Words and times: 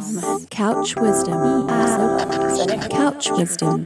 Couch 0.00 0.96
Wisdom. 0.96 1.68
Couch 2.88 3.30
Wisdom. 3.32 3.84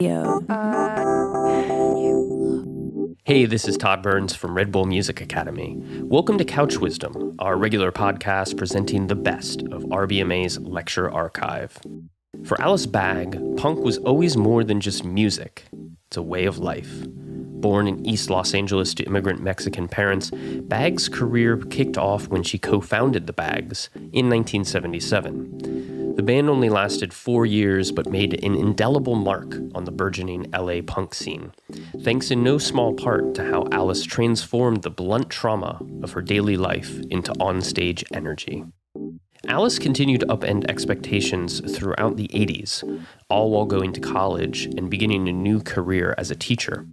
Hey, 3.25 3.47
this 3.47 3.67
is 3.67 3.77
Todd 3.77 4.01
Burns 4.01 4.33
from 4.33 4.55
Red 4.55 4.71
Bull 4.71 4.85
Music 4.85 5.21
Academy. 5.21 5.77
Welcome 6.03 6.39
to 6.39 6.45
Couch 6.45 6.77
Wisdom, 6.77 7.35
our 7.41 7.57
regular 7.57 7.91
podcast 7.91 8.57
presenting 8.57 9.09
the 9.09 9.17
best 9.17 9.63
of 9.73 9.83
RBMA's 9.87 10.61
lecture 10.61 11.11
archive. 11.11 11.81
For 12.45 12.61
Alice 12.61 12.87
Bag, 12.87 13.37
punk 13.57 13.81
was 13.81 13.99
always 13.99 14.37
more 14.37 14.63
than 14.63 14.81
just 14.81 15.05
music, 15.05 15.65
it's 16.07 16.17
a 16.17 16.23
way 16.23 16.45
of 16.45 16.59
life. 16.59 17.07
Born 17.09 17.89
in 17.89 18.07
East 18.07 18.31
Los 18.31 18.55
Angeles 18.55 18.95
to 18.95 19.05
immigrant 19.05 19.43
Mexican 19.43 19.89
parents, 19.89 20.31
Bag's 20.31 21.09
career 21.09 21.57
kicked 21.57 21.99
off 21.99 22.29
when 22.29 22.45
she 22.45 22.57
co 22.57 22.81
founded 22.81 23.27
the 23.27 23.33
Bags 23.33 23.89
in 23.95 24.31
1977. 24.31 25.94
The 26.17 26.23
band 26.23 26.49
only 26.49 26.69
lasted 26.69 27.13
four 27.13 27.45
years 27.45 27.91
but 27.91 28.09
made 28.09 28.45
an 28.45 28.55
indelible 28.55 29.17
mark 29.17 29.57
on 29.75 29.85
the 29.85 29.91
burgeoning 29.91 30.47
LA 30.53 30.81
punk 30.87 31.13
scene, 31.13 31.53
thanks 32.03 32.31
in 32.31 32.45
no 32.45 32.57
small 32.57 32.95
part 32.95 33.35
to 33.35 33.45
how 33.45 33.67
Alice 33.73 34.05
transformed 34.05 34.83
the 34.83 34.91
blunt 34.91 35.29
trauma 35.29 35.81
of 36.03 36.13
her 36.13 36.23
daily 36.23 36.57
life 36.57 37.01
into 37.11 37.33
onstage 37.33 38.05
energy. 38.15 38.65
Alice 39.49 39.79
continued 39.79 40.21
to 40.21 40.27
upend 40.27 40.71
expectations 40.71 41.61
throughout 41.77 42.17
the 42.17 42.29
80s, 42.29 43.05
all 43.29 43.51
while 43.51 43.67
going 43.67 43.93
to 43.93 44.01
college 44.01 44.67
and 44.67 44.89
beginning 44.89 45.29
a 45.29 45.33
new 45.33 45.61
career 45.61 46.15
as 46.17 46.31
a 46.31 46.37
teacher. 46.37 46.87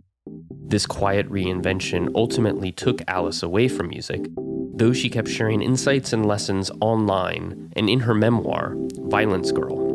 This 0.49 0.85
quiet 0.85 1.30
reinvention 1.30 2.09
ultimately 2.16 2.72
took 2.72 3.02
Alice 3.08 3.44
away 3.44 3.67
from 3.67 3.89
music, 3.89 4.25
though 4.73 4.93
she 4.93 5.09
kept 5.09 5.27
sharing 5.27 5.61
insights 5.61 6.13
and 6.13 6.25
lessons 6.25 6.71
online 6.81 7.71
and 7.75 7.89
in 7.89 8.02
her 8.02 8.13
memoir, 8.13 8.75
Violence 8.99 9.52
Girl. 9.52 9.91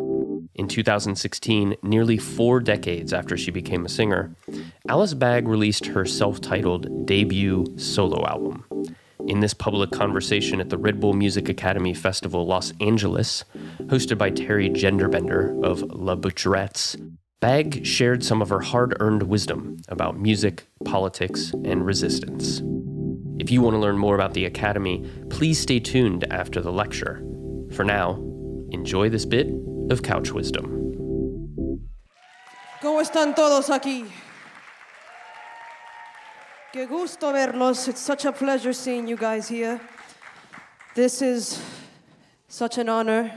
In 0.55 0.67
2016, 0.67 1.75
nearly 1.83 2.17
four 2.17 2.59
decades 2.59 3.13
after 3.13 3.37
she 3.37 3.51
became 3.51 3.85
a 3.85 3.89
singer, 3.89 4.35
Alice 4.89 5.13
Bag 5.13 5.47
released 5.47 5.85
her 5.87 6.05
self 6.05 6.41
titled 6.41 7.05
debut 7.05 7.65
solo 7.77 8.25
album. 8.25 8.65
In 9.27 9.39
this 9.39 9.53
public 9.53 9.91
conversation 9.91 10.59
at 10.59 10.69
the 10.69 10.77
Red 10.77 10.99
Bull 10.99 11.13
Music 11.13 11.47
Academy 11.49 11.93
Festival 11.93 12.47
Los 12.47 12.73
Angeles, 12.79 13.43
hosted 13.83 14.17
by 14.17 14.31
Teri 14.31 14.73
Gender 14.73 15.07
Bender 15.07 15.55
of 15.63 15.81
Le 15.83 16.17
Butcherettes, 16.17 16.95
Bag 17.39 17.85
shared 17.85 18.23
some 18.23 18.41
of 18.41 18.49
her 18.49 18.61
hard 18.61 18.97
earned 18.99 19.23
wisdom 19.23 19.77
about 19.89 20.19
music, 20.19 20.65
politics, 20.85 21.53
and 21.63 21.85
resistance. 21.85 22.63
If 23.39 23.51
you 23.51 23.61
want 23.61 23.75
to 23.75 23.79
learn 23.79 23.97
more 23.97 24.15
about 24.15 24.33
the 24.33 24.45
Academy, 24.45 25.05
please 25.29 25.59
stay 25.59 25.79
tuned 25.79 26.25
after 26.31 26.61
the 26.61 26.71
lecture. 26.71 27.23
For 27.73 27.83
now, 27.83 28.15
enjoy 28.71 29.09
this 29.09 29.25
bit 29.25 29.47
of 29.89 30.01
Couch 30.03 30.31
Wisdom. 30.31 30.73
¿Cómo 32.81 33.01
están 33.01 33.35
todos 33.35 33.69
aquí? 33.69 34.05
Qué 36.73 36.87
gusto 36.87 37.31
verlos. 37.31 37.87
It's 37.87 38.01
such 38.01 38.25
a 38.25 38.31
pleasure 38.31 38.73
seeing 38.73 39.07
you 39.07 39.17
guys 39.17 39.47
here. 39.47 39.79
This 40.95 41.21
is 41.21 41.61
such 42.47 42.77
an 42.77 42.89
honor 42.89 43.31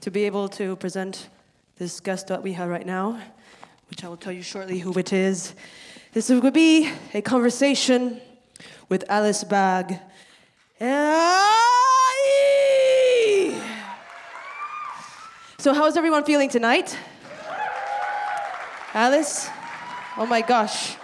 to 0.00 0.10
be 0.10 0.24
able 0.24 0.48
to 0.48 0.76
present 0.76 1.28
this 1.76 2.00
guest 2.00 2.28
that 2.28 2.42
we 2.42 2.52
have 2.52 2.68
right 2.68 2.86
now 2.86 3.20
which 3.90 4.04
I 4.04 4.08
will 4.08 4.16
tell 4.16 4.32
you 4.32 4.42
shortly 4.42 4.78
who 4.78 4.92
it 4.92 5.12
is. 5.12 5.54
This 6.12 6.30
will 6.30 6.50
be 6.50 6.90
a 7.12 7.20
conversation 7.20 8.20
with 8.90 9.04
Alice 9.08 9.44
Bag. 9.44 9.98
So, 15.58 15.72
how 15.74 15.86
is 15.86 15.96
everyone 15.96 16.24
feeling 16.24 16.50
tonight? 16.50 16.98
Alice? 18.92 19.48
Oh 20.16 20.26
my 20.26 20.42
gosh. 20.42 20.96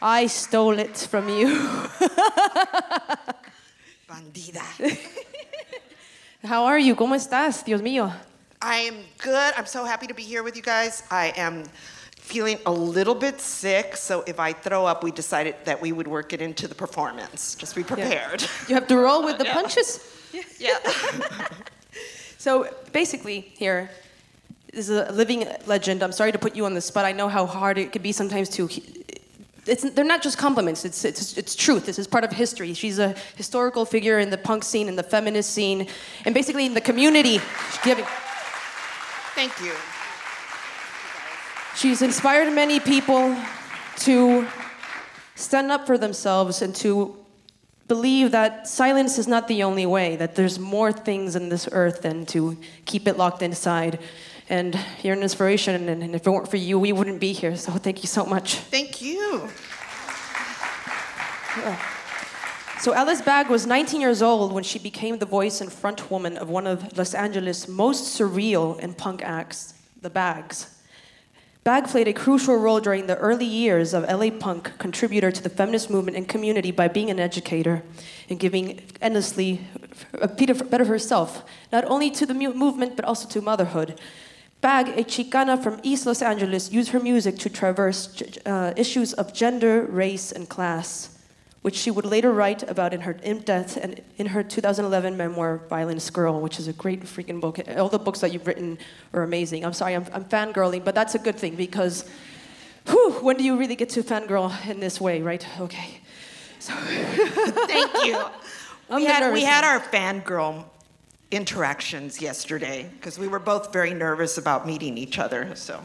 I 0.00 0.26
stole 0.28 0.78
it 0.78 0.96
from 0.96 1.28
you. 1.28 1.48
Bandida. 4.08 4.62
How 6.44 6.64
are 6.64 6.78
you? 6.78 6.94
¿Cómo 6.94 7.16
estás? 7.16 7.64
Dios 7.64 7.80
mío. 7.82 8.12
I 8.60 8.76
am 8.76 8.96
good. 9.18 9.54
I'm 9.56 9.66
so 9.66 9.84
happy 9.84 10.06
to 10.06 10.14
be 10.14 10.22
here 10.22 10.44
with 10.44 10.54
you 10.54 10.62
guys. 10.62 11.02
I 11.10 11.32
am 11.36 11.64
feeling 12.22 12.58
a 12.64 12.72
little 12.72 13.14
bit 13.14 13.40
sick, 13.40 13.96
so 13.96 14.22
if 14.26 14.38
I 14.38 14.52
throw 14.52 14.86
up, 14.86 15.02
we 15.02 15.10
decided 15.10 15.56
that 15.64 15.82
we 15.82 15.92
would 15.92 16.06
work 16.06 16.32
it 16.32 16.40
into 16.40 16.68
the 16.68 16.74
performance. 16.74 17.54
Just 17.56 17.74
be 17.74 17.82
prepared. 17.82 18.40
Yeah. 18.40 18.48
You 18.68 18.74
have 18.76 18.86
to 18.88 18.96
roll 18.96 19.24
with 19.24 19.38
the 19.38 19.44
yeah. 19.48 19.52
punches. 19.52 20.00
Yeah. 20.58 20.78
so 22.38 22.72
basically, 22.92 23.40
here 23.40 23.90
is 24.72 24.88
a 24.88 25.10
living 25.12 25.46
legend. 25.66 26.02
I'm 26.02 26.12
sorry 26.12 26.32
to 26.32 26.38
put 26.38 26.56
you 26.56 26.64
on 26.64 26.74
the 26.74 26.80
spot. 26.80 27.04
I 27.04 27.12
know 27.12 27.28
how 27.28 27.44
hard 27.44 27.76
it 27.76 27.92
could 27.92 28.02
be 28.02 28.12
sometimes 28.12 28.48
to 28.50 28.68
it's, 29.66 29.88
they're 29.90 30.04
not 30.04 30.22
just 30.22 30.38
compliments, 30.38 30.84
it's, 30.84 31.04
it's, 31.04 31.36
it's 31.38 31.54
truth. 31.54 31.86
This 31.86 31.98
is 31.98 32.08
part 32.08 32.24
of 32.24 32.32
history. 32.32 32.74
She's 32.74 32.98
a 32.98 33.14
historical 33.36 33.84
figure 33.84 34.18
in 34.18 34.30
the 34.30 34.38
punk 34.38 34.64
scene, 34.64 34.88
in 34.88 34.96
the 34.96 35.04
feminist 35.04 35.50
scene, 35.50 35.86
and 36.24 36.34
basically 36.34 36.66
in 36.66 36.74
the 36.74 36.80
community. 36.80 37.38
Thank 39.34 39.52
you. 39.60 39.74
She's 41.82 42.00
inspired 42.00 42.52
many 42.52 42.78
people 42.78 43.36
to 44.06 44.46
stand 45.34 45.72
up 45.72 45.84
for 45.84 45.98
themselves 45.98 46.62
and 46.62 46.72
to 46.76 47.16
believe 47.88 48.30
that 48.30 48.68
silence 48.68 49.18
is 49.18 49.26
not 49.26 49.48
the 49.48 49.64
only 49.64 49.84
way, 49.84 50.14
that 50.14 50.36
there's 50.36 50.60
more 50.60 50.92
things 50.92 51.34
in 51.34 51.48
this 51.48 51.68
earth 51.72 52.02
than 52.02 52.24
to 52.26 52.56
keep 52.84 53.08
it 53.08 53.18
locked 53.18 53.42
inside. 53.42 53.98
And 54.48 54.78
you're 55.02 55.16
an 55.16 55.24
inspiration, 55.24 55.88
and, 55.88 56.04
and 56.04 56.14
if 56.14 56.24
it 56.24 56.30
weren't 56.30 56.48
for 56.48 56.56
you, 56.56 56.78
we 56.78 56.92
wouldn't 56.92 57.18
be 57.18 57.32
here. 57.32 57.56
So 57.56 57.72
thank 57.72 58.04
you 58.04 58.08
so 58.08 58.24
much. 58.24 58.58
Thank 58.58 59.02
you. 59.02 59.50
Yeah. 61.58 61.84
So 62.78 62.94
Alice 62.94 63.22
Bag 63.22 63.48
was 63.48 63.66
19 63.66 64.00
years 64.00 64.22
old 64.22 64.52
when 64.52 64.62
she 64.62 64.78
became 64.78 65.18
the 65.18 65.26
voice 65.26 65.60
and 65.60 65.72
front 65.72 66.12
woman 66.12 66.38
of 66.38 66.48
one 66.48 66.68
of 66.68 66.96
Los 66.96 67.12
Angeles' 67.12 67.66
most 67.66 68.16
surreal 68.16 68.78
and 68.80 68.96
punk 68.96 69.20
acts, 69.24 69.74
the 70.00 70.10
Bags. 70.10 70.71
Bag 71.64 71.86
played 71.86 72.08
a 72.08 72.12
crucial 72.12 72.56
role 72.56 72.80
during 72.80 73.06
the 73.06 73.16
early 73.18 73.46
years 73.46 73.94
of 73.94 74.02
LA 74.02 74.30
punk, 74.30 74.76
contributor 74.78 75.30
to 75.30 75.40
the 75.40 75.48
feminist 75.48 75.90
movement 75.90 76.16
and 76.16 76.26
community 76.26 76.72
by 76.72 76.88
being 76.88 77.08
an 77.08 77.20
educator 77.20 77.84
and 78.28 78.40
giving 78.40 78.80
endlessly 79.00 79.60
a 80.14 80.26
better 80.26 80.86
herself, 80.86 81.44
not 81.70 81.84
only 81.84 82.10
to 82.10 82.26
the 82.26 82.34
movement 82.34 82.96
but 82.96 83.04
also 83.04 83.28
to 83.28 83.40
motherhood. 83.40 84.00
Bag, 84.60 84.88
a 84.98 85.04
Chicana 85.04 85.60
from 85.62 85.78
East 85.84 86.04
Los 86.04 86.20
Angeles, 86.20 86.72
used 86.72 86.90
her 86.90 87.00
music 87.00 87.38
to 87.38 87.48
traverse 87.48 88.20
uh, 88.44 88.72
issues 88.76 89.12
of 89.12 89.32
gender, 89.32 89.82
race, 89.84 90.32
and 90.32 90.48
class 90.48 91.11
which 91.62 91.76
she 91.76 91.90
would 91.90 92.04
later 92.04 92.32
write 92.32 92.68
about 92.68 92.92
in 92.92 93.02
her 93.02 93.12
in 93.22 93.38
death 93.40 93.76
and 93.76 94.02
in 94.18 94.26
her 94.26 94.42
2011 94.42 95.16
memoir 95.16 95.58
violence 95.68 96.10
girl 96.10 96.40
which 96.40 96.58
is 96.58 96.68
a 96.68 96.72
great 96.72 97.02
freaking 97.04 97.40
book. 97.40 97.58
All 97.76 97.88
the 97.88 97.98
books 97.98 98.20
that 98.20 98.32
you've 98.32 98.46
written 98.46 98.78
are 99.12 99.22
amazing. 99.22 99.64
I'm 99.64 99.72
sorry 99.72 99.94
i'm, 99.94 100.06
I'm 100.12 100.24
fangirling 100.24 100.84
but 100.84 100.94
that's 100.94 101.14
a 101.14 101.18
good 101.18 101.36
thing 101.36 101.54
because 101.54 102.04
whew, 102.86 103.12
when 103.22 103.36
do 103.36 103.44
you 103.44 103.56
really 103.56 103.76
get 103.76 103.88
to 103.90 104.02
fangirl 104.02 104.52
in 104.68 104.80
this 104.80 105.00
way 105.00 105.22
right? 105.22 105.46
Okay. 105.60 106.00
So 106.58 106.72
thank 106.74 108.04
you. 108.04 108.22
We 108.94 109.06
had, 109.06 109.32
we 109.32 109.42
had 109.42 109.64
our 109.64 109.80
fangirl 109.80 110.64
interactions 111.30 112.20
yesterday 112.20 112.90
because 112.98 113.18
we 113.18 113.26
were 113.26 113.38
both 113.38 113.72
very 113.72 113.94
nervous 113.94 114.36
about 114.36 114.66
meeting 114.66 114.98
each 114.98 115.18
other 115.18 115.54
so 115.54 115.80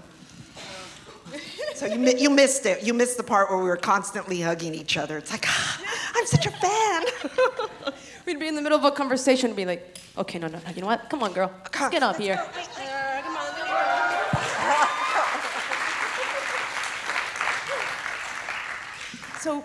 so 1.78 1.86
you, 1.86 2.00
you 2.18 2.30
missed 2.30 2.66
it. 2.66 2.84
You 2.84 2.94
missed 2.94 3.18
the 3.18 3.24
part 3.24 3.50
where 3.50 3.60
we 3.60 3.66
were 3.66 3.78
constantly 3.78 4.42
hugging 4.42 4.74
each 4.74 4.98
other. 4.98 5.18
It's 5.18 5.32
like, 5.32 5.46
ah, 5.48 5.82
I'm 6.16 6.26
such 6.26 6.48
a 6.48 6.52
fan. 6.52 7.04
We'd 8.26 8.40
be 8.40 8.48
in 8.48 8.56
the 8.56 8.62
middle 8.62 8.78
of 8.78 8.84
a 8.84 8.92
conversation 8.92 9.52
and 9.52 9.56
be 9.56 9.66
like, 9.66 9.98
okay, 10.18 10.40
no, 10.40 10.48
no, 10.48 10.58
no, 10.58 10.72
you 10.76 10.82
know 10.82 10.88
what? 10.88 11.08
Come 11.10 11.22
on, 11.24 11.34
girl. 11.34 11.52
Let's 11.64 11.90
get 11.90 12.04
up 12.04 12.18
here. 12.18 12.44
So, 19.40 19.64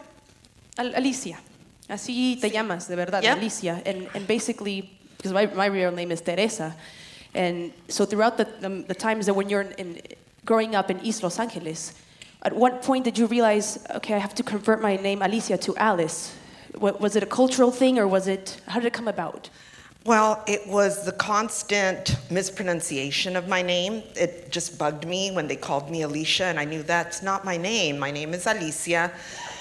Alicia, 0.78 1.40
así 1.88 2.40
te 2.40 2.50
llamas, 2.50 2.86
de 2.86 2.94
verdad, 2.94 3.22
yep. 3.22 3.38
Alicia. 3.38 3.82
And, 3.84 4.08
and 4.14 4.26
basically, 4.28 4.90
because 5.16 5.32
my, 5.32 5.46
my 5.46 5.66
real 5.66 5.90
name 5.90 6.12
is 6.12 6.20
Teresa. 6.20 6.76
And 7.34 7.72
so 7.88 8.04
throughout 8.04 8.36
the, 8.36 8.44
the, 8.60 8.84
the 8.86 8.94
times 8.94 9.26
that 9.26 9.34
when 9.34 9.48
you're 9.48 9.62
in, 9.62 9.72
in 9.72 10.02
growing 10.44 10.75
up 10.75 10.90
in 10.90 11.00
East 11.00 11.22
Los 11.22 11.38
Angeles, 11.38 11.94
at 12.42 12.54
what 12.54 12.82
point 12.82 13.04
did 13.04 13.16
you 13.16 13.26
realize, 13.26 13.84
okay, 13.94 14.14
I 14.14 14.18
have 14.18 14.34
to 14.34 14.42
convert 14.42 14.82
my 14.82 14.96
name 14.96 15.22
Alicia 15.22 15.58
to 15.58 15.76
Alice? 15.76 16.34
Was 16.78 17.16
it 17.16 17.22
a 17.22 17.26
cultural 17.26 17.70
thing 17.70 17.98
or 17.98 18.08
was 18.08 18.26
it, 18.26 18.60
how 18.66 18.80
did 18.80 18.86
it 18.86 18.92
come 18.92 19.08
about? 19.08 19.48
Well, 20.04 20.42
it 20.48 20.66
was 20.66 21.04
the 21.04 21.12
constant 21.12 22.16
mispronunciation 22.28 23.36
of 23.36 23.46
my 23.46 23.62
name. 23.62 24.02
It 24.16 24.50
just 24.50 24.76
bugged 24.76 25.06
me 25.06 25.30
when 25.30 25.46
they 25.46 25.54
called 25.54 25.88
me 25.88 26.02
Alicia, 26.02 26.46
and 26.46 26.58
I 26.58 26.64
knew 26.64 26.82
that's 26.82 27.22
not 27.22 27.44
my 27.44 27.56
name. 27.56 28.00
My 28.00 28.10
name 28.10 28.34
is 28.34 28.48
Alicia. 28.48 29.12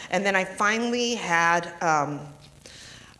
And 0.09 0.25
then 0.25 0.35
I 0.35 0.43
finally 0.43 1.13
had 1.13 1.71
um, 1.83 2.21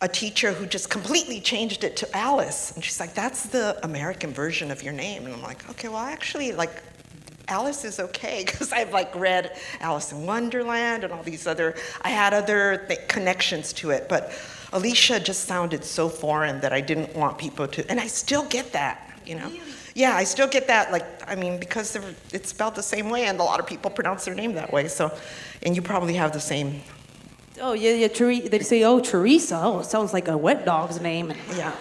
a 0.02 0.08
teacher 0.08 0.52
who 0.52 0.66
just 0.66 0.90
completely 0.90 1.40
changed 1.40 1.84
it 1.84 1.96
to 1.98 2.18
Alice. 2.18 2.72
And 2.74 2.84
she's 2.84 3.00
like, 3.00 3.14
that's 3.14 3.44
the 3.44 3.80
American 3.84 4.34
version 4.34 4.72
of 4.72 4.82
your 4.82 4.94
name. 4.94 5.26
And 5.26 5.36
I'm 5.36 5.44
like, 5.44 5.70
okay, 5.70 5.90
well, 5.90 6.00
actually, 6.00 6.54
like, 6.54 6.82
Alice 7.52 7.84
is 7.84 8.00
okay 8.00 8.44
because 8.48 8.72
I've 8.72 8.94
like 8.94 9.14
read 9.14 9.56
Alice 9.82 10.12
in 10.12 10.26
Wonderland 10.26 11.04
and 11.04 11.14
all 11.14 11.22
these 11.22 11.46
other, 11.46 11.76
I 12.02 12.10
had 12.10 12.34
other 12.34 12.86
th- 12.88 13.08
connections 13.08 13.74
to 13.74 13.92
it, 13.92 14.08
but 14.10 14.32
Alicia 14.74 15.20
just 15.20 15.46
sounded 15.46 15.84
so 15.84 16.08
foreign 16.08 16.62
that 16.62 16.72
I 16.72 16.80
didn't 16.80 17.14
want 17.14 17.38
people 17.38 17.68
to, 17.68 17.92
and 17.92 18.00
I 18.00 18.08
still 18.08 18.46
get 18.46 18.72
that, 18.72 19.20
you 19.26 19.36
know? 19.36 19.48
Really? 19.48 19.62
Yeah, 19.94 20.16
I 20.16 20.24
still 20.24 20.48
get 20.48 20.68
that, 20.68 20.94
like, 20.94 21.06
I 21.30 21.36
mean, 21.36 21.60
because 21.60 22.00
it's 22.32 22.50
spelled 22.50 22.76
the 22.76 22.84
same 22.84 23.10
way 23.10 23.26
and 23.26 23.38
a 23.38 23.44
lot 23.44 23.60
of 23.60 23.68
people 23.68 23.92
pronounce 23.92 24.24
their 24.24 24.34
name 24.34 24.54
that 24.54 24.72
way, 24.72 24.88
so, 24.88 25.12
and 25.64 25.76
you 25.76 25.82
probably 25.82 26.14
have 26.14 26.32
the 26.32 26.40
same 26.40 26.82
Oh 27.60 27.74
yeah, 27.74 27.92
yeah. 27.92 28.08
Ther- 28.08 28.50
they 28.50 28.60
say, 28.60 28.84
"Oh, 28.84 29.00
Teresa." 29.00 29.60
Oh, 29.62 29.80
it 29.82 29.86
sounds 29.86 30.14
like 30.14 30.28
a 30.28 30.38
wet 30.38 30.66
dog's 30.66 31.00
name. 31.00 31.34
Yeah. 31.56 31.74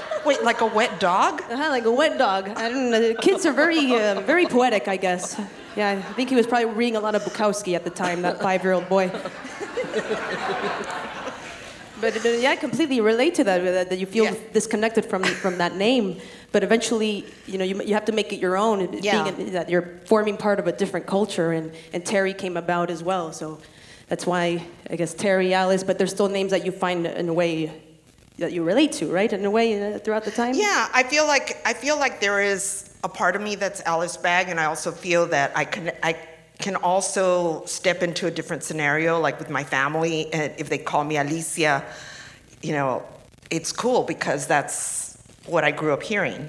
Wait, 0.24 0.42
like 0.42 0.60
a 0.60 0.66
wet 0.66 1.00
dog? 1.00 1.42
Uh-huh, 1.42 1.68
like 1.68 1.84
a 1.84 1.90
wet 1.90 2.18
dog. 2.18 2.48
I 2.48 2.68
don't 2.68 2.90
know. 2.90 3.08
The 3.08 3.14
kids 3.14 3.46
are 3.46 3.52
very, 3.52 3.94
uh, 3.94 4.20
very 4.22 4.46
poetic, 4.46 4.88
I 4.88 4.96
guess. 4.96 5.40
Yeah, 5.76 5.90
I 5.90 6.12
think 6.14 6.30
he 6.30 6.36
was 6.36 6.46
probably 6.46 6.66
reading 6.66 6.96
a 6.96 7.00
lot 7.00 7.14
of 7.14 7.22
Bukowski 7.22 7.74
at 7.74 7.84
the 7.84 7.90
time. 7.90 8.22
That 8.22 8.40
five-year-old 8.40 8.88
boy. 8.88 9.08
but 12.00 12.24
uh, 12.24 12.28
yeah, 12.28 12.50
I 12.50 12.56
completely 12.56 13.00
relate 13.00 13.34
to 13.36 13.44
that. 13.44 13.90
That 13.90 13.98
you 13.98 14.06
feel 14.06 14.24
yeah. 14.24 14.34
disconnected 14.52 15.04
from 15.04 15.24
from 15.24 15.58
that 15.58 15.76
name. 15.76 16.20
But 16.52 16.62
eventually, 16.62 17.24
you 17.46 17.58
know, 17.58 17.64
you, 17.64 17.82
you 17.82 17.94
have 17.94 18.04
to 18.04 18.12
make 18.12 18.32
it 18.32 18.38
your 18.38 18.56
own. 18.56 19.02
Yeah. 19.02 19.30
Being 19.30 19.52
that 19.52 19.68
you're 19.68 19.98
forming 20.06 20.36
part 20.36 20.58
of 20.58 20.66
a 20.66 20.72
different 20.72 21.06
culture, 21.06 21.52
and 21.52 21.72
and 21.92 22.04
Teri 22.04 22.36
came 22.36 22.56
about 22.56 22.90
as 22.90 23.02
well. 23.02 23.32
So 23.32 23.58
that's 24.08 24.26
why 24.26 24.64
I 24.88 24.96
guess 24.96 25.12
Terry, 25.12 25.54
Alice, 25.54 25.82
but 25.82 25.98
there's 25.98 26.12
still 26.12 26.28
names 26.28 26.52
that 26.52 26.64
you 26.64 26.72
find 26.72 27.06
in 27.06 27.28
a 27.28 27.34
way 27.34 27.72
that 28.38 28.52
you 28.52 28.64
relate 28.64 28.92
to, 28.92 29.10
right? 29.10 29.32
In 29.32 29.44
a 29.44 29.50
way 29.50 29.94
uh, 29.94 29.98
throughout 29.98 30.24
the 30.24 30.30
time. 30.30 30.54
Yeah, 30.54 30.88
I 30.92 31.02
feel 31.02 31.26
like 31.26 31.60
I 31.64 31.72
feel 31.72 31.98
like 31.98 32.20
there 32.20 32.42
is 32.42 32.90
a 33.04 33.08
part 33.08 33.36
of 33.36 33.42
me 33.42 33.54
that's 33.54 33.80
Alice 33.82 34.16
Bag, 34.16 34.48
and 34.48 34.58
I 34.58 34.64
also 34.64 34.90
feel 34.90 35.26
that 35.28 35.52
I 35.56 35.64
can 35.64 35.92
I 36.02 36.16
can 36.58 36.76
also 36.76 37.64
step 37.66 38.02
into 38.02 38.26
a 38.26 38.30
different 38.30 38.62
scenario, 38.62 39.20
like 39.20 39.38
with 39.38 39.50
my 39.50 39.64
family, 39.64 40.32
and 40.32 40.52
if 40.58 40.68
they 40.68 40.78
call 40.78 41.04
me 41.04 41.16
Alicia, 41.16 41.84
you 42.62 42.72
know, 42.72 43.04
it's 43.50 43.72
cool 43.72 44.02
because 44.02 44.46
that's 44.46 45.18
what 45.46 45.64
I 45.64 45.70
grew 45.70 45.92
up 45.92 46.02
hearing. 46.02 46.48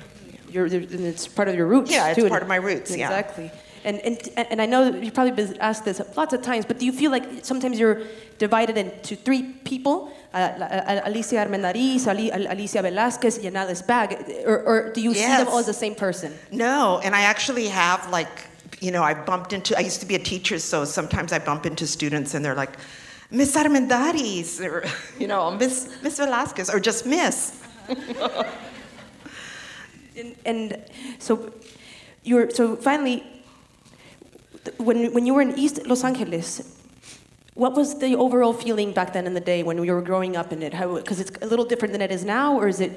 You're, 0.50 0.68
it's 0.68 1.28
part 1.28 1.50
of 1.50 1.56
your 1.56 1.68
roots. 1.68 1.92
Yeah, 1.92 2.14
it's 2.16 2.30
part 2.30 2.42
of 2.42 2.48
my 2.48 2.56
roots. 2.56 2.92
Exactly. 2.92 3.46
Yeah. 3.46 3.60
And, 3.86 4.00
and, 4.00 4.30
and 4.36 4.62
I 4.62 4.66
know 4.66 4.90
you've 4.90 5.14
probably 5.14 5.32
been 5.32 5.58
asked 5.62 5.86
this 5.86 6.02
lots 6.18 6.34
of 6.34 6.42
times, 6.42 6.66
but 6.66 6.80
do 6.80 6.86
you 6.86 6.92
feel 6.92 7.12
like 7.12 7.46
sometimes 7.46 7.80
you're 7.80 8.02
divided 8.40 8.78
into 8.78 9.16
three 9.16 9.44
people? 9.64 10.12
Uh, 10.34 11.02
Alicia 11.06 11.36
Armendariz, 11.36 12.08
Alicia 12.08 12.82
Velasquez, 12.82 13.38
and 13.38 13.56
Alice 13.56 13.84
Bag, 13.84 14.44
or, 14.44 14.64
or 14.64 14.92
do 14.92 15.02
you 15.02 15.12
yes. 15.12 15.20
see 15.20 15.44
them 15.44 15.48
all 15.54 15.60
as 15.60 15.68
the 15.68 15.74
same 15.74 15.94
person? 15.94 16.34
No, 16.52 17.00
and 17.04 17.16
I 17.16 17.22
actually 17.22 17.68
have 17.68 18.10
like, 18.10 18.48
you 18.82 18.90
know, 18.92 19.04
I 19.04 19.14
bumped 19.14 19.54
into, 19.54 19.78
I 19.78 19.82
used 19.82 20.00
to 20.00 20.08
be 20.08 20.16
a 20.16 20.20
teacher, 20.20 20.58
so 20.58 20.84
sometimes 20.84 21.32
I 21.32 21.38
bump 21.38 21.68
into 21.68 21.86
students 21.86 22.34
and 22.34 22.44
they're 22.44 22.56
like, 22.56 22.78
Miss 23.30 23.56
Armendariz, 23.56 24.62
or, 24.66 24.84
you 25.20 25.28
know, 25.28 25.52
Miss, 25.52 25.96
Miss 26.02 26.18
Velasquez, 26.18 26.72
or 26.72 26.80
just 26.80 27.06
Miss. 27.06 27.62
and, 30.18 30.36
and 30.44 30.84
so 31.20 31.54
you're, 32.24 32.50
so 32.50 32.76
finally, 32.76 33.24
when, 34.78 35.14
when 35.14 35.26
you 35.26 35.34
were 35.34 35.42
in 35.42 35.58
East 35.58 35.86
Los 35.88 36.04
Angeles, 36.04 36.78
what 37.56 37.74
was 37.76 38.00
the 38.00 38.16
overall 38.16 38.54
feeling 38.54 38.92
back 38.92 39.14
then 39.14 39.26
in 39.26 39.34
the 39.34 39.40
day 39.40 39.64
when 39.64 39.82
you 39.84 39.94
were 39.94 40.02
growing 40.02 40.36
up 40.36 40.52
in 40.52 40.62
it? 40.62 40.72
Because 40.72 41.20
it's 41.20 41.32
a 41.42 41.48
little 41.48 41.66
different 41.66 41.94
than 41.94 42.02
it 42.02 42.12
is 42.12 42.26
now, 42.26 42.58
or 42.58 42.68
is 42.68 42.82
it 42.82 42.92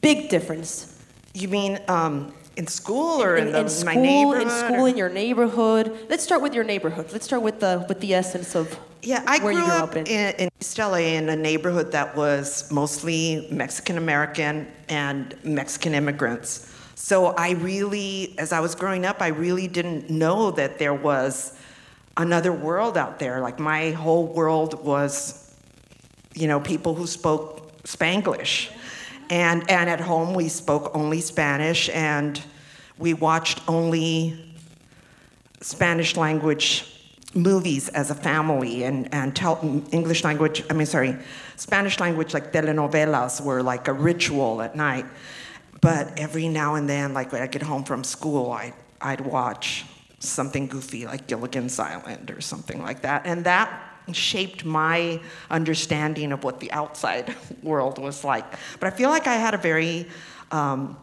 big 0.00 0.28
difference? 0.28 0.96
You 1.34 1.48
mean 1.48 1.78
um, 1.88 2.32
in 2.56 2.66
school 2.66 3.22
or 3.22 3.36
in, 3.36 3.48
in, 3.48 3.52
the, 3.52 3.60
in 3.60 3.68
school, 3.68 3.94
my 3.94 4.00
neighborhood? 4.00 4.42
In 4.42 4.50
school, 4.50 4.84
or? 4.84 4.88
in 4.88 4.96
your 4.96 5.08
neighborhood. 5.08 6.06
Let's 6.08 6.22
start 6.22 6.40
with 6.42 6.54
your 6.54 6.64
neighborhood. 6.64 7.10
Let's 7.12 7.24
start 7.24 7.42
with 7.42 7.60
the 7.60 7.84
with 7.88 8.00
the 8.00 8.14
essence 8.14 8.54
of 8.54 8.78
yeah. 9.02 9.24
I 9.26 9.42
where 9.42 9.52
grew, 9.52 9.62
you 9.62 9.68
grew 9.68 9.74
up, 9.74 9.90
up 9.90 9.96
in. 9.96 10.06
in. 10.06 10.34
in 10.36 10.50
East 10.60 10.78
LA 10.78 10.96
in 11.18 11.28
a 11.28 11.36
neighborhood 11.36 11.92
that 11.92 12.16
was 12.16 12.70
mostly 12.70 13.48
Mexican 13.50 13.98
American 13.98 14.66
and 14.88 15.34
Mexican 15.42 15.94
immigrants. 15.94 16.70
So 17.00 17.28
I 17.28 17.52
really, 17.52 18.34
as 18.36 18.52
I 18.52 18.60
was 18.60 18.74
growing 18.74 19.06
up, 19.06 19.22
I 19.22 19.28
really 19.28 19.66
didn't 19.66 20.10
know 20.10 20.50
that 20.50 20.78
there 20.78 20.92
was 20.92 21.54
another 22.18 22.52
world 22.52 22.98
out 22.98 23.18
there. 23.18 23.40
Like 23.40 23.58
my 23.58 23.92
whole 23.92 24.26
world 24.26 24.84
was, 24.84 25.56
you 26.34 26.46
know, 26.46 26.60
people 26.60 26.94
who 26.94 27.06
spoke 27.06 27.82
Spanglish. 27.84 28.70
And, 29.30 29.68
and 29.70 29.88
at 29.88 29.98
home, 29.98 30.34
we 30.34 30.50
spoke 30.50 30.94
only 30.94 31.22
Spanish 31.22 31.88
and 31.88 32.40
we 32.98 33.14
watched 33.14 33.62
only 33.66 34.54
Spanish 35.62 36.16
language 36.16 36.84
movies 37.32 37.88
as 37.88 38.10
a 38.10 38.14
family 38.14 38.84
and, 38.84 39.08
and 39.14 39.34
English 39.90 40.22
language, 40.22 40.64
I 40.68 40.74
mean, 40.74 40.86
sorry, 40.86 41.16
Spanish 41.56 41.98
language 41.98 42.34
like 42.34 42.52
telenovelas 42.52 43.42
were 43.42 43.62
like 43.62 43.88
a 43.88 43.94
ritual 43.94 44.60
at 44.60 44.76
night. 44.76 45.06
But 45.80 46.18
every 46.18 46.48
now 46.48 46.74
and 46.74 46.88
then, 46.88 47.14
like 47.14 47.32
when 47.32 47.42
I 47.42 47.46
get 47.46 47.62
home 47.62 47.84
from 47.84 48.04
school, 48.04 48.52
I, 48.52 48.72
I'd 49.00 49.20
watch 49.20 49.84
something 50.18 50.66
goofy 50.66 51.06
like 51.06 51.26
Gilligan's 51.26 51.78
Island 51.78 52.30
or 52.30 52.40
something 52.40 52.82
like 52.82 53.02
that. 53.02 53.22
And 53.24 53.44
that 53.44 53.90
shaped 54.12 54.64
my 54.64 55.20
understanding 55.50 56.32
of 56.32 56.44
what 56.44 56.60
the 56.60 56.70
outside 56.72 57.34
world 57.62 57.98
was 57.98 58.24
like. 58.24 58.44
But 58.78 58.92
I 58.92 58.96
feel 58.96 59.10
like 59.10 59.26
I 59.26 59.34
had 59.34 59.54
a 59.54 59.58
very 59.58 60.06
um, 60.50 60.96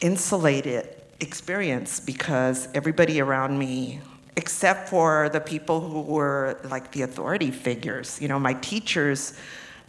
insulated 0.00 0.96
experience 1.20 2.00
because 2.00 2.68
everybody 2.74 3.20
around 3.20 3.58
me, 3.58 4.00
except 4.36 4.88
for 4.88 5.28
the 5.28 5.40
people 5.40 5.80
who 5.80 6.00
were 6.00 6.58
like 6.70 6.90
the 6.92 7.02
authority 7.02 7.50
figures, 7.50 8.20
you 8.20 8.28
know, 8.28 8.38
my 8.38 8.54
teachers 8.54 9.34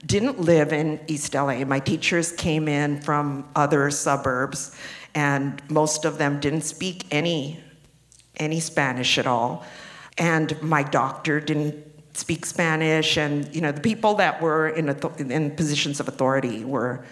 didn't 0.06 0.40
live 0.40 0.74
in 0.74 1.00
East 1.08 1.34
LA. 1.34 1.64
My 1.66 1.80
teachers 1.80 2.32
came 2.32 2.68
in 2.68 3.02
from 3.02 3.48
other 3.56 3.92
suburbs, 3.92 4.76
and 5.14 5.62
most 5.70 6.06
of 6.06 6.18
them 6.18 6.40
didn't 6.40 6.62
speak 6.62 7.06
any, 7.12 7.60
any 8.38 8.60
Spanish 8.60 9.18
at 9.18 9.28
all. 9.28 9.66
And 10.18 10.60
my 10.62 10.84
doctor 10.84 11.40
didn't 11.40 11.76
speak 12.14 12.46
Spanish, 12.46 13.18
and 13.18 13.54
you 13.56 13.62
know 13.62 13.72
the 13.72 13.82
people 13.82 14.16
that 14.16 14.42
were 14.42 14.70
in, 14.70 14.90
in 15.32 15.52
positions 15.56 16.00
of 16.00 16.08
authority 16.08 16.66
were 16.66 17.06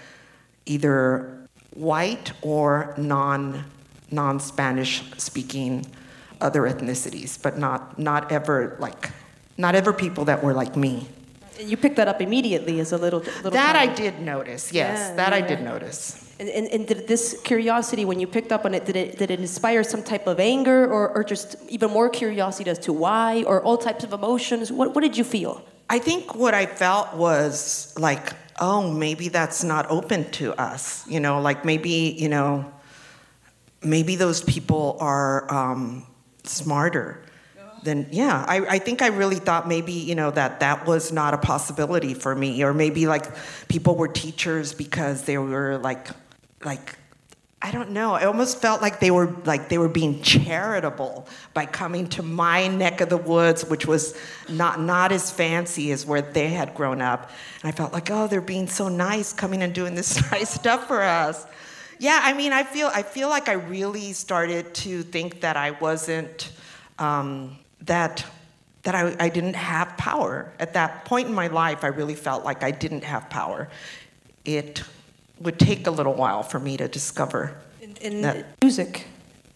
either 0.65 1.47
white 1.73 2.31
or 2.41 2.93
non 2.97 3.63
non 4.11 4.39
Spanish 4.39 5.03
speaking 5.17 5.85
other 6.41 6.63
ethnicities, 6.63 7.41
but 7.41 7.57
not 7.57 7.97
not 7.97 8.31
ever 8.31 8.75
like 8.79 9.11
not 9.57 9.75
ever 9.75 9.93
people 9.93 10.25
that 10.25 10.43
were 10.43 10.53
like 10.53 10.75
me. 10.75 11.07
You 11.59 11.77
picked 11.77 11.97
that 11.97 12.07
up 12.07 12.21
immediately 12.21 12.79
as 12.79 12.91
a 12.91 12.97
little, 12.97 13.19
little 13.19 13.51
That 13.51 13.73
child. 13.73 13.89
I 13.89 13.93
did 13.93 14.21
notice, 14.21 14.71
yes. 14.71 15.09
Yeah, 15.09 15.15
that 15.15 15.31
yeah. 15.31 15.45
I 15.45 15.47
did 15.47 15.61
notice. 15.61 16.25
And, 16.39 16.47
and, 16.47 16.67
and, 16.67 16.87
did 16.87 17.05
this 17.05 17.37
curiosity, 17.43 18.05
when 18.05 18.19
you 18.21 18.27
picked 18.27 18.53
up 18.53 18.63
on 18.63 18.73
it, 18.73 18.85
did 18.85 18.95
it, 18.95 19.17
did 19.17 19.29
it 19.29 19.41
inspire 19.41 19.83
some 19.83 20.01
type 20.01 20.25
of 20.25 20.39
anger 20.39 20.89
or, 20.89 21.09
or 21.09 21.23
just 21.23 21.57
even 21.67 21.91
more 21.91 22.07
curiosity 22.07 22.69
as 22.69 22.79
to 22.79 22.93
why 22.93 23.43
or 23.43 23.61
all 23.61 23.77
types 23.77 24.05
of 24.05 24.13
emotions? 24.13 24.71
What, 24.71 24.95
what 24.95 25.01
did 25.01 25.17
you 25.17 25.25
feel? 25.25 25.65
I 25.89 25.99
think 25.99 26.35
what 26.35 26.53
I 26.53 26.65
felt 26.65 27.13
was 27.15 27.93
like, 27.97 28.31
oh, 28.61 28.89
maybe 28.89 29.27
that's 29.27 29.65
not 29.65 29.89
open 29.91 30.31
to 30.31 30.53
us. 30.53 31.05
You 31.07 31.19
know, 31.19 31.41
like 31.41 31.65
maybe, 31.65 32.15
you 32.17 32.29
know, 32.29 32.71
maybe 33.83 34.15
those 34.15 34.41
people 34.41 34.97
are 35.01 35.51
um, 35.53 36.05
smarter 36.43 37.21
then 37.83 38.07
yeah 38.11 38.45
I, 38.47 38.75
I 38.75 38.79
think 38.79 39.01
i 39.01 39.07
really 39.07 39.37
thought 39.37 39.67
maybe 39.67 39.93
you 39.93 40.15
know 40.15 40.31
that 40.31 40.59
that 40.59 40.85
was 40.85 41.11
not 41.11 41.33
a 41.33 41.37
possibility 41.37 42.13
for 42.13 42.35
me 42.35 42.63
or 42.63 42.73
maybe 42.73 43.07
like 43.07 43.25
people 43.67 43.95
were 43.95 44.07
teachers 44.07 44.73
because 44.73 45.23
they 45.23 45.37
were 45.37 45.77
like 45.77 46.07
like 46.63 46.97
i 47.61 47.71
don't 47.71 47.91
know 47.91 48.13
i 48.13 48.25
almost 48.25 48.61
felt 48.61 48.81
like 48.81 48.99
they 48.99 49.11
were 49.11 49.35
like 49.45 49.69
they 49.69 49.77
were 49.77 49.89
being 49.89 50.21
charitable 50.21 51.27
by 51.53 51.65
coming 51.65 52.07
to 52.07 52.23
my 52.23 52.67
neck 52.67 53.01
of 53.01 53.09
the 53.09 53.17
woods 53.17 53.65
which 53.65 53.85
was 53.85 54.17
not 54.49 54.79
not 54.79 55.11
as 55.11 55.31
fancy 55.31 55.91
as 55.91 56.05
where 56.05 56.21
they 56.21 56.49
had 56.49 56.73
grown 56.73 57.01
up. 57.01 57.29
And 57.61 57.69
i 57.69 57.75
felt 57.75 57.93
like 57.93 58.09
oh 58.11 58.27
they're 58.27 58.41
being 58.41 58.67
so 58.67 58.89
nice 58.89 59.33
coming 59.33 59.61
and 59.63 59.73
doing 59.73 59.95
this 59.95 60.31
nice 60.31 60.49
stuff 60.49 60.87
for 60.87 61.01
us. 61.01 61.45
Yeah 61.99 62.19
i 62.23 62.33
mean 62.33 62.53
i 62.53 62.63
feel 62.63 62.89
i 62.93 63.03
feel 63.03 63.27
like 63.27 63.49
i 63.49 63.53
really 63.53 64.13
started 64.13 64.73
to 64.75 65.03
think 65.03 65.41
that 65.41 65.57
i 65.57 65.71
wasn't 65.71 66.51
um, 66.99 67.57
that 67.81 68.25
that 68.83 68.95
I, 68.95 69.15
I 69.19 69.29
didn't 69.29 69.55
have 69.55 69.97
power. 69.97 70.51
At 70.57 70.73
that 70.73 71.05
point 71.05 71.27
in 71.27 71.33
my 71.33 71.47
life, 71.47 71.83
I 71.83 71.87
really 71.87 72.15
felt 72.15 72.45
like 72.45 72.63
I 72.63 72.71
didn't 72.71 73.03
have 73.03 73.29
power. 73.29 73.67
It 74.45 74.83
would 75.41 75.59
take 75.59 75.85
a 75.85 75.91
little 75.91 76.13
while 76.13 76.43
for 76.43 76.59
me 76.59 76.77
to 76.77 76.87
discover. 76.87 77.57
In, 77.81 78.23
in 78.23 78.45
music, 78.61 79.05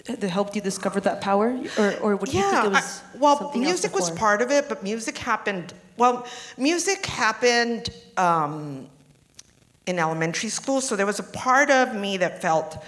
that 0.05 0.21
helped 0.23 0.55
you 0.55 0.61
discover 0.61 0.99
that 1.01 1.21
power, 1.21 1.57
or, 1.77 1.95
or 2.01 2.15
would 2.17 2.33
yeah, 2.33 2.41
you 2.41 2.51
think 2.51 2.65
it 2.65 2.69
was? 2.71 3.01
I, 3.01 3.17
well, 3.17 3.51
music 3.55 3.95
was 3.95 4.11
part 4.11 4.41
of 4.41 4.51
it, 4.51 4.67
but 4.67 4.83
music 4.83 5.17
happened. 5.17 5.73
Well, 5.95 6.27
music 6.57 7.05
happened 7.05 7.89
um, 8.17 8.87
in 9.85 9.99
elementary 9.99 10.49
school. 10.49 10.81
So 10.81 10.95
there 10.95 11.05
was 11.05 11.19
a 11.19 11.23
part 11.23 11.69
of 11.69 11.95
me 11.95 12.17
that 12.17 12.41
felt 12.41 12.83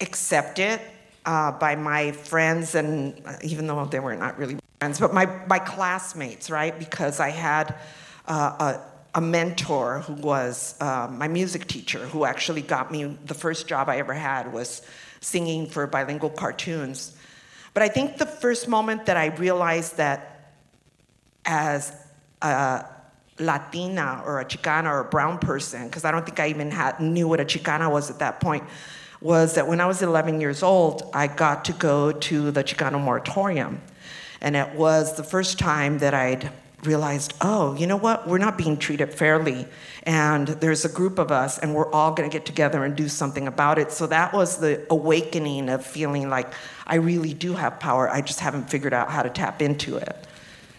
accepted 0.00 0.80
uh, 1.24 1.52
by 1.52 1.76
my 1.76 2.12
friends, 2.12 2.74
and 2.74 3.20
uh, 3.26 3.36
even 3.42 3.66
though 3.66 3.84
they 3.84 4.00
were 4.00 4.16
not 4.16 4.38
really 4.38 4.58
friends, 4.78 4.98
but 4.98 5.12
my, 5.12 5.26
my 5.46 5.58
classmates, 5.58 6.50
right? 6.50 6.78
Because 6.78 7.20
I 7.20 7.30
had 7.30 7.74
uh, 8.26 8.78
a, 9.14 9.18
a 9.18 9.20
mentor 9.20 10.00
who 10.00 10.14
was 10.14 10.76
uh, 10.80 11.08
my 11.10 11.28
music 11.28 11.66
teacher, 11.66 11.98
who 11.98 12.24
actually 12.24 12.62
got 12.62 12.90
me 12.90 13.16
the 13.26 13.34
first 13.34 13.68
job 13.68 13.88
I 13.88 13.98
ever 13.98 14.14
had 14.14 14.52
was 14.52 14.82
singing 15.20 15.66
for 15.66 15.86
bilingual 15.86 16.30
cartoons. 16.30 17.14
But 17.74 17.82
I 17.82 17.88
think 17.88 18.16
the 18.16 18.26
first 18.26 18.68
moment 18.68 19.06
that 19.06 19.16
I 19.16 19.26
realized 19.26 19.98
that 19.98 20.54
as 21.44 21.92
a 22.42 22.84
Latina 23.38 24.22
or 24.24 24.40
a 24.40 24.44
Chicana 24.44 24.86
or 24.86 25.00
a 25.00 25.04
brown 25.04 25.38
person, 25.38 25.86
because 25.86 26.04
I 26.04 26.10
don't 26.10 26.24
think 26.24 26.40
I 26.40 26.48
even 26.48 26.70
had, 26.70 27.00
knew 27.00 27.28
what 27.28 27.40
a 27.40 27.44
Chicana 27.44 27.90
was 27.90 28.10
at 28.10 28.18
that 28.18 28.40
point, 28.40 28.64
was 29.20 29.54
that 29.54 29.66
when 29.66 29.80
I 29.80 29.86
was 29.86 30.02
11 30.02 30.40
years 30.40 30.62
old, 30.62 31.10
I 31.12 31.26
got 31.26 31.64
to 31.66 31.72
go 31.72 32.12
to 32.12 32.50
the 32.50 32.64
Chicano 32.64 33.00
moratorium. 33.02 33.80
And 34.40 34.56
it 34.56 34.74
was 34.74 35.16
the 35.16 35.24
first 35.24 35.58
time 35.58 35.98
that 35.98 36.14
I'd 36.14 36.50
realized, 36.84 37.34
oh, 37.42 37.74
you 37.74 37.86
know 37.86 37.96
what? 37.96 38.26
We're 38.26 38.38
not 38.38 38.56
being 38.56 38.78
treated 38.78 39.12
fairly. 39.12 39.66
And 40.04 40.48
there's 40.48 40.86
a 40.86 40.88
group 40.88 41.18
of 41.18 41.30
us, 41.30 41.58
and 41.58 41.74
we're 41.74 41.90
all 41.92 42.12
going 42.12 42.28
to 42.28 42.32
get 42.32 42.46
together 42.46 42.84
and 42.84 42.96
do 42.96 43.08
something 43.08 43.46
about 43.46 43.78
it. 43.78 43.92
So 43.92 44.06
that 44.06 44.32
was 44.32 44.58
the 44.58 44.86
awakening 44.90 45.68
of 45.68 45.84
feeling 45.84 46.30
like 46.30 46.52
I 46.86 46.96
really 46.96 47.34
do 47.34 47.52
have 47.54 47.78
power. 47.78 48.08
I 48.08 48.22
just 48.22 48.40
haven't 48.40 48.70
figured 48.70 48.94
out 48.94 49.10
how 49.10 49.22
to 49.22 49.28
tap 49.30 49.60
into 49.60 49.96
it. 49.96 50.26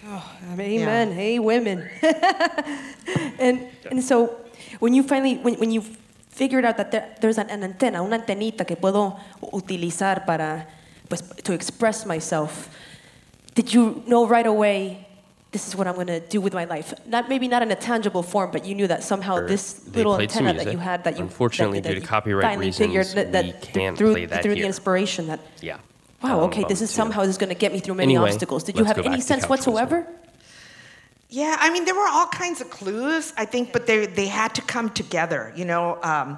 Oh, 0.07 0.31
amen. 0.51 1.09
Yeah. 1.09 1.13
Hey, 1.13 1.37
women. 1.39 1.87
and, 3.39 3.67
and 3.89 4.03
so 4.03 4.41
when 4.79 4.95
you 4.95 5.03
finally, 5.03 5.37
when, 5.37 5.55
when 5.55 5.71
you 5.71 5.83
figured 6.31 6.65
out 6.65 6.77
that 6.77 6.91
there, 6.91 7.15
there's 7.21 7.37
an, 7.37 7.49
an 7.49 7.61
antena, 7.61 8.01
una 8.01 8.17
antenita 8.17 8.65
que 8.65 8.75
puedo 8.75 9.19
utilizar 9.41 10.25
para, 10.25 10.67
pues, 11.09 11.21
to 11.43 11.53
express 11.53 12.05
myself, 12.05 12.69
did 13.53 13.73
you 13.73 14.03
know 14.07 14.25
right 14.25 14.47
away 14.47 15.07
this 15.51 15.67
is 15.67 15.75
what 15.75 15.85
I'm 15.85 15.95
going 15.95 16.07
to 16.07 16.21
do 16.21 16.39
with 16.39 16.53
my 16.53 16.63
life. 16.63 16.93
Not 17.05 17.27
maybe 17.27 17.47
not 17.47 17.61
in 17.61 17.69
a 17.71 17.75
tangible 17.75 18.23
form, 18.23 18.51
but 18.51 18.65
you 18.65 18.73
knew 18.73 18.87
that 18.87 19.03
somehow 19.03 19.35
or 19.35 19.47
this 19.47 19.85
little 19.93 20.19
antenna 20.19 20.53
that 20.53 20.71
you 20.71 20.77
had 20.77 21.03
that 21.03 21.17
you 21.17 21.23
unfortunately 21.23 21.81
that, 21.81 21.93
due 21.93 21.99
to 21.99 22.05
copyright 22.07 22.57
reasons 22.57 23.13
that, 23.13 23.33
that 23.33 23.45
we 23.45 23.51
can't 23.51 23.97
through, 23.97 24.13
play 24.13 24.25
that 24.25 24.43
through 24.43 24.53
here. 24.53 24.63
the 24.63 24.67
inspiration 24.67 25.27
that 25.27 25.41
yeah. 25.59 25.79
Wow. 26.23 26.41
Okay. 26.41 26.63
This 26.67 26.81
is 26.81 26.89
somehow 26.91 27.21
this 27.21 27.31
is 27.31 27.37
going 27.37 27.49
to 27.49 27.55
get 27.55 27.73
me 27.73 27.79
through 27.79 27.95
many 27.95 28.15
anyway, 28.15 28.29
obstacles. 28.29 28.63
Did 28.63 28.77
you 28.77 28.85
have 28.85 28.99
any 28.99 29.19
sense 29.19 29.49
whatsoever? 29.49 30.07
Yeah, 31.33 31.55
I 31.61 31.69
mean, 31.69 31.85
there 31.85 31.95
were 31.95 32.09
all 32.09 32.27
kinds 32.27 32.59
of 32.59 32.69
clues, 32.69 33.31
I 33.37 33.45
think, 33.45 33.71
but 33.71 33.87
they 33.87 34.05
they 34.05 34.27
had 34.27 34.53
to 34.55 34.61
come 34.61 34.89
together. 34.89 35.53
You 35.55 35.63
know, 35.63 35.97
um, 36.03 36.37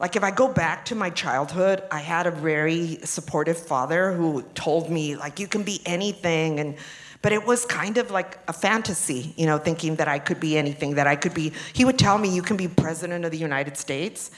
like 0.00 0.16
if 0.16 0.24
I 0.24 0.30
go 0.30 0.48
back 0.48 0.86
to 0.86 0.94
my 0.94 1.10
childhood, 1.10 1.82
I 1.90 2.00
had 2.00 2.26
a 2.26 2.30
very 2.30 2.98
supportive 3.04 3.58
father 3.58 4.12
who 4.12 4.40
told 4.54 4.88
me 4.90 5.16
like 5.16 5.38
you 5.38 5.46
can 5.46 5.64
be 5.64 5.82
anything 5.84 6.60
and 6.60 6.76
but 7.20 7.32
it 7.32 7.46
was 7.46 7.66
kind 7.66 7.98
of 7.98 8.10
like 8.10 8.38
a 8.48 8.54
fantasy, 8.54 9.34
you 9.36 9.44
know, 9.44 9.58
thinking 9.58 9.96
that 9.96 10.08
I 10.08 10.18
could 10.18 10.40
be 10.40 10.56
anything, 10.56 10.94
that 10.94 11.06
I 11.06 11.14
could 11.14 11.34
be. 11.34 11.52
He 11.74 11.84
would 11.84 11.98
tell 11.98 12.16
me, 12.16 12.34
You 12.34 12.42
can 12.42 12.56
be 12.56 12.68
president 12.68 13.26
of 13.26 13.30
the 13.32 13.38
United 13.38 13.76
States. 13.76 14.30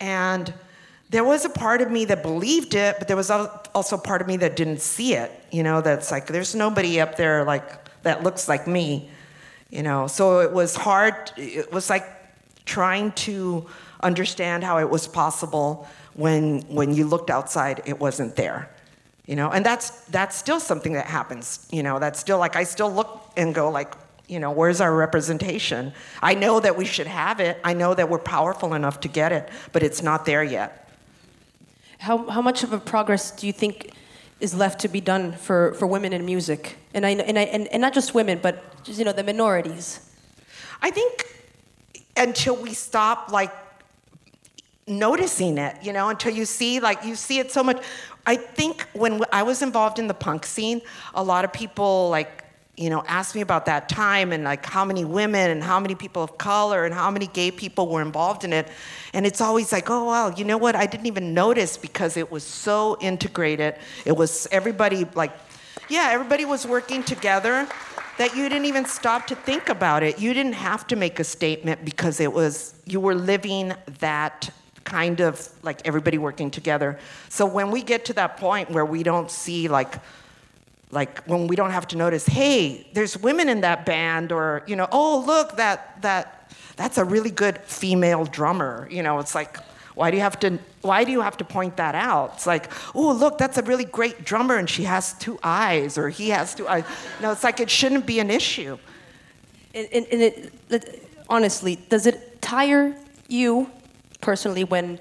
And 0.00 0.52
there 1.10 1.24
was 1.24 1.44
a 1.44 1.50
part 1.50 1.82
of 1.82 1.90
me 1.90 2.06
that 2.06 2.22
believed 2.22 2.74
it, 2.74 2.96
but 2.98 3.06
there 3.06 3.18
was 3.18 3.30
also 3.30 3.98
part 3.98 4.22
of 4.22 4.26
me 4.26 4.38
that 4.38 4.56
didn't 4.56 4.80
see 4.80 5.14
it, 5.14 5.30
you 5.52 5.62
know, 5.62 5.82
that's 5.82 6.10
like, 6.10 6.26
there's 6.26 6.54
nobody 6.54 7.00
up 7.00 7.16
there 7.16 7.44
like 7.44 7.66
that 8.02 8.22
looks 8.22 8.48
like 8.48 8.66
me, 8.66 9.10
you 9.72 9.82
know. 9.82 10.06
So 10.06 10.38
it 10.38 10.52
was 10.52 10.76
hard, 10.76 11.32
it 11.36 11.72
was 11.72 11.90
like 11.90 12.06
trying 12.64 13.10
to 13.12 13.66
understand 14.00 14.62
how 14.62 14.78
it 14.78 14.88
was 14.88 15.08
possible 15.08 15.88
when 16.14 16.60
when 16.62 16.94
you 16.94 17.06
looked 17.06 17.30
outside 17.30 17.82
it 17.86 17.98
wasn't 17.98 18.36
there 18.36 18.68
you 19.26 19.36
know? 19.36 19.50
And 19.50 19.64
that's 19.64 19.90
that's 20.06 20.36
still 20.36 20.60
something 20.60 20.92
that 20.92 21.06
happens 21.06 21.66
you 21.70 21.82
know? 21.82 21.98
That's 21.98 22.18
still 22.20 22.38
like 22.38 22.56
i 22.56 22.64
still 22.64 22.92
look 22.92 23.32
and 23.36 23.54
go 23.54 23.70
like 23.70 23.94
you 24.28 24.40
know 24.40 24.50
where's 24.50 24.80
our 24.80 24.94
representation? 24.94 25.92
I 26.20 26.34
know 26.34 26.60
that 26.60 26.76
we 26.76 26.84
should 26.84 27.06
have 27.06 27.40
it. 27.40 27.58
I 27.64 27.74
know 27.74 27.94
that 27.94 28.08
we're 28.08 28.18
powerful 28.18 28.74
enough 28.74 29.00
to 29.00 29.08
get 29.08 29.32
it 29.32 29.48
but 29.72 29.82
it's 29.82 30.02
not 30.02 30.26
there 30.26 30.44
yet. 30.44 30.88
How, 31.98 32.28
how 32.28 32.42
much 32.42 32.64
of 32.64 32.72
a 32.72 32.78
progress 32.78 33.30
do 33.30 33.46
you 33.46 33.52
think 33.52 33.92
is 34.42 34.54
left 34.54 34.80
to 34.80 34.88
be 34.88 35.00
done 35.00 35.32
for, 35.32 35.72
for 35.74 35.86
women 35.86 36.12
in 36.12 36.24
music 36.24 36.76
and, 36.94 37.06
I, 37.06 37.10
and, 37.10 37.38
I, 37.38 37.42
and, 37.42 37.68
and 37.68 37.80
not 37.80 37.94
just 37.94 38.14
women 38.14 38.38
but 38.42 38.84
just 38.84 38.98
you 38.98 39.04
know 39.04 39.12
the 39.12 39.24
minorities 39.24 40.10
i 40.82 40.90
think 40.90 41.26
until 42.16 42.56
we 42.56 42.74
stop 42.74 43.30
like 43.30 43.52
noticing 44.86 45.58
it, 45.58 45.76
you 45.82 45.92
know, 45.92 46.08
until 46.08 46.32
you 46.32 46.44
see, 46.44 46.80
like, 46.80 47.04
you 47.04 47.14
see 47.14 47.38
it 47.38 47.52
so 47.52 47.62
much. 47.62 47.82
I 48.26 48.36
think 48.36 48.86
when 48.92 49.22
I 49.32 49.42
was 49.42 49.62
involved 49.62 49.98
in 49.98 50.06
the 50.06 50.14
punk 50.14 50.44
scene, 50.44 50.80
a 51.14 51.22
lot 51.22 51.44
of 51.44 51.52
people, 51.52 52.08
like, 52.10 52.41
you 52.76 52.88
know, 52.88 53.04
asked 53.06 53.34
me 53.34 53.42
about 53.42 53.66
that 53.66 53.88
time 53.88 54.32
and 54.32 54.44
like 54.44 54.64
how 54.64 54.84
many 54.84 55.04
women 55.04 55.50
and 55.50 55.62
how 55.62 55.78
many 55.78 55.94
people 55.94 56.22
of 56.22 56.38
color 56.38 56.86
and 56.86 56.94
how 56.94 57.10
many 57.10 57.26
gay 57.26 57.50
people 57.50 57.88
were 57.88 58.00
involved 58.00 58.44
in 58.44 58.52
it. 58.52 58.66
And 59.12 59.26
it's 59.26 59.42
always 59.42 59.72
like, 59.72 59.90
oh, 59.90 60.06
well, 60.06 60.32
you 60.32 60.44
know 60.44 60.56
what? 60.56 60.74
I 60.74 60.86
didn't 60.86 61.06
even 61.06 61.34
notice 61.34 61.76
because 61.76 62.16
it 62.16 62.30
was 62.30 62.44
so 62.44 62.96
integrated. 63.00 63.74
It 64.06 64.12
was 64.12 64.48
everybody, 64.50 65.06
like, 65.14 65.32
yeah, 65.90 66.08
everybody 66.12 66.46
was 66.46 66.66
working 66.66 67.02
together 67.02 67.68
that 68.16 68.34
you 68.34 68.48
didn't 68.48 68.66
even 68.66 68.86
stop 68.86 69.26
to 69.26 69.34
think 69.34 69.68
about 69.68 70.02
it. 70.02 70.18
You 70.18 70.32
didn't 70.32 70.54
have 70.54 70.86
to 70.88 70.96
make 70.96 71.20
a 71.20 71.24
statement 71.24 71.84
because 71.84 72.20
it 72.20 72.32
was, 72.32 72.74
you 72.86 73.00
were 73.00 73.14
living 73.14 73.74
that 74.00 74.48
kind 74.84 75.20
of 75.20 75.48
like 75.62 75.86
everybody 75.86 76.16
working 76.16 76.50
together. 76.50 76.98
So 77.28 77.44
when 77.44 77.70
we 77.70 77.82
get 77.82 78.06
to 78.06 78.14
that 78.14 78.38
point 78.38 78.70
where 78.70 78.84
we 78.84 79.02
don't 79.02 79.30
see 79.30 79.68
like 79.68 79.94
like 80.92 81.24
when 81.24 81.46
we 81.48 81.56
don't 81.56 81.70
have 81.70 81.88
to 81.88 81.96
notice, 81.96 82.26
hey, 82.26 82.86
there's 82.92 83.18
women 83.18 83.48
in 83.48 83.62
that 83.62 83.84
band, 83.86 84.30
or 84.30 84.62
you 84.66 84.76
know, 84.76 84.86
oh 84.92 85.24
look, 85.26 85.56
that 85.56 86.00
that 86.02 86.52
that's 86.76 86.98
a 86.98 87.04
really 87.04 87.30
good 87.30 87.58
female 87.62 88.24
drummer. 88.26 88.86
You 88.90 89.02
know, 89.02 89.18
it's 89.18 89.34
like, 89.34 89.56
why 89.94 90.10
do 90.10 90.18
you 90.18 90.22
have 90.22 90.38
to 90.40 90.58
why 90.82 91.04
do 91.04 91.10
you 91.10 91.22
have 91.22 91.38
to 91.38 91.44
point 91.44 91.78
that 91.78 91.94
out? 91.94 92.34
It's 92.34 92.46
like, 92.46 92.70
oh 92.94 93.10
look, 93.12 93.38
that's 93.38 93.56
a 93.56 93.62
really 93.62 93.86
great 93.86 94.24
drummer, 94.24 94.56
and 94.56 94.68
she 94.68 94.84
has 94.84 95.14
two 95.14 95.38
eyes, 95.42 95.96
or 95.96 96.10
he 96.10 96.28
has 96.28 96.54
two 96.54 96.68
eyes. 96.68 96.84
No, 97.22 97.32
it's 97.32 97.42
like 97.42 97.58
it 97.58 97.70
shouldn't 97.70 98.04
be 98.04 98.20
an 98.20 98.30
issue. 98.30 98.78
And, 99.74 99.88
and, 99.94 100.06
and 100.12 100.20
it, 100.20 100.52
it, 100.68 101.08
honestly, 101.26 101.76
does 101.88 102.06
it 102.06 102.42
tire 102.42 102.94
you 103.28 103.70
personally 104.20 104.64
when 104.64 105.00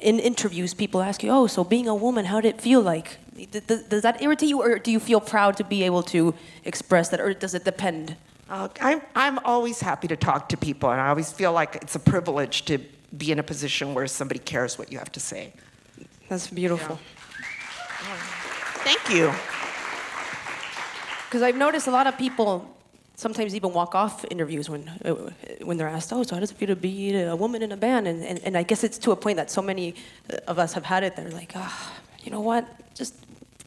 in 0.00 0.18
interviews 0.18 0.72
people 0.72 1.02
ask 1.02 1.22
you, 1.22 1.30
"Oh, 1.30 1.46
so 1.46 1.64
being 1.64 1.86
a 1.86 1.94
woman, 1.94 2.24
how 2.24 2.40
did 2.40 2.54
it 2.54 2.62
feel 2.62 2.80
like?" 2.80 3.18
Does, 3.50 3.82
does 3.84 4.02
that 4.02 4.22
irritate 4.22 4.48
you, 4.48 4.62
or 4.62 4.78
do 4.78 4.90
you 4.90 5.00
feel 5.00 5.20
proud 5.20 5.56
to 5.56 5.64
be 5.64 5.82
able 5.82 6.02
to 6.04 6.34
express 6.64 7.08
that, 7.10 7.20
or 7.20 7.34
does 7.34 7.54
it 7.54 7.64
depend? 7.64 8.16
Uh, 8.48 8.68
I'm 8.80 9.00
I'm 9.14 9.38
always 9.40 9.80
happy 9.80 10.08
to 10.08 10.16
talk 10.16 10.48
to 10.50 10.56
people, 10.56 10.90
and 10.90 11.00
I 11.00 11.08
always 11.08 11.32
feel 11.32 11.52
like 11.52 11.76
it's 11.76 11.94
a 11.94 12.00
privilege 12.00 12.64
to 12.66 12.78
be 13.16 13.32
in 13.32 13.38
a 13.38 13.42
position 13.42 13.94
where 13.94 14.06
somebody 14.06 14.40
cares 14.40 14.78
what 14.78 14.92
you 14.92 14.98
have 14.98 15.12
to 15.12 15.20
say. 15.20 15.52
That's 16.28 16.48
beautiful. 16.48 16.98
Yeah. 16.98 18.16
Thank 18.84 19.10
you. 19.10 19.32
Because 21.26 21.42
I've 21.42 21.56
noticed 21.56 21.86
a 21.86 21.90
lot 21.90 22.06
of 22.06 22.18
people 22.18 22.68
sometimes 23.16 23.54
even 23.54 23.72
walk 23.72 23.94
off 23.94 24.24
interviews 24.30 24.68
when 24.68 24.88
uh, 25.04 25.14
when 25.62 25.76
they're 25.76 25.88
asked, 25.88 26.12
"Oh, 26.12 26.22
so 26.22 26.34
how 26.34 26.40
does 26.40 26.50
it 26.50 26.56
feel 26.56 26.68
to 26.68 26.76
be 26.76 27.14
a 27.16 27.36
woman 27.36 27.62
in 27.62 27.72
a 27.72 27.76
band?" 27.76 28.06
And 28.06 28.22
and, 28.22 28.38
and 28.40 28.56
I 28.56 28.62
guess 28.64 28.84
it's 28.84 28.98
to 28.98 29.12
a 29.12 29.16
point 29.16 29.36
that 29.36 29.50
so 29.50 29.62
many 29.62 29.94
of 30.46 30.58
us 30.58 30.72
have 30.74 30.84
had 30.84 31.04
it. 31.04 31.16
They're 31.16 31.30
like, 31.30 31.52
"Ah, 31.54 31.62
oh, 31.62 32.02
you 32.24 32.32
know 32.32 32.40
what? 32.40 32.66
Just 32.94 33.14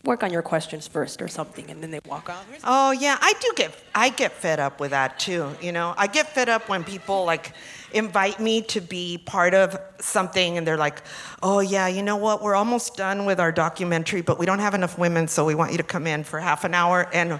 work 0.06 0.24
on 0.24 0.32
your 0.32 0.42
questions 0.42 0.88
first 0.88 1.22
or 1.22 1.28
something," 1.28 1.70
and 1.70 1.84
then 1.84 1.92
they 1.92 2.00
walk 2.08 2.30
off. 2.30 2.46
Oh 2.64 2.92
yeah, 2.92 3.18
I 3.22 3.34
do 3.40 3.52
get 3.56 3.72
I 3.94 4.10
get 4.10 4.32
fed 4.32 4.60
up 4.60 4.80
with 4.80 4.92
that 4.92 5.20
too. 5.20 5.56
You 5.62 5.72
know, 5.72 5.94
I 5.98 6.08
get 6.08 6.34
fed 6.34 6.50
up 6.50 6.70
when 6.70 6.84
people 6.84 7.26
like 7.26 7.54
invite 7.96 8.40
me 8.40 8.62
to 8.62 8.82
be 8.82 9.18
part 9.18 9.54
of 9.54 9.78
something 10.00 10.58
and 10.58 10.68
they're 10.68 10.78
like, 10.78 11.02
oh, 11.42 11.62
yeah, 11.62 11.88
you 11.88 12.04
know 12.04 12.18
what? 12.18 12.44
We're 12.44 12.56
almost 12.56 12.98
done 12.98 13.26
with 13.26 13.40
our 13.40 13.54
documentary, 13.54 14.22
but 14.22 14.38
we 14.38 14.46
don't 14.46 14.60
have 14.60 14.74
enough 14.74 14.98
women, 14.98 15.30
so 15.30 15.46
we 15.46 15.56
want 15.56 15.72
you 15.72 15.78
to 15.78 15.84
come 15.84 16.06
in 16.06 16.26
for 16.26 16.40
half 16.40 16.66
an 16.66 16.74
hour. 16.74 17.08
And 17.14 17.40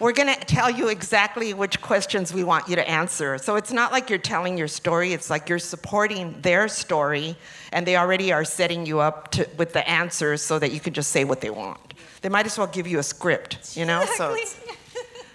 we're 0.00 0.12
going 0.12 0.34
to 0.34 0.40
tell 0.40 0.68
you 0.68 0.88
exactly 0.88 1.54
which 1.54 1.80
questions 1.80 2.34
we 2.34 2.42
want 2.42 2.66
you 2.66 2.74
to 2.74 2.90
answer. 2.90 3.38
So 3.38 3.54
it's 3.54 3.72
not 3.72 3.92
like 3.92 4.10
you're 4.10 4.18
telling 4.18 4.58
your 4.58 4.66
story, 4.66 5.12
it's 5.12 5.30
like 5.30 5.48
you're 5.48 5.60
supporting 5.60 6.40
their 6.40 6.66
story, 6.66 7.36
and 7.70 7.86
they 7.86 7.96
already 7.96 8.32
are 8.32 8.44
setting 8.44 8.84
you 8.84 8.98
up 8.98 9.30
to, 9.32 9.48
with 9.56 9.72
the 9.72 9.88
answers 9.88 10.42
so 10.42 10.58
that 10.58 10.72
you 10.72 10.80
can 10.80 10.92
just 10.92 11.12
say 11.12 11.22
what 11.22 11.40
they 11.40 11.50
want. 11.50 11.91
They 12.22 12.28
might 12.28 12.46
as 12.46 12.56
well 12.56 12.68
give 12.68 12.86
you 12.86 12.98
a 12.98 13.02
script, 13.02 13.76
you 13.76 13.84
know? 13.84 14.02
Exactly. 14.02 14.46
So, 14.46 14.58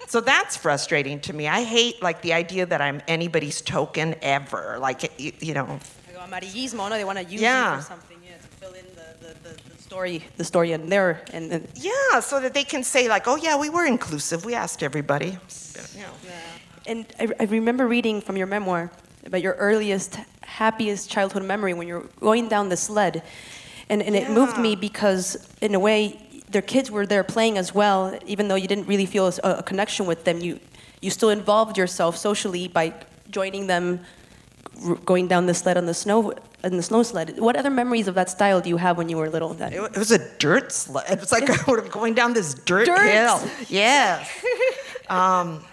so 0.06 0.20
that's 0.20 0.56
frustrating 0.56 1.20
to 1.20 1.32
me. 1.32 1.46
I 1.46 1.62
hate 1.62 2.02
like 2.02 2.22
the 2.22 2.32
idea 2.32 2.66
that 2.66 2.80
I'm 2.80 3.02
anybody's 3.06 3.60
token 3.60 4.14
ever. 4.22 4.78
Like, 4.80 5.20
you, 5.20 5.32
you 5.40 5.54
know. 5.54 5.78
Amarillismo, 6.16 6.88
no? 6.88 6.90
They 6.90 7.04
want 7.04 7.18
to 7.18 7.24
use 7.24 7.40
yeah. 7.40 7.76
you 7.76 7.80
for 7.80 7.86
something, 7.86 8.18
yeah, 8.24 8.36
to 8.36 8.42
fill 8.42 8.72
in 8.72 8.84
the, 8.94 9.26
the, 9.26 9.54
the 9.74 9.82
story, 9.82 10.22
the 10.36 10.44
story 10.44 10.72
in 10.72 10.88
there, 10.88 11.22
and, 11.32 11.50
and, 11.52 11.68
yeah, 11.74 12.20
so 12.20 12.40
that 12.40 12.52
they 12.54 12.64
can 12.64 12.82
say 12.84 13.08
like, 13.08 13.26
oh 13.26 13.36
yeah, 13.36 13.58
we 13.58 13.70
were 13.70 13.86
inclusive. 13.86 14.44
We 14.44 14.54
asked 14.54 14.82
everybody. 14.82 15.38
Yeah. 15.96 16.10
And 16.86 17.06
I, 17.18 17.28
I 17.40 17.44
remember 17.44 17.86
reading 17.86 18.20
from 18.20 18.36
your 18.36 18.46
memoir 18.46 18.90
about 19.24 19.42
your 19.42 19.54
earliest 19.54 20.18
happiest 20.42 21.10
childhood 21.10 21.44
memory 21.44 21.74
when 21.74 21.86
you're 21.86 22.06
going 22.20 22.48
down 22.48 22.68
the 22.68 22.76
sled, 22.76 23.22
and 23.88 24.02
and 24.02 24.14
it 24.14 24.30
moved 24.30 24.58
me 24.58 24.76
because 24.76 25.48
in 25.60 25.74
a 25.74 25.78
way 25.78 26.18
their 26.50 26.62
kids 26.62 26.90
were 26.90 27.06
there 27.06 27.24
playing 27.24 27.58
as 27.58 27.74
well, 27.74 28.18
even 28.26 28.48
though 28.48 28.54
you 28.54 28.68
didn't 28.68 28.86
really 28.86 29.06
feel 29.06 29.26
a, 29.26 29.50
a 29.58 29.62
connection 29.62 30.06
with 30.06 30.24
them. 30.24 30.40
You 30.40 30.60
you 31.00 31.10
still 31.10 31.30
involved 31.30 31.78
yourself 31.78 32.16
socially 32.16 32.68
by 32.68 32.92
joining 33.30 33.66
them 33.66 34.00
going 35.04 35.28
down 35.28 35.46
the 35.46 35.54
sled 35.54 35.76
on 35.76 35.86
the 35.86 35.94
snow 35.94 36.32
in 36.64 36.76
the 36.76 36.82
snow 36.82 37.02
sled. 37.02 37.38
What 37.38 37.56
other 37.56 37.70
memories 37.70 38.08
of 38.08 38.14
that 38.14 38.30
style 38.30 38.60
do 38.60 38.68
you 38.68 38.78
have 38.78 38.96
when 38.96 39.08
you 39.08 39.16
were 39.16 39.30
little? 39.30 39.54
That 39.54 39.72
it, 39.72 39.80
it 39.82 39.96
was 39.96 40.10
a 40.10 40.18
dirt 40.38 40.72
sled. 40.72 41.06
It 41.10 41.20
was 41.20 41.32
like 41.32 41.46
going 41.90 42.14
down 42.14 42.32
this 42.34 42.54
dirt, 42.54 42.86
dirt. 42.86 43.10
hill. 43.10 43.40
Yes. 43.68 44.28
um, 45.08 45.64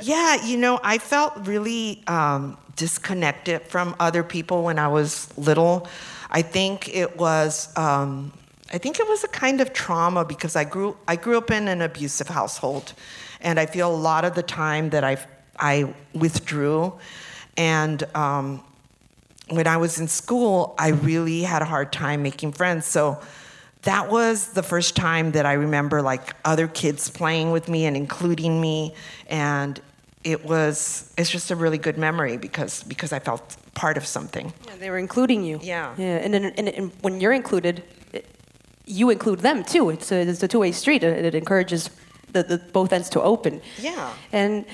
yeah, 0.00 0.44
you 0.44 0.56
know, 0.56 0.80
I 0.82 0.98
felt 0.98 1.46
really 1.46 2.02
um, 2.06 2.56
disconnected 2.76 3.62
from 3.62 3.94
other 4.00 4.22
people 4.22 4.64
when 4.64 4.78
I 4.78 4.88
was 4.88 5.28
little. 5.38 5.86
I 6.30 6.42
think 6.42 6.88
it 6.94 7.16
was. 7.16 7.68
Um, 7.76 8.32
I 8.74 8.78
think 8.78 8.98
it 8.98 9.08
was 9.08 9.22
a 9.22 9.28
kind 9.28 9.60
of 9.60 9.72
trauma 9.72 10.24
because 10.24 10.56
I 10.56 10.64
grew 10.64 10.96
I 11.06 11.14
grew 11.14 11.38
up 11.38 11.52
in 11.52 11.68
an 11.68 11.80
abusive 11.80 12.26
household, 12.26 12.92
and 13.40 13.60
I 13.60 13.66
feel 13.66 13.88
a 13.88 14.00
lot 14.10 14.24
of 14.24 14.34
the 14.34 14.42
time 14.42 14.90
that 14.90 15.04
I 15.04 15.16
I 15.60 15.94
withdrew, 16.12 16.92
and 17.56 18.02
um, 18.16 18.64
when 19.48 19.68
I 19.68 19.76
was 19.76 20.00
in 20.00 20.08
school, 20.08 20.74
I 20.76 20.88
really 20.88 21.42
had 21.42 21.62
a 21.62 21.64
hard 21.64 21.92
time 21.92 22.24
making 22.24 22.50
friends. 22.50 22.84
So 22.84 23.20
that 23.82 24.10
was 24.10 24.48
the 24.54 24.62
first 24.64 24.96
time 24.96 25.30
that 25.32 25.46
I 25.46 25.52
remember 25.52 26.02
like 26.02 26.34
other 26.44 26.66
kids 26.66 27.08
playing 27.08 27.52
with 27.52 27.68
me 27.68 27.86
and 27.86 27.96
including 27.96 28.60
me, 28.60 28.92
and 29.28 29.80
it 30.24 30.44
was 30.44 31.12
it's 31.16 31.30
just 31.30 31.52
a 31.52 31.56
really 31.56 31.78
good 31.78 31.96
memory 31.96 32.38
because 32.38 32.82
because 32.82 33.12
I 33.12 33.20
felt 33.20 33.56
part 33.74 33.96
of 33.96 34.04
something. 34.04 34.52
Yeah, 34.66 34.76
they 34.80 34.90
were 34.90 34.98
including 34.98 35.44
you. 35.44 35.60
Yeah. 35.62 35.94
Yeah, 35.96 36.16
and, 36.16 36.34
and, 36.34 36.68
and, 36.68 36.92
when 37.02 37.20
you're 37.20 37.32
included, 37.32 37.82
you 38.86 39.10
include 39.10 39.40
them 39.40 39.64
too. 39.64 39.90
It's 39.90 40.12
a, 40.12 40.20
it's 40.20 40.42
a 40.42 40.48
two-way 40.48 40.72
street. 40.72 41.02
It, 41.02 41.24
it 41.24 41.34
encourages 41.34 41.90
the, 42.32 42.42
the 42.42 42.58
both 42.58 42.92
ends 42.92 43.08
to 43.10 43.22
open. 43.22 43.60
Yeah. 43.78 44.12
And 44.32 44.64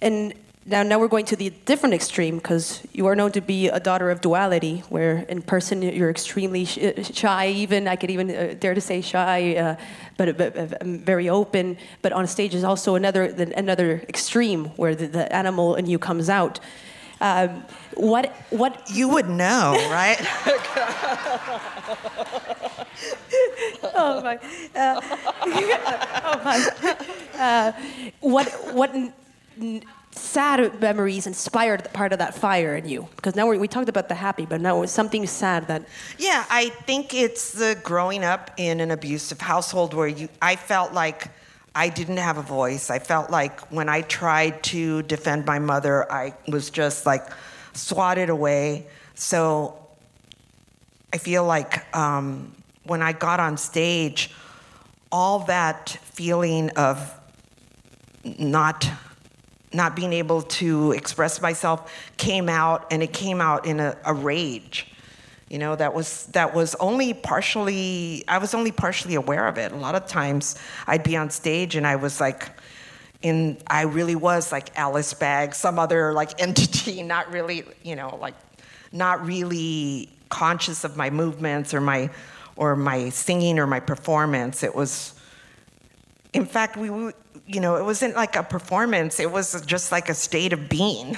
and 0.00 0.34
now, 0.66 0.82
now 0.82 0.98
we're 0.98 1.08
going 1.08 1.24
to 1.26 1.36
the 1.36 1.50
different 1.64 1.94
extreme 1.94 2.36
because 2.36 2.82
you 2.92 3.06
are 3.06 3.16
known 3.16 3.32
to 3.32 3.40
be 3.40 3.68
a 3.68 3.80
daughter 3.80 4.10
of 4.10 4.20
duality, 4.20 4.82
where 4.90 5.24
in 5.28 5.40
person 5.40 5.80
you're 5.80 6.10
extremely 6.10 6.66
shy, 6.66 7.48
even 7.48 7.88
I 7.88 7.96
could 7.96 8.10
even 8.10 8.30
uh, 8.30 8.54
dare 8.58 8.74
to 8.74 8.80
say 8.80 9.00
shy, 9.00 9.56
uh, 9.56 9.76
but, 10.18 10.36
but 10.36 10.54
uh, 10.56 10.66
very 10.84 11.30
open. 11.30 11.78
But 12.02 12.12
on 12.12 12.26
stage 12.26 12.54
is 12.54 12.64
also 12.64 12.96
another 12.96 13.24
another 13.56 14.04
extreme 14.08 14.66
where 14.76 14.94
the, 14.94 15.06
the 15.06 15.34
animal 15.34 15.74
in 15.74 15.86
you 15.86 15.98
comes 15.98 16.28
out. 16.28 16.60
Um, 17.20 17.64
what 17.94 18.32
what 18.50 18.88
you 18.90 19.08
would 19.08 19.28
know, 19.28 19.72
right? 19.90 20.18
oh 23.94 24.22
my! 24.22 24.38
Uh, 24.74 25.00
oh 26.24 26.40
my! 26.44 26.70
Uh, 27.38 27.72
what 28.20 28.48
what? 28.74 28.94
sad 30.10 30.80
memories 30.80 31.26
inspired 31.26 31.90
part 31.92 32.12
of 32.12 32.18
that 32.18 32.34
fire 32.34 32.76
in 32.76 32.88
you? 32.88 33.08
Because 33.16 33.34
now 33.34 33.46
we 33.46 33.68
talked 33.68 33.88
about 33.88 34.08
the 34.08 34.14
happy, 34.14 34.46
but 34.46 34.60
now 34.60 34.82
it's 34.82 34.92
something 34.92 35.26
sad 35.26 35.66
that. 35.68 35.84
Yeah, 36.18 36.44
I 36.50 36.70
think 36.86 37.14
it's 37.14 37.52
the 37.52 37.78
growing 37.82 38.24
up 38.24 38.50
in 38.56 38.80
an 38.80 38.90
abusive 38.90 39.40
household 39.40 39.94
where 39.94 40.08
you, 40.08 40.28
I 40.42 40.56
felt 40.56 40.92
like 40.92 41.28
I 41.78 41.90
didn't 41.90 42.16
have 42.16 42.38
a 42.38 42.42
voice. 42.42 42.90
I 42.90 42.98
felt 42.98 43.30
like 43.30 43.60
when 43.70 43.88
I 43.88 44.00
tried 44.00 44.64
to 44.64 45.02
defend 45.02 45.46
my 45.46 45.60
mother, 45.60 46.10
I 46.10 46.34
was 46.48 46.70
just 46.70 47.06
like 47.06 47.24
swatted 47.72 48.30
away. 48.30 48.88
So 49.14 49.78
I 51.12 51.18
feel 51.18 51.44
like 51.44 51.96
um, 51.96 52.52
when 52.82 53.00
I 53.00 53.12
got 53.12 53.38
on 53.38 53.56
stage, 53.56 54.32
all 55.12 55.38
that 55.44 55.90
feeling 56.02 56.70
of 56.70 57.14
not 58.24 58.90
not 59.72 59.94
being 59.94 60.12
able 60.14 60.42
to 60.42 60.90
express 60.92 61.40
myself 61.40 61.92
came 62.16 62.48
out 62.48 62.88
and 62.90 63.04
it 63.04 63.12
came 63.12 63.40
out 63.40 63.66
in 63.66 63.78
a, 63.78 63.96
a, 64.04 64.14
rage 64.14 64.90
you 65.50 65.58
know 65.58 65.76
that 65.76 65.94
was 65.94 66.26
that 66.26 66.54
was 66.54 66.74
only 66.76 67.14
partially 67.14 68.24
i 68.28 68.38
was 68.38 68.54
only 68.54 68.72
partially 68.72 69.14
aware 69.14 69.46
of 69.46 69.58
it 69.58 69.72
a 69.72 69.76
lot 69.76 69.94
of 69.94 70.06
times 70.06 70.56
i'd 70.86 71.02
be 71.02 71.16
on 71.16 71.30
stage 71.30 71.76
and 71.76 71.86
i 71.86 71.96
was 71.96 72.20
like 72.20 72.50
in 73.22 73.56
i 73.66 73.82
really 73.82 74.14
was 74.14 74.52
like 74.52 74.76
alice 74.78 75.14
bag 75.14 75.54
some 75.54 75.78
other 75.78 76.12
like 76.12 76.40
entity 76.42 77.02
not 77.02 77.30
really 77.32 77.64
you 77.82 77.96
know 77.96 78.16
like 78.20 78.34
not 78.92 79.24
really 79.24 80.08
conscious 80.28 80.84
of 80.84 80.96
my 80.96 81.10
movements 81.10 81.72
or 81.72 81.80
my 81.80 82.10
or 82.56 82.76
my 82.76 83.08
singing 83.08 83.58
or 83.58 83.66
my 83.66 83.80
performance 83.80 84.62
it 84.62 84.74
was 84.74 85.14
in 86.34 86.44
fact 86.44 86.76
we 86.76 87.12
you 87.48 87.60
know, 87.60 87.76
it 87.76 87.84
wasn't 87.84 88.14
like 88.14 88.36
a 88.36 88.42
performance. 88.42 89.18
It 89.18 89.32
was 89.32 89.60
just 89.62 89.90
like 89.90 90.10
a 90.10 90.14
state 90.14 90.52
of 90.52 90.68
being. 90.68 91.16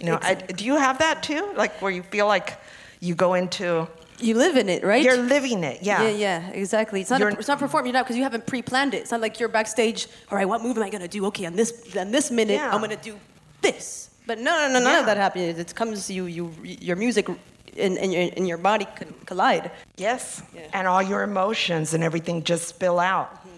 You 0.00 0.06
know, 0.06 0.18
I, 0.22 0.34
do 0.34 0.64
you 0.64 0.76
have 0.76 0.98
that 0.98 1.22
too? 1.22 1.52
Like 1.54 1.80
where 1.82 1.90
you 1.90 2.02
feel 2.02 2.26
like 2.26 2.58
you 3.00 3.14
go 3.14 3.34
into. 3.34 3.88
You 4.18 4.34
live 4.34 4.56
in 4.56 4.68
it, 4.68 4.82
right? 4.82 5.02
You're 5.02 5.18
living 5.18 5.62
it, 5.62 5.82
yeah. 5.82 6.02
Yeah, 6.02 6.10
yeah, 6.10 6.48
exactly. 6.50 7.02
It's 7.02 7.10
not, 7.10 7.20
a, 7.20 7.28
it's 7.28 7.48
not 7.48 7.58
performing 7.58 7.92
now 7.92 8.02
because 8.02 8.16
you 8.16 8.22
haven't 8.22 8.46
pre-planned 8.46 8.94
it. 8.94 8.98
It's 8.98 9.10
not 9.10 9.20
like 9.20 9.38
you're 9.38 9.50
backstage. 9.50 10.06
All 10.30 10.38
right, 10.38 10.48
what 10.48 10.62
move 10.62 10.76
am 10.78 10.82
I 10.82 10.90
gonna 10.90 11.06
do? 11.06 11.26
Okay, 11.26 11.44
on 11.44 11.54
this, 11.54 11.94
on 11.96 12.10
this 12.10 12.30
minute, 12.30 12.54
yeah. 12.54 12.74
I'm 12.74 12.80
gonna 12.80 12.96
do 12.96 13.18
this. 13.60 14.10
But 14.26 14.38
no, 14.38 14.52
no, 14.56 14.68
no, 14.68 14.80
none 14.80 14.92
yeah. 14.92 15.00
of 15.00 15.06
that 15.06 15.18
happens. 15.18 15.58
It 15.58 15.74
comes 15.74 16.10
you, 16.10 16.26
you, 16.26 16.52
your 16.62 16.96
music 16.96 17.28
and, 17.28 17.98
and, 17.98 18.12
your, 18.12 18.30
and 18.36 18.48
your 18.48 18.58
body 18.58 18.86
collide. 19.26 19.70
Yes, 19.96 20.42
yeah. 20.54 20.62
and 20.72 20.88
all 20.88 21.02
your 21.02 21.22
emotions 21.22 21.94
and 21.94 22.02
everything 22.02 22.42
just 22.42 22.66
spill 22.68 22.98
out. 22.98 23.34
Mm-hmm. 23.34 23.48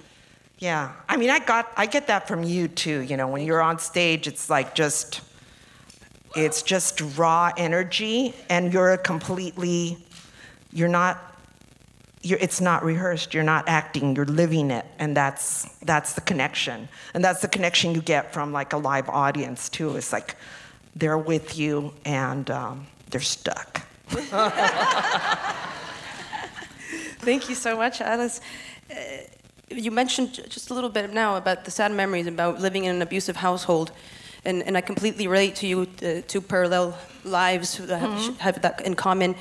Yeah. 0.59 0.93
I 1.09 1.17
mean, 1.17 1.31
I 1.31 1.39
got 1.39 1.73
I 1.77 1.87
get 1.87 2.09
that 2.09 2.27
from 2.27 2.43
you 2.43 2.69
too, 2.69 3.01
you 3.01 3.17
know, 3.17 3.29
when 3.29 3.43
you're 3.45 3.63
on 3.63 3.79
stage 3.79 4.27
it's 4.27 4.51
like 4.51 4.75
just 4.75 5.21
it's 6.37 6.63
just 6.63 7.01
raw 7.17 7.53
energy 7.57 8.35
and 8.49 8.73
you're 8.73 8.97
completely 8.97 9.99
you're 10.73 10.89
not 10.89 11.29
you're, 12.23 12.39
it's 12.41 12.61
not 12.61 12.85
rehearsed. 12.85 13.33
You're 13.33 13.45
not 13.45 13.69
acting. 13.69 14.17
You're 14.17 14.27
living 14.27 14.71
it. 14.71 14.85
And 14.99 15.17
that's 15.17 15.69
that's 15.83 16.15
the 16.15 16.21
connection. 16.21 16.89
And 17.15 17.25
that's 17.25 17.41
the 17.41 17.49
connection 17.49 17.95
you 17.95 18.03
get 18.03 18.33
from 18.33 18.53
like 18.53 18.73
a 18.73 18.77
live 18.77 19.09
audience 19.09 19.69
too. 19.69 19.97
It's 19.97 20.13
like 20.13 20.35
they're 20.97 21.19
with 21.19 21.59
you 21.59 21.95
and 22.05 22.51
um, 22.51 22.87
they're 23.11 23.21
stuck. 23.21 23.83
Thank 27.21 27.49
you 27.49 27.55
so 27.55 27.77
much 27.77 28.01
alice. 28.01 28.41
Uh, 28.91 28.95
you 29.71 29.91
mentioned 29.91 30.41
just 30.49 30.71
a 30.71 30.75
little 30.75 30.89
bit 30.89 31.13
now 31.13 31.37
about 31.37 31.65
the 31.67 31.71
sad 31.71 31.93
memories 31.93 32.27
about 32.27 32.59
living 32.59 32.85
in 32.85 32.97
an 32.97 33.03
abusive 33.03 33.37
household, 33.37 33.93
and, 34.45 34.63
and 34.63 34.77
I 34.77 34.81
completely 34.81 35.27
relate 35.27 35.57
to 35.57 35.67
you, 35.67 35.87
uh, 36.03 36.23
two 36.27 36.41
parallel 36.41 36.97
lives 37.25 37.79
that 37.79 38.03
mm-hmm. 38.03 38.35
have 38.37 38.61
that 38.63 38.81
in 38.83 38.95
common. 38.95 39.35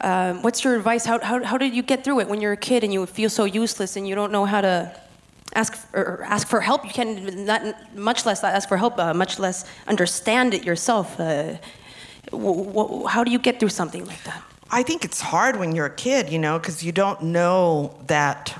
Um, 0.00 0.42
what's 0.42 0.64
your 0.64 0.76
advice? 0.76 1.04
How, 1.04 1.18
how, 1.20 1.42
how 1.44 1.58
did 1.58 1.74
you 1.74 1.82
get 1.82 2.04
through 2.04 2.20
it 2.20 2.28
when 2.28 2.40
you're 2.40 2.52
a 2.52 2.56
kid 2.56 2.84
and 2.84 2.92
you 2.92 3.04
feel 3.06 3.30
so 3.30 3.44
useless 3.44 3.96
and 3.96 4.08
you 4.08 4.14
don't 4.14 4.32
know 4.32 4.44
how 4.46 4.60
to 4.60 4.94
ask 5.54 5.76
or 5.92 6.22
ask 6.24 6.48
for 6.48 6.60
help? 6.60 6.84
You 6.84 6.92
can 6.92 7.44
not 7.44 7.62
much 7.94 8.24
less 8.24 8.42
ask 8.42 8.68
for 8.68 8.76
help, 8.76 8.98
uh, 8.98 9.12
much 9.12 9.38
less 9.38 9.64
understand 9.86 10.54
it 10.54 10.64
yourself. 10.64 11.20
Uh, 11.20 11.56
w- 12.30 12.64
w- 12.64 13.06
how 13.06 13.24
do 13.24 13.30
you 13.30 13.38
get 13.38 13.60
through 13.60 13.70
something 13.70 14.06
like 14.06 14.22
that? 14.24 14.42
I 14.70 14.82
think 14.82 15.04
it's 15.04 15.20
hard 15.20 15.56
when 15.56 15.74
you're 15.74 15.86
a 15.86 15.96
kid, 15.96 16.30
you 16.30 16.38
know, 16.38 16.58
because 16.58 16.82
you 16.82 16.92
don't 16.92 17.20
know 17.22 17.98
that 18.06 18.56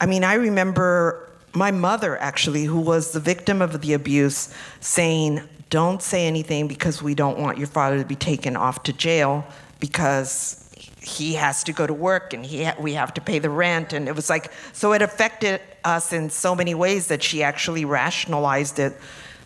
I 0.00 0.06
mean, 0.06 0.22
I 0.22 0.34
remember 0.34 1.27
my 1.58 1.70
mother 1.70 2.16
actually, 2.18 2.64
who 2.64 2.80
was 2.80 3.12
the 3.12 3.20
victim 3.20 3.60
of 3.60 3.80
the 3.80 3.92
abuse, 3.92 4.54
saying, 4.80 5.42
Don't 5.68 6.00
say 6.00 6.26
anything 6.26 6.68
because 6.68 7.02
we 7.02 7.14
don't 7.14 7.38
want 7.38 7.58
your 7.58 7.66
father 7.66 7.98
to 7.98 8.04
be 8.04 8.16
taken 8.16 8.56
off 8.56 8.84
to 8.84 8.92
jail 8.92 9.44
because 9.80 10.64
he 11.00 11.34
has 11.34 11.64
to 11.64 11.72
go 11.72 11.86
to 11.86 11.94
work 11.94 12.32
and 12.32 12.44
he 12.44 12.64
ha- 12.64 12.76
we 12.78 12.94
have 12.94 13.12
to 13.14 13.20
pay 13.20 13.38
the 13.38 13.50
rent. 13.50 13.92
And 13.92 14.08
it 14.08 14.14
was 14.14 14.30
like, 14.30 14.52
so 14.72 14.92
it 14.92 15.02
affected 15.02 15.60
us 15.84 16.12
in 16.12 16.30
so 16.30 16.54
many 16.54 16.74
ways 16.74 17.08
that 17.08 17.22
she 17.22 17.42
actually 17.42 17.84
rationalized 17.84 18.78
it 18.78 18.96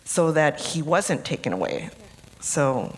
so 0.03 0.31
that 0.33 0.59
he 0.59 0.81
wasn't 0.81 1.23
taken 1.25 1.53
away. 1.53 1.89
So 2.41 2.95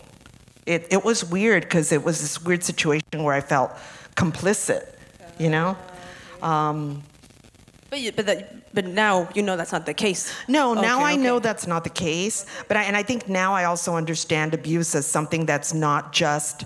it, 0.66 0.86
it 0.90 1.04
was 1.04 1.24
weird 1.24 1.62
because 1.62 1.92
it 1.92 2.02
was 2.02 2.20
this 2.20 2.42
weird 2.42 2.64
situation 2.64 3.22
where 3.22 3.34
I 3.34 3.40
felt 3.40 3.70
complicit, 4.16 4.88
you 5.38 5.48
know? 5.48 5.76
Um, 6.42 7.02
but, 7.88 8.00
you, 8.00 8.12
but, 8.12 8.26
that, 8.26 8.65
but 8.76 8.84
now 8.86 9.28
you 9.34 9.42
know 9.42 9.56
that's 9.56 9.72
not 9.72 9.86
the 9.86 9.94
case. 9.94 10.32
No, 10.46 10.74
now 10.74 11.00
I 11.00 11.14
okay. 11.14 11.22
know 11.22 11.40
that's 11.40 11.66
not 11.66 11.82
the 11.82 11.90
case. 11.90 12.46
But 12.68 12.76
I, 12.76 12.82
and 12.84 12.96
I 12.96 13.02
think 13.02 13.28
now 13.28 13.54
I 13.54 13.64
also 13.64 13.96
understand 13.96 14.54
abuse 14.54 14.94
as 14.94 15.06
something 15.06 15.46
that's 15.46 15.74
not 15.74 16.12
just 16.12 16.64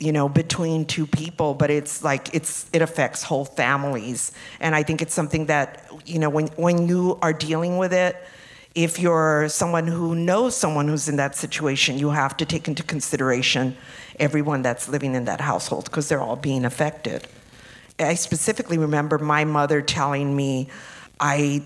you 0.00 0.10
know 0.10 0.28
between 0.28 0.84
two 0.84 1.06
people 1.06 1.54
but 1.54 1.70
it's 1.70 2.02
like 2.02 2.34
it's 2.34 2.66
it 2.72 2.82
affects 2.82 3.22
whole 3.22 3.44
families 3.44 4.32
and 4.58 4.74
i 4.74 4.82
think 4.82 5.00
it's 5.00 5.14
something 5.14 5.46
that 5.46 5.86
you 6.04 6.18
know 6.18 6.28
when 6.28 6.48
when 6.56 6.88
you 6.88 7.16
are 7.22 7.32
dealing 7.32 7.78
with 7.78 7.92
it 7.92 8.16
if 8.74 8.98
you're 8.98 9.48
someone 9.48 9.86
who 9.86 10.14
knows 10.14 10.56
someone 10.56 10.88
who's 10.88 11.08
in 11.08 11.16
that 11.16 11.36
situation, 11.36 11.98
you 11.98 12.10
have 12.10 12.36
to 12.38 12.46
take 12.46 12.68
into 12.68 12.82
consideration 12.82 13.76
everyone 14.18 14.62
that's 14.62 14.88
living 14.88 15.14
in 15.14 15.26
that 15.26 15.40
household 15.40 15.84
because 15.84 16.08
they're 16.08 16.22
all 16.22 16.36
being 16.36 16.64
affected. 16.64 17.28
I 17.98 18.14
specifically 18.14 18.78
remember 18.78 19.18
my 19.18 19.44
mother 19.44 19.82
telling 19.82 20.34
me, 20.34 20.68
I 21.22 21.62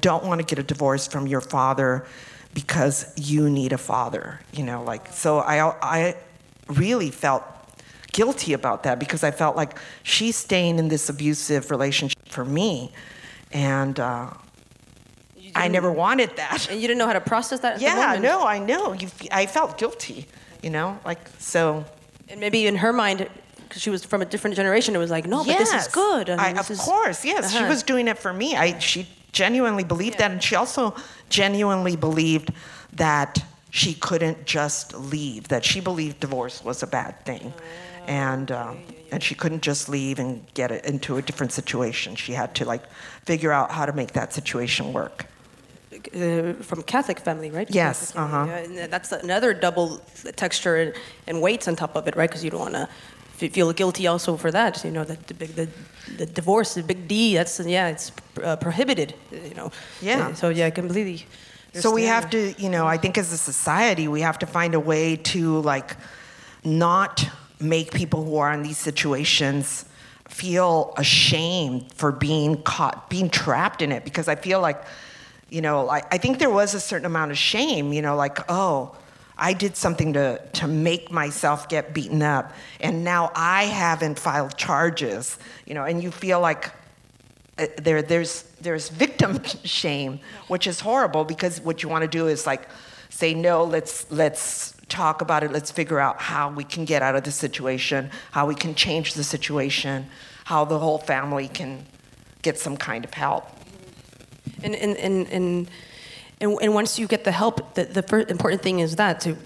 don't 0.00 0.24
want 0.24 0.40
to 0.40 0.44
get 0.44 0.58
a 0.58 0.62
divorce 0.64 1.06
from 1.06 1.28
your 1.28 1.40
father 1.40 2.04
because 2.52 3.12
you 3.16 3.48
need 3.48 3.72
a 3.72 3.78
father, 3.78 4.40
you 4.52 4.64
know, 4.64 4.82
like, 4.82 5.12
so 5.12 5.38
I, 5.38 5.72
I 5.80 6.16
really 6.66 7.12
felt 7.12 7.44
guilty 8.12 8.54
about 8.54 8.82
that 8.82 8.98
because 8.98 9.22
I 9.22 9.30
felt 9.30 9.54
like 9.54 9.78
she's 10.02 10.34
staying 10.34 10.80
in 10.80 10.88
this 10.88 11.08
abusive 11.08 11.70
relationship 11.70 12.28
for 12.28 12.44
me. 12.44 12.92
And, 13.52 14.00
uh, 14.00 14.30
I 15.54 15.68
never 15.68 15.92
wanted 15.92 16.36
that. 16.36 16.68
And 16.68 16.80
you 16.80 16.88
didn't 16.88 16.98
know 16.98 17.06
how 17.06 17.12
to 17.12 17.20
process 17.20 17.60
that. 17.60 17.80
yeah, 17.80 18.18
no, 18.20 18.44
I 18.44 18.58
know. 18.58 18.92
You, 18.92 19.08
I 19.30 19.46
felt 19.46 19.78
guilty, 19.78 20.26
you 20.62 20.70
know, 20.70 20.98
like 21.04 21.20
so. 21.38 21.84
And 22.28 22.40
maybe 22.40 22.66
in 22.66 22.76
her 22.76 22.92
mind, 22.92 23.28
because 23.68 23.82
she 23.82 23.90
was 23.90 24.04
from 24.04 24.22
a 24.22 24.24
different 24.24 24.56
generation, 24.56 24.94
it 24.94 24.98
was 24.98 25.10
like, 25.10 25.26
no, 25.26 25.44
yes. 25.44 25.58
but 25.58 25.58
this 25.58 25.86
is 25.86 25.92
good. 25.92 26.30
I, 26.30 26.52
this 26.52 26.70
of 26.70 26.70
is, 26.70 26.80
course, 26.80 27.24
yes, 27.24 27.46
uh-huh. 27.46 27.64
she 27.64 27.68
was 27.68 27.82
doing 27.82 28.08
it 28.08 28.18
for 28.18 28.32
me. 28.32 28.56
I 28.56 28.78
she 28.78 29.06
genuinely 29.32 29.84
believed 29.84 30.16
yeah. 30.16 30.28
that, 30.28 30.30
and 30.32 30.42
she 30.42 30.54
also 30.54 30.94
genuinely 31.28 31.96
believed 31.96 32.52
that 32.94 33.44
she 33.70 33.94
couldn't 33.94 34.46
just 34.46 34.94
leave. 34.94 35.48
That 35.48 35.64
she 35.64 35.80
believed 35.80 36.20
divorce 36.20 36.64
was 36.64 36.82
a 36.82 36.86
bad 36.86 37.24
thing, 37.24 37.52
uh, 37.52 38.10
and. 38.10 38.50
Uh, 38.50 38.74
and 39.10 39.22
she 39.22 39.34
couldn't 39.34 39.62
just 39.62 39.88
leave 39.88 40.18
and 40.18 40.44
get 40.52 40.70
it 40.70 40.84
into 40.84 41.16
a 41.16 41.22
different 41.22 41.50
situation. 41.50 42.14
She 42.14 42.34
had 42.34 42.54
to 42.56 42.66
like 42.66 42.82
figure 43.24 43.52
out 43.52 43.70
how 43.70 43.86
to 43.86 43.92
make 43.94 44.12
that 44.12 44.34
situation 44.34 44.92
work 44.92 45.24
uh, 46.14 46.52
from 46.54 46.82
Catholic 46.82 47.20
family, 47.20 47.50
right? 47.50 47.68
Yes. 47.70 48.14
Uh 48.14 48.26
huh. 48.26 48.62
Yeah, 48.70 48.86
that's 48.86 49.12
another 49.12 49.54
double 49.54 50.00
texture 50.36 50.76
and, 50.76 50.94
and 51.26 51.42
weights 51.42 51.68
on 51.68 51.76
top 51.76 51.96
of 51.96 52.06
it, 52.08 52.16
right? 52.16 52.28
Because 52.28 52.44
you 52.44 52.50
don't 52.50 52.60
want 52.60 52.74
to 52.74 52.88
feel 53.38 53.72
guilty 53.72 54.06
also 54.06 54.36
for 54.36 54.50
that. 54.50 54.84
You 54.84 54.90
know, 54.90 55.04
the, 55.04 55.16
the 55.26 55.34
big 55.34 55.54
the, 55.54 55.68
the 56.16 56.26
divorce, 56.26 56.74
the 56.74 56.82
big 56.82 57.06
D. 57.06 57.34
That's 57.34 57.60
yeah, 57.60 57.88
it's 57.88 58.12
uh, 58.42 58.56
prohibited. 58.56 59.14
You 59.30 59.54
know. 59.54 59.70
Yeah. 60.02 60.34
So 60.34 60.48
yeah, 60.48 60.70
completely. 60.70 61.26
So 61.74 61.92
we 61.92 62.04
have 62.04 62.30
to, 62.30 62.54
you 62.58 62.70
know, 62.70 62.86
I 62.86 62.96
think 62.96 63.18
as 63.18 63.32
a 63.32 63.36
society, 63.36 64.08
we 64.08 64.22
have 64.22 64.38
to 64.40 64.46
find 64.46 64.74
a 64.74 64.80
way 64.80 65.16
to 65.16 65.60
like 65.60 65.96
not 66.64 67.28
make 67.60 67.92
people 67.92 68.24
who 68.24 68.38
are 68.38 68.52
in 68.52 68.62
these 68.62 68.78
situations 68.78 69.84
feel 70.28 70.94
ashamed 70.96 71.92
for 71.94 72.10
being 72.10 72.62
caught, 72.62 73.08
being 73.08 73.30
trapped 73.30 73.82
in 73.82 73.92
it. 73.92 74.04
Because 74.04 74.28
I 74.28 74.34
feel 74.34 74.60
like 74.60 74.82
you 75.50 75.62
know, 75.62 75.88
I, 75.88 76.02
I 76.10 76.18
think 76.18 76.38
there 76.38 76.50
was 76.50 76.74
a 76.74 76.80
certain 76.80 77.06
amount 77.06 77.30
of 77.30 77.38
shame, 77.38 77.92
you 77.92 78.02
know, 78.02 78.16
like, 78.16 78.38
oh, 78.50 78.94
I 79.38 79.52
did 79.52 79.76
something 79.76 80.14
to, 80.14 80.40
to 80.54 80.66
make 80.66 81.12
myself 81.12 81.68
get 81.68 81.94
beaten 81.94 82.22
up, 82.22 82.52
and 82.80 83.04
now 83.04 83.30
I 83.34 83.64
haven't 83.64 84.18
filed 84.18 84.56
charges, 84.56 85.38
you 85.64 85.74
know, 85.74 85.84
and 85.84 86.02
you 86.02 86.10
feel 86.10 86.40
like 86.40 86.72
uh, 87.58 87.66
there, 87.80 88.02
there's, 88.02 88.42
there's 88.60 88.88
victim 88.88 89.42
shame, 89.64 90.20
which 90.48 90.66
is 90.66 90.80
horrible 90.80 91.24
because 91.24 91.60
what 91.60 91.82
you 91.82 91.88
want 91.88 92.02
to 92.02 92.08
do 92.08 92.26
is 92.26 92.46
like 92.46 92.68
say, 93.10 93.34
no, 93.34 93.64
let's, 93.64 94.10
let's 94.10 94.74
talk 94.88 95.22
about 95.22 95.42
it, 95.42 95.50
let's 95.50 95.70
figure 95.70 95.98
out 95.98 96.20
how 96.20 96.50
we 96.50 96.64
can 96.64 96.84
get 96.84 97.02
out 97.02 97.16
of 97.16 97.24
the 97.24 97.32
situation, 97.32 98.10
how 98.30 98.46
we 98.46 98.54
can 98.54 98.74
change 98.74 99.14
the 99.14 99.24
situation, 99.24 100.06
how 100.44 100.64
the 100.64 100.78
whole 100.78 100.98
family 100.98 101.48
can 101.48 101.84
get 102.42 102.58
some 102.58 102.76
kind 102.76 103.04
of 103.04 103.12
help. 103.12 103.48
And, 104.62 104.74
and, 104.74 104.96
and, 104.96 105.28
and, 105.28 105.70
and, 106.40 106.58
and 106.60 106.74
once 106.74 106.98
you 106.98 107.06
get 107.06 107.24
the 107.24 107.32
help, 107.32 107.74
the, 107.74 107.84
the 107.84 108.02
first 108.02 108.30
important 108.30 108.62
thing 108.62 108.80
is 108.80 108.96
that 108.96 109.20
to 109.22 109.36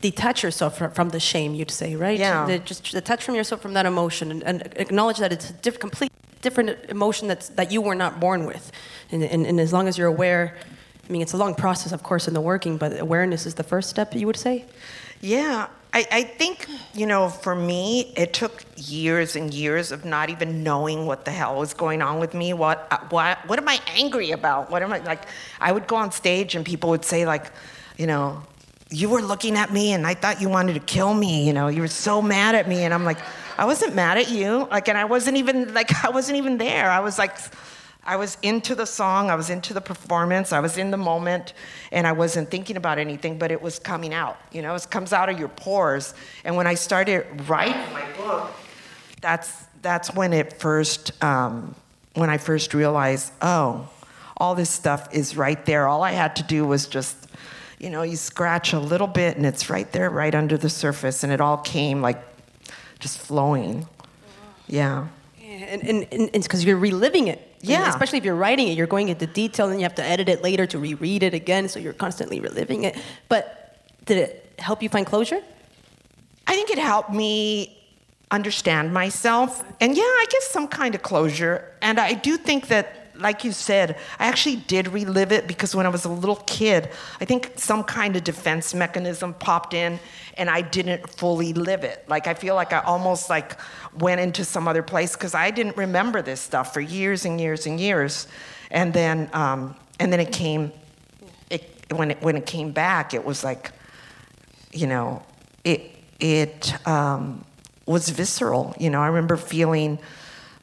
detach 0.00 0.42
yourself 0.42 0.76
from, 0.78 0.90
from 0.90 1.08
the 1.10 1.20
shame, 1.20 1.54
you'd 1.54 1.70
say, 1.70 1.94
right? 1.94 2.18
Yeah. 2.18 2.46
The, 2.46 2.58
just 2.58 2.90
detach 2.90 3.22
from 3.24 3.34
yourself 3.34 3.60
from 3.60 3.74
that 3.74 3.86
emotion 3.86 4.30
and, 4.30 4.42
and 4.42 4.72
acknowledge 4.76 5.18
that 5.18 5.32
it's 5.32 5.50
a 5.50 5.52
diff, 5.54 5.78
complete 5.78 6.10
different 6.40 6.76
emotion 6.90 7.28
that's, 7.28 7.50
that 7.50 7.70
you 7.70 7.80
were 7.80 7.94
not 7.94 8.18
born 8.18 8.44
with. 8.44 8.72
And, 9.12 9.22
and, 9.22 9.46
and 9.46 9.60
as 9.60 9.72
long 9.72 9.86
as 9.86 9.96
you're 9.96 10.08
aware, 10.08 10.56
I 11.08 11.12
mean, 11.12 11.22
it's 11.22 11.32
a 11.32 11.36
long 11.36 11.54
process, 11.54 11.92
of 11.92 12.02
course, 12.02 12.26
in 12.28 12.34
the 12.34 12.40
working, 12.40 12.76
but 12.76 12.98
awareness 12.98 13.46
is 13.46 13.54
the 13.54 13.62
first 13.62 13.88
step, 13.88 14.14
you 14.14 14.26
would 14.26 14.36
say? 14.36 14.64
Yeah, 15.20 15.68
I, 15.94 16.06
I 16.10 16.22
think, 16.22 16.66
you 16.94 17.04
know, 17.04 17.28
for 17.28 17.54
me, 17.54 18.12
it 18.16 18.32
took 18.32 18.64
years 18.76 19.36
and 19.36 19.52
years 19.52 19.92
of 19.92 20.06
not 20.06 20.30
even 20.30 20.62
knowing 20.62 21.06
what 21.06 21.26
the 21.26 21.30
hell 21.30 21.58
was 21.58 21.74
going 21.74 22.00
on 22.00 22.18
with 22.18 22.32
me. 22.32 22.54
What, 22.54 22.86
uh, 22.90 22.98
what, 23.10 23.46
what 23.46 23.58
am 23.58 23.68
I 23.68 23.78
angry 23.94 24.30
about? 24.30 24.70
What 24.70 24.82
am 24.82 24.92
I, 24.92 24.98
like, 24.98 25.24
I 25.60 25.70
would 25.70 25.86
go 25.86 25.96
on 25.96 26.10
stage 26.10 26.54
and 26.54 26.64
people 26.64 26.88
would 26.90 27.04
say, 27.04 27.26
like, 27.26 27.52
you 27.98 28.06
know, 28.06 28.42
you 28.88 29.10
were 29.10 29.20
looking 29.20 29.56
at 29.56 29.70
me 29.70 29.92
and 29.92 30.06
I 30.06 30.14
thought 30.14 30.40
you 30.40 30.48
wanted 30.48 30.74
to 30.74 30.80
kill 30.80 31.12
me, 31.12 31.46
you 31.46 31.52
know, 31.52 31.68
you 31.68 31.82
were 31.82 31.88
so 31.88 32.22
mad 32.22 32.54
at 32.54 32.66
me. 32.66 32.84
And 32.84 32.94
I'm 32.94 33.04
like, 33.04 33.18
I 33.58 33.66
wasn't 33.66 33.94
mad 33.94 34.16
at 34.16 34.30
you. 34.30 34.66
Like, 34.70 34.88
and 34.88 34.96
I 34.96 35.04
wasn't 35.04 35.36
even, 35.36 35.74
like, 35.74 36.04
I 36.04 36.08
wasn't 36.08 36.38
even 36.38 36.56
there. 36.56 36.90
I 36.90 37.00
was 37.00 37.18
like, 37.18 37.36
I 38.04 38.16
was 38.16 38.36
into 38.42 38.74
the 38.74 38.86
song, 38.86 39.30
I 39.30 39.36
was 39.36 39.48
into 39.48 39.72
the 39.72 39.80
performance, 39.80 40.52
I 40.52 40.58
was 40.58 40.76
in 40.76 40.90
the 40.90 40.96
moment, 40.96 41.52
and 41.92 42.04
I 42.04 42.12
wasn't 42.12 42.50
thinking 42.50 42.76
about 42.76 42.98
anything, 42.98 43.38
but 43.38 43.52
it 43.52 43.62
was 43.62 43.78
coming 43.78 44.12
out. 44.12 44.38
You 44.50 44.62
know, 44.62 44.74
it 44.74 44.86
comes 44.90 45.12
out 45.12 45.28
of 45.28 45.38
your 45.38 45.48
pores. 45.48 46.14
And 46.44 46.56
when 46.56 46.66
I 46.66 46.74
started 46.74 47.48
writing 47.48 47.92
my 47.92 48.04
book, 48.16 48.50
that's 49.20 49.66
that's 49.82 50.12
when 50.14 50.32
it 50.32 50.58
first 50.58 51.12
um, 51.22 51.76
when 52.14 52.28
I 52.28 52.38
first 52.38 52.74
realized, 52.74 53.32
oh, 53.40 53.88
all 54.36 54.56
this 54.56 54.70
stuff 54.70 55.08
is 55.14 55.36
right 55.36 55.64
there. 55.64 55.86
All 55.86 56.02
I 56.02 56.10
had 56.10 56.34
to 56.36 56.42
do 56.42 56.66
was 56.66 56.88
just, 56.88 57.28
you 57.78 57.88
know, 57.88 58.02
you 58.02 58.16
scratch 58.16 58.72
a 58.72 58.80
little 58.80 59.06
bit, 59.06 59.36
and 59.36 59.46
it's 59.46 59.70
right 59.70 59.90
there, 59.92 60.10
right 60.10 60.34
under 60.34 60.58
the 60.58 60.68
surface, 60.68 61.22
and 61.22 61.32
it 61.32 61.40
all 61.40 61.58
came 61.58 62.02
like 62.02 62.20
just 62.98 63.18
flowing. 63.18 63.86
Yeah. 64.66 65.06
And 65.48 65.84
and 65.84 66.06
and 66.12 66.30
because 66.32 66.64
you're 66.64 66.76
reliving 66.76 67.28
it 67.28 67.51
yeah. 67.62 67.88
especially 67.88 68.18
if 68.18 68.24
you're 68.24 68.34
writing 68.34 68.68
it, 68.68 68.76
you're 68.76 68.86
going 68.86 69.08
into 69.08 69.26
detail 69.26 69.68
and 69.70 69.80
you 69.80 69.84
have 69.84 69.94
to 69.96 70.04
edit 70.04 70.28
it 70.28 70.42
later 70.42 70.66
to 70.66 70.78
reread 70.78 71.22
it 71.22 71.34
again, 71.34 71.68
so 71.68 71.78
you're 71.78 71.92
constantly 71.92 72.40
reliving 72.40 72.84
it. 72.84 72.96
But 73.28 73.84
did 74.04 74.18
it 74.18 74.54
help 74.58 74.82
you 74.82 74.88
find 74.88 75.06
closure? 75.06 75.40
I 76.46 76.54
think 76.54 76.70
it 76.70 76.78
helped 76.78 77.10
me 77.10 77.78
understand 78.30 78.92
myself 78.92 79.62
and 79.80 79.96
yeah, 79.96 80.02
I 80.02 80.26
guess 80.30 80.48
some 80.48 80.66
kind 80.66 80.94
of 80.94 81.02
closure. 81.02 81.70
And 81.82 82.00
I 82.00 82.14
do 82.14 82.36
think 82.36 82.68
that 82.68 83.01
like 83.16 83.44
you 83.44 83.52
said, 83.52 83.96
I 84.18 84.26
actually 84.26 84.56
did 84.56 84.88
relive 84.88 85.32
it 85.32 85.46
because 85.46 85.74
when 85.74 85.86
I 85.86 85.88
was 85.88 86.04
a 86.04 86.08
little 86.08 86.42
kid, 86.46 86.90
I 87.20 87.24
think 87.24 87.52
some 87.56 87.84
kind 87.84 88.16
of 88.16 88.24
defense 88.24 88.74
mechanism 88.74 89.34
popped 89.34 89.74
in 89.74 89.98
and 90.36 90.48
I 90.48 90.62
didn't 90.62 91.08
fully 91.10 91.52
live 91.52 91.84
it. 91.84 92.04
Like 92.08 92.26
I 92.26 92.34
feel 92.34 92.54
like 92.54 92.72
I 92.72 92.80
almost 92.80 93.28
like 93.28 93.58
went 93.98 94.20
into 94.20 94.44
some 94.44 94.66
other 94.66 94.82
place 94.82 95.14
because 95.14 95.34
I 95.34 95.50
didn't 95.50 95.76
remember 95.76 96.22
this 96.22 96.40
stuff 96.40 96.72
for 96.72 96.80
years 96.80 97.24
and 97.24 97.40
years 97.40 97.66
and 97.66 97.78
years. 97.78 98.26
And 98.70 98.92
then 98.92 99.28
um, 99.32 99.76
and 100.00 100.12
then 100.12 100.20
it 100.20 100.32
came 100.32 100.72
it 101.50 101.70
when 101.94 102.12
it 102.12 102.22
when 102.22 102.36
it 102.36 102.46
came 102.46 102.72
back, 102.72 103.14
it 103.14 103.24
was 103.24 103.44
like, 103.44 103.72
you 104.72 104.86
know, 104.86 105.22
it 105.64 105.90
it 106.18 106.74
um, 106.86 107.44
was 107.86 108.08
visceral. 108.08 108.74
You 108.78 108.90
know, 108.90 109.00
I 109.02 109.08
remember 109.08 109.36
feeling 109.36 109.98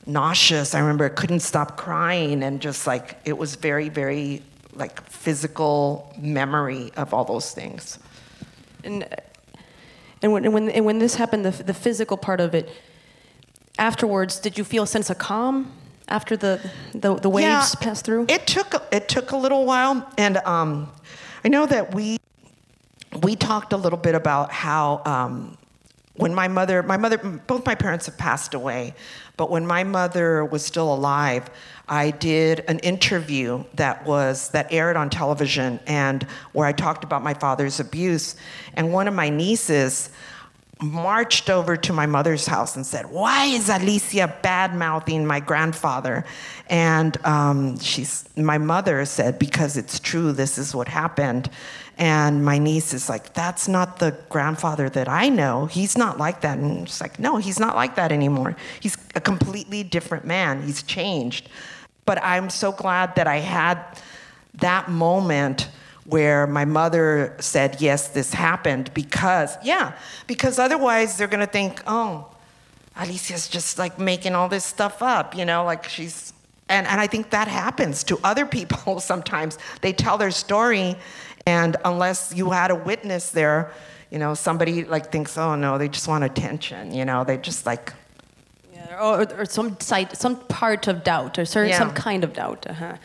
nauseous. 0.05 0.73
I 0.75 0.79
remember 0.79 1.05
I 1.05 1.09
couldn't 1.09 1.41
stop 1.41 1.77
crying 1.77 2.43
and 2.43 2.61
just 2.61 2.87
like 2.87 3.17
it 3.25 3.37
was 3.37 3.55
very, 3.55 3.89
very 3.89 4.43
like 4.73 5.01
physical 5.09 6.13
memory 6.17 6.91
of 6.95 7.13
all 7.13 7.25
those 7.25 7.51
things. 7.51 7.99
And 8.83 9.07
and 10.21 10.33
when 10.33 10.45
and 10.45 10.53
when, 10.53 10.69
and 10.69 10.85
when 10.85 10.99
this 10.99 11.15
happened, 11.15 11.45
the 11.45 11.63
the 11.63 11.73
physical 11.73 12.17
part 12.17 12.41
of 12.41 12.53
it. 12.53 12.69
Afterwards, 13.77 14.39
did 14.39 14.57
you 14.57 14.65
feel 14.65 14.83
a 14.83 14.87
sense 14.87 15.09
of 15.09 15.17
calm 15.17 15.71
after 16.09 16.35
the 16.35 16.59
the, 16.93 17.15
the 17.15 17.29
waves 17.29 17.47
yeah, 17.47 17.65
passed 17.79 18.05
through? 18.05 18.25
It 18.27 18.45
took 18.45 18.83
it 18.91 19.07
took 19.07 19.31
a 19.31 19.37
little 19.37 19.65
while, 19.65 20.09
and 20.17 20.37
um, 20.37 20.91
I 21.45 21.47
know 21.47 21.65
that 21.65 21.93
we 21.93 22.17
we 23.23 23.35
talked 23.35 23.73
a 23.73 23.77
little 23.77 23.97
bit 23.97 24.15
about 24.15 24.51
how 24.51 25.01
um, 25.05 25.57
when 26.19 26.35
my 26.35 26.49
mother, 26.49 26.83
my 26.83 26.97
mother, 26.97 27.17
both 27.17 27.65
my 27.65 27.75
parents 27.75 28.05
have 28.07 28.17
passed 28.17 28.53
away, 28.53 28.93
but 29.37 29.49
when 29.49 29.65
my 29.65 29.85
mother 29.85 30.43
was 30.43 30.65
still 30.65 30.93
alive, 30.93 31.49
I 31.87 32.11
did 32.11 32.59
an 32.67 32.79
interview 32.79 33.63
that 33.75 34.05
was 34.05 34.49
that 34.49 34.73
aired 34.73 34.97
on 34.97 35.09
television 35.09 35.79
and 35.87 36.23
where 36.51 36.67
I 36.67 36.73
talked 36.73 37.05
about 37.05 37.23
my 37.23 37.33
father's 37.33 37.79
abuse. 37.79 38.35
And 38.73 38.91
one 38.91 39.07
of 39.07 39.13
my 39.13 39.29
nieces 39.29 40.09
marched 40.81 41.49
over 41.49 41.77
to 41.77 41.93
my 41.93 42.05
mother's 42.05 42.45
house 42.45 42.75
and 42.75 42.85
said, 42.85 43.05
"Why 43.05 43.45
is 43.45 43.69
Alicia 43.69 44.35
bad 44.41 44.75
mouthing 44.75 45.25
my 45.25 45.39
grandfather?" 45.39 46.25
And 46.69 47.17
um, 47.25 47.79
she's 47.79 48.27
my 48.35 48.57
mother 48.57 49.05
said, 49.05 49.39
"Because 49.39 49.77
it's 49.77 50.01
true. 50.01 50.33
This 50.33 50.57
is 50.57 50.75
what 50.75 50.89
happened." 50.89 51.49
And 51.99 52.45
my 52.45 52.57
niece 52.57 52.93
is 52.93 53.09
like, 53.09 53.33
That's 53.33 53.67
not 53.67 53.99
the 53.99 54.17
grandfather 54.29 54.89
that 54.89 55.09
I 55.09 55.27
know. 55.27 55.65
He's 55.65 55.97
not 55.97 56.17
like 56.17 56.41
that. 56.41 56.57
And 56.57 56.87
she's 56.87 57.01
like, 57.01 57.19
No, 57.19 57.35
he's 57.37 57.59
not 57.59 57.75
like 57.75 57.95
that 57.95 58.13
anymore. 58.13 58.55
He's 58.79 58.97
a 59.15 59.21
completely 59.21 59.83
different 59.83 60.25
man. 60.25 60.63
He's 60.63 60.81
changed. 60.81 61.49
But 62.05 62.23
I'm 62.23 62.49
so 62.49 62.71
glad 62.71 63.15
that 63.15 63.27
I 63.27 63.37
had 63.37 63.83
that 64.55 64.89
moment 64.89 65.69
where 66.05 66.47
my 66.47 66.63
mother 66.63 67.35
said, 67.39 67.81
Yes, 67.81 68.07
this 68.07 68.33
happened, 68.33 68.93
because, 68.93 69.57
yeah, 69.61 69.91
because 70.25 70.57
otherwise 70.57 71.17
they're 71.17 71.27
gonna 71.27 71.45
think, 71.45 71.83
Oh, 71.85 72.27
Alicia's 72.95 73.49
just 73.49 73.77
like 73.77 73.99
making 73.99 74.35
all 74.35 74.47
this 74.47 74.63
stuff 74.63 75.01
up, 75.01 75.35
you 75.35 75.43
know, 75.43 75.65
like 75.65 75.87
she's, 75.87 76.31
and, 76.69 76.87
and 76.87 77.01
I 77.01 77.07
think 77.07 77.31
that 77.31 77.47
happens 77.47 78.03
to 78.05 78.19
other 78.23 78.45
people 78.57 79.01
sometimes. 79.01 79.57
They 79.81 79.91
tell 79.91 80.17
their 80.17 80.31
story, 80.31 80.95
and 81.49 81.77
unless 81.91 82.33
you 82.39 82.45
had 82.51 82.69
a 82.71 82.75
witness 82.75 83.31
there, 83.31 83.71
you 84.11 84.19
know, 84.19 84.33
somebody 84.33 84.83
like 84.95 85.11
thinks, 85.11 85.37
oh 85.37 85.55
no, 85.55 85.77
they 85.77 85.89
just 85.97 86.07
want 86.07 86.23
attention, 86.23 86.93
you 86.93 87.05
know, 87.05 87.23
they 87.23 87.37
just 87.37 87.65
like. 87.65 87.93
Yeah, 88.73 89.07
or, 89.07 89.39
or 89.39 89.45
some 89.45 89.79
side, 89.79 90.15
some 90.15 90.35
part 90.59 90.87
of 90.87 91.03
doubt, 91.03 91.39
or 91.39 91.45
certain, 91.45 91.71
yeah. 91.71 91.79
some 91.79 91.93
kind 92.07 92.23
of 92.23 92.33
doubt. 92.33 92.61
Uh-huh. 92.67 92.95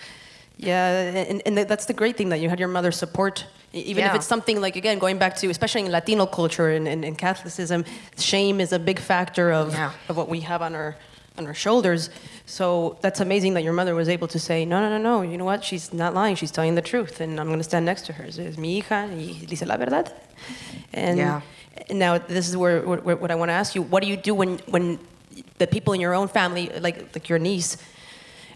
Yeah, 0.57 1.31
and, 1.31 1.43
and 1.47 1.59
that's 1.59 1.87
the 1.87 1.95
great 2.01 2.17
thing 2.17 2.29
that 2.29 2.41
you 2.41 2.49
had 2.49 2.61
your 2.61 2.73
mother's 2.79 2.97
support 2.97 3.47
even 3.75 4.03
yeah. 4.03 4.11
if 4.11 4.15
it's 4.15 4.27
something 4.27 4.61
like 4.61 4.77
again 4.77 4.99
going 4.99 5.19
back 5.19 5.35
to 5.35 5.51
especially 5.51 5.81
in 5.85 5.91
latino 5.91 6.27
culture 6.27 6.71
and, 6.71 6.87
and 6.87 7.19
catholicism 7.19 7.85
shame 8.17 8.61
is 8.61 8.73
a 8.73 8.79
big 8.79 9.01
factor 9.01 9.53
of, 9.53 9.73
yeah. 9.73 9.91
of 10.09 10.17
what 10.17 10.29
we 10.29 10.41
have 10.41 10.63
on 10.63 10.75
our 10.77 10.95
on 11.37 11.47
her 11.47 11.55
shoulders 11.55 12.11
so 12.47 12.97
that's 13.01 13.21
amazing 13.21 13.55
that 13.55 13.63
your 13.63 13.73
mother 13.73 13.95
was 13.95 14.09
able 14.09 14.29
to 14.29 14.39
say 14.39 14.65
no 14.65 14.81
no 14.81 14.89
no 14.89 14.99
no 14.99 15.23
you 15.23 15.37
know 15.37 15.45
what 15.45 15.65
she's 15.65 15.93
not 15.93 16.15
lying 16.15 16.37
she's 16.37 16.51
telling 16.51 16.75
the 16.75 16.83
truth 16.83 17.21
and 17.21 17.41
i'm 17.41 17.47
going 17.49 17.59
to 17.59 17.65
stand 17.65 17.85
next 17.85 18.07
to 18.07 18.13
her 18.13 18.25
es 18.25 18.39
mi 18.57 18.81
hija 18.81 19.09
y 19.11 19.45
dice 19.47 19.67
la 19.67 19.77
verdad 19.77 20.13
and 20.93 21.19
yeah. 21.19 21.41
now 21.91 22.19
this 22.19 22.49
is 22.49 22.57
where, 22.57 22.81
where 22.83 23.17
what 23.17 23.31
i 23.31 23.35
want 23.35 23.49
to 23.49 23.53
ask 23.53 23.75
you 23.75 23.83
what 23.83 24.03
do 24.03 24.09
you 24.09 24.17
do 24.17 24.35
when 24.35 24.59
when 24.69 24.99
the 25.59 25.67
people 25.67 25.93
in 25.93 26.01
your 26.01 26.15
own 26.15 26.29
family 26.29 26.71
like 26.81 27.15
like 27.15 27.29
your 27.29 27.39
niece 27.39 27.77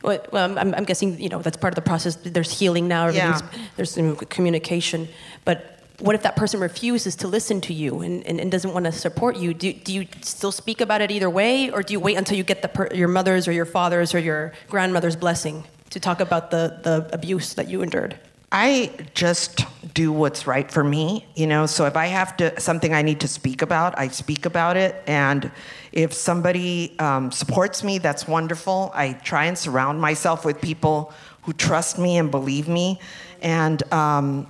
well, 0.02 0.20
I'm, 0.32 0.58
I'm, 0.58 0.84
guessing 0.84 1.20
you 1.20 1.28
know 1.28 1.42
that's 1.42 1.56
part 1.56 1.72
of 1.72 1.74
the 1.74 1.82
process. 1.82 2.16
There's 2.16 2.56
healing 2.56 2.86
now. 2.86 3.08
Yeah. 3.08 3.40
There's 3.76 3.98
communication, 4.28 5.08
but 5.44 5.77
what 6.00 6.14
if 6.14 6.22
that 6.22 6.36
person 6.36 6.60
refuses 6.60 7.16
to 7.16 7.28
listen 7.28 7.60
to 7.62 7.74
you 7.74 8.00
and, 8.00 8.24
and, 8.26 8.40
and 8.40 8.52
doesn't 8.52 8.72
want 8.72 8.84
to 8.86 8.92
support 8.92 9.36
you? 9.36 9.52
Do, 9.52 9.72
do 9.72 9.92
you 9.92 10.06
still 10.22 10.52
speak 10.52 10.80
about 10.80 11.00
it 11.00 11.10
either 11.10 11.28
way, 11.28 11.70
or 11.70 11.82
do 11.82 11.92
you 11.92 12.00
wait 12.00 12.16
until 12.16 12.36
you 12.36 12.44
get 12.44 12.62
the 12.62 12.68
per, 12.68 12.88
your 12.94 13.08
mother's 13.08 13.48
or 13.48 13.52
your 13.52 13.64
father's 13.64 14.14
or 14.14 14.18
your 14.18 14.52
grandmother's 14.68 15.16
blessing 15.16 15.64
to 15.90 15.98
talk 15.98 16.20
about 16.20 16.50
the, 16.50 16.78
the 16.82 17.08
abuse 17.12 17.54
that 17.54 17.68
you 17.68 17.82
endured? 17.82 18.18
I 18.50 18.92
just 19.14 19.66
do 19.92 20.10
what's 20.10 20.46
right 20.46 20.70
for 20.70 20.82
me, 20.82 21.26
you 21.34 21.46
know. 21.46 21.66
So 21.66 21.84
if 21.84 21.96
I 21.96 22.06
have 22.06 22.36
to 22.38 22.58
something 22.58 22.94
I 22.94 23.02
need 23.02 23.20
to 23.20 23.28
speak 23.28 23.60
about, 23.60 23.98
I 23.98 24.08
speak 24.08 24.46
about 24.46 24.78
it. 24.78 25.02
And 25.06 25.50
if 25.92 26.14
somebody 26.14 26.98
um, 26.98 27.30
supports 27.30 27.84
me, 27.84 27.98
that's 27.98 28.26
wonderful. 28.26 28.90
I 28.94 29.12
try 29.12 29.46
and 29.46 29.58
surround 29.58 30.00
myself 30.00 30.46
with 30.46 30.62
people 30.62 31.12
who 31.42 31.52
trust 31.52 31.98
me 31.98 32.16
and 32.16 32.30
believe 32.30 32.68
me. 32.68 33.00
And 33.42 33.82
um, 33.92 34.46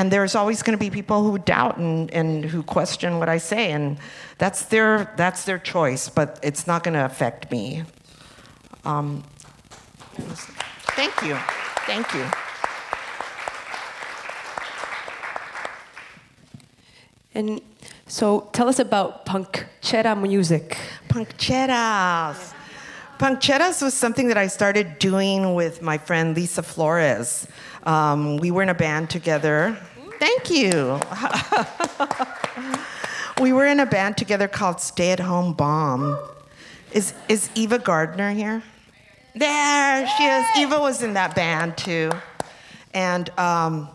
and 0.00 0.10
there's 0.10 0.34
always 0.34 0.62
going 0.62 0.72
to 0.72 0.80
be 0.80 0.88
people 0.88 1.22
who 1.22 1.36
doubt 1.36 1.76
and, 1.76 2.10
and 2.12 2.42
who 2.42 2.62
question 2.62 3.18
what 3.18 3.28
I 3.28 3.36
say, 3.36 3.70
and 3.70 3.98
that's 4.38 4.64
their 4.64 5.12
that's 5.18 5.44
their 5.44 5.58
choice. 5.58 6.08
But 6.08 6.40
it's 6.42 6.66
not 6.66 6.84
going 6.84 6.94
to 6.94 7.04
affect 7.04 7.50
me. 7.50 7.84
Um, 8.86 9.22
thank 10.96 11.12
you, 11.22 11.36
thank 11.84 12.14
you. 12.14 12.24
And 17.34 17.60
so 18.06 18.48
tell 18.54 18.70
us 18.70 18.78
about 18.78 19.26
Punkchera 19.26 20.18
music. 20.18 20.78
Punkcheras. 21.10 22.54
Punkcheras 23.18 23.82
was 23.82 23.92
something 23.92 24.28
that 24.28 24.38
I 24.38 24.46
started 24.46 24.98
doing 24.98 25.54
with 25.54 25.82
my 25.82 25.98
friend 25.98 26.34
Lysa 26.34 26.64
Flores. 26.64 27.46
Um, 27.82 28.38
we 28.38 28.50
were 28.50 28.62
in 28.62 28.70
a 28.70 28.74
band 28.74 29.10
together. 29.10 29.78
Thank 30.20 30.50
you. 30.50 31.00
we 33.40 33.54
were 33.54 33.66
in 33.66 33.80
a 33.80 33.86
band 33.86 34.18
together 34.18 34.48
called 34.48 34.78
Stay 34.78 35.12
at 35.12 35.20
Home 35.20 35.54
Bomb. 35.54 36.18
Is, 36.92 37.14
is 37.30 37.48
Eva 37.54 37.78
Gardner 37.78 38.30
here? 38.30 38.62
There 39.34 40.06
she 40.18 40.24
is. 40.24 40.46
Eva 40.58 40.78
was 40.78 41.02
in 41.02 41.14
that 41.14 41.34
band 41.34 41.78
too. 41.78 42.10
And 42.92 43.30
um, 43.38 43.88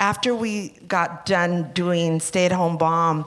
after 0.00 0.34
we 0.34 0.74
got 0.86 1.24
done 1.24 1.70
doing 1.72 2.20
Stay 2.20 2.44
at 2.44 2.52
Home 2.52 2.76
Bomb, 2.76 3.24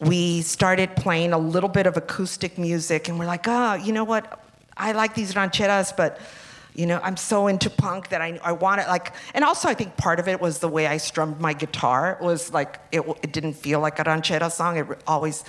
we 0.00 0.42
started 0.42 0.94
playing 0.96 1.32
a 1.32 1.38
little 1.38 1.70
bit 1.70 1.86
of 1.86 1.96
acoustic 1.96 2.58
music, 2.58 3.08
and 3.08 3.18
we're 3.18 3.24
like, 3.24 3.48
oh, 3.48 3.74
you 3.74 3.94
know 3.94 4.04
what? 4.04 4.44
I 4.76 4.92
like 4.92 5.14
these 5.14 5.32
rancheras, 5.32 5.96
but 5.96 6.18
you 6.74 6.86
know, 6.86 7.00
I'm 7.02 7.16
so 7.16 7.46
into 7.46 7.68
punk 7.68 8.10
that 8.10 8.20
I, 8.20 8.38
I 8.42 8.52
want 8.52 8.80
it 8.80 8.88
like, 8.88 9.12
and 9.34 9.44
also 9.44 9.68
I 9.68 9.74
think 9.74 9.96
part 9.96 10.20
of 10.20 10.28
it 10.28 10.40
was 10.40 10.58
the 10.58 10.68
way 10.68 10.86
I 10.86 10.96
strummed 10.96 11.40
my 11.40 11.52
guitar 11.52 12.18
it 12.20 12.24
was 12.24 12.52
like, 12.52 12.80
it, 12.92 13.00
it 13.22 13.32
didn't 13.32 13.54
feel 13.54 13.80
like 13.80 13.98
a 13.98 14.04
ranchera 14.04 14.50
song. 14.50 14.76
It 14.76 14.86
always, 15.06 15.44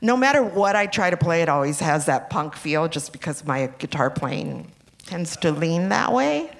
no 0.00 0.16
matter 0.16 0.42
what 0.42 0.76
I 0.76 0.86
try 0.86 1.10
to 1.10 1.16
play, 1.16 1.42
it 1.42 1.48
always 1.48 1.80
has 1.80 2.06
that 2.06 2.30
punk 2.30 2.54
feel 2.54 2.88
just 2.88 3.12
because 3.12 3.44
my 3.44 3.68
guitar 3.78 4.10
playing 4.10 4.70
tends 5.04 5.36
to 5.38 5.52
lean 5.52 5.88
that 5.90 6.12
way. 6.12 6.50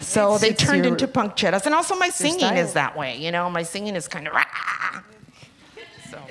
So 0.00 0.38
they 0.38 0.52
turned 0.52 0.84
your, 0.84 0.94
into 0.94 1.06
punkcheras. 1.06 1.66
And 1.66 1.74
also 1.74 1.94
my 1.94 2.08
singing 2.08 2.56
is 2.56 2.72
that 2.72 2.96
way, 2.96 3.16
you 3.18 3.30
know, 3.30 3.48
my 3.48 3.62
singing 3.62 3.94
is 3.94 4.08
kind 4.08 4.26
of 4.26 4.34
rah. 4.34 5.02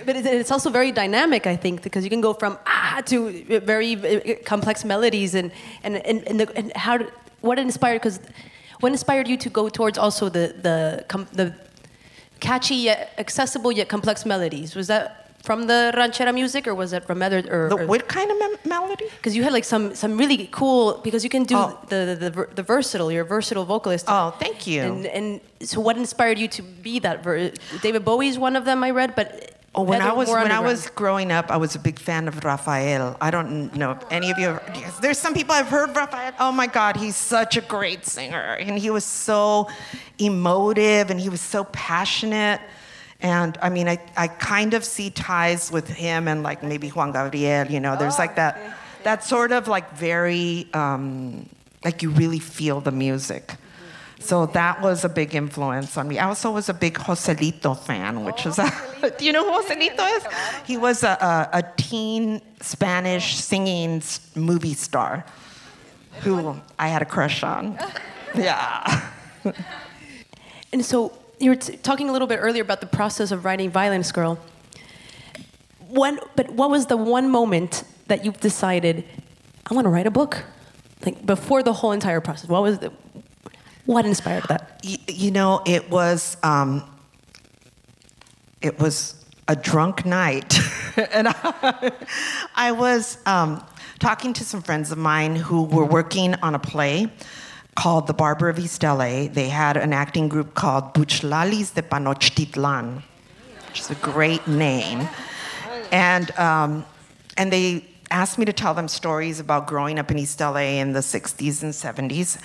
But 0.05 0.15
it's 0.15 0.51
also 0.51 0.69
very 0.69 0.91
dynamic, 0.91 1.47
I 1.47 1.55
think, 1.55 1.81
because 1.81 2.03
you 2.03 2.09
can 2.09 2.21
go 2.21 2.33
from 2.33 2.57
ah 2.65 3.01
to 3.05 3.59
very 3.61 3.95
uh, 3.95 4.35
complex 4.45 4.83
melodies 4.85 5.35
and 5.35 5.51
and 5.83 5.97
and, 5.97 6.27
and, 6.27 6.39
the, 6.39 6.57
and 6.57 6.71
how 6.75 6.99
what 7.41 7.57
inspired 7.59 8.01
because 8.01 8.19
what 8.79 8.91
inspired 8.91 9.27
you 9.27 9.37
to 9.37 9.49
go 9.49 9.69
towards 9.69 9.97
also 9.97 10.29
the 10.29 10.55
the 10.61 11.25
the 11.33 11.55
catchy 12.39 12.75
yet 12.75 13.13
accessible 13.17 13.71
yet 13.71 13.87
complex 13.87 14.25
melodies 14.25 14.75
was 14.75 14.87
that 14.87 15.21
from 15.43 15.67
the 15.67 15.91
ranchera 15.95 16.33
music, 16.33 16.67
or 16.67 16.75
was 16.75 16.93
it 16.93 17.05
from 17.05 17.21
other? 17.21 17.39
Or, 17.49 17.69
the 17.69 17.87
what 17.87 18.07
kind 18.07 18.29
of 18.31 18.37
me- 18.37 18.57
melody? 18.65 19.05
Because 19.17 19.35
you 19.35 19.43
had 19.43 19.53
like 19.53 19.63
some 19.63 19.95
some 19.95 20.17
really 20.17 20.47
cool 20.51 20.99
because 21.03 21.23
you 21.23 21.29
can 21.29 21.43
do 21.43 21.55
oh. 21.57 21.77
the, 21.89 22.17
the, 22.19 22.29
the 22.29 22.47
the 22.55 22.63
versatile. 22.63 23.11
You're 23.11 23.23
a 23.23 23.27
versatile 23.37 23.65
vocalist. 23.65 24.05
Oh, 24.07 24.31
thank 24.39 24.67
you. 24.67 24.81
And 24.81 25.05
and 25.07 25.41
so, 25.61 25.81
what 25.81 25.97
inspired 25.97 26.37
you 26.37 26.47
to 26.49 26.61
be 26.61 26.99
that? 26.99 27.23
Ver- 27.23 27.51
David 27.81 28.05
Bowie's 28.05 28.37
one 28.37 28.55
of 28.55 28.65
them 28.65 28.83
I 28.83 28.91
read, 28.91 29.15
but 29.15 29.60
Oh, 29.73 29.83
when 29.83 30.01
I 30.01 30.11
was 30.11 30.27
when 30.27 30.51
I 30.51 30.59
was 30.59 30.89
growing 30.89 31.31
up, 31.31 31.49
I 31.49 31.55
was 31.55 31.75
a 31.75 31.79
big 31.79 31.97
fan 31.97 32.27
of 32.27 32.43
Raphael. 32.43 33.15
I 33.21 33.31
don't 33.31 33.73
know 33.73 33.91
if 33.91 34.03
any 34.11 34.29
of 34.29 34.37
you. 34.37 34.47
Have, 34.47 35.01
there's 35.01 35.17
some 35.17 35.33
people 35.33 35.55
I've 35.55 35.69
heard 35.69 35.95
Raphael. 35.95 36.33
Oh 36.39 36.51
my 36.51 36.67
God, 36.67 36.97
he's 36.97 37.15
such 37.15 37.55
a 37.55 37.61
great 37.61 38.05
singer, 38.05 38.57
and 38.59 38.77
he 38.77 38.89
was 38.89 39.05
so 39.05 39.69
emotive, 40.19 41.09
and 41.09 41.21
he 41.21 41.29
was 41.29 41.39
so 41.39 41.63
passionate. 41.71 42.59
And 43.21 43.57
I 43.61 43.69
mean, 43.69 43.87
I, 43.87 43.99
I 44.17 44.27
kind 44.27 44.73
of 44.73 44.83
see 44.83 45.09
ties 45.09 45.71
with 45.71 45.87
him 45.87 46.27
and 46.27 46.43
like 46.43 46.63
maybe 46.63 46.89
Juan 46.89 47.11
Gabriel, 47.11 47.67
you 47.67 47.79
know, 47.79 47.95
there's 47.95 48.17
like 48.17 48.35
that, 48.35 48.77
that 49.03 49.23
sort 49.23 49.51
of 49.51 49.67
like 49.67 49.95
very, 49.95 50.67
um, 50.73 51.47
like 51.85 52.01
you 52.01 52.09
really 52.09 52.39
feel 52.39 52.81
the 52.81 52.91
music. 52.91 53.53
So 54.21 54.45
that 54.47 54.81
was 54.81 55.03
a 55.03 55.09
big 55.09 55.35
influence 55.35 55.97
on 55.97 56.07
me. 56.07 56.19
I 56.19 56.27
also 56.27 56.51
was 56.51 56.69
a 56.69 56.73
big 56.73 56.95
Joselito 56.95 57.77
fan, 57.77 58.23
which 58.23 58.45
is 58.45 58.59
a, 58.59 58.65
oh, 59.03 59.09
do 59.17 59.25
you 59.25 59.31
know 59.31 59.43
who 59.43 59.61
Joselito 59.61 60.17
is? 60.17 60.23
He 60.65 60.77
was 60.77 61.03
a, 61.03 61.17
a, 61.53 61.59
a 61.59 61.63
teen 61.77 62.41
Spanish 62.61 63.35
singing 63.35 64.01
movie 64.35 64.73
star 64.73 65.25
who 66.21 66.55
I 66.77 66.87
had 66.87 67.01
a 67.01 67.05
crush 67.05 67.43
on. 67.43 67.77
Yeah. 68.33 69.09
And 70.73 70.85
so 70.85 71.11
you 71.37 71.49
were 71.49 71.57
t- 71.57 71.75
talking 71.75 72.07
a 72.07 72.13
little 72.13 72.29
bit 72.29 72.37
earlier 72.37 72.61
about 72.61 72.79
the 72.79 72.87
process 72.87 73.31
of 73.31 73.43
writing 73.43 73.69
Violence 73.69 74.11
Girl. 74.11 74.39
When, 75.89 76.17
but 76.37 76.49
what 76.51 76.69
was 76.69 76.85
the 76.85 76.95
one 76.95 77.29
moment 77.29 77.83
that 78.07 78.23
you 78.23 78.31
decided, 78.31 79.03
I 79.69 79.73
want 79.73 79.83
to 79.83 79.89
write 79.89 80.07
a 80.07 80.11
book? 80.11 80.43
Like 81.05 81.25
before 81.25 81.61
the 81.61 81.73
whole 81.73 81.91
entire 81.91 82.21
process, 82.21 82.47
what 82.47 82.63
was 82.63 82.79
the, 82.79 82.93
what 83.91 84.05
inspired 84.05 84.45
that? 84.47 84.79
You, 84.83 85.31
know, 85.31 85.61
it 85.65 85.89
was 85.89 86.37
um, 86.43 86.83
it 88.61 88.79
was 88.79 89.15
a 89.47 89.55
drunk 89.55 90.05
night, 90.05 90.57
and 91.11 91.27
I, 91.27 91.91
I 92.55 92.71
was 92.71 93.17
um, 93.25 93.63
talking 93.99 94.33
to 94.33 94.45
some 94.45 94.61
friends 94.61 94.91
of 94.91 94.97
mine 94.97 95.35
who 95.35 95.63
were 95.63 95.85
working 95.85 96.35
on 96.35 96.55
a 96.55 96.59
play 96.59 97.11
called 97.75 98.07
The 98.07 98.13
Barber 98.13 98.47
of 98.47 98.59
East 98.59 98.81
LA. 98.81 99.27
They 99.27 99.49
had 99.49 99.75
an 99.75 99.91
acting 99.93 100.29
group 100.29 100.53
called 100.53 100.93
Butchlalis 100.93 101.73
de 101.73 101.81
Panochtitlan, 101.81 103.03
which 103.67 103.81
is 103.81 103.89
a 103.89 103.95
great 103.95 104.47
name. 104.47 105.07
And, 105.91 106.31
um, 106.39 106.85
and 107.37 107.51
they 107.51 107.85
asked 108.09 108.37
me 108.37 108.45
to 108.45 108.53
tell 108.53 108.73
them 108.73 108.87
stories 108.87 109.39
about 109.39 109.67
growing 109.67 109.97
up 109.97 110.11
in 110.11 110.19
East 110.19 110.39
LA 110.39 110.79
in 110.79 110.93
the 110.93 110.99
60s 110.99 111.63
and 111.63 111.73
70s. 111.73 112.37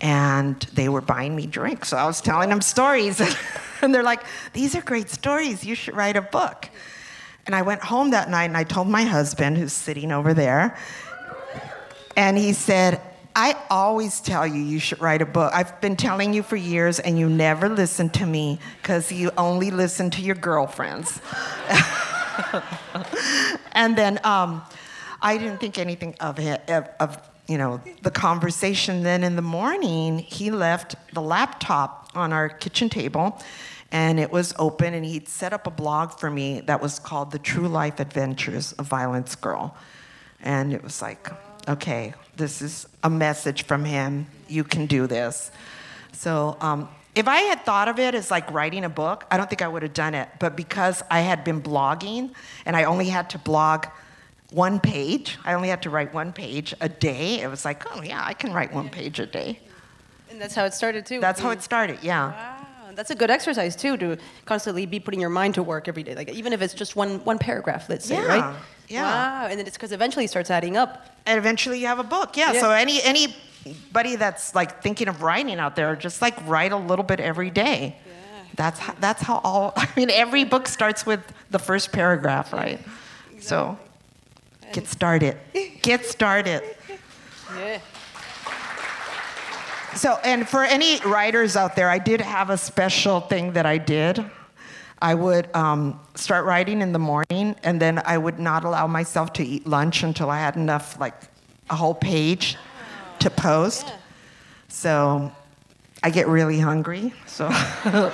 And 0.00 0.60
they 0.74 0.88
were 0.88 1.00
buying 1.00 1.36
me 1.36 1.46
drinks. 1.46 1.88
So 1.88 1.96
I 1.96 2.06
was 2.06 2.20
telling 2.20 2.48
them 2.48 2.60
stories. 2.60 3.20
and 3.82 3.94
they're 3.94 4.02
like, 4.02 4.24
These 4.52 4.74
are 4.74 4.82
great 4.82 5.10
stories. 5.10 5.64
You 5.64 5.74
should 5.74 5.96
write 5.96 6.16
a 6.16 6.22
book. 6.22 6.68
And 7.46 7.54
I 7.54 7.62
went 7.62 7.82
home 7.82 8.10
that 8.10 8.30
night 8.30 8.44
and 8.44 8.56
I 8.56 8.64
told 8.64 8.88
my 8.88 9.02
husband, 9.02 9.58
who's 9.58 9.72
sitting 9.72 10.12
over 10.12 10.32
there, 10.32 10.76
and 12.16 12.38
he 12.38 12.52
said, 12.52 13.00
I 13.36 13.56
always 13.68 14.20
tell 14.20 14.46
you 14.46 14.60
you 14.60 14.78
should 14.78 15.00
write 15.00 15.20
a 15.20 15.26
book. 15.26 15.52
I've 15.52 15.80
been 15.80 15.96
telling 15.96 16.32
you 16.32 16.44
for 16.44 16.54
years, 16.54 17.00
and 17.00 17.18
you 17.18 17.28
never 17.28 17.68
listen 17.68 18.08
to 18.10 18.26
me 18.26 18.60
because 18.80 19.10
you 19.10 19.32
only 19.36 19.72
listen 19.72 20.08
to 20.10 20.22
your 20.22 20.36
girlfriends. 20.36 21.20
and 23.72 23.96
then 23.96 24.20
um, 24.22 24.62
I 25.20 25.36
didn't 25.36 25.58
think 25.58 25.78
anything 25.78 26.14
of 26.20 26.38
it, 26.38 26.62
of, 26.70 26.88
of 27.00 27.18
you 27.48 27.58
know 27.58 27.80
the 28.02 28.10
conversation. 28.10 29.02
Then 29.02 29.24
in 29.24 29.36
the 29.36 29.42
morning, 29.42 30.18
he 30.18 30.50
left 30.50 30.96
the 31.12 31.20
laptop 31.20 32.10
on 32.14 32.32
our 32.32 32.48
kitchen 32.48 32.88
table, 32.88 33.40
and 33.92 34.18
it 34.18 34.30
was 34.30 34.54
open, 34.58 34.94
and 34.94 35.04
he'd 35.04 35.28
set 35.28 35.52
up 35.52 35.66
a 35.66 35.70
blog 35.70 36.12
for 36.18 36.30
me 36.30 36.60
that 36.62 36.80
was 36.80 36.98
called 36.98 37.30
"The 37.30 37.38
True 37.38 37.68
Life 37.68 38.00
Adventures 38.00 38.72
of 38.72 38.86
Violence 38.86 39.34
Girl," 39.34 39.76
and 40.40 40.72
it 40.72 40.82
was 40.82 41.02
like, 41.02 41.28
okay, 41.68 42.14
this 42.36 42.62
is 42.62 42.86
a 43.02 43.10
message 43.10 43.64
from 43.64 43.84
him. 43.84 44.26
You 44.48 44.64
can 44.64 44.86
do 44.86 45.06
this. 45.06 45.50
So. 46.12 46.56
Um, 46.60 46.88
if 47.14 47.28
I 47.28 47.42
had 47.42 47.64
thought 47.64 47.86
of 47.86 48.00
it 48.00 48.14
as 48.16 48.30
like 48.32 48.50
writing 48.52 48.84
a 48.84 48.88
book, 48.88 49.24
I 49.30 49.36
don't 49.36 49.48
think 49.48 49.62
I 49.62 49.68
would 49.68 49.82
have 49.82 49.94
done 49.94 50.14
it. 50.14 50.28
But 50.40 50.56
because 50.56 51.00
I 51.10 51.20
had 51.20 51.44
been 51.44 51.62
blogging 51.62 52.32
and 52.66 52.76
I 52.76 52.84
only 52.84 53.08
had 53.08 53.30
to 53.30 53.38
blog 53.38 53.86
one 54.54 54.78
page, 54.78 55.36
I 55.44 55.54
only 55.54 55.68
had 55.68 55.82
to 55.82 55.90
write 55.90 56.14
one 56.14 56.32
page 56.32 56.74
a 56.80 56.88
day, 56.88 57.40
it 57.40 57.48
was 57.48 57.64
like, 57.64 57.84
oh 57.94 58.02
yeah, 58.02 58.22
I 58.24 58.34
can 58.34 58.52
write 58.52 58.72
one 58.72 58.88
page 58.88 59.18
a 59.18 59.26
day. 59.26 59.58
And 60.30 60.40
that's 60.40 60.54
how 60.54 60.64
it 60.64 60.74
started 60.74 61.04
too. 61.04 61.20
That's 61.20 61.40
how 61.40 61.50
it 61.50 61.60
started, 61.60 61.98
yeah. 62.02 62.30
Wow. 62.30 62.66
That's 62.94 63.10
a 63.10 63.16
good 63.16 63.30
exercise 63.30 63.74
too 63.74 63.96
to 63.96 64.16
constantly 64.44 64.86
be 64.86 65.00
putting 65.00 65.20
your 65.20 65.30
mind 65.30 65.54
to 65.56 65.64
work 65.64 65.88
every 65.88 66.04
day. 66.04 66.14
Like 66.14 66.30
even 66.30 66.52
if 66.52 66.62
it's 66.62 66.74
just 66.74 66.94
one 66.94 67.24
one 67.24 67.38
paragraph, 67.38 67.88
let's 67.88 68.06
say, 68.06 68.14
yeah. 68.14 68.26
right? 68.26 68.56
Yeah. 68.88 69.02
Wow. 69.02 69.46
And 69.48 69.58
then 69.58 69.66
it's 69.66 69.76
because 69.76 69.90
eventually 69.90 70.26
it 70.26 70.28
starts 70.28 70.50
adding 70.50 70.76
up. 70.76 71.04
And 71.26 71.36
eventually 71.36 71.80
you 71.80 71.88
have 71.88 71.98
a 71.98 72.04
book. 72.04 72.36
Yeah. 72.36 72.52
Yeah. 72.52 72.60
So 72.60 72.70
any 72.70 73.02
anybody 73.02 74.14
that's 74.14 74.54
like 74.54 74.80
thinking 74.80 75.08
of 75.08 75.22
writing 75.22 75.58
out 75.58 75.74
there, 75.74 75.96
just 75.96 76.22
like 76.22 76.36
write 76.46 76.70
a 76.70 76.76
little 76.76 77.04
bit 77.04 77.18
every 77.18 77.50
day. 77.50 77.96
Yeah. 78.06 78.12
That's 78.54 78.78
how, 78.78 78.94
that's 79.00 79.22
how 79.22 79.40
all. 79.42 79.72
I 79.76 79.88
mean, 79.96 80.10
every 80.10 80.44
book 80.44 80.68
starts 80.68 81.04
with 81.04 81.20
the 81.50 81.58
first 81.58 81.90
paragraph, 81.90 82.52
right? 82.52 82.78
So, 83.40 83.76
get 84.74 84.88
started. 84.88 85.36
Get 85.82 86.04
started. 86.04 86.62
Yeah. 87.56 87.78
So, 89.94 90.18
and 90.24 90.48
for 90.48 90.64
any 90.64 91.00
writers 91.06 91.54
out 91.54 91.76
there, 91.76 91.88
I 91.88 91.98
did 91.98 92.20
have 92.20 92.50
a 92.50 92.58
special 92.58 93.20
thing 93.20 93.52
that 93.52 93.64
I 93.64 93.78
did. 93.78 94.24
I 95.00 95.14
would 95.14 95.54
um, 95.54 96.00
start 96.16 96.44
writing 96.44 96.82
in 96.82 96.92
the 96.92 96.98
morning, 96.98 97.54
and 97.62 97.80
then 97.80 98.02
I 98.04 98.18
would 98.18 98.40
not 98.40 98.64
allow 98.64 98.88
myself 98.88 99.32
to 99.34 99.44
eat 99.44 99.66
lunch 99.66 100.02
until 100.02 100.30
I 100.30 100.40
had 100.40 100.56
enough, 100.56 100.98
like 100.98 101.14
a 101.70 101.76
whole 101.76 101.94
page 101.94 102.56
to 103.20 103.30
post. 103.30 103.86
Yeah. 103.86 103.96
So, 104.68 105.32
I 106.02 106.10
get 106.10 106.26
really 106.26 106.58
hungry. 106.58 107.14
So, 107.26 107.48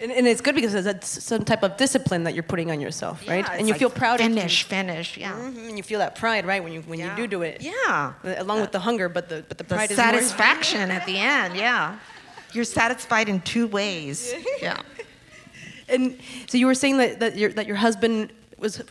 And, 0.00 0.12
and 0.12 0.26
it's 0.26 0.40
good 0.42 0.54
because 0.54 0.74
it's 0.74 1.24
some 1.24 1.44
type 1.44 1.62
of 1.62 1.76
discipline 1.78 2.24
that 2.24 2.34
you're 2.34 2.42
putting 2.42 2.70
on 2.70 2.80
yourself, 2.80 3.26
right? 3.26 3.44
Yeah, 3.46 3.52
and 3.54 3.66
you 3.66 3.72
like 3.72 3.78
feel 3.78 3.88
proud 3.90 4.18
Finish, 4.20 4.62
of 4.64 4.68
finish, 4.68 5.16
yeah. 5.16 5.32
Mhm, 5.32 5.68
And 5.68 5.76
you 5.78 5.82
feel 5.82 6.00
that 6.00 6.16
pride, 6.16 6.44
right? 6.46 6.62
When 6.62 6.72
you 6.72 6.82
when 6.82 6.98
Yeah. 6.98 7.10
you 7.16 7.22
do 7.22 7.26
do 7.38 7.42
it. 7.42 7.62
Yeah. 7.62 8.12
Along 8.38 8.60
with 8.60 8.72
the 8.72 8.80
hunger, 8.80 9.08
but 9.08 9.28
the 9.30 9.42
but 9.48 9.56
the 9.56 9.64
The 9.64 9.74
pride 9.74 9.90
is 9.90 9.96
more- 9.96 10.06
satisfaction 10.06 10.90
at 10.90 11.06
the 11.06 11.16
end, 11.36 11.56
yeah. 11.56 11.96
You're 12.52 12.64
satisfied 12.64 13.28
in 13.28 13.40
two 13.40 13.66
ways. 13.66 14.34
Yeah. 14.60 14.76
And 15.88 16.18
so 16.48 16.58
you 16.58 16.66
were 16.66 16.74
saying 16.74 16.96
that, 16.98 17.20
that 17.20 17.36
your 17.36 17.50
that 17.52 17.66
your 17.66 17.76
husband 17.76 18.32
was 18.58 18.82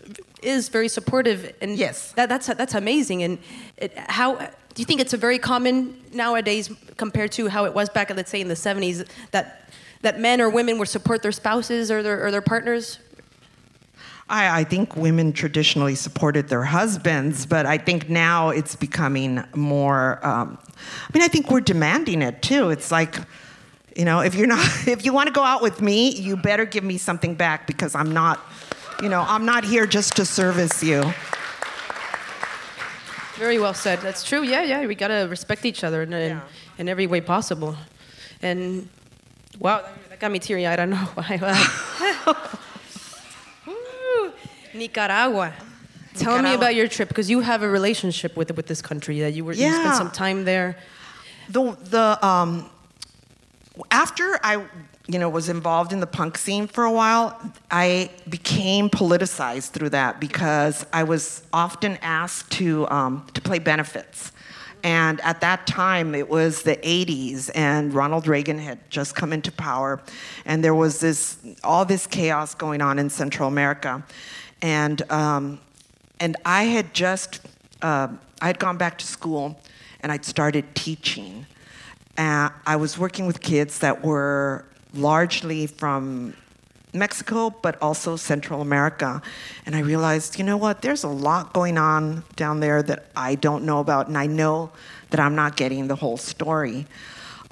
is 0.42 0.70
very 0.70 0.88
supportive, 0.88 1.54
and 1.62 1.76
Yes. 1.78 2.14
that, 2.14 2.30
that's 2.30 2.48
that's 2.48 2.74
amazing. 2.74 3.22
And 3.24 3.38
it, 3.78 3.92
how 3.98 4.36
do 4.36 4.82
you 4.82 4.86
think 4.86 5.02
it's 5.02 5.14
a 5.14 5.18
very 5.18 5.38
common 5.38 6.00
nowadays 6.14 6.70
compared 6.96 7.32
to 7.34 7.50
how 7.50 7.66
it 7.66 7.74
was 7.74 7.90
back, 7.90 8.16
let's 8.16 8.32
say, 8.32 8.40
in 8.40 8.48
the 8.48 8.56
'70s, 8.56 9.06
that 9.32 9.65
that 10.06 10.20
men 10.20 10.40
or 10.40 10.50
women 10.50 10.78
would 10.78 10.88
support 10.88 11.24
their 11.24 11.32
spouses 11.32 11.90
or 11.90 12.04
their 12.04 12.24
or 12.26 12.30
their 12.32 12.42
partners? 12.42 13.00
I, 14.30 14.62
I 14.62 14.64
think 14.64 14.96
women 14.96 15.34
traditionally 15.34 15.96
supported 15.96 16.48
their 16.48 16.64
husbands, 16.64 17.46
but 17.46 17.66
I 17.66 17.78
think 17.80 18.08
now 18.10 18.50
it's 18.50 18.76
becoming 18.76 19.44
more. 19.56 20.20
Um, 20.26 20.58
I 20.78 21.10
mean, 21.18 21.24
I 21.24 21.28
think 21.28 21.50
we're 21.50 21.60
demanding 21.62 22.22
it 22.22 22.42
too. 22.44 22.70
It's 22.70 22.92
like, 22.92 23.16
you 23.96 24.06
know, 24.06 24.20
if 24.20 24.36
you're 24.36 24.48
not, 24.48 24.66
if 24.88 25.06
you 25.06 25.12
want 25.12 25.28
to 25.28 25.34
go 25.34 25.44
out 25.44 25.62
with 25.64 25.82
me, 25.82 26.10
you 26.12 26.38
better 26.38 26.66
give 26.66 26.84
me 26.84 26.98
something 26.98 27.34
back 27.34 27.66
because 27.66 27.96
I'm 27.96 28.14
not, 28.14 28.40
you 29.02 29.10
know, 29.10 29.24
I'm 29.28 29.46
not 29.46 29.64
here 29.64 29.88
just 29.88 30.16
to 30.18 30.26
service 30.26 30.84
you. 30.84 31.04
Very 33.36 33.60
well 33.60 33.74
said. 33.74 34.00
That's 34.02 34.24
true. 34.24 34.44
Yeah, 34.44 34.64
yeah. 34.64 34.86
We 34.86 34.96
gotta 34.96 35.28
respect 35.30 35.66
each 35.66 35.84
other 35.84 36.04
in 36.04 36.14
in, 36.14 36.30
Yeah. 36.30 36.42
in 36.78 36.88
every 36.90 37.08
way 37.08 37.22
possible. 37.22 37.76
And 38.42 38.88
wow, 39.60 39.84
that 40.10 40.20
got 40.20 40.32
me 40.32 40.40
teary. 40.40 40.66
I 40.68 40.76
don't 40.76 40.90
know 40.90 40.98
why. 41.16 41.68
Nicaragua. 44.74 45.54
Tell 46.16 46.42
me 46.42 46.54
about 46.54 46.76
your 46.76 46.88
trip 46.88 47.10
because 47.10 47.30
you 47.30 47.42
have 47.42 47.62
a 47.62 47.70
relationship 47.70 48.38
with 48.38 48.56
with 48.56 48.68
this 48.68 48.82
country. 48.82 49.20
That 49.20 49.34
you 49.34 49.44
were 49.44 49.54
you 49.54 49.72
spent 49.72 49.96
some 49.96 50.12
time 50.12 50.46
there. 50.46 50.78
the 51.50 51.78
the 51.84 52.26
um, 52.26 52.70
after 53.92 54.40
I 54.44 54.64
you 55.08 55.20
know 55.20 55.30
was 55.30 55.50
involved 55.50 55.92
in 55.92 56.00
the 56.00 56.08
punk 56.08 56.38
scene 56.38 56.68
for 56.68 56.86
a 56.86 56.92
while, 56.92 57.38
I 57.70 58.10
became 58.30 58.90
politicized 58.90 59.72
through 59.72 59.90
that 59.90 60.20
because 60.20 60.86
I 60.94 61.04
was 61.04 61.44
often 61.52 61.98
asked 62.02 62.52
to 62.54 62.88
um, 62.90 63.28
to 63.34 63.42
play 63.42 63.60
benefits. 63.60 64.32
And 64.86 65.20
at 65.22 65.42
that 65.42 65.66
time, 65.66 66.14
it 66.14 66.30
was 66.30 66.62
the 66.62 66.76
80s, 66.76 67.50
and 67.56 67.92
Ronald 67.92 68.28
Reagan 68.28 68.60
had 68.60 68.88
just 68.92 69.16
come 69.16 69.34
into 69.34 69.52
power, 69.52 70.00
and 70.46 70.64
there 70.64 70.76
was 70.76 71.00
this 71.00 71.40
all 71.64 71.86
this 71.86 72.06
chaos 72.06 72.54
going 72.54 72.82
on 72.84 73.00
in 73.00 73.10
Central 73.10 73.48
America, 73.48 74.04
and 74.62 75.02
um, 75.12 75.60
and 76.20 76.38
I 76.46 76.66
had 76.66 76.94
just 76.94 77.42
uh, 77.82 78.10
I 78.40 78.46
had 78.46 78.60
gone 78.60 78.78
back 78.78 79.00
to 79.00 79.08
school, 79.08 79.60
and 80.02 80.12
I'd 80.12 80.24
started 80.24 80.76
teaching. 80.76 81.48
Uh, 82.16 82.50
I 82.68 82.76
was 82.76 82.96
working 82.96 83.26
with 83.26 83.42
kids 83.42 83.80
that 83.80 84.06
were 84.06 84.66
largely 84.94 85.66
from 85.66 86.36
Mexico, 86.96 87.50
but 87.50 87.82
also 87.82 88.16
Central 88.16 88.62
America. 88.62 89.22
And 89.66 89.76
I 89.76 89.80
realized, 89.80 90.38
you 90.40 90.44
know 90.44 90.58
what, 90.58 90.82
there's 90.82 91.04
a 91.04 91.10
lot 91.10 91.54
going 91.54 91.78
on 91.78 92.24
down 92.36 92.60
there 92.60 92.82
that 92.84 93.06
I 93.16 93.36
don't 93.36 93.66
know 93.66 93.80
about, 93.80 94.08
and 94.08 94.18
I 94.18 94.28
know 94.28 94.72
that 95.10 95.20
I'm 95.20 95.36
not 95.36 95.56
getting 95.56 95.88
the 95.88 95.96
whole 95.96 96.18
story. 96.18 96.88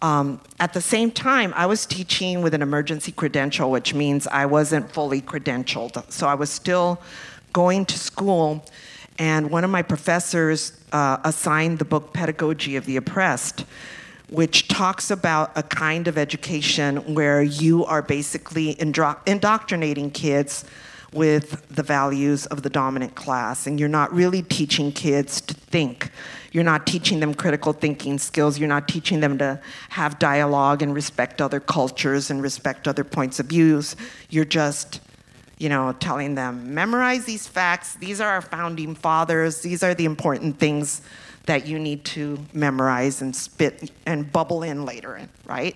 Um, 0.02 0.42
at 0.60 0.74
the 0.74 0.82
same 0.82 1.12
time, 1.12 1.54
I 1.56 1.66
was 1.66 1.86
teaching 1.86 2.42
with 2.42 2.54
an 2.54 2.62
emergency 2.62 3.12
credential, 3.12 3.72
which 3.72 3.94
means 3.94 4.28
I 4.28 4.46
wasn't 4.46 4.92
fully 4.92 5.22
credentialed. 5.22 6.12
So 6.12 6.28
I 6.28 6.34
was 6.34 6.50
still 6.50 7.02
going 7.54 7.86
to 7.86 7.98
school, 7.98 8.66
and 9.18 9.50
one 9.50 9.64
of 9.64 9.70
my 9.70 9.82
professors 9.82 10.74
uh, 10.92 11.18
assigned 11.24 11.80
the 11.80 11.86
book 11.86 12.14
Pedagogy 12.14 12.76
of 12.76 12.86
the 12.86 12.98
Oppressed 12.98 13.66
which 14.34 14.68
talks 14.68 15.12
about 15.12 15.52
a 15.56 15.62
kind 15.62 16.08
of 16.08 16.18
education 16.18 17.14
where 17.14 17.44
you 17.44 17.86
are 17.86 18.02
basically 18.02 18.76
indoctrinating 18.80 20.10
kids 20.10 20.66
with 21.14 21.68
the 21.70 21.84
values 21.84 22.48
of 22.48 22.64
the 22.64 22.70
dominant 22.70 23.14
class. 23.14 23.68
And 23.68 23.80
you're 23.80 23.88
not 23.88 24.12
really 24.12 24.42
teaching 24.42 24.92
kids 24.92 25.40
to 25.42 25.54
think. 25.54 26.10
You're 26.52 26.64
not 26.64 26.88
teaching 26.88 27.20
them 27.20 27.36
critical 27.36 27.74
thinking 27.74 28.18
skills. 28.18 28.58
You're 28.58 28.70
not 28.70 28.88
teaching 28.88 29.20
them 29.20 29.38
to 29.38 29.62
have 29.90 30.18
dialogue 30.18 30.82
and 30.82 30.96
respect 30.96 31.40
other 31.40 31.60
cultures 31.60 32.32
and 32.32 32.42
respect 32.42 32.88
other 32.88 33.04
points 33.04 33.40
of 33.40 33.46
views. 33.46 33.96
You're 34.32 34.46
just 34.46 35.00
you 35.60 35.70
know 35.70 35.94
telling 36.00 36.34
them 36.34 36.74
memorize 36.74 37.26
these 37.26 37.48
facts. 37.48 37.94
These 37.98 38.20
are 38.20 38.30
our 38.30 38.42
founding 38.42 38.96
fathers. 38.96 39.62
These 39.62 39.84
are 39.84 39.94
the 39.94 40.06
important 40.06 40.58
things 40.58 41.04
that 41.46 41.68
you 41.68 41.78
need 41.78 42.06
to 42.06 42.40
memorize 42.54 43.22
and 43.22 43.36
spit 43.36 43.92
and 44.06 44.32
bubble 44.32 44.64
in 44.64 44.86
later, 44.86 45.28
right? 45.46 45.76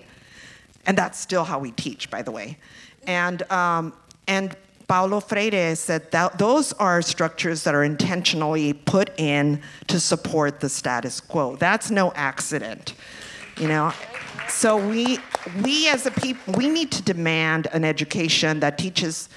And 0.86 0.98
that's 0.98 1.20
still 1.20 1.44
how 1.44 1.60
we 1.60 1.72
teach, 1.72 2.10
by 2.10 2.22
the 2.22 2.32
way. 2.32 2.58
And, 3.06 3.50
um, 3.52 3.94
and 4.28 4.56
Paulo 4.88 5.20
Freire 5.20 5.76
said 5.76 6.10
that 6.12 6.38
those 6.38 6.72
are 6.74 7.02
structures 7.02 7.66
that 7.66 7.76
are 7.76 7.84
intentionally 7.84 8.72
put 8.72 9.10
in 9.20 9.62
to 9.88 10.00
support 10.00 10.62
the 10.62 10.70
status 10.70 11.20
quo. 11.20 11.58
That's 11.58 11.92
no 11.92 12.14
accident, 12.14 12.94
you 13.58 13.68
know? 13.68 13.92
So 14.48 14.78
we, 14.78 15.20
we 15.62 15.90
as 15.90 16.06
a 16.06 16.12
people, 16.12 16.54
we 16.54 16.70
need 16.70 16.92
to 16.94 17.02
demand 17.02 17.68
an 17.74 17.84
education 17.84 18.62
that 18.62 18.78
teaches 18.78 19.28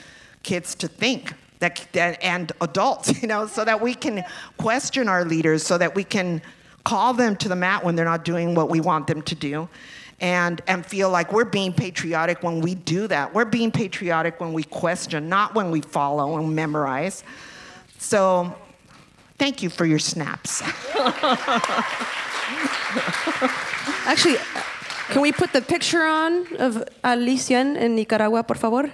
kids 0.44 0.76
to 0.76 0.86
think 0.86 1.34
that, 1.60 1.86
that, 1.92 2.22
and 2.22 2.52
adults, 2.60 3.22
you 3.22 3.28
know, 3.28 3.46
so 3.46 3.64
that 3.64 3.80
we 3.80 3.94
can 3.94 4.24
question 4.58 5.08
our 5.08 5.24
leaders, 5.24 5.62
so 5.62 5.78
that 5.78 5.94
we 5.94 6.04
can 6.04 6.42
call 6.84 7.14
them 7.14 7.36
to 7.36 7.48
the 7.48 7.56
mat 7.56 7.84
when 7.84 7.94
they're 7.94 8.04
not 8.04 8.24
doing 8.24 8.54
what 8.54 8.68
we 8.68 8.80
want 8.80 9.06
them 9.06 9.22
to 9.22 9.34
do, 9.34 9.68
and 10.20 10.60
and 10.66 10.84
feel 10.84 11.10
like 11.10 11.32
we're 11.32 11.44
being 11.44 11.72
patriotic 11.72 12.42
when 12.42 12.60
we 12.60 12.74
do 12.74 13.06
that. 13.06 13.32
We're 13.32 13.44
being 13.44 13.70
patriotic 13.70 14.40
when 14.40 14.52
we 14.52 14.64
question, 14.64 15.28
not 15.28 15.54
when 15.54 15.70
we 15.70 15.80
follow 15.80 16.36
and 16.36 16.54
memorize. 16.54 17.22
So 17.98 18.54
Thank 19.40 19.62
you 19.62 19.70
for 19.70 19.86
your 19.86 19.98
snaps. 19.98 20.60
Actually, 24.04 24.36
can 25.08 25.22
we 25.22 25.32
put 25.32 25.54
the 25.54 25.62
picture 25.62 26.04
on 26.04 26.44
of 26.58 26.84
Alicia 27.02 27.60
in 27.60 27.94
Nicaragua, 27.94 28.44
por 28.44 28.56
favor? 28.56 28.92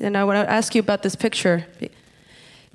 And 0.00 0.16
I 0.16 0.24
want 0.24 0.46
to 0.46 0.50
ask 0.50 0.74
you 0.74 0.80
about 0.80 1.02
this 1.02 1.16
picture. 1.16 1.66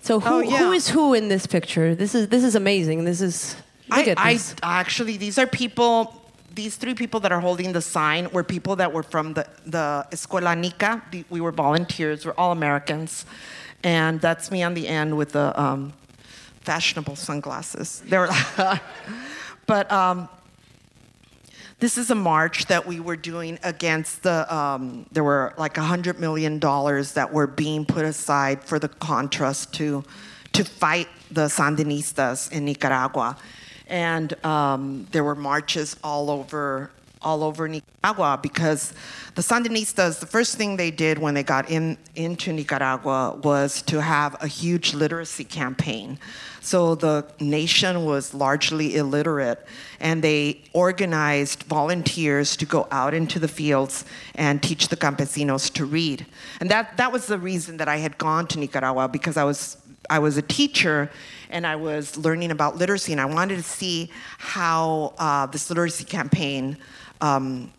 So 0.02 0.20
who, 0.20 0.36
Oh, 0.36 0.40
yeah. 0.42 0.58
who 0.58 0.72
is 0.74 0.90
who 0.90 1.14
in 1.14 1.30
this 1.30 1.48
picture? 1.48 1.96
This 1.96 2.14
is 2.14 2.28
this 2.28 2.44
is 2.44 2.56
amazing. 2.56 3.06
This 3.06 3.22
is 3.22 3.56
look 3.90 4.08
I, 4.08 4.12
at 4.12 4.20
I 4.20 4.40
actually 4.82 5.18
these 5.18 5.38
are 5.38 5.48
people. 5.48 6.20
These 6.56 6.76
three 6.76 6.94
people 6.94 7.20
that 7.22 7.32
are 7.32 7.40
holding 7.40 7.72
the 7.74 7.82
sign 7.82 8.30
were 8.32 8.44
people 8.44 8.76
that 8.76 8.92
were 8.94 9.04
from 9.04 9.34
the 9.34 9.48
the 9.66 10.06
Escuela 10.12 10.56
Nica. 10.58 11.02
The- 11.12 11.26
We 11.30 11.40
were 11.42 11.52
volunteers. 11.54 12.26
We're 12.26 12.34
all 12.38 12.52
Americans, 12.52 13.26
and 13.84 14.20
that's 14.22 14.52
me 14.52 14.62
on 14.62 14.74
the 14.74 14.88
end 14.88 15.16
with 15.18 15.32
the 15.32 15.58
um, 15.60 15.94
fashionable 16.62 17.16
sunglasses. 17.16 18.04
They 18.08 18.18
were, 18.18 18.30
but 19.66 19.92
um, 19.92 20.28
this 21.84 21.98
is 21.98 22.10
a 22.10 22.16
march 22.16 22.68
that 22.68 22.88
we 22.88 23.02
were 23.02 23.18
doing 23.18 23.60
against 23.62 24.24
the. 24.24 24.56
Um, 24.56 25.06
there 25.12 25.26
were 25.26 25.54
like 25.58 25.78
a 25.78 25.82
hundred 25.82 26.18
million 26.18 26.58
dollars 26.58 27.12
that 27.12 27.34
were 27.34 27.46
being 27.46 27.84
put 27.84 28.06
aside 28.06 28.64
for 28.64 28.80
the 28.80 28.88
Contras 28.88 29.70
to, 29.74 30.02
to 30.54 30.64
fight 30.64 31.10
the 31.30 31.48
Sandinistas 31.48 32.50
in 32.54 32.64
Nicaragua, 32.64 33.36
and 33.88 34.34
um, 34.46 35.08
there 35.12 35.26
were 35.26 35.36
marches 35.36 35.98
all 36.06 36.30
over 36.30 36.90
all 37.24 37.44
over 37.44 37.68
Nicaragua 37.68 38.40
because 38.42 38.94
the 39.36 39.42
Sandinistas, 39.42 40.20
the 40.20 40.26
first 40.26 40.58
thing 40.58 40.78
they 40.78 40.92
did 40.92 41.18
when 41.18 41.34
they 41.34 41.44
got 41.44 41.70
in 41.70 41.98
into 42.16 42.54
Nicaragua 42.54 43.40
was 43.44 43.82
to 43.84 44.02
have 44.02 44.36
a 44.42 44.48
huge 44.48 44.94
literacy 44.94 45.44
campaign. 45.44 46.20
So 46.62 46.96
the 46.96 47.26
nation 47.40 48.06
was 48.06 48.34
largely 48.34 48.96
illiterate, 48.96 49.66
and 50.00 50.24
they 50.24 50.62
organized 50.72 51.64
volunteers 51.64 52.56
to 52.58 52.66
go 52.66 52.88
out 52.90 53.14
into 53.14 53.38
the 53.38 53.50
fields 53.50 54.06
and 54.36 54.64
teach 54.64 54.88
the 54.88 54.96
campesinos 54.96 55.74
to 55.74 55.86
read. 55.86 56.26
And 56.62 56.70
that, 56.72 56.96
that 56.98 57.12
was 57.12 57.28
the 57.28 57.38
reason 57.38 57.78
that 57.78 57.90
I 57.90 57.98
had 57.98 58.18
gone 58.18 58.48
to 58.48 58.60
Nicaragua 58.60 59.10
because 59.10 59.36
I 59.36 59.44
was 59.44 59.78
I 60.10 60.20
was 60.20 60.38
a 60.38 60.42
teacher 60.42 61.10
and 61.54 61.66
I 61.66 61.78
was 61.78 62.18
learning 62.18 62.52
about 62.52 62.76
literacy, 62.76 63.14
and 63.14 63.22
I 63.22 63.26
wanted 63.26 63.58
to 63.58 63.64
see 63.64 64.10
how 64.40 65.14
uh, 65.18 65.46
this 65.46 65.70
literacy 65.70 66.04
campaign 66.04 66.78
um, 67.22 67.72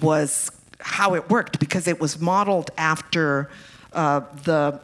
was 0.00 0.50
how 0.80 1.14
it 1.14 1.28
worked 1.28 1.58
because 1.58 1.88
it 1.88 2.00
was 2.00 2.20
modeled 2.20 2.70
after 2.78 3.50
uh, 3.92 4.20
the 4.44 4.80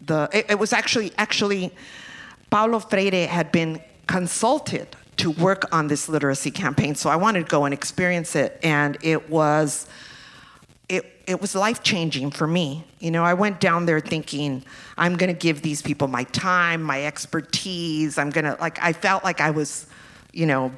the 0.00 0.28
it, 0.32 0.46
it 0.50 0.58
was 0.58 0.72
actually 0.72 1.12
actually 1.18 1.70
Paulo 2.50 2.80
Freire 2.80 3.28
had 3.28 3.52
been 3.52 3.80
consulted 4.06 4.96
to 5.18 5.30
work 5.30 5.66
on 5.72 5.86
this 5.88 6.08
literacy 6.08 6.50
campaign, 6.50 6.94
so 6.94 7.10
I 7.10 7.16
wanted 7.16 7.44
to 7.44 7.50
go 7.50 7.66
and 7.66 7.74
experience 7.74 8.34
it, 8.34 8.58
and 8.62 8.96
it 9.02 9.28
was 9.28 9.86
it, 11.26 11.40
was 11.40 11.54
life 11.54 11.82
changing 11.82 12.30
for 12.30 12.46
me. 12.46 12.84
You 13.00 13.10
know, 13.10 13.24
I 13.24 13.34
went 13.34 13.60
down 13.60 13.86
there 13.86 14.00
thinking, 14.00 14.64
I'm 14.96 15.16
going 15.16 15.32
to 15.32 15.38
give 15.38 15.62
these 15.62 15.82
people 15.82 16.08
my 16.08 16.24
time, 16.24 16.82
my 16.82 17.04
expertise. 17.04 18.18
I'm 18.18 18.30
going 18.30 18.44
to, 18.44 18.56
like, 18.60 18.82
I 18.82 18.92
felt 18.92 19.24
like 19.24 19.40
I 19.40 19.50
was, 19.50 19.86
you 20.32 20.46
know, 20.46 20.72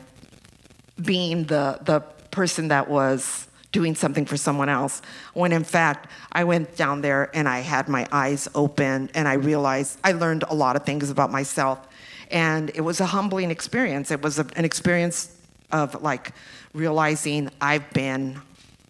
being 1.02 1.44
the, 1.44 1.78
the 1.82 2.00
person 2.30 2.68
that 2.68 2.88
was 2.88 3.48
doing 3.72 3.94
something 3.94 4.24
for 4.24 4.36
someone 4.36 4.68
else. 4.68 5.02
When 5.34 5.52
in 5.52 5.64
fact, 5.64 6.08
I 6.30 6.44
went 6.44 6.76
down 6.76 7.00
there 7.00 7.30
and 7.34 7.48
I 7.48 7.58
had 7.58 7.88
my 7.88 8.06
eyes 8.12 8.48
open 8.54 9.10
and 9.14 9.26
I 9.26 9.34
realized 9.34 9.98
I 10.04 10.12
learned 10.12 10.44
a 10.48 10.54
lot 10.54 10.76
of 10.76 10.84
things 10.84 11.10
about 11.10 11.32
myself. 11.32 11.86
And 12.30 12.70
it 12.74 12.82
was 12.82 13.00
a 13.00 13.06
humbling 13.06 13.50
experience. 13.50 14.12
It 14.12 14.22
was 14.22 14.38
a, 14.38 14.46
an 14.54 14.64
experience 14.64 15.36
of 15.72 16.00
like 16.02 16.32
realizing 16.72 17.50
I've 17.60 17.90
been 17.90 18.40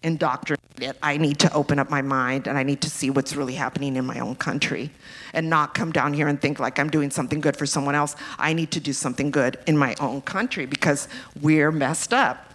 indoctrinated. 0.05 0.95
I 1.01 1.17
need 1.17 1.39
to 1.39 1.51
open 1.53 1.79
up 1.79 1.89
my 1.89 2.01
mind 2.01 2.47
and 2.47 2.57
I 2.57 2.63
need 2.63 2.81
to 2.81 2.89
see 2.89 3.09
what's 3.09 3.35
really 3.35 3.55
happening 3.55 3.95
in 3.95 4.05
my 4.05 4.19
own 4.19 4.35
country 4.35 4.91
and 5.33 5.49
not 5.49 5.73
come 5.73 5.91
down 5.91 6.13
here 6.13 6.27
and 6.27 6.39
think 6.39 6.59
like 6.59 6.79
I'm 6.79 6.89
doing 6.89 7.09
something 7.09 7.41
good 7.41 7.57
for 7.57 7.65
someone 7.65 7.95
else. 7.95 8.15
I 8.37 8.53
need 8.53 8.71
to 8.71 8.79
do 8.79 8.93
something 8.93 9.31
good 9.31 9.57
in 9.65 9.77
my 9.77 9.95
own 9.99 10.21
country 10.21 10.67
because 10.67 11.07
we're 11.41 11.71
messed 11.71 12.13
up. 12.13 12.53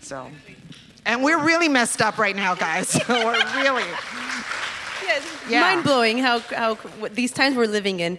So, 0.00 0.28
and 1.04 1.22
we're 1.22 1.44
really 1.44 1.68
messed 1.68 2.00
up 2.00 2.16
right 2.16 2.34
now, 2.34 2.54
guys. 2.54 2.98
we're 3.08 3.32
really. 3.56 3.84
Yeah. 5.48 5.60
mind 5.60 5.84
blowing 5.84 6.18
how 6.18 6.38
how 6.38 6.78
these 7.12 7.32
times 7.32 7.56
we're 7.56 7.66
living 7.66 8.00
in, 8.00 8.18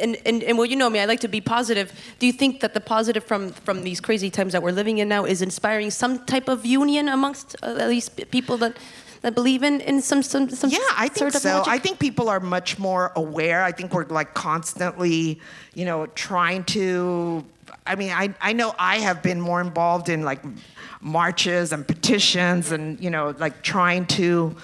and, 0.00 0.16
and 0.26 0.42
and 0.42 0.58
well, 0.58 0.66
you 0.66 0.76
know 0.76 0.90
me, 0.90 0.98
I 1.00 1.04
like 1.04 1.20
to 1.20 1.28
be 1.28 1.40
positive. 1.40 1.92
Do 2.18 2.26
you 2.26 2.32
think 2.32 2.60
that 2.60 2.74
the 2.74 2.80
positive 2.80 3.24
from 3.24 3.50
from 3.50 3.82
these 3.82 4.00
crazy 4.00 4.30
times 4.30 4.52
that 4.52 4.62
we're 4.62 4.72
living 4.72 4.98
in 4.98 5.08
now 5.08 5.24
is 5.24 5.42
inspiring 5.42 5.90
some 5.90 6.24
type 6.24 6.48
of 6.48 6.64
union 6.64 7.08
amongst 7.08 7.56
uh, 7.62 7.76
at 7.78 7.88
least 7.88 8.30
people 8.30 8.56
that 8.58 8.76
that 9.22 9.34
believe 9.34 9.62
in 9.62 9.80
in 9.80 10.02
some 10.02 10.22
some 10.22 10.48
some 10.50 10.70
Yeah, 10.70 10.78
I 10.96 11.08
think 11.08 11.18
sort 11.18 11.34
of 11.34 11.42
so. 11.42 11.58
logic? 11.58 11.72
I 11.72 11.78
think 11.78 11.98
people 11.98 12.28
are 12.28 12.40
much 12.40 12.78
more 12.78 13.12
aware. 13.16 13.62
I 13.62 13.72
think 13.72 13.92
we're 13.94 14.06
like 14.06 14.34
constantly, 14.34 15.40
you 15.74 15.84
know, 15.84 16.06
trying 16.06 16.64
to. 16.64 17.44
I 17.86 17.94
mean, 17.96 18.10
I 18.10 18.34
I 18.40 18.52
know 18.52 18.74
I 18.78 18.98
have 18.98 19.22
been 19.22 19.40
more 19.40 19.60
involved 19.60 20.08
in 20.08 20.22
like 20.22 20.42
marches 21.00 21.72
and 21.72 21.86
petitions 21.86 22.70
and 22.70 23.00
you 23.00 23.10
know 23.10 23.34
like 23.38 23.62
trying 23.62 24.06
to 24.06 24.54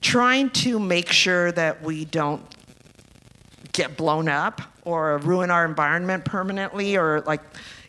trying 0.00 0.48
to 0.50 0.78
make 0.78 1.08
sure 1.10 1.52
that 1.52 1.82
we 1.82 2.04
don't 2.04 2.42
get 3.72 3.96
blown 3.96 4.28
up 4.28 4.60
or 4.84 5.18
ruin 5.18 5.50
our 5.50 5.64
environment 5.64 6.24
permanently 6.24 6.96
or 6.96 7.20
like 7.22 7.40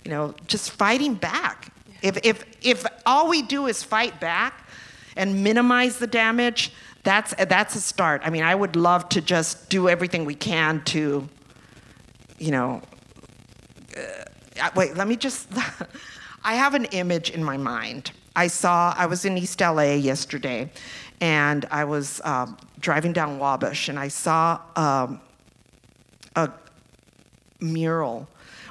you 0.04 0.12
know 0.12 0.34
just 0.48 0.72
fighting 0.72 1.16
back. 1.16 1.74
If 2.02 2.18
if 2.24 2.46
if 2.62 2.86
all 3.06 3.30
we 3.30 3.42
do 3.42 3.68
is 3.68 3.84
fight 3.84 4.20
back 4.20 4.68
and 5.16 5.44
minimize 5.44 5.98
the 5.98 6.08
damage 6.08 6.72
that's 7.04 7.34
that's 7.46 7.76
a 7.76 7.82
start. 7.82 8.22
I 8.24 8.30
mean 8.30 8.44
i 8.44 8.54
would 8.54 8.76
love 8.76 9.10
to 9.10 9.22
just 9.22 9.70
do 9.70 9.90
everything 9.90 10.26
we 10.26 10.36
can 10.36 10.84
to 10.86 11.28
you 12.38 12.52
know 12.52 12.82
uh, 13.98 14.70
wait 14.76 14.96
let 14.96 15.08
me 15.08 15.16
just 15.16 15.48
i 16.44 16.56
have 16.56 16.74
an 16.74 16.86
image 16.86 17.30
in 17.30 17.44
my 17.44 17.58
mind. 17.58 18.12
I 18.36 18.48
saw 18.48 18.94
i 18.98 19.06
was 19.06 19.26
in 19.26 19.38
east 19.38 19.60
la 19.60 19.82
yesterday 19.82 20.70
and 21.20 21.66
i 21.72 21.84
was 21.84 22.22
um, 22.24 22.58
driving 22.80 23.14
down 23.14 23.40
wabash 23.40 23.90
and 23.90 24.00
i 24.00 24.08
saw 24.08 24.60
um, 24.76 25.20
mural 27.62 28.28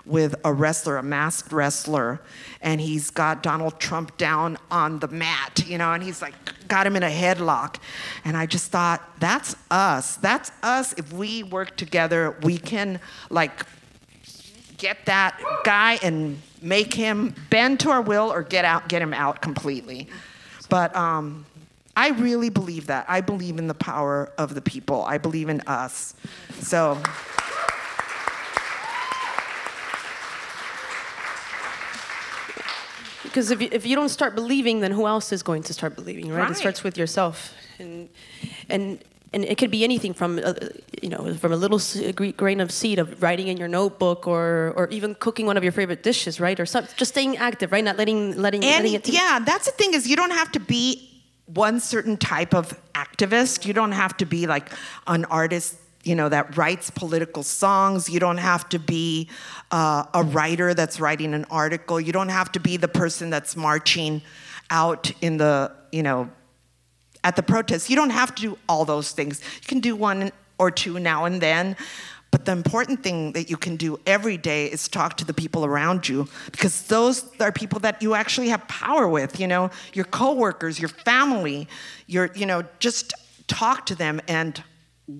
with 0.06 0.34
a 0.44 0.52
wrestler, 0.52 0.96
a 0.96 1.02
masked 1.02 1.52
wrestler, 1.52 2.20
and 2.60 2.80
he's 2.80 3.10
got 3.10 3.42
Donald 3.42 3.78
Trump 3.78 4.16
down 4.16 4.58
on 4.70 4.98
the 4.98 5.08
mat, 5.08 5.62
you 5.66 5.78
know, 5.78 5.92
and 5.92 6.02
he's 6.02 6.20
like 6.22 6.34
got 6.68 6.86
him 6.86 6.96
in 6.96 7.02
a 7.02 7.10
headlock. 7.10 7.76
And 8.24 8.36
I 8.36 8.46
just 8.46 8.70
thought, 8.70 9.02
that's 9.20 9.56
us. 9.70 10.16
That's 10.16 10.50
us. 10.62 10.94
If 10.94 11.12
we 11.12 11.42
work 11.42 11.76
together, 11.76 12.36
we 12.42 12.58
can 12.58 13.00
like 13.28 13.64
get 14.78 15.06
that 15.06 15.40
guy 15.64 15.98
and 16.02 16.40
make 16.62 16.94
him 16.94 17.34
bend 17.50 17.80
to 17.80 17.90
our 17.90 18.00
will 18.02 18.32
or 18.32 18.42
get 18.42 18.64
out, 18.64 18.88
get 18.88 19.02
him 19.02 19.12
out 19.12 19.40
completely. 19.40 20.08
But 20.68 20.94
um, 20.96 21.44
I 21.96 22.10
really 22.10 22.48
believe 22.48 22.86
that. 22.86 23.04
I 23.08 23.20
believe 23.20 23.58
in 23.58 23.66
the 23.66 23.74
power 23.74 24.32
of 24.38 24.54
the 24.54 24.62
people. 24.62 25.02
I 25.02 25.18
believe 25.18 25.48
in 25.48 25.60
us. 25.62 26.14
So. 26.60 27.00
Because 33.30 33.50
if 33.50 33.62
you, 33.62 33.68
if 33.70 33.86
you 33.86 33.94
don't 33.96 34.08
start 34.08 34.34
believing, 34.34 34.80
then 34.80 34.90
who 34.92 35.06
else 35.06 35.32
is 35.32 35.42
going 35.42 35.62
to 35.64 35.72
start 35.72 35.94
believing, 35.94 36.28
right? 36.30 36.42
Right. 36.42 36.50
It 36.50 36.56
starts 36.56 36.82
with 36.82 36.98
yourself, 36.98 37.54
and 37.78 38.08
and 38.68 38.98
and 39.32 39.44
it 39.44 39.56
could 39.58 39.70
be 39.70 39.84
anything 39.84 40.12
from 40.14 40.40
uh, 40.42 40.54
you 41.00 41.08
know 41.08 41.34
from 41.34 41.52
a 41.52 41.56
little 41.56 41.80
grain 42.32 42.60
of 42.60 42.70
seed 42.72 42.98
of 42.98 43.22
writing 43.22 43.46
in 43.48 43.56
your 43.56 43.68
notebook, 43.68 44.26
or 44.26 44.72
or 44.76 44.88
even 44.88 45.14
cooking 45.14 45.46
one 45.46 45.56
of 45.56 45.62
your 45.62 45.72
favorite 45.72 46.02
dishes, 46.02 46.40
right? 46.40 46.58
Or 46.58 46.64
just 46.66 47.06
staying 47.06 47.36
active, 47.36 47.70
right? 47.72 47.84
Not 47.84 47.96
letting 47.96 48.36
letting 48.36 48.64
And 48.64 48.82
letting 48.84 48.94
it. 48.94 49.04
take- 49.04 49.14
yeah, 49.14 49.38
that's 49.44 49.66
the 49.66 49.72
thing 49.72 49.94
is 49.94 50.06
you 50.08 50.16
don't 50.16 50.32
have 50.32 50.50
to 50.52 50.60
be 50.60 51.06
one 51.46 51.80
certain 51.80 52.16
type 52.16 52.52
of 52.54 52.78
activist. 52.94 53.64
You 53.64 53.72
don't 53.74 53.92
have 53.92 54.16
to 54.18 54.26
be 54.26 54.46
like 54.46 54.70
an 55.06 55.24
artist, 55.26 55.76
you 56.02 56.14
know, 56.14 56.28
that 56.28 56.56
writes 56.56 56.90
political 56.90 57.42
songs. 57.42 58.08
You 58.08 58.20
don't 58.20 58.38
have 58.38 58.68
to 58.70 58.78
be 58.78 59.28
uh, 59.70 60.04
a 60.14 60.22
writer 60.22 60.72
that's 60.72 60.98
writing 60.98 61.34
an 61.34 61.44
article. 61.50 62.00
You 62.00 62.12
don't 62.12 62.30
have 62.30 62.50
to 62.52 62.60
be 62.60 62.76
the 62.76 62.88
person 62.88 63.30
that's 63.30 63.56
marching 63.56 64.22
out 64.70 65.12
in 65.20 65.36
the, 65.36 65.72
you 65.92 66.02
know, 66.02 66.30
at 67.22 67.36
the 67.36 67.42
protests. 67.42 67.90
You 67.90 67.96
don't 67.96 68.10
have 68.10 68.34
to 68.36 68.42
do 68.42 68.58
all 68.68 68.84
those 68.84 69.12
things. 69.12 69.42
You 69.60 69.68
can 69.68 69.80
do 69.80 69.94
one 69.94 70.32
or 70.58 70.70
two 70.70 70.98
now 70.98 71.26
and 71.26 71.40
then. 71.40 71.76
But 72.30 72.44
the 72.44 72.52
important 72.52 73.02
thing 73.02 73.32
that 73.32 73.50
you 73.50 73.56
can 73.56 73.76
do 73.76 73.98
every 74.06 74.36
day 74.36 74.66
is 74.66 74.88
talk 74.88 75.16
to 75.16 75.24
the 75.24 75.34
people 75.34 75.64
around 75.64 76.08
you 76.08 76.28
because 76.52 76.86
those 76.86 77.28
are 77.40 77.50
people 77.50 77.80
that 77.80 78.00
you 78.00 78.14
actually 78.14 78.48
have 78.50 78.66
power 78.68 79.08
with, 79.08 79.40
you 79.40 79.48
know, 79.48 79.70
your 79.92 80.04
coworkers, 80.04 80.78
your 80.78 80.90
family, 80.90 81.66
your, 82.06 82.30
you 82.34 82.46
know, 82.46 82.62
just 82.78 83.14
talk 83.48 83.84
to 83.86 83.96
them 83.96 84.20
and 84.28 84.62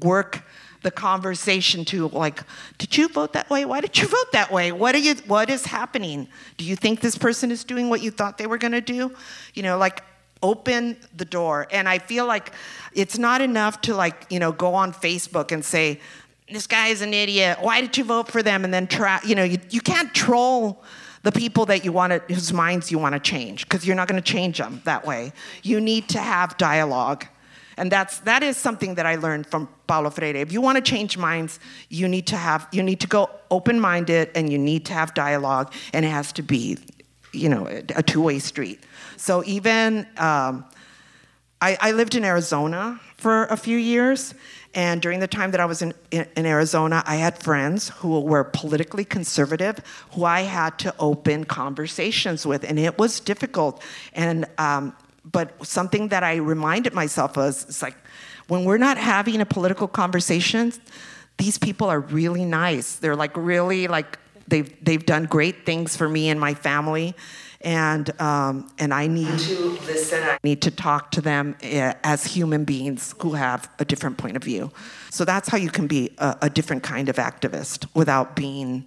work 0.03 0.45
the 0.83 0.91
conversation 0.91 1.85
to 1.87 2.09
like, 2.09 2.43
did 2.79 2.97
you 2.97 3.09
vote 3.09 3.33
that 3.35 3.51
way? 3.51 3.65
Why 3.65 3.81
did 3.81 3.99
you 3.99 4.09
vote 4.19 4.33
that 4.33 4.51
way? 4.51 4.73
What 4.73 4.95
are 4.95 4.99
you 4.99 5.15
what 5.27 5.51
is 5.51 5.67
happening? 5.67 6.29
Do 6.57 6.65
you 6.65 6.77
think 6.77 7.01
this 7.01 7.17
person 7.17 7.51
is 7.51 7.65
doing 7.65 7.91
what 7.91 8.03
you 8.03 8.11
thought 8.11 8.39
they 8.39 8.47
were 8.47 8.59
gonna 8.59 8.81
do? 8.81 9.15
You 9.55 9.63
know, 9.63 9.79
like 9.79 10.03
open 10.43 10.97
the 11.17 11.25
door. 11.25 11.67
And 11.71 11.89
I 11.89 11.99
feel 11.99 12.27
like 12.27 12.53
it's 12.95 13.19
not 13.19 13.41
enough 13.41 13.81
to 13.83 13.95
like, 13.95 14.27
you 14.31 14.39
know, 14.39 14.53
go 14.53 14.75
on 14.75 14.93
Facebook 14.93 15.53
and 15.53 15.65
say, 15.65 16.01
this 16.51 16.67
guy 16.67 16.89
is 16.89 17.03
an 17.03 17.15
idiot. 17.15 17.59
Why 17.61 17.81
did 17.81 17.97
you 17.97 18.05
vote 18.05 18.29
for 18.29 18.43
them? 18.43 18.65
And 18.65 18.73
then 18.75 18.87
try, 18.87 19.21
you 19.25 19.35
know, 19.35 19.45
you, 19.45 19.59
you 19.71 19.81
can't 19.81 20.13
troll 20.15 20.83
the 21.23 21.33
people 21.33 21.67
that 21.67 21.85
you 21.85 21.93
want 21.93 22.13
to, 22.13 22.35
whose 22.35 22.53
minds 22.53 22.91
you 22.91 22.99
want 22.99 23.13
to 23.13 23.21
change, 23.21 23.69
because 23.69 23.87
you're 23.87 23.97
not 23.97 24.09
going 24.09 24.21
to 24.21 24.33
change 24.33 24.59
them 24.59 24.81
that 24.85 25.07
way. 25.07 25.33
You 25.63 25.81
need 25.81 26.09
to 26.11 26.19
have 26.19 26.57
dialogue. 26.57 27.27
And 27.81 27.91
that's, 27.91 28.19
that 28.21 28.43
is 28.43 28.59
something 28.59 28.97
that 28.97 29.07
I 29.07 29.17
learned 29.17 29.47
from 29.47 29.67
Paulo 29.87 30.11
Freire. 30.11 30.37
If 30.37 30.53
you 30.53 30.61
want 30.61 30.77
to 30.77 30.83
change 30.83 31.17
minds, 31.17 31.59
you 31.89 32.09
need 32.09 32.27
to 32.27 32.37
have, 32.37 32.69
you 32.73 32.83
need 32.83 33.01
to 33.01 33.07
go 33.07 33.31
open-minded 33.51 34.31
and 34.35 34.53
you 34.53 34.59
need 34.59 34.85
to 34.87 34.93
have 34.93 35.15
dialogue 35.15 35.73
and 35.95 36.05
it 36.05 36.11
has 36.11 36.31
to 36.35 36.43
be, 36.43 36.77
you 37.33 37.49
know, 37.49 37.67
a 37.97 38.03
two-way 38.03 38.39
street. 38.39 38.85
So 39.17 39.43
even, 39.47 40.07
um, 40.19 40.67
I, 41.63 41.79
I 41.81 41.93
lived 41.93 42.15
in 42.15 42.25
Arizona 42.25 43.01
for 43.17 43.45
a 43.47 43.57
few 43.57 43.79
years 43.79 44.35
and 44.75 45.01
during 45.01 45.19
the 45.19 45.27
time 45.27 45.51
that 45.51 45.61
I 45.61 45.65
was 45.65 45.81
in, 45.81 45.95
in, 46.11 46.27
in, 46.37 46.47
Arizona, 46.47 47.03
I 47.07 47.17
had 47.17 47.43
friends 47.43 47.89
who 47.89 48.21
were 48.21 48.45
politically 48.45 49.05
conservative 49.05 49.79
who 50.13 50.25
I 50.25 50.43
had 50.43 50.79
to 50.81 50.95
open 50.99 51.45
conversations 51.45 52.47
with, 52.47 52.63
and 52.63 52.79
it 52.79 52.97
was 52.97 53.19
difficult. 53.19 53.83
And 54.15 54.47
um, 54.59 54.95
but 55.31 55.65
something 55.67 56.09
that 56.09 56.23
I 56.23 56.37
reminded 56.37 56.95
myself 56.95 57.37
was 57.37 57.65
it's 57.65 57.83
like 57.83 57.97
when 58.49 58.65
we're 58.65 58.79
not 58.79 58.99
having 58.99 59.41
a 59.41 59.47
political 59.47 59.89
conversation, 59.89 60.73
these 61.39 61.59
people 61.59 61.89
are 61.89 62.01
really 62.01 62.45
nice. 62.45 62.97
They're 62.97 63.17
like 63.17 63.37
really 63.37 63.87
like 63.87 64.19
they've 64.49 64.73
they've 64.85 65.05
done 65.05 65.25
great 65.25 65.65
things 65.65 65.97
for 65.97 66.09
me 66.09 66.29
and 66.29 66.41
my 66.41 66.55
family 66.55 67.15
and 67.63 68.19
um, 68.21 68.71
and 68.79 68.93
I 68.95 69.07
need 69.07 69.39
to 69.39 69.79
listen. 69.87 70.23
I 70.23 70.39
need 70.43 70.63
to 70.63 70.71
talk 70.71 71.11
to 71.13 71.21
them 71.21 71.57
eh, 71.63 71.93
as 72.03 72.25
human 72.25 72.65
beings 72.65 73.15
who 73.21 73.35
have 73.35 73.69
a 73.79 73.85
different 73.85 74.17
point 74.17 74.37
of 74.37 74.43
view. 74.43 74.71
So 75.11 75.25
that's 75.25 75.49
how 75.49 75.59
you 75.59 75.71
can 75.71 75.87
be 75.87 76.11
a, 76.19 76.37
a 76.43 76.51
different 76.51 76.83
kind 76.83 77.09
of 77.09 77.17
activist 77.17 77.87
without 77.95 78.35
being 78.35 78.87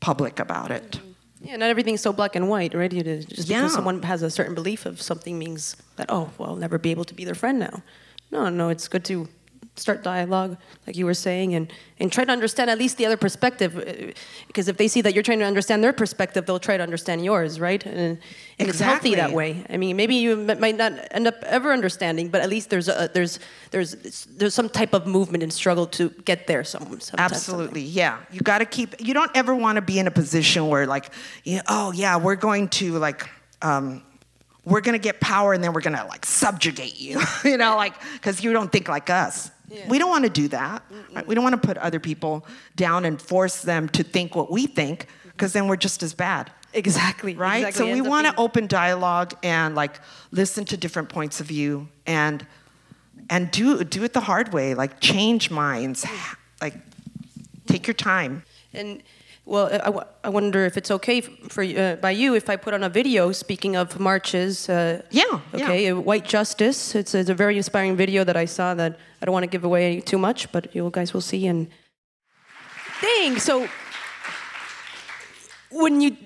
public 0.00 0.40
about 0.40 0.70
it. 0.70 0.98
Yeah, 1.44 1.56
not 1.56 1.68
everything's 1.68 2.00
so 2.00 2.12
black 2.12 2.34
and 2.36 2.48
white, 2.48 2.74
right? 2.74 2.90
Just 2.90 3.48
yeah. 3.48 3.60
because 3.60 3.74
someone 3.74 4.02
has 4.02 4.22
a 4.22 4.30
certain 4.30 4.54
belief 4.54 4.86
of 4.86 5.00
something 5.00 5.38
means 5.38 5.76
that 5.96 6.06
oh, 6.08 6.30
well, 6.38 6.50
I'll 6.50 6.56
never 6.56 6.78
be 6.78 6.90
able 6.90 7.04
to 7.04 7.14
be 7.14 7.24
their 7.24 7.34
friend 7.34 7.58
now. 7.58 7.82
No, 8.30 8.48
no, 8.48 8.70
it's 8.70 8.88
good 8.88 9.04
to 9.06 9.28
start 9.76 10.04
dialogue, 10.04 10.56
like 10.86 10.96
you 10.96 11.04
were 11.04 11.14
saying, 11.14 11.54
and, 11.54 11.72
and 11.98 12.12
try 12.12 12.24
to 12.24 12.30
understand 12.30 12.70
at 12.70 12.78
least 12.78 12.96
the 12.96 13.06
other 13.06 13.16
perspective. 13.16 13.76
Uh, 13.76 14.12
because 14.46 14.68
if 14.68 14.76
they 14.76 14.86
see 14.86 15.00
that 15.00 15.14
you're 15.14 15.22
trying 15.22 15.40
to 15.40 15.44
understand 15.44 15.82
their 15.82 15.92
perspective, 15.92 16.46
they'll 16.46 16.60
try 16.60 16.76
to 16.76 16.82
understand 16.82 17.24
yours, 17.24 17.58
right? 17.58 17.84
And, 17.84 17.98
and 17.98 18.18
exactly. 18.58 18.68
it's 18.68 18.78
healthy 18.80 19.14
that 19.16 19.32
way. 19.32 19.64
I 19.68 19.76
mean, 19.76 19.96
maybe 19.96 20.14
you 20.14 20.36
might 20.36 20.76
not 20.76 20.92
end 21.10 21.26
up 21.26 21.34
ever 21.42 21.72
understanding, 21.72 22.28
but 22.28 22.40
at 22.40 22.48
least 22.48 22.70
there's 22.70 22.88
a, 22.88 23.10
there's 23.12 23.40
there's 23.72 24.26
there's 24.36 24.54
some 24.54 24.68
type 24.68 24.94
of 24.94 25.06
movement 25.06 25.42
and 25.42 25.52
struggle 25.52 25.86
to 25.88 26.10
get 26.24 26.46
there. 26.46 26.62
Some, 26.62 26.98
absolutely, 27.18 27.82
yeah. 27.82 28.18
You 28.30 28.40
got 28.40 28.58
to 28.58 28.66
keep. 28.66 28.94
You 29.00 29.14
don't 29.14 29.30
ever 29.34 29.54
want 29.54 29.76
to 29.76 29.82
be 29.82 29.98
in 29.98 30.06
a 30.06 30.12
position 30.12 30.68
where 30.68 30.86
like, 30.86 31.10
you 31.42 31.56
know, 31.56 31.62
oh 31.68 31.92
yeah, 31.92 32.16
we're 32.16 32.36
going 32.36 32.68
to 32.68 32.98
like. 32.98 33.28
Um, 33.62 34.02
we're 34.66 34.80
going 34.80 34.94
to 34.94 35.02
get 35.02 35.20
power 35.20 35.52
and 35.52 35.62
then 35.62 35.72
we're 35.72 35.80
going 35.80 35.96
to 35.96 36.04
like 36.04 36.24
subjugate 36.24 36.98
you 36.98 37.20
you 37.44 37.56
know 37.56 37.76
like 37.76 37.94
because 38.14 38.42
you 38.42 38.52
don't 38.52 38.72
think 38.72 38.88
like 38.88 39.10
us 39.10 39.50
yeah. 39.74 39.88
We 39.88 39.98
don't 39.98 40.10
want 40.10 40.24
to 40.24 40.30
do 40.30 40.48
that. 40.48 40.82
Right? 41.14 41.26
We 41.26 41.34
don't 41.34 41.44
want 41.44 41.60
to 41.60 41.66
put 41.66 41.76
other 41.78 42.00
people 42.00 42.46
down 42.76 43.04
and 43.04 43.20
force 43.20 43.62
them 43.62 43.88
to 43.90 44.02
think 44.02 44.34
what 44.34 44.50
we 44.50 44.66
think, 44.66 45.06
because 45.24 45.52
then 45.52 45.68
we're 45.68 45.76
just 45.76 46.02
as 46.02 46.14
bad. 46.14 46.50
Exactly. 46.72 47.34
Right? 47.34 47.66
Exactly. 47.66 47.88
So 47.88 47.92
we 47.92 48.00
want 48.00 48.26
to 48.26 48.32
being... 48.32 48.44
open 48.44 48.66
dialogue 48.66 49.34
and 49.42 49.74
like 49.74 50.00
listen 50.30 50.64
to 50.66 50.76
different 50.76 51.08
points 51.08 51.40
of 51.40 51.46
view 51.46 51.88
and 52.06 52.46
and 53.30 53.50
do 53.50 53.82
do 53.84 54.04
it 54.04 54.12
the 54.12 54.20
hard 54.20 54.52
way, 54.52 54.74
like 54.74 55.00
change 55.00 55.50
minds, 55.50 56.04
mm. 56.04 56.36
like 56.60 56.74
take 57.66 57.86
your 57.86 57.94
time. 57.94 58.42
And 58.72 59.02
well, 59.46 59.66
I, 59.66 59.90
w- 59.92 60.06
I 60.22 60.30
wonder 60.30 60.64
if 60.64 60.78
it's 60.78 60.90
okay 60.90 61.20
for 61.20 61.62
uh, 61.62 61.96
by 61.96 62.12
you 62.12 62.34
if 62.34 62.48
I 62.48 62.56
put 62.56 62.72
on 62.72 62.82
a 62.82 62.88
video. 62.88 63.30
Speaking 63.32 63.76
of 63.76 64.00
marches, 64.00 64.68
uh, 64.70 65.02
yeah, 65.10 65.40
okay, 65.52 65.86
yeah. 65.86 65.92
White 65.92 66.24
Justice. 66.24 66.94
It's, 66.94 67.14
it's, 67.14 67.28
a 67.28 67.34
very 67.34 67.58
inspiring 67.58 67.94
video 67.94 68.24
that 68.24 68.36
I 68.36 68.46
saw 68.46 68.72
that 68.74 68.98
I 69.20 69.26
don't 69.26 69.34
want 69.34 69.44
to 69.44 69.50
give 69.50 69.64
away 69.64 70.00
too 70.00 70.16
much, 70.16 70.50
but 70.50 70.74
you 70.74 70.88
guys 70.90 71.12
will 71.12 71.20
see. 71.20 71.46
And 71.46 71.68
dang, 73.02 73.38
so 73.38 73.68
when 75.70 76.00
you 76.00 76.16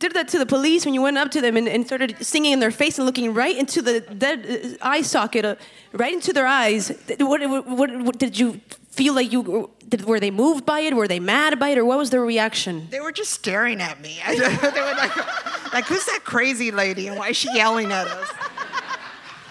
did 0.00 0.14
that 0.14 0.26
to 0.28 0.38
the 0.38 0.46
police, 0.46 0.84
when 0.84 0.94
you 0.94 1.02
went 1.02 1.18
up 1.18 1.30
to 1.30 1.40
them 1.40 1.56
and, 1.56 1.68
and 1.68 1.86
started 1.86 2.16
singing 2.20 2.52
in 2.52 2.58
their 2.58 2.72
face 2.72 2.98
and 2.98 3.06
looking 3.06 3.32
right 3.32 3.56
into 3.56 3.80
the 3.80 4.00
dead 4.00 4.76
uh, 4.82 4.88
eye 4.88 5.02
socket, 5.02 5.44
uh, 5.44 5.54
right 5.92 6.12
into 6.12 6.32
their 6.32 6.48
eyes, 6.48 6.90
what, 7.20 7.48
what, 7.68 7.96
what 8.02 8.18
did 8.18 8.36
you 8.36 8.60
feel 8.90 9.14
like 9.14 9.32
you 9.32 9.70
did, 9.88 10.04
were 10.04 10.20
they 10.20 10.30
moved 10.30 10.66
by 10.66 10.80
it? 10.80 10.94
Were 10.94 11.08
they 11.08 11.20
mad 11.20 11.58
by 11.58 11.70
it, 11.70 11.78
or 11.78 11.84
what 11.84 11.98
was 11.98 12.10
their 12.10 12.20
reaction? 12.20 12.88
They 12.90 13.00
were 13.00 13.12
just 13.12 13.32
staring 13.32 13.80
at 13.80 14.00
me. 14.00 14.18
they 14.28 14.38
were 14.38 14.94
like, 14.96 15.72
like, 15.72 15.84
"Who's 15.86 16.04
that 16.06 16.20
crazy 16.24 16.70
lady, 16.70 17.08
and 17.08 17.18
why 17.18 17.28
is 17.28 17.36
she 17.36 17.48
yelling 17.54 17.92
at 17.92 18.06
us?" 18.06 18.30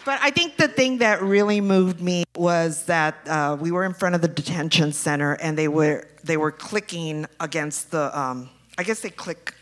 But 0.06 0.20
I 0.22 0.32
think 0.32 0.58
the 0.58 0.68
thing 0.68 1.00
that 1.00 1.22
really 1.22 1.62
moved 1.62 2.02
me 2.02 2.24
was 2.36 2.86
that 2.86 3.16
uh, 3.28 3.58
we 3.60 3.72
were 3.72 3.86
in 3.86 3.94
front 3.94 4.16
of 4.16 4.22
the 4.22 4.28
detention 4.28 4.92
center, 4.92 5.34
and 5.34 5.58
they 5.58 5.68
were 5.68 6.08
they 6.24 6.38
were 6.38 6.52
clicking 6.52 7.26
against 7.40 7.92
the. 7.92 8.18
Um, 8.18 8.50
I 8.78 8.84
guess 8.84 9.02
they 9.02 9.10
click 9.10 9.54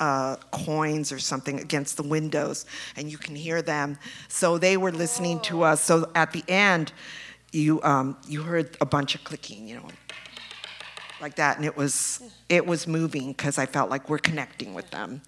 uh, 0.00 0.36
coins 0.50 1.12
or 1.12 1.18
something 1.18 1.60
against 1.60 1.96
the 1.96 2.02
windows, 2.02 2.66
and 2.96 3.10
you 3.10 3.18
can 3.18 3.34
hear 3.34 3.62
them. 3.62 3.98
So 4.28 4.58
they 4.58 4.76
were 4.76 4.92
listening 4.92 5.40
to 5.40 5.62
us. 5.62 5.80
So 5.80 6.10
at 6.14 6.32
the 6.32 6.44
end, 6.48 6.92
you 7.54 7.80
um, 7.82 8.16
you 8.26 8.42
heard 8.42 8.76
a 8.80 8.86
bunch 8.86 9.14
of 9.14 9.24
clicking, 9.24 9.68
you 9.68 9.76
know, 9.76 9.88
like 11.20 11.36
that, 11.36 11.56
and 11.56 11.64
it 11.64 11.76
was 11.76 12.22
it 12.48 12.66
was 12.66 12.86
moving 12.86 13.28
because 13.28 13.58
I 13.58 13.66
felt 13.66 13.90
like 13.90 14.08
we're 14.08 14.18
connecting 14.18 14.74
with 14.74 14.90
them. 14.90 15.22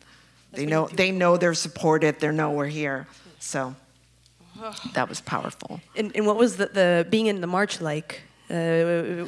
They 0.52 0.66
know 0.66 0.88
they 0.88 1.10
know 1.10 1.36
they're 1.36 1.54
supported. 1.54 2.20
They 2.20 2.30
know 2.30 2.50
we're 2.50 2.66
here. 2.66 3.06
So 3.38 3.74
that 4.94 5.08
was 5.08 5.20
powerful. 5.20 5.80
And, 5.94 6.12
and 6.16 6.26
what 6.26 6.36
was 6.36 6.56
the, 6.56 6.66
the 6.66 7.06
being 7.08 7.26
in 7.26 7.40
the 7.40 7.46
march 7.46 7.80
like? 7.80 8.22
Uh, 8.48 9.26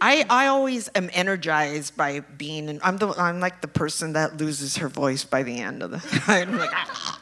I, 0.00 0.26
I 0.28 0.46
always 0.46 0.90
am 0.96 1.10
energized 1.12 1.96
by 1.96 2.20
being 2.20 2.68
in, 2.68 2.80
I'm 2.82 2.96
the 2.96 3.08
I'm 3.10 3.38
like 3.38 3.60
the 3.60 3.68
person 3.68 4.14
that 4.14 4.36
loses 4.38 4.78
her 4.78 4.88
voice 4.88 5.22
by 5.22 5.44
the 5.44 5.60
end 5.60 5.82
of 5.82 5.92
the 5.92 6.22
I'm 6.26 6.58
like 6.58 6.70
ah. 6.72 7.20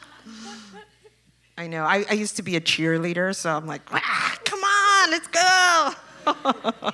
I 1.57 1.67
know. 1.67 1.83
I, 1.83 2.05
I 2.09 2.13
used 2.13 2.37
to 2.37 2.41
be 2.41 2.55
a 2.55 2.61
cheerleader, 2.61 3.35
so 3.35 3.55
I'm 3.55 3.67
like, 3.67 3.81
ah, 3.91 4.37
come 4.45 4.60
on, 5.01 5.11
let's 5.11 5.27
go. 5.27 5.91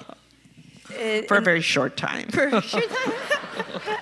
Uh, 0.87 1.21
for 1.23 1.37
a 1.37 1.41
very 1.41 1.61
short 1.61 1.97
time. 1.97 2.27
For 2.29 2.47
a 2.47 2.61
short 2.61 2.89
time. 2.89 3.97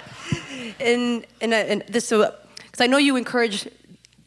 and 0.79 1.25
and 1.41 1.51
uh, 1.51 1.55
and 1.55 1.83
this 1.89 2.07
so 2.07 2.31
because 2.57 2.79
I 2.79 2.87
know 2.87 2.97
you 2.97 3.15
encourage 3.15 3.65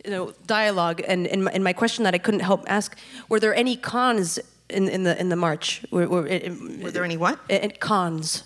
you 0.05 0.11
know 0.11 0.33
dialogue 0.47 1.01
and 1.07 1.26
in 1.26 1.45
my, 1.45 1.53
in 1.53 1.62
my 1.62 1.72
question 1.72 2.05
that 2.05 2.14
I 2.14 2.18
couldn't 2.18 2.41
help 2.41 2.64
ask 2.66 2.97
were 3.29 3.41
there 3.41 3.55
any 3.55 3.76
cons 3.76 4.39
in, 4.68 4.89
in 4.89 5.05
the 5.05 5.18
in 5.18 5.29
the 5.29 5.37
march 5.37 5.85
were, 5.91 6.09
were, 6.09 6.22
were 6.22 6.91
there 6.91 7.05
any 7.05 7.16
what 7.16 7.39
cons 7.79 8.43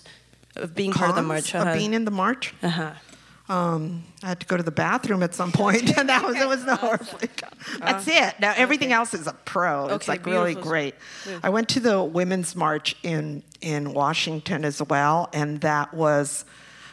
of 0.55 0.75
being 0.75 0.91
cons 0.91 0.99
part 0.99 1.09
of 1.09 1.15
the 1.15 1.23
march 1.23 1.53
uh-huh. 1.53 1.71
of 1.71 1.77
being 1.77 1.93
in 1.93 2.05
the 2.05 2.11
march 2.11 2.53
uh-huh 2.61 2.93
um, 3.49 4.03
I 4.21 4.29
had 4.29 4.39
to 4.39 4.45
go 4.45 4.55
to 4.55 4.63
the 4.63 4.71
bathroom 4.71 5.21
at 5.21 5.35
some 5.35 5.51
point, 5.51 5.97
and 5.97 6.07
that 6.09 6.23
was 6.23 6.35
it 6.35 6.47
was 6.47 6.63
no. 6.63 6.97
That's 7.79 8.07
it. 8.07 8.39
Now 8.39 8.53
everything 8.55 8.89
okay. 8.89 8.95
else 8.95 9.13
is 9.13 9.27
a 9.27 9.33
pro. 9.33 9.87
It's 9.87 10.07
like 10.07 10.23
beautiful. 10.23 10.45
really 10.45 10.61
great. 10.61 10.95
Yeah. 11.27 11.39
I 11.43 11.49
went 11.49 11.69
to 11.69 11.79
the 11.79 12.03
women's 12.03 12.55
march 12.55 12.95
in 13.03 13.43
in 13.61 13.93
Washington 13.93 14.63
as 14.63 14.81
well, 14.81 15.29
and 15.33 15.59
that 15.61 15.93
was 15.93 16.45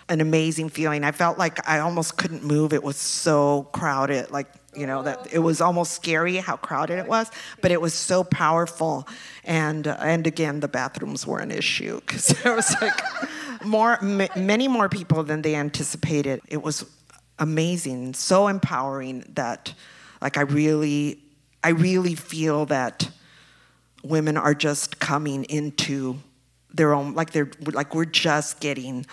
an 0.08 0.20
amazing 0.20 0.70
feeling. 0.70 1.04
I 1.04 1.12
felt 1.12 1.38
like 1.38 1.66
I 1.68 1.78
almost 1.78 2.16
couldn't 2.16 2.42
move. 2.42 2.72
It 2.72 2.82
was 2.82 2.96
so 2.96 3.68
crowded. 3.72 4.32
Like 4.32 4.48
you 4.74 4.86
know 4.86 5.04
that 5.04 5.32
it 5.32 5.38
was 5.38 5.60
almost 5.60 5.92
scary 5.92 6.36
how 6.36 6.56
crowded 6.56 6.98
it 6.98 7.06
was, 7.06 7.30
but 7.60 7.70
it 7.70 7.80
was 7.80 7.94
so 7.94 8.24
powerful. 8.24 9.06
And 9.44 9.86
uh, 9.86 9.96
and 10.00 10.26
again, 10.26 10.58
the 10.58 10.68
bathrooms 10.68 11.28
were 11.28 11.38
an 11.38 11.52
issue 11.52 12.00
because 12.00 12.26
there 12.26 12.54
was 12.56 12.74
like 12.80 13.00
more, 13.64 13.98
m- 14.02 14.28
many 14.36 14.68
more 14.68 14.88
people 14.88 15.22
than 15.22 15.42
they 15.42 15.54
anticipated. 15.54 16.40
It 16.48 16.62
was 16.62 16.84
amazing, 17.38 18.14
so 18.14 18.48
empowering 18.48 19.24
that, 19.34 19.74
like, 20.20 20.36
I 20.36 20.42
really, 20.42 21.22
I 21.62 21.70
really 21.70 22.14
feel 22.14 22.66
that 22.66 23.10
women 24.02 24.36
are 24.36 24.54
just 24.54 24.98
coming 24.98 25.44
into 25.44 26.18
their 26.72 26.94
own, 26.94 27.14
like 27.14 27.32
they're, 27.32 27.50
like 27.72 27.94
we're 27.94 28.04
just 28.04 28.60
getting 28.60 29.06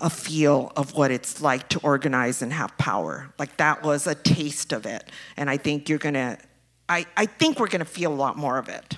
a 0.00 0.10
feel 0.10 0.72
of 0.76 0.94
what 0.94 1.10
it's 1.10 1.40
like 1.40 1.68
to 1.70 1.80
organize 1.80 2.42
and 2.42 2.52
have 2.52 2.76
power. 2.78 3.32
Like 3.38 3.56
that 3.56 3.82
was 3.82 4.06
a 4.06 4.14
taste 4.14 4.72
of 4.72 4.86
it, 4.86 5.10
and 5.36 5.50
I 5.50 5.56
think 5.56 5.88
you're 5.88 5.98
gonna, 5.98 6.38
I, 6.88 7.06
I 7.16 7.26
think 7.26 7.58
we're 7.58 7.68
gonna 7.68 7.84
feel 7.84 8.12
a 8.12 8.14
lot 8.14 8.36
more 8.36 8.58
of 8.58 8.68
it. 8.68 8.96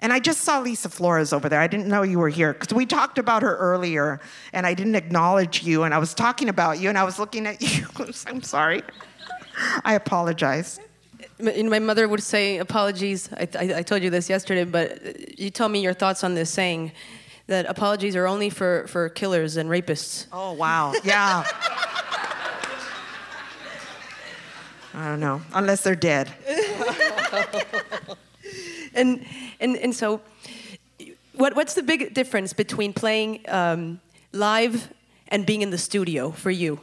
And 0.00 0.12
I 0.12 0.18
just 0.18 0.40
saw 0.40 0.62
Lysa 0.62 0.90
Flores 0.90 1.32
over 1.32 1.48
there. 1.48 1.60
I 1.60 1.66
didn't 1.66 1.86
know 1.86 2.02
you 2.02 2.18
were 2.18 2.30
here 2.30 2.54
because 2.54 2.72
we 2.72 2.86
talked 2.86 3.18
about 3.18 3.42
her 3.42 3.56
earlier 3.56 4.20
and 4.52 4.66
I 4.66 4.74
didn't 4.74 4.94
acknowledge 4.94 5.62
you. 5.62 5.82
And 5.82 5.92
I 5.92 5.98
was 5.98 6.14
talking 6.14 6.48
about 6.48 6.78
you 6.80 6.88
and 6.88 6.96
I 6.96 7.04
was 7.04 7.18
looking 7.18 7.46
at 7.46 7.60
you. 7.78 7.86
I'm 8.26 8.42
sorry. 8.42 8.82
I 9.84 9.94
apologize. 9.94 10.80
My 11.38 11.78
mother 11.78 12.08
would 12.08 12.22
say 12.22 12.58
apologies. 12.58 13.30
I, 13.32 13.48
I, 13.58 13.74
I, 13.76 13.82
told 13.82 14.02
you 14.02 14.10
this 14.10 14.28
yesterday, 14.28 14.64
but 14.64 15.38
you 15.38 15.50
tell 15.50 15.68
me 15.68 15.80
your 15.80 15.94
thoughts 15.94 16.22
on 16.24 16.34
this 16.34 16.50
saying 16.50 16.92
that 17.46 17.66
apologies 17.66 18.14
are 18.16 18.26
only 18.26 18.50
for, 18.50 18.86
for 18.88 19.08
killers 19.08 19.56
and 19.56 19.68
rapists. 19.68 20.26
Oh, 20.32 20.52
wow. 20.52 20.94
Yeah. 21.02 21.44
I 24.92 25.08
don't 25.08 25.20
know, 25.20 25.40
unless 25.54 25.82
they're 25.82 25.94
dead. 25.94 26.32
and, 28.94 29.24
and, 29.60 29.76
and 29.76 29.94
so, 29.94 30.20
what, 31.34 31.54
what's 31.56 31.74
the 31.74 31.82
big 31.82 32.12
difference 32.14 32.52
between 32.52 32.92
playing 32.92 33.40
um, 33.48 34.00
live 34.32 34.92
and 35.28 35.46
being 35.46 35.62
in 35.62 35.70
the 35.70 35.78
studio 35.78 36.30
for 36.30 36.50
you? 36.50 36.80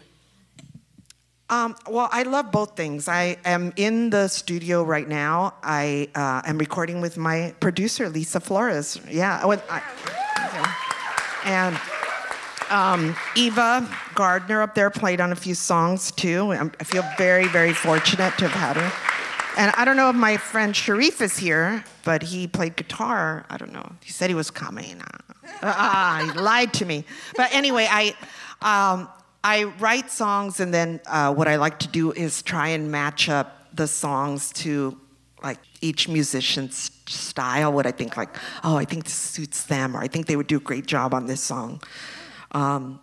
Um, 1.50 1.76
well, 1.90 2.10
I 2.12 2.24
love 2.24 2.52
both 2.52 2.76
things. 2.76 3.08
I 3.08 3.38
am 3.46 3.72
in 3.78 4.10
the 4.10 4.28
studio 4.28 4.84
right 4.84 5.08
now. 5.08 5.54
I 5.64 6.10
uh, 6.14 6.42
am 6.46 6.58
recording 6.58 7.00
with 7.00 7.16
my 7.16 7.54
producer, 7.62 8.10
Lysa 8.10 8.42
Flores. 8.42 9.00
Yeah. 9.10 9.40
I, 9.44 9.82
and 11.46 11.80
um, 12.70 13.16
Eva 13.36 13.90
Gardner 14.14 14.62
up 14.62 14.76
there 14.76 14.90
played 14.90 15.22
on 15.22 15.32
a 15.32 15.36
few 15.36 15.56
songs 15.56 16.12
too. 16.12 16.52
I 16.52 16.84
feel 16.84 17.06
very, 17.18 17.48
very 17.48 17.74
fortunate 17.74 18.38
to 18.40 18.48
have 18.50 18.76
had 18.76 18.76
her. 18.76 19.17
And 19.58 19.74
I 19.76 19.86
don't 19.86 19.98
know 19.98 20.10
if 20.12 20.16
my 20.16 20.38
friend 20.38 20.76
Sharif 20.76 21.20
is 21.20 21.36
here, 21.36 21.84
but 22.06 22.22
he 22.22 22.48
played 22.48 22.76
guitar. 22.76 23.44
I 23.50 23.58
don't 23.58 23.74
know. 23.74 23.92
He 24.04 24.12
said 24.12 24.30
he 24.30 24.36
was 24.36 24.52
coming. 24.52 25.02
Ah, 25.64 26.32
he 26.32 26.40
lied 26.40 26.74
to 26.76 26.86
me. 26.86 27.06
But 27.36 27.52
anyway, 27.52 27.88
I, 27.90 28.14
um, 28.62 29.10
I 29.44 29.64
write 29.80 30.12
songs, 30.12 30.60
and 30.60 30.72
then 30.72 31.00
uh, 31.08 31.34
what 31.34 31.48
I 31.48 31.56
like 31.56 31.80
to 31.80 31.88
do 31.88 32.12
is 32.12 32.44
try 32.44 32.68
and 32.70 32.92
match 32.92 33.30
up 33.30 33.76
the 33.76 33.88
songs 33.88 34.52
to 34.54 34.96
like 35.42 35.60
each 35.82 36.08
musician's 36.08 36.92
style. 37.08 37.74
What 37.74 37.88
I 37.88 37.92
think, 37.92 38.16
like, 38.16 38.36
oh, 38.64 38.76
I 38.76 38.86
think 38.86 39.06
this 39.06 39.14
suits 39.14 39.64
them, 39.64 39.98
or 39.98 40.02
I 40.02 40.08
think 40.08 40.28
they 40.28 40.36
would 40.36 40.48
do 40.48 40.58
a 40.58 40.62
great 40.62 40.86
job 40.86 41.16
on 41.16 41.26
this 41.26 41.42
song. 41.42 41.82
Um, 42.52 43.00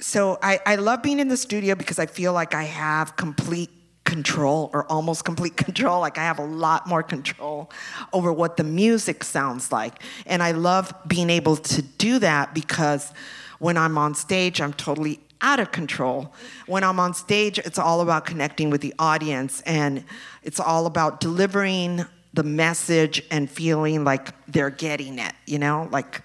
so 0.00 0.38
I, 0.42 0.58
I 0.66 0.76
love 0.76 1.02
being 1.02 1.20
in 1.20 1.28
the 1.28 1.36
studio 1.36 1.76
because 1.76 2.00
I 2.00 2.06
feel 2.06 2.32
like 2.32 2.54
I 2.54 2.64
have 2.64 3.16
complete 3.16 3.70
control 4.06 4.70
or 4.72 4.90
almost 4.90 5.26
complete 5.26 5.56
control. 5.66 6.00
Like 6.00 6.16
I 6.16 6.22
have 6.22 6.38
a 6.38 6.44
lot 6.44 6.86
more 6.86 7.02
control 7.02 7.70
over 8.14 8.32
what 8.32 8.56
the 8.56 8.64
music 8.64 9.22
sounds 9.22 9.70
like. 9.70 10.02
And 10.24 10.42
I 10.42 10.52
love 10.52 10.94
being 11.06 11.28
able 11.28 11.56
to 11.56 11.82
do 11.82 12.18
that 12.20 12.54
because 12.54 13.12
when 13.58 13.76
I'm 13.76 13.98
on 13.98 14.14
stage, 14.14 14.60
I'm 14.60 14.72
totally 14.72 15.20
out 15.42 15.60
of 15.60 15.70
control. 15.72 16.32
When 16.66 16.82
I'm 16.82 16.98
on 16.98 17.12
stage, 17.12 17.58
it's 17.58 17.78
all 17.78 18.00
about 18.00 18.24
connecting 18.24 18.70
with 18.70 18.80
the 18.80 18.94
audience 18.98 19.60
and 19.62 20.04
it's 20.42 20.60
all 20.60 20.86
about 20.86 21.20
delivering 21.20 22.06
the 22.32 22.42
message 22.42 23.22
and 23.30 23.50
feeling 23.50 24.04
like 24.04 24.28
they're 24.46 24.70
getting 24.70 25.18
it, 25.18 25.32
you 25.46 25.58
know? 25.58 25.88
Like 25.90 26.22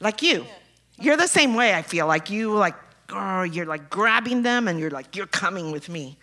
like 0.00 0.22
you. 0.22 0.46
You're 0.98 1.16
the 1.16 1.26
same 1.26 1.54
way 1.54 1.74
I 1.74 1.82
feel. 1.82 2.06
Like 2.06 2.30
you 2.30 2.54
like 2.54 2.74
oh, 3.10 3.42
you're 3.42 3.66
like 3.66 3.90
grabbing 3.90 4.42
them 4.42 4.68
and 4.68 4.78
you're 4.80 4.90
like 4.90 5.16
you're 5.16 5.26
coming 5.26 5.70
with 5.72 5.88
me 5.88 6.16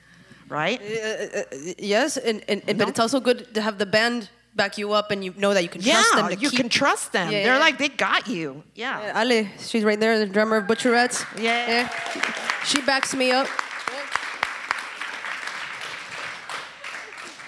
right? 0.51 0.79
Uh, 0.81 0.85
uh, 0.85 1.39
uh, 1.39 1.73
yes, 1.79 2.17
and, 2.17 2.43
and, 2.47 2.61
and 2.67 2.77
but 2.77 2.89
it's 2.89 2.99
also 2.99 3.19
good 3.19 3.53
to 3.55 3.61
have 3.61 3.77
the 3.77 3.85
band 3.85 4.29
back 4.53 4.77
you 4.77 4.91
up 4.91 5.11
and 5.11 5.23
you 5.23 5.33
know 5.37 5.53
that 5.53 5.63
you 5.63 5.69
can 5.69 5.81
trust 5.81 6.15
them. 6.15 6.29
Yeah, 6.29 6.37
you 6.37 6.49
keep... 6.49 6.59
can 6.59 6.69
trust 6.69 7.13
them. 7.13 7.31
Yeah, 7.31 7.43
They're 7.43 7.53
yeah. 7.53 7.59
like 7.59 7.77
they 7.77 7.89
got 7.89 8.27
you. 8.27 8.63
Yeah. 8.75 9.01
yeah. 9.01 9.21
Ale, 9.21 9.47
she's 9.57 9.83
right 9.83 9.99
there, 9.99 10.19
the 10.19 10.25
drummer 10.25 10.57
of 10.57 10.65
Butcherettes. 10.65 11.25
Yeah. 11.41 11.69
yeah. 11.69 12.63
She 12.65 12.81
backs 12.81 13.15
me 13.15 13.31
up. 13.31 13.47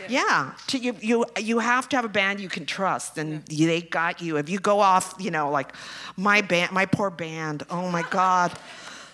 Yeah, 0.09 0.51
to, 0.67 0.77
you 0.77 0.95
you 0.99 1.25
you 1.39 1.59
have 1.59 1.87
to 1.89 1.95
have 1.95 2.05
a 2.05 2.09
band 2.09 2.41
you 2.41 2.49
can 2.49 2.65
trust, 2.65 3.17
and 3.17 3.41
yeah. 3.47 3.67
they 3.67 3.81
got 3.81 4.21
you. 4.21 4.37
If 4.37 4.49
you 4.49 4.59
go 4.59 4.81
off, 4.81 5.15
you 5.17 5.31
know, 5.31 5.49
like 5.49 5.73
my 6.17 6.41
band, 6.41 6.73
my 6.73 6.85
poor 6.85 7.09
band. 7.09 7.63
Oh 7.69 7.89
my 7.89 8.03
God, 8.09 8.51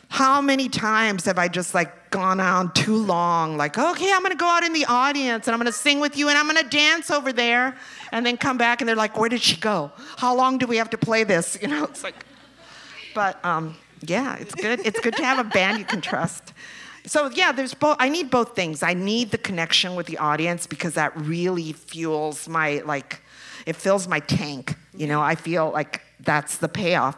how 0.10 0.41
many 0.41 0.68
times 0.68 1.26
have 1.26 1.38
I 1.38 1.47
just 1.47 1.74
like 1.74 2.10
gone 2.10 2.39
on 2.39 2.74
too 2.74 2.97
long? 2.97 3.57
Like, 3.57 3.78
okay, 3.78 4.12
I'm 4.12 4.24
gonna 4.24 4.36
go 4.36 4.47
out 4.47 4.64
in 4.64 4.74
the 4.74 4.86
audience 4.86 5.47
and 5.47 5.53
I'm 5.53 5.60
gonna 5.60 5.72
sing 5.72 5.99
with 5.99 6.18
you 6.18 6.30
and 6.30 6.38
I'm 6.38 6.47
gonna 6.47 6.68
dance 6.68 7.12
over 7.12 7.32
there, 7.32 7.78
and 8.12 8.26
then 8.26 8.36
come 8.36 8.57
back 8.57 8.82
and 8.82 8.89
they're 8.89 8.95
like, 8.95 9.18
where 9.18 9.30
did 9.30 9.41
she 9.41 9.55
go? 9.55 9.91
How 10.18 10.36
long 10.36 10.57
do 10.57 10.66
we 10.66 10.78
have 10.78 10.89
to 10.89 10.97
play 10.97 11.24
this? 11.24 11.57
You 11.62 11.68
know, 11.68 11.84
it's 11.84 12.03
like, 12.03 12.26
but 13.14 13.43
um, 13.45 13.76
yeah, 14.01 14.36
it's 14.38 14.55
good. 14.55 14.80
It's 14.86 14.99
good 14.99 15.16
to 15.18 15.24
have 15.24 15.39
a 15.39 15.49
band 15.49 15.78
you 15.78 15.86
can 15.86 16.01
trust. 16.01 16.53
So 17.05 17.30
yeah, 17.30 17.51
there's 17.51 17.74
both. 17.74 17.97
I 17.99 18.10
need 18.10 18.32
both 18.32 18.55
things. 18.55 18.82
I 18.82 18.93
need 18.93 19.32
the 19.32 19.38
connection 19.38 19.95
with 19.95 20.07
the 20.07 20.18
audience 20.18 20.66
because 20.66 20.95
that 20.95 21.16
really 21.16 21.74
fuels 21.74 22.47
my 22.47 22.82
like, 22.86 23.22
it 23.66 23.76
fills 23.76 24.07
my 24.07 24.20
tank. 24.22 24.76
You 24.95 25.07
know, 25.07 25.22
I 25.22 25.36
feel 25.36 25.70
like 25.70 26.01
that's 26.20 26.57
the 26.57 26.68
payoff. 26.68 27.18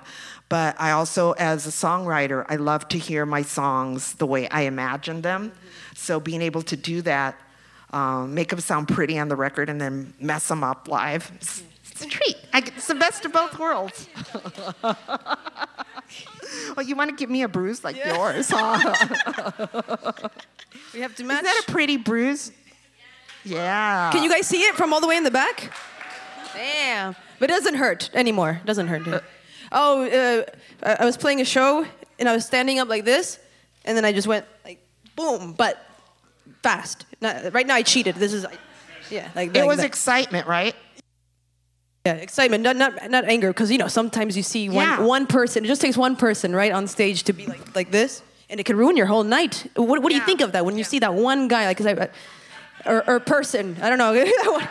But 0.51 0.75
I 0.81 0.91
also, 0.91 1.31
as 1.31 1.65
a 1.65 1.69
songwriter, 1.69 2.45
I 2.49 2.57
love 2.57 2.85
to 2.89 2.97
hear 2.97 3.25
my 3.25 3.41
songs 3.41 4.15
the 4.15 4.25
way 4.25 4.49
I 4.49 4.63
imagine 4.63 5.21
them. 5.21 5.53
So 5.95 6.19
being 6.19 6.41
able 6.41 6.61
to 6.63 6.75
do 6.75 7.01
that, 7.03 7.39
um, 7.91 8.33
make 8.33 8.49
them 8.49 8.59
sound 8.59 8.89
pretty 8.89 9.17
on 9.17 9.29
the 9.29 9.37
record, 9.37 9.69
and 9.69 9.79
then 9.79 10.13
mess 10.19 10.49
them 10.49 10.61
up 10.61 10.89
live, 10.89 11.31
it's, 11.35 11.63
it's 11.89 12.03
a 12.03 12.05
treat. 12.05 12.35
I 12.51 12.59
get, 12.59 12.73
it's 12.75 12.87
the 12.87 12.95
best 12.95 13.23
of 13.23 13.31
both 13.31 13.57
worlds. 13.57 14.09
well, 16.75 16.85
you 16.85 16.97
want 16.97 17.11
to 17.11 17.15
give 17.15 17.29
me 17.29 17.43
a 17.43 17.47
bruise 17.47 17.85
like 17.85 17.95
yeah. 17.95 18.13
yours, 18.13 18.49
huh? 18.49 18.93
we 20.93 20.99
have 20.99 21.15
to 21.15 21.23
match. 21.23 21.45
Is 21.45 21.49
that 21.49 21.63
a 21.65 21.71
pretty 21.71 21.95
bruise? 21.95 22.51
Yeah. 23.45 24.11
Can 24.11 24.21
you 24.21 24.29
guys 24.29 24.47
see 24.47 24.63
it 24.63 24.75
from 24.75 24.91
all 24.91 24.99
the 24.99 25.07
way 25.07 25.15
in 25.15 25.23
the 25.23 25.31
back? 25.31 25.71
Damn. 26.53 27.15
But 27.39 27.49
it 27.49 27.53
doesn't 27.53 27.75
hurt 27.75 28.09
anymore. 28.13 28.59
It 28.61 28.65
doesn't 28.65 28.87
hurt. 28.87 29.07
Uh, 29.07 29.21
oh, 29.71 30.45
uh, 30.83 30.95
I 30.99 31.05
was 31.05 31.17
playing 31.17 31.41
a 31.41 31.45
show 31.45 31.85
and 32.19 32.29
I 32.29 32.33
was 32.33 32.45
standing 32.45 32.79
up 32.79 32.87
like 32.87 33.05
this, 33.05 33.39
and 33.85 33.97
then 33.97 34.05
I 34.05 34.11
just 34.11 34.27
went 34.27 34.45
like 34.63 34.79
boom, 35.15 35.53
but 35.53 35.83
fast. 36.61 37.05
Not, 37.21 37.53
right 37.53 37.65
now 37.65 37.75
I 37.75 37.83
cheated. 37.83 38.15
This 38.15 38.33
is, 38.33 38.45
yeah, 39.09 39.29
like. 39.35 39.55
It 39.55 39.59
like 39.59 39.67
was 39.67 39.77
that. 39.77 39.85
excitement, 39.85 40.47
right? 40.47 40.75
Yeah, 42.05 42.13
excitement, 42.13 42.63
not 42.63 42.75
not, 42.77 43.11
not 43.11 43.25
anger, 43.25 43.49
because 43.49 43.71
you 43.71 43.77
know 43.77 43.87
sometimes 43.87 44.35
you 44.35 44.41
see 44.43 44.69
one 44.69 44.87
yeah. 44.87 45.01
one 45.01 45.27
person. 45.27 45.63
It 45.63 45.67
just 45.67 45.81
takes 45.81 45.97
one 45.97 46.15
person 46.15 46.55
right 46.55 46.71
on 46.71 46.87
stage 46.87 47.23
to 47.23 47.33
be 47.33 47.45
like 47.45 47.75
like 47.75 47.91
this, 47.91 48.23
and 48.49 48.59
it 48.59 48.65
can 48.65 48.75
ruin 48.75 48.97
your 48.97 49.05
whole 49.05 49.23
night. 49.23 49.67
What, 49.75 50.01
what 50.01 50.09
do 50.09 50.15
yeah. 50.15 50.21
you 50.21 50.25
think 50.25 50.41
of 50.41 50.53
that 50.53 50.65
when 50.65 50.77
you 50.77 50.83
see 50.83 50.99
that 50.99 51.13
one 51.13 51.47
guy 51.47 51.65
like, 51.67 51.79
I, 51.81 52.09
or, 52.87 53.07
or 53.07 53.19
person? 53.19 53.77
I 53.81 53.89
don't 53.89 53.99
know. 53.99 54.13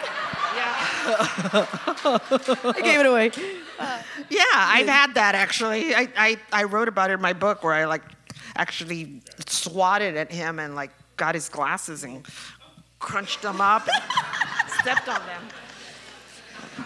yeah. 1.06 1.66
I 2.64 2.80
gave 2.82 3.00
it 3.00 3.06
away. 3.06 3.30
Uh, 3.78 4.02
yeah, 4.28 4.44
I've 4.54 4.88
had 4.88 5.14
that 5.14 5.34
actually. 5.34 5.94
I, 5.94 6.08
I, 6.16 6.36
I 6.52 6.64
wrote 6.64 6.88
about 6.88 7.10
it 7.10 7.14
in 7.14 7.20
my 7.20 7.32
book 7.32 7.62
where 7.64 7.72
I 7.72 7.84
like 7.84 8.02
actually 8.56 9.22
swatted 9.46 10.16
at 10.16 10.30
him 10.30 10.58
and 10.58 10.74
like 10.74 10.90
got 11.16 11.34
his 11.34 11.48
glasses 11.48 12.04
and 12.04 12.26
crunched 12.98 13.42
them 13.42 13.60
up 13.60 13.88
and 13.88 14.02
stepped 14.80 15.08
on 15.08 15.20
them. 15.26 15.42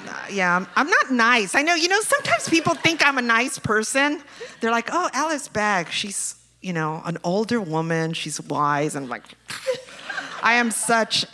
Uh, 0.09 0.27
yeah, 0.31 0.57
I'm, 0.57 0.67
I'm 0.77 0.89
not 0.89 1.11
nice. 1.11 1.55
I 1.55 1.63
know, 1.63 1.75
you 1.75 1.89
know, 1.89 2.01
sometimes 2.01 2.49
people 2.49 2.75
think 2.75 3.07
I'm 3.07 3.19
a 3.19 3.23
nice 3.23 3.59
person. 3.59 4.23
They're 4.61 4.71
like, 4.71 4.89
oh, 4.93 5.09
Alice 5.13 5.49
Bag, 5.49 5.91
she's, 5.91 6.37
you 6.63 6.73
know, 6.73 7.03
an 7.05 7.19
older 7.25 7.61
woman, 7.61 8.13
she's 8.13 8.41
wise. 8.41 8.95
And 8.95 9.09
like, 9.09 9.25
I 10.43 10.55
am 10.55 10.71
such 10.71 11.27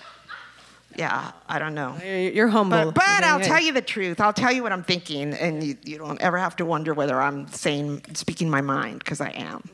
yeah, 1.01 1.33
I 1.49 1.59
don't 1.59 1.75
know. 1.75 1.97
You're 2.05 2.49
humble. 2.49 2.93
But, 2.93 2.95
but 2.95 3.25
I'll 3.25 3.41
tell 3.41 3.61
you 3.61 3.73
the 3.73 3.81
truth. 3.81 4.21
I'll 4.21 4.35
tell 4.35 4.53
you 4.53 4.63
what 4.63 4.71
I'm 4.71 4.85
thinking, 4.85 5.33
and 5.33 5.65
you, 5.65 5.77
you 5.83 5.97
don't 5.97 6.21
ever 6.21 6.37
have 6.37 6.57
to 6.57 6.67
wonder 6.67 6.93
whether 6.93 7.21
I'm 7.21 7.49
saying, 7.49 8.03
speaking 8.13 8.51
my 8.51 8.61
mind, 8.61 8.99
because 8.99 9.21
I 9.21 9.31
am. 9.31 9.67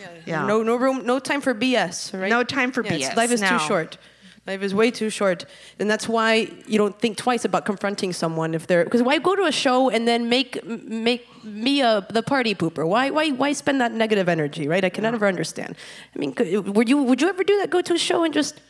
Yeah. 0.00 0.08
yeah. 0.24 0.46
No, 0.46 0.62
no 0.62 0.76
room, 0.76 1.04
no 1.04 1.18
time 1.18 1.42
for 1.42 1.54
BS, 1.54 2.18
right? 2.18 2.30
No 2.30 2.44
time 2.44 2.72
for 2.72 2.82
yeah, 2.82 3.10
BS. 3.10 3.16
Life 3.16 3.30
is 3.30 3.42
no. 3.42 3.50
too 3.50 3.58
short. 3.58 3.98
Life 4.46 4.62
is 4.62 4.74
way 4.74 4.90
too 4.90 5.10
short, 5.10 5.44
and 5.78 5.90
that's 5.90 6.08
why 6.08 6.50
you 6.66 6.78
don't 6.78 6.98
think 6.98 7.18
twice 7.18 7.44
about 7.44 7.66
confronting 7.66 8.12
someone 8.14 8.54
if 8.54 8.66
they're. 8.66 8.84
Because 8.84 9.02
why 9.02 9.18
go 9.18 9.36
to 9.36 9.44
a 9.44 9.52
show 9.52 9.90
and 9.90 10.08
then 10.08 10.28
make 10.30 10.64
make 10.66 11.26
me 11.44 11.82
a 11.82 12.06
the 12.10 12.22
party 12.22 12.54
pooper? 12.54 12.86
Why 12.86 13.08
why 13.08 13.30
why 13.30 13.52
spend 13.52 13.80
that 13.80 13.92
negative 13.92 14.28
energy, 14.28 14.68
right? 14.68 14.84
I 14.84 14.90
can 14.90 15.04
yeah. 15.04 15.10
never 15.10 15.26
understand. 15.26 15.76
I 16.14 16.18
mean, 16.18 16.34
would 16.74 16.90
you 16.90 17.02
would 17.02 17.22
you 17.22 17.28
ever 17.28 17.42
do 17.42 17.56
that? 17.58 17.70
Go 17.70 17.80
to 17.80 17.94
a 17.94 17.98
show 17.98 18.22
and 18.22 18.34
just 18.34 18.60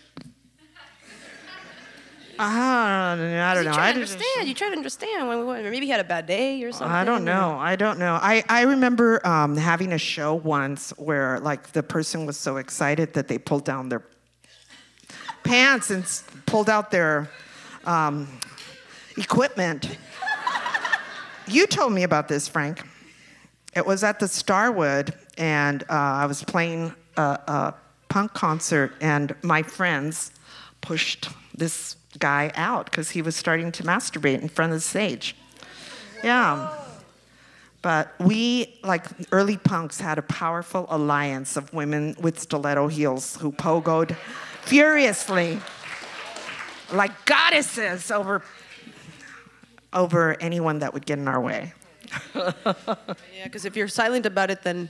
uh, 2.38 2.42
I 2.42 3.52
don't 3.54 3.64
know. 3.64 3.70
You 3.70 3.76
try 3.76 3.92
to 3.92 3.94
understand. 3.94 4.48
You 4.48 4.54
try 4.54 4.68
to 4.68 4.76
understand 4.76 5.28
when 5.28 5.46
we 5.46 5.70
maybe 5.70 5.86
he 5.86 5.90
had 5.90 6.00
a 6.00 6.04
bad 6.04 6.26
day 6.26 6.62
or 6.62 6.72
something. 6.72 6.94
I 6.94 7.04
don't 7.04 7.24
know. 7.24 7.56
I 7.58 7.76
don't 7.76 7.98
know. 7.98 8.18
I, 8.20 8.42
I 8.48 8.62
remember 8.62 9.26
um, 9.26 9.56
having 9.56 9.92
a 9.92 9.98
show 9.98 10.34
once 10.34 10.90
where 10.96 11.40
like 11.40 11.72
the 11.72 11.82
person 11.82 12.26
was 12.26 12.36
so 12.36 12.56
excited 12.56 13.14
that 13.14 13.28
they 13.28 13.38
pulled 13.38 13.64
down 13.64 13.88
their 13.88 14.04
pants 15.42 15.90
and 15.90 16.04
pulled 16.46 16.70
out 16.70 16.90
their 16.90 17.30
um, 17.84 18.28
equipment. 19.16 19.98
you 21.46 21.66
told 21.66 21.92
me 21.92 22.02
about 22.02 22.28
this, 22.28 22.48
Frank. 22.48 22.82
It 23.76 23.84
was 23.84 24.04
at 24.04 24.20
the 24.20 24.28
Starwood, 24.28 25.14
and 25.36 25.82
uh, 25.84 25.86
I 25.90 26.26
was 26.26 26.42
playing 26.44 26.94
a, 27.16 27.22
a 27.22 27.74
punk 28.08 28.32
concert, 28.32 28.92
and 29.00 29.34
my 29.42 29.62
friends 29.62 30.30
pushed 30.80 31.28
this 31.56 31.96
guy 32.18 32.52
out 32.54 32.86
because 32.86 33.10
he 33.10 33.22
was 33.22 33.36
starting 33.36 33.72
to 33.72 33.82
masturbate 33.82 34.40
in 34.40 34.48
front 34.48 34.72
of 34.72 34.76
the 34.78 34.82
stage. 34.82 35.36
Yeah. 36.22 36.72
But 37.82 38.14
we, 38.18 38.78
like 38.82 39.04
early 39.30 39.58
punks, 39.58 40.00
had 40.00 40.18
a 40.18 40.22
powerful 40.22 40.86
alliance 40.88 41.56
of 41.56 41.72
women 41.74 42.16
with 42.18 42.40
stiletto 42.40 42.88
heels 42.88 43.36
who 43.36 43.52
pogoed 43.52 44.16
furiously 44.62 45.60
like 46.92 47.24
goddesses 47.26 48.10
over, 48.10 48.42
over 49.92 50.40
anyone 50.40 50.78
that 50.78 50.94
would 50.94 51.04
get 51.04 51.18
in 51.18 51.28
our 51.28 51.40
way. 51.40 51.74
yeah, 52.34 52.52
because 53.44 53.64
if 53.64 53.76
you're 53.76 53.88
silent 53.88 54.24
about 54.24 54.50
it, 54.50 54.62
then 54.62 54.88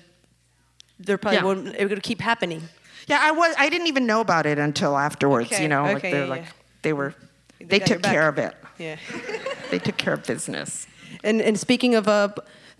there 0.98 1.18
probably 1.18 1.38
yeah. 1.38 1.44
won't. 1.44 1.74
It 1.76 1.88
would 1.88 2.02
keep 2.02 2.20
happening. 2.20 2.62
Yeah, 3.06 3.18
I 3.20 3.32
was. 3.32 3.54
I 3.58 3.68
didn't 3.68 3.88
even 3.88 4.06
know 4.06 4.20
about 4.20 4.46
it 4.46 4.58
until 4.58 4.96
afterwards. 4.96 5.52
Okay. 5.52 5.62
You 5.62 5.68
know, 5.68 5.84
okay, 5.84 5.94
like 5.94 6.02
they're 6.02 6.24
yeah, 6.24 6.26
like 6.26 6.42
yeah. 6.42 6.50
They 6.84 6.92
were. 6.92 7.14
They, 7.58 7.64
They 7.66 7.78
took 7.80 8.02
care 8.02 8.28
of 8.28 8.38
it. 8.38 8.54
Yeah. 8.78 8.96
They 9.70 9.78
took 9.80 9.96
care 9.96 10.14
of 10.14 10.22
business. 10.24 10.86
And 11.24 11.40
and 11.42 11.58
speaking 11.58 11.96
of 11.96 12.06
uh, 12.06 12.28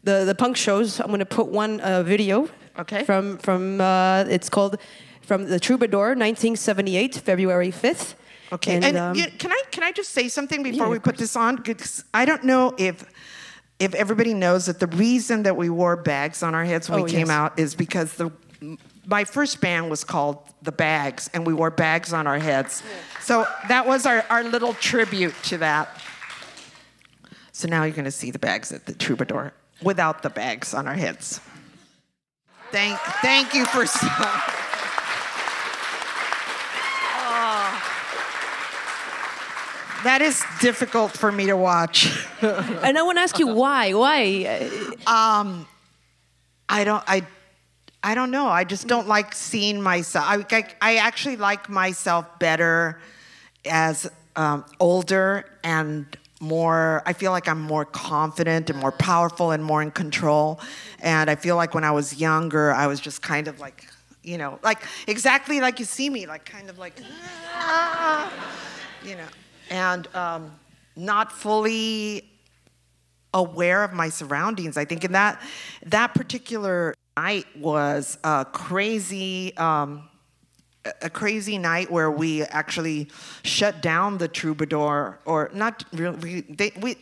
the 0.04 0.24
the 0.24 0.34
punk 0.34 0.56
shows, 0.56 1.00
I'm 1.00 1.10
gonna 1.10 1.24
put 1.26 1.48
one 1.48 1.80
uh, 1.80 2.02
video. 2.04 2.48
Okay. 2.78 3.02
From 3.04 3.38
from 3.38 3.80
uh, 3.80 4.24
it's 4.36 4.48
called 4.48 4.76
from 5.22 5.46
the 5.48 5.58
Troubadour, 5.58 6.14
1978, 6.14 7.14
February 7.16 7.72
5th. 7.72 8.14
Okay. 8.52 8.74
And, 8.76 8.84
And, 8.84 8.96
um, 8.96 9.14
can 9.38 9.50
I 9.50 9.62
can 9.72 9.82
I 9.82 9.92
just 9.92 10.10
say 10.12 10.28
something 10.28 10.62
before 10.62 10.86
Yeah, 10.86 10.92
we 10.92 10.98
put 10.98 11.16
this 11.16 11.34
on? 11.36 11.58
'Cause 11.58 12.04
I 12.12 12.24
don't 12.26 12.44
know 12.44 12.74
if 12.78 13.04
if 13.78 13.94
everybody 13.94 14.34
knows 14.34 14.66
that 14.66 14.78
the 14.78 14.86
reason 14.98 15.42
that 15.44 15.56
we 15.56 15.68
wore 15.70 15.96
bags 15.96 16.42
on 16.42 16.54
our 16.54 16.64
heads 16.64 16.88
when 16.90 17.00
Oh, 17.00 17.04
we 17.04 17.10
came 17.10 17.28
yes. 17.28 17.38
out 17.40 17.58
is 17.58 17.74
because 17.74 18.12
the 18.14 18.30
my 19.06 19.24
first 19.24 19.60
band 19.60 19.90
was 19.90 20.04
called 20.04 20.38
the 20.62 20.72
Bags, 20.72 21.28
and 21.34 21.46
we 21.46 21.52
wore 21.52 21.70
bags 21.70 22.12
on 22.12 22.26
our 22.26 22.38
heads. 22.38 22.82
So 23.20 23.46
that 23.68 23.86
was 23.86 24.06
our, 24.06 24.24
our 24.30 24.44
little 24.44 24.74
tribute 24.74 25.34
to 25.44 25.58
that. 25.58 25.88
So 27.52 27.68
now 27.68 27.84
you're 27.84 27.94
going 27.94 28.04
to 28.04 28.10
see 28.10 28.30
the 28.30 28.38
bags 28.38 28.72
at 28.72 28.86
the 28.86 28.94
Troubadour 28.94 29.52
without 29.82 30.22
the 30.22 30.30
bags 30.30 30.74
on 30.74 30.88
our 30.88 30.94
heads. 30.94 31.40
Thank, 32.70 32.98
thank 32.98 33.54
you 33.54 33.64
for. 33.66 33.84
That 40.04 40.20
is 40.20 40.44
difficult 40.60 41.12
for 41.12 41.32
me 41.32 41.46
to 41.46 41.56
watch. 41.56 42.26
and 42.42 42.98
I 42.98 43.02
want 43.02 43.16
to 43.16 43.22
ask 43.22 43.38
you 43.38 43.46
why? 43.46 43.94
Why? 43.94 44.44
Uh, 45.06 45.64
I 46.68 46.84
don't. 46.84 47.02
I. 47.06 47.26
I 48.04 48.14
don't 48.14 48.30
know. 48.30 48.48
I 48.48 48.64
just 48.64 48.86
don't 48.86 49.08
like 49.08 49.34
seeing 49.34 49.80
myself. 49.80 50.26
I. 50.28 50.44
I, 50.50 50.64
I 50.82 50.96
actually 50.96 51.36
like 51.36 51.70
myself 51.70 52.38
better 52.38 53.00
as 53.64 54.06
um, 54.36 54.66
older 54.78 55.46
and 55.64 56.06
more. 56.38 57.02
I 57.06 57.14
feel 57.14 57.32
like 57.32 57.48
I'm 57.48 57.62
more 57.62 57.86
confident 57.86 58.68
and 58.68 58.78
more 58.78 58.92
powerful 58.92 59.52
and 59.52 59.64
more 59.64 59.80
in 59.80 59.90
control. 59.90 60.60
And 61.00 61.30
I 61.30 61.34
feel 61.34 61.56
like 61.56 61.72
when 61.72 61.82
I 61.82 61.92
was 61.92 62.20
younger, 62.20 62.72
I 62.72 62.86
was 62.86 63.00
just 63.00 63.22
kind 63.22 63.48
of 63.48 63.58
like, 63.58 63.88
you 64.22 64.36
know, 64.36 64.58
like 64.62 64.82
exactly 65.06 65.62
like 65.62 65.78
you 65.78 65.86
see 65.86 66.10
me, 66.10 66.26
like 66.26 66.44
kind 66.44 66.68
of 66.68 66.78
like, 66.78 67.00
ah, 67.54 68.30
you 69.02 69.16
know, 69.16 69.28
and 69.70 70.14
um, 70.14 70.50
not 70.94 71.32
fully 71.32 72.28
aware 73.32 73.82
of 73.82 73.94
my 73.94 74.10
surroundings. 74.10 74.76
I 74.76 74.84
think 74.84 75.04
in 75.04 75.12
that 75.12 75.40
that 75.86 76.14
particular 76.14 76.94
night 77.16 77.46
was 77.56 78.18
a 78.24 78.44
crazy 78.50 79.56
um, 79.56 80.08
a 81.00 81.08
crazy 81.08 81.58
night 81.58 81.90
where 81.90 82.10
we 82.10 82.42
actually 82.42 83.08
shut 83.42 83.80
down 83.80 84.18
the 84.18 84.28
troubadour 84.28 85.18
or 85.24 85.50
not 85.54 85.84
really 85.92 86.16
we, 86.18 86.40
they, 86.42 86.72
we 86.80 86.96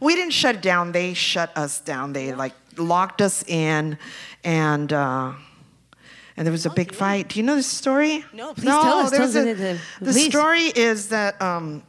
we 0.00 0.14
didn't 0.14 0.32
shut 0.32 0.62
down 0.62 0.92
they 0.92 1.12
shut 1.12 1.54
us 1.56 1.80
down 1.80 2.12
they 2.12 2.32
like 2.32 2.54
locked 2.78 3.20
us 3.20 3.42
in 3.46 3.98
and 4.44 4.92
uh 4.92 5.32
and 6.36 6.46
there 6.46 6.52
was 6.52 6.64
a 6.64 6.70
big 6.70 6.94
fight. 6.94 7.28
Do 7.28 7.38
you 7.38 7.44
know 7.44 7.54
this 7.54 7.66
story? 7.66 8.24
No, 8.32 8.54
please 8.54 8.64
tell 8.64 8.98
us, 9.00 9.10
tell 9.10 9.22
us 9.24 9.34
a- 9.34 9.52
the 9.52 9.78
please. 10.00 10.30
story 10.30 10.62
is 10.74 11.10
that 11.10 11.42
um, 11.42 11.82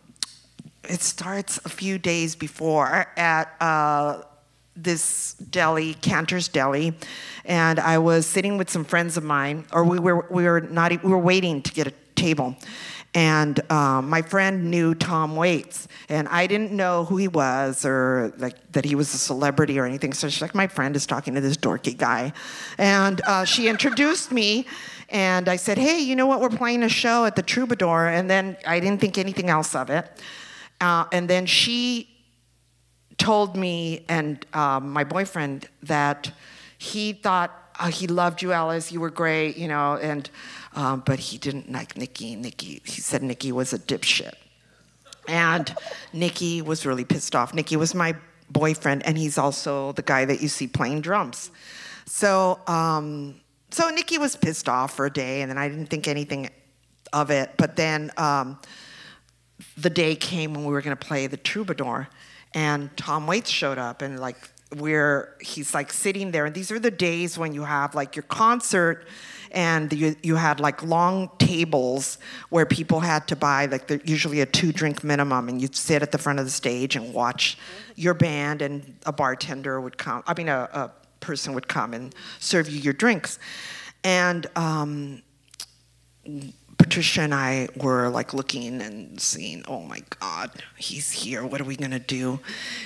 it 0.84 1.02
starts 1.02 1.58
a 1.64 1.70
few 1.70 1.98
days 1.98 2.36
before 2.36 3.08
at 3.16 3.56
uh, 3.62 4.24
this 4.84 5.34
deli, 5.34 5.94
Canter's 5.96 6.48
Deli, 6.48 6.94
and 7.46 7.80
I 7.80 7.98
was 7.98 8.26
sitting 8.26 8.58
with 8.58 8.70
some 8.70 8.86
friends 8.86 9.18
of 9.18 9.24
mine, 9.24 9.66
or 9.72 9.84
we 9.84 10.00
were 10.00 10.26
we 10.30 10.44
were 10.44 10.62
not 10.62 10.92
we 11.04 11.10
were 11.10 11.18
waiting 11.18 11.62
to 11.62 11.72
get 11.72 11.88
a 11.88 11.94
table, 12.16 12.56
and 13.14 13.60
um, 13.72 14.10
my 14.10 14.22
friend 14.22 14.72
knew 14.72 14.96
Tom 14.96 15.36
Waits, 15.36 15.88
and 16.10 16.28
I 16.28 16.48
didn't 16.48 16.72
know 16.72 17.06
who 17.06 17.18
he 17.18 17.28
was 17.28 17.86
or 17.86 18.34
like 18.38 18.72
that 18.72 18.86
he 18.86 18.96
was 18.96 19.14
a 19.14 19.18
celebrity 19.18 19.80
or 19.80 19.86
anything. 19.86 20.14
So 20.14 20.30
she's 20.30 20.42
like, 20.42 20.56
my 20.56 20.68
friend 20.68 20.96
is 20.96 21.06
talking 21.06 21.36
to 21.36 21.42
this 21.42 21.58
dorky 21.58 21.98
guy, 21.98 22.34
and 22.78 23.22
uh, 23.28 23.46
she 23.46 23.68
introduced 23.68 24.32
me. 24.32 24.66
And 25.12 25.50
I 25.50 25.58
said, 25.58 25.78
hey, 25.78 26.00
you 26.00 26.16
know 26.16 26.26
what? 26.26 26.40
We're 26.40 26.50
playing 26.50 26.84
a 26.84 26.90
show 26.90 27.26
at 27.26 27.36
the 27.36 27.44
Troubadour. 27.44 28.08
And 28.08 28.30
then 28.30 28.56
I 28.66 28.80
didn't 28.80 29.02
think 29.02 29.18
anything 29.18 29.50
else 29.50 29.76
of 29.76 29.90
it. 29.90 30.10
Uh, 30.80 31.04
and 31.12 31.30
then 31.30 31.46
she 31.46 32.11
told 33.22 33.56
me 33.56 34.04
and 34.10 34.44
um, 34.54 34.92
my 34.92 35.04
boyfriend 35.04 35.70
that 35.84 36.32
he 36.80 37.14
thought 37.14 37.52
uh, 37.80 37.88
he 37.88 38.08
loved 38.08 38.42
you, 38.42 38.52
Alice. 38.52 38.92
You 38.92 39.00
were 39.00 39.12
great, 39.12 39.58
you 39.58 39.68
know, 39.68 39.98
and 39.98 40.28
um, 40.74 41.04
but 41.06 41.20
he 41.20 41.38
didn't 41.38 41.72
like 41.72 41.96
Nikki. 41.96 42.36
Nikki, 42.36 42.82
he 42.84 43.00
said 43.00 43.22
Nikki 43.22 43.52
was 43.52 43.74
a 43.74 43.80
dipshit, 43.80 44.34
and 45.28 45.74
Nikki 46.14 46.64
was 46.64 46.84
really 46.84 47.06
pissed 47.06 47.36
off. 47.36 47.54
Nikki 47.54 47.76
was 47.76 47.94
my 47.94 48.16
boyfriend, 48.50 49.06
and 49.06 49.18
he's 49.18 49.38
also 49.38 49.92
the 49.92 50.02
guy 50.02 50.26
that 50.26 50.42
you 50.42 50.48
see 50.48 50.68
playing 50.68 51.02
drums. 51.02 51.52
So, 52.06 52.60
um, 52.66 53.40
so 53.70 53.90
Nikki 53.90 54.18
was 54.18 54.36
pissed 54.36 54.68
off 54.68 54.96
for 54.96 55.06
a 55.06 55.12
day, 55.12 55.42
and 55.42 55.52
then 55.52 55.60
I 55.60 55.70
didn't 55.70 55.88
think 55.88 56.08
anything 56.08 56.50
of 57.14 57.30
it. 57.30 57.52
But 57.58 57.76
then. 57.76 58.10
Um, 58.18 58.60
the 59.78 59.92
day 59.92 60.16
came 60.16 60.56
when 60.56 60.66
we 60.66 60.72
were 60.72 60.82
going 60.82 60.96
to 60.96 61.06
play 61.08 61.28
the 61.28 61.38
troubadour 61.38 62.10
and 62.54 62.96
tom 62.98 63.28
waits 63.28 63.50
showed 63.50 63.78
up 63.78 64.02
and 64.02 64.20
like 64.20 64.50
we're 64.76 65.36
he's 65.42 65.74
like 65.74 65.92
sitting 65.92 66.32
there. 66.32 66.46
And 66.46 66.56
these 66.56 66.72
are 66.72 66.80
the 66.80 66.92
days 66.92 67.38
when 67.38 67.54
you 67.54 67.64
have 67.64 67.94
like 67.96 68.16
your 68.16 68.24
concert 68.24 69.06
and 69.52 69.92
you, 69.92 70.16
you 70.24 70.36
had 70.36 70.62
like 70.62 70.82
long 70.82 71.30
tables 71.40 72.18
where 72.50 72.66
people 72.66 73.02
had 73.02 73.28
to 73.28 73.36
buy 73.36 73.66
like 73.66 73.88
they're 73.88 74.00
usually 74.06 74.40
a 74.40 74.46
two 74.46 74.72
drink 74.72 75.04
minimum. 75.04 75.50
And 75.50 75.62
you'd 75.62 75.76
sit 75.76 76.02
at 76.02 76.12
the 76.12 76.18
front 76.18 76.40
of 76.40 76.46
the 76.46 76.52
stage 76.52 76.96
and 76.96 77.14
watch 77.14 77.58
your 77.96 78.14
band 78.14 78.62
and 78.62 78.96
a 79.06 79.12
bartender 79.12 79.82
would 79.82 79.98
come 79.98 80.24
i 80.26 80.34
mean 80.34 80.48
a, 80.48 80.70
a 80.72 80.92
person 81.20 81.54
would 81.54 81.68
come 81.68 81.94
and 81.94 82.16
serve 82.40 82.70
you 82.70 82.80
your 82.80 82.94
drinks. 82.94 83.40
And 84.04 84.48
um, 84.56 85.22
Patricia 86.82 87.22
and 87.22 87.34
I 87.34 87.68
were 87.76 88.10
like 88.10 88.34
looking 88.34 88.82
and 88.82 89.22
seeing, 89.22 89.64
oh 89.68 89.82
my 89.82 90.02
God, 90.20 90.50
he's 90.78 91.12
here. 91.12 91.46
What 91.46 91.62
are 91.62 91.64
we 91.64 91.76
gonna 91.76 92.00
do? 92.00 92.40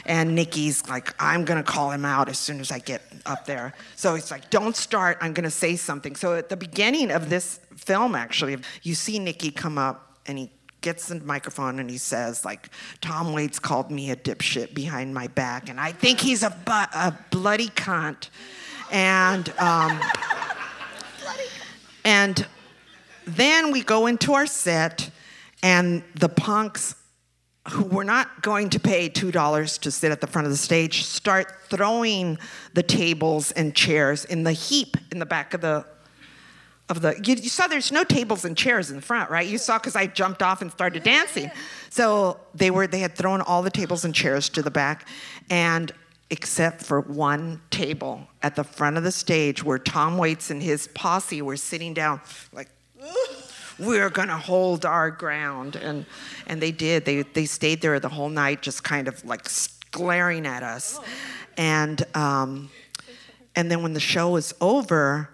And 0.06 0.36
Nikki's 0.36 0.88
like, 0.90 1.16
I'm 1.18 1.46
gonna 1.46 1.64
call 1.64 1.92
him 1.92 2.04
out 2.04 2.28
as 2.28 2.38
soon 2.38 2.60
as 2.60 2.72
I 2.72 2.80
get 2.80 3.02
up 3.26 3.46
there. 3.46 3.74
So 3.96 4.16
it's 4.16 4.32
like, 4.32 4.50
don't 4.50 4.76
start. 4.76 5.18
I'm 5.22 5.32
gonna 5.32 5.50
say 5.50 5.78
something. 5.78 6.18
So 6.18 6.34
at 6.34 6.50
the 6.50 6.58
beginning 6.58 7.10
of 7.10 7.30
this 7.30 7.62
film, 7.78 8.16
actually, 8.16 8.58
you 8.84 8.96
see 8.96 9.18
Nikki 9.18 9.50
come 9.50 9.78
up 9.78 10.18
and 10.26 10.38
he 10.38 10.52
gets 10.82 11.08
the 11.08 11.16
microphone 11.22 11.80
and 11.80 11.90
he 11.90 11.98
says 11.98 12.46
like 12.46 12.70
tom 13.02 13.34
waits 13.34 13.58
called 13.58 13.90
me 13.90 14.12
a 14.12 14.16
dipshit 14.16 14.76
behind 14.76 15.16
my 15.16 15.26
back 15.30 15.68
and 15.68 15.80
i 15.80 15.92
think 15.92 16.20
he's 16.20 16.44
a, 16.44 16.52
bu- 16.64 16.72
a 16.72 17.12
bloody 17.32 17.70
cunt 17.70 18.30
and 18.92 19.52
um, 19.58 20.00
and 22.06 22.46
then 23.26 23.72
we 23.72 23.82
go 23.82 24.08
into 24.08 24.34
our 24.34 24.46
set, 24.46 25.10
and 25.64 26.04
the 26.16 26.30
punks 26.30 26.96
who 27.70 27.84
were 27.86 28.04
not 28.04 28.42
going 28.42 28.70
to 28.70 28.80
pay 28.80 29.10
$2 29.10 29.80
to 29.80 29.92
sit 29.92 30.12
at 30.12 30.22
the 30.22 30.28
front 30.28 30.46
of 30.46 30.52
the 30.52 30.58
stage 30.58 31.04
start 31.04 31.52
throwing 31.68 32.38
the 32.74 32.84
tables 32.84 33.52
and 33.52 33.76
chairs 33.76 34.26
in 34.26 34.44
the 34.44 34.52
heap 34.52 34.98
in 35.12 35.20
the 35.20 35.26
back 35.26 35.54
of 35.54 35.62
the 35.62 35.86
of 36.88 37.02
the 37.02 37.20
you, 37.26 37.34
you 37.34 37.50
saw 37.50 37.66
there's 37.66 37.92
no 37.92 38.04
tables 38.04 38.46
and 38.46 38.56
chairs 38.56 38.92
in 38.92 38.98
the 38.98 39.02
front 39.02 39.32
right? 39.32 39.48
You 39.48 39.58
saw 39.58 39.80
because 39.80 39.96
i 39.96 40.06
jumped 40.06 40.44
off 40.44 40.62
and 40.62 40.72
started 40.72 41.02
dancing. 41.02 41.50
So 41.90 42.40
they 42.54 42.70
were 42.70 42.86
they 42.86 43.00
had 43.00 43.16
thrown 43.16 43.42
all 43.42 43.64
the 43.64 43.72
tables 43.72 44.06
and 44.06 44.14
chairs 44.14 44.50
to 44.50 44.62
the 44.62 44.70
back 44.70 45.08
and 45.50 45.92
except 46.30 46.84
for 46.84 47.02
one 47.02 47.62
table 47.72 48.28
at 48.44 48.56
the 48.56 48.64
front 48.64 48.98
of 48.98 49.04
the 49.04 49.12
stage 49.12 49.64
where 49.64 49.80
tom 49.80 50.20
waits 50.20 50.52
and 50.52 50.62
his 50.62 50.88
posse 50.90 51.42
were 51.42 51.58
sitting 51.58 51.94
down 51.94 52.22
like 52.52 52.70
we're 53.78 54.10
gonna 54.10 54.38
hold 54.38 54.86
our 54.86 55.12
ground 55.12 55.76
and 55.76 56.06
and 56.48 56.62
they 56.62 56.72
did 56.72 57.04
they 57.06 57.24
they 57.24 57.46
stayed 57.46 57.82
there 57.82 58.00
the 58.00 58.10
whole 58.10 58.30
night 58.30 58.62
just 58.62 58.84
kind 58.84 59.08
of 59.08 59.24
like 59.26 59.50
glaring 59.96 60.46
at 60.46 60.62
us. 60.62 61.00
And, 61.58 62.04
um, 62.16 62.70
and 63.56 63.72
then 63.72 63.82
when 63.82 63.94
the 63.94 64.00
show 64.02 64.32
was 64.32 64.54
over, 64.60 65.30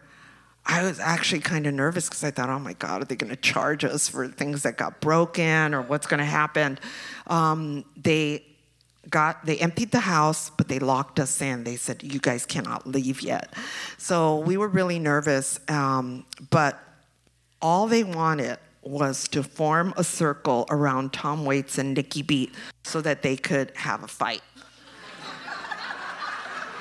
I 0.65 0.83
was 0.83 0.99
actually 0.99 1.41
kind 1.41 1.65
of 1.65 1.73
nervous 1.73 2.07
because 2.07 2.23
I 2.23 2.29
thought, 2.29 2.49
oh 2.49 2.59
my 2.59 2.73
God, 2.73 3.01
are 3.01 3.05
they 3.05 3.15
going 3.15 3.31
to 3.31 3.41
charge 3.41 3.83
us 3.83 4.07
for 4.07 4.27
things 4.27 4.61
that 4.61 4.77
got 4.77 5.01
broken 5.01 5.73
or 5.73 5.81
what's 5.81 6.05
going 6.05 6.19
to 6.19 6.25
happen? 6.25 6.77
Um, 7.25 7.83
they 7.97 8.45
got 9.09 9.43
they 9.47 9.57
emptied 9.57 9.91
the 9.91 10.01
house, 10.01 10.51
but 10.51 10.67
they 10.67 10.77
locked 10.77 11.19
us 11.19 11.41
in. 11.41 11.63
They 11.63 11.75
said, 11.75 12.03
you 12.03 12.19
guys 12.19 12.45
cannot 12.45 12.85
leave 12.85 13.21
yet. 13.21 13.55
So 13.97 14.37
we 14.37 14.57
were 14.57 14.67
really 14.67 14.99
nervous, 14.99 15.59
um, 15.67 16.23
but 16.51 16.79
all 17.61 17.87
they 17.87 18.03
wanted 18.03 18.57
was 18.81 19.27
to 19.29 19.43
form 19.43 19.93
a 19.95 20.03
circle 20.03 20.65
around 20.69 21.13
Tom 21.13 21.45
Waits 21.45 21.77
and 21.77 21.93
Nikki 21.93 22.21
Beat 22.21 22.53
so 22.83 23.01
that 23.01 23.21
they 23.21 23.37
could 23.37 23.71
have 23.75 24.03
a 24.03 24.07
fight. 24.07 24.41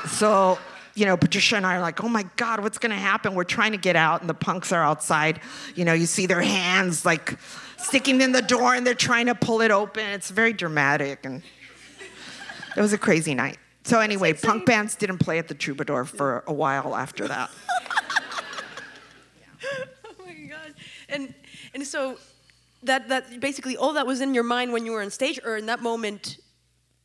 so 0.08 0.58
you 0.94 1.06
know, 1.06 1.16
Patricia 1.16 1.56
and 1.56 1.66
I 1.66 1.76
are 1.76 1.80
like, 1.80 2.02
oh 2.02 2.08
my 2.08 2.24
God, 2.36 2.60
what's 2.60 2.78
gonna 2.78 2.94
happen? 2.94 3.34
We're 3.34 3.44
trying 3.44 3.72
to 3.72 3.78
get 3.78 3.96
out, 3.96 4.20
and 4.20 4.28
the 4.28 4.34
punks 4.34 4.72
are 4.72 4.82
outside. 4.82 5.40
You 5.74 5.84
know, 5.84 5.92
you 5.92 6.06
see 6.06 6.26
their 6.26 6.42
hands 6.42 7.04
like 7.06 7.38
sticking 7.78 8.20
in 8.20 8.32
the 8.32 8.42
door, 8.42 8.74
and 8.74 8.86
they're 8.86 8.94
trying 8.94 9.26
to 9.26 9.34
pull 9.34 9.60
it 9.60 9.70
open. 9.70 10.04
It's 10.06 10.30
very 10.30 10.52
dramatic, 10.52 11.24
and 11.24 11.42
it 12.76 12.80
was 12.80 12.92
a 12.92 12.98
crazy 12.98 13.34
night. 13.34 13.58
So 13.84 14.00
anyway, 14.00 14.34
punk 14.34 14.66
bands 14.66 14.94
didn't 14.94 15.18
play 15.18 15.38
at 15.38 15.48
the 15.48 15.54
Troubadour 15.54 16.04
for 16.04 16.44
a 16.46 16.52
while 16.52 16.94
after 16.94 17.26
that. 17.28 17.50
oh 19.62 20.26
my 20.26 20.34
God! 20.34 20.74
And 21.12 21.34
and 21.74 21.86
so 21.86 22.18
that 22.82 23.08
that 23.08 23.40
basically 23.40 23.76
all 23.76 23.92
that 23.94 24.06
was 24.06 24.20
in 24.20 24.34
your 24.34 24.44
mind 24.44 24.72
when 24.72 24.84
you 24.86 24.92
were 24.92 25.02
on 25.02 25.10
stage, 25.10 25.40
or 25.44 25.56
in 25.56 25.66
that 25.66 25.82
moment 25.82 26.38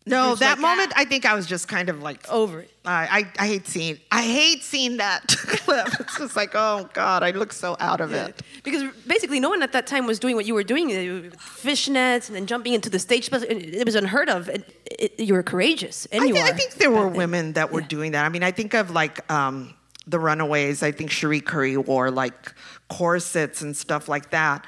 no, 0.08 0.36
that 0.36 0.60
like, 0.60 0.60
moment, 0.60 0.94
ah. 0.96 1.02
I 1.02 1.06
think 1.06 1.26
I 1.26 1.34
was 1.34 1.48
just 1.48 1.68
kind 1.68 1.90
of 1.90 2.04
like 2.04 2.30
over 2.32 2.60
it. 2.60 2.72
I, 2.86 3.26
I, 3.40 3.44
I 3.44 3.48
hate 3.48 3.68
seeing, 3.68 3.98
I 4.12 4.22
hate 4.22 4.64
seeing 4.64 4.98
that 4.98 5.28
clip. 5.28 5.88
It's 6.00 6.20
just 6.20 6.36
like, 6.36 6.52
oh 6.54 6.88
God, 6.94 7.24
I 7.24 7.32
look 7.32 7.52
so 7.52 7.76
out 7.80 8.02
of 8.02 8.12
yeah. 8.12 8.28
it. 8.28 8.42
Because 8.64 8.84
basically, 9.08 9.40
no 9.40 9.50
one 9.50 9.64
at 9.64 9.72
that 9.72 9.88
time 9.88 10.06
was 10.06 10.20
doing 10.20 10.36
what 10.36 10.46
you 10.46 10.54
were 10.54 10.64
doing, 10.64 10.90
fishnets 10.90 12.28
and 12.28 12.36
then 12.36 12.46
jumping 12.46 12.74
into 12.74 12.90
the 12.90 13.00
stage. 13.00 13.30
It 13.32 13.86
was 13.86 13.96
unheard 13.96 14.30
of. 14.30 14.48
It, 14.48 14.76
it, 14.86 15.20
you 15.20 15.34
were 15.34 15.44
courageous, 15.44 16.06
and 16.12 16.24
I, 16.24 16.28
th- 16.28 16.38
I 16.38 16.52
think 16.52 16.76
there 16.76 16.92
were 16.92 17.08
women 17.08 17.54
that 17.54 17.72
were 17.72 17.82
yeah. 17.82 17.88
doing 17.88 18.12
that. 18.12 18.26
I 18.26 18.30
mean, 18.30 18.44
I 18.44 18.52
think 18.52 18.76
of 18.76 18.92
like 18.92 19.30
um, 19.32 19.74
the 20.06 20.20
Runaways. 20.20 20.84
I 20.84 20.92
think 20.92 21.10
Cherie 21.10 21.42
Currie 21.42 21.78
wore 21.78 22.12
like 22.12 22.54
corsets 22.90 23.62
and 23.62 23.76
stuff 23.76 24.08
like 24.08 24.32
that, 24.32 24.66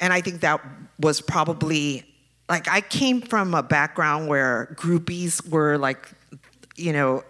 and 0.00 0.12
I 0.12 0.20
think 0.20 0.40
that 0.40 0.60
was 0.98 1.20
probably 1.20 2.04
like 2.48 2.68
I 2.68 2.80
came 2.80 3.20
from 3.20 3.54
a 3.54 3.62
background 3.62 4.28
where 4.28 4.74
groupies 4.78 5.48
were 5.48 5.78
like, 5.78 6.10
you 6.76 6.92
know, 6.92 7.22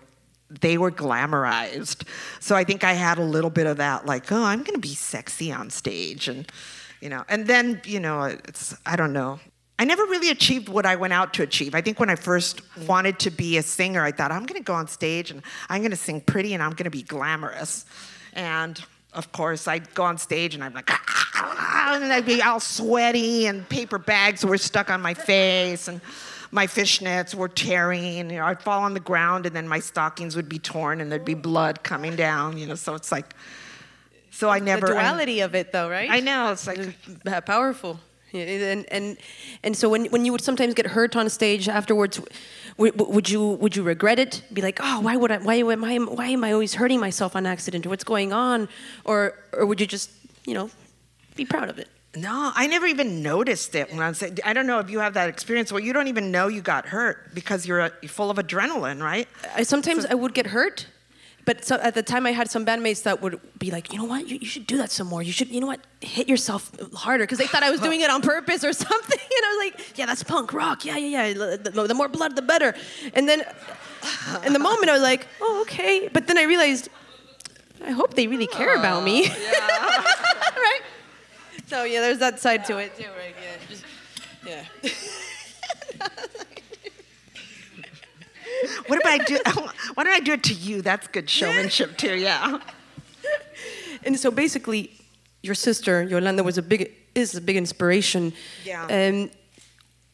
they 0.49 0.78
were 0.78 0.91
glamorized. 0.91 2.07
So 2.41 2.57
I 2.57 2.64
think 2.64 2.82
I 2.82 2.95
had 2.95 3.18
a 3.18 3.24
little 3.24 3.51
bit 3.51 3.66
of 3.66 3.76
that, 3.76 4.07
like, 4.07 4.32
oh, 4.32 4.43
I'm 4.43 4.62
gonna 4.62 4.78
be 4.78 4.95
sexy 4.95 5.53
on 5.53 5.70
stage, 5.70 6.26
and 6.26 6.51
you 7.01 7.09
know, 7.09 7.24
and 7.28 7.47
then 7.47 7.80
you 7.84 8.01
know, 8.01 8.22
it's 8.22 8.74
I 8.86 8.97
don't 8.97 9.12
know. 9.12 9.38
I 9.78 9.84
never 9.84 10.03
really 10.05 10.28
achieved 10.28 10.68
what 10.68 10.84
I 10.84 10.97
went 10.97 11.14
out 11.14 11.32
to 11.34 11.43
achieve. 11.43 11.74
I 11.74 11.80
think 11.80 11.99
when 11.99 12.11
I 12.11 12.14
first 12.14 12.61
wanted 12.86 13.18
to 13.20 13.30
be 13.30 13.57
a 13.57 13.62
singer, 13.62 14.03
I 14.05 14.12
thought 14.12 14.30
I'm 14.30 14.45
gonna 14.45 14.61
go 14.61 14.74
on 14.74 14.88
stage 14.88 15.30
and 15.30 15.43
I'm 15.68 15.82
gonna 15.82 15.97
sing 15.97 16.20
pretty 16.20 16.53
and 16.55 16.62
I'm 16.62 16.72
gonna 16.72 16.91
be 16.91 17.03
glamorous, 17.03 17.84
and 18.32 18.82
of 19.13 19.33
course, 19.33 19.67
I'd 19.67 19.93
go 19.95 20.05
on 20.05 20.19
stage 20.19 20.55
and 20.55 20.63
I'm 20.63 20.73
like, 20.73 20.89
ah, 20.91 21.99
and 22.01 22.13
I'd 22.13 22.27
be 22.27 22.43
all 22.43 22.61
sweaty, 22.61 23.47
and 23.47 23.69
paper 23.69 23.99
bags 23.99 24.45
were 24.45 24.59
stuck 24.59 24.91
on 24.91 25.01
my 25.01 25.15
face, 25.15 25.89
and 25.89 26.01
my 26.53 26.67
fishnets 26.67 27.35
were 27.35 27.49
tearing. 27.49 28.31
You 28.31 28.39
know, 28.39 28.45
I'd 28.45 28.63
fall 28.63 28.83
on 28.83 28.95
the 28.95 29.01
ground, 29.01 29.47
and 29.47 29.55
then 29.55 29.67
my 29.67 29.81
stockings 29.81 30.37
would 30.37 30.49
be 30.49 30.59
torn, 30.59 31.01
and 31.01 31.11
there'd 31.11 31.25
be 31.25 31.35
blood 31.35 31.83
coming 31.83 32.17
down. 32.17 32.59
You 32.59 32.67
know, 32.67 32.75
so 32.75 32.95
it's 32.95 33.11
like, 33.11 33.35
so 34.31 34.49
I 34.49 34.59
never. 34.59 34.87
The 34.87 34.93
duality 34.93 35.43
I, 35.43 35.47
of 35.47 35.55
it, 35.55 35.73
though, 35.73 35.91
right? 35.91 36.11
I 36.11 36.21
know 36.21 36.53
it's 36.53 36.67
like 36.67 36.97
powerful. 37.47 37.99
And 38.33 38.87
and 38.91 39.16
and 39.62 39.76
so 39.76 39.89
when 39.89 40.07
when 40.07 40.24
you 40.24 40.33
would 40.33 40.43
sometimes 40.43 40.74
get 40.74 40.87
hurt 40.87 41.16
on 41.16 41.28
stage 41.28 41.68
afterwards, 41.68 42.20
would, 42.76 42.99
would 42.99 43.28
you 43.28 43.43
would 43.62 43.74
you 43.74 43.83
regret 43.83 44.18
it? 44.18 44.43
Be 44.53 44.62
like, 44.62 44.78
oh, 44.83 45.01
why 45.01 45.16
would 45.16 45.33
I? 45.33 45.39
Why 45.39 45.57
am 45.57 45.85
I? 45.85 45.97
Why 45.99 46.26
am 46.26 46.45
I 46.45 46.53
always 46.53 46.74
hurting 46.74 47.01
myself 47.01 47.35
on 47.35 47.47
accident? 47.47 47.87
Or 47.87 47.89
what's 47.89 48.05
going 48.05 48.33
on? 48.33 48.68
Or 49.05 49.35
or 49.53 49.66
would 49.66 49.81
you 49.81 49.87
just 49.87 50.11
you 50.47 50.55
know 50.55 50.70
be 51.37 51.45
proud 51.45 51.68
of 51.68 51.78
it? 51.78 51.89
No, 52.16 52.51
I 52.57 52.66
never 52.66 52.87
even 52.87 53.22
noticed 53.22 53.74
it 53.76 53.91
when 53.91 54.01
I 54.01 54.09
was. 54.09 54.22
I 54.45 54.53
don't 54.53 54.66
know 54.66 54.81
if 54.81 54.91
you 54.91 54.99
have 54.99 55.14
that 55.14 55.28
experience 55.28 55.70
where 55.70 55.81
you 55.81 55.93
don't 55.93 56.09
even 56.09 56.33
know 56.33 56.49
you 56.49 56.61
got 56.61 56.87
hurt 56.87 57.35
because 57.35 57.66
you're, 57.66 57.81
uh, 57.81 57.91
full 58.09 58.31
of 58.31 58.37
adrenaline, 58.37 59.01
right? 59.01 59.28
I, 59.55 59.62
sometimes 59.62 60.03
so, 60.03 60.09
I 60.11 60.14
would 60.14 60.35
get 60.35 60.49
hurt, 60.49 60.87
but 61.45 61.64
so 61.64 61.76
at 61.76 61.95
the 61.95 62.03
time 62.03 62.26
I 62.26 62.32
had 62.32 62.51
some 62.51 62.66
bandmates 62.66 63.03
that 63.05 63.22
would 63.22 63.41
be 63.59 63.70
like, 63.70 63.93
you 63.93 63.99
know 63.99 64.05
what, 64.05 64.28
you, 64.28 64.38
you 64.38 64.47
should 64.47 64.66
do 64.66 64.76
that 64.76 64.91
some 64.91 65.07
more. 65.07 65.22
You 65.22 65.32
should, 65.32 65.49
you 65.49 65.61
know 65.61 65.66
what, 65.66 65.80
hit 66.01 66.28
yourself 66.28 66.70
harder 66.95 67.24
because 67.24 67.38
they 67.38 67.47
thought 67.47 67.62
I 67.62 67.70
was 67.70 67.80
doing 67.80 68.01
it 68.01 68.11
on 68.11 68.22
purpose 68.22 68.62
or 68.64 68.72
something. 68.88 69.18
And 69.18 69.45
I 69.45 69.57
was 69.57 69.72
like, 69.72 69.99
yeah, 69.99 70.07
that's 70.07 70.22
punk 70.22 70.53
rock. 70.53 70.84
Yeah, 70.84 70.97
yeah, 70.97 71.26
yeah. 71.26 71.57
The, 71.57 71.86
the 71.86 71.95
more 71.95 72.09
blood, 72.09 72.36
the 72.36 72.43
better. 72.43 72.74
And 73.14 73.28
then 73.28 73.43
in 74.45 74.53
the 74.53 74.59
moment 74.59 74.91
I 74.91 74.93
was 74.93 75.03
like, 75.03 75.26
oh, 75.41 75.62
okay. 75.62 76.09
But 76.12 76.26
then 76.26 76.38
I 76.38 76.43
realized, 76.45 76.88
I 77.84 77.91
hope 77.91 78.14
they 78.14 78.26
really 78.26 78.47
care 78.47 78.76
about 78.76 79.03
me. 79.05 79.26
Oh, 79.26 79.36
yeah. 79.53 80.53
right? 80.57 80.80
So 81.66 81.84
yeah, 81.84 82.01
there's 82.01 82.18
that 82.18 82.41
side 82.41 82.64
to 82.66 82.78
it 82.78 82.97
too, 82.97 83.09
right? 83.16 83.34
Yeah. 83.41 83.57
Just, 83.68 83.84
yeah. 84.47 84.64
What 88.87 88.99
if 88.99 89.07
I 89.07 89.19
do? 89.19 89.39
Why 89.95 90.05
don't 90.05 90.13
I 90.13 90.21
do 90.21 90.33
it 90.33 90.43
to 90.45 90.55
you? 90.55 90.83
That's 90.83 91.07
good 91.09 91.29
showmanship 91.29 91.97
too. 91.97 92.17
Yeah. 92.17 92.59
And 94.03 94.19
so 94.19 94.31
basically, 94.31 94.93
your 95.43 95.55
sister 95.55 96.03
Yolanda 96.03 96.43
was 96.43 96.57
a 96.57 96.63
big 96.63 96.91
is 97.15 97.35
a 97.35 97.41
big 97.41 97.57
inspiration. 97.57 98.33
Yeah. 98.65 98.87
Um, 98.87 99.31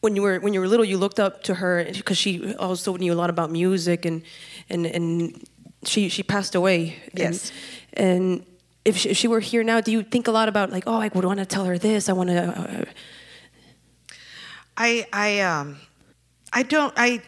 when 0.01 0.15
you 0.15 0.21
were 0.21 0.39
when 0.39 0.53
you 0.53 0.59
were 0.59 0.67
little, 0.67 0.85
you 0.85 0.97
looked 0.97 1.19
up 1.19 1.43
to 1.43 1.55
her 1.55 1.85
because 1.85 2.17
she 2.17 2.53
also 2.55 2.97
knew 2.97 3.13
a 3.13 3.15
lot 3.15 3.29
about 3.29 3.49
music 3.49 4.05
and 4.05 4.23
and 4.69 4.85
and 4.85 5.47
she 5.85 6.09
she 6.09 6.23
passed 6.23 6.55
away. 6.55 6.97
Yes. 7.13 7.51
And, 7.93 8.07
and 8.07 8.45
if, 8.85 8.97
she, 8.97 9.09
if 9.09 9.17
she, 9.17 9.27
were 9.27 9.41
here 9.41 9.63
now, 9.63 9.81
do 9.81 9.91
you 9.91 10.01
think 10.01 10.27
a 10.27 10.31
lot 10.31 10.47
about 10.47 10.71
like, 10.71 10.85
oh, 10.87 10.95
I 11.01 11.09
would 11.13 11.25
want 11.25 11.39
to 11.39 11.45
tell 11.45 11.65
her 11.65 11.77
this. 11.77 12.07
I 12.07 12.13
want 12.13 12.29
to. 12.29 12.43
Uh, 12.43 12.85
I 14.77 15.07
I 15.11 15.39
um 15.41 15.77
I 16.53 16.63
don't 16.63 16.93
I 16.95 17.21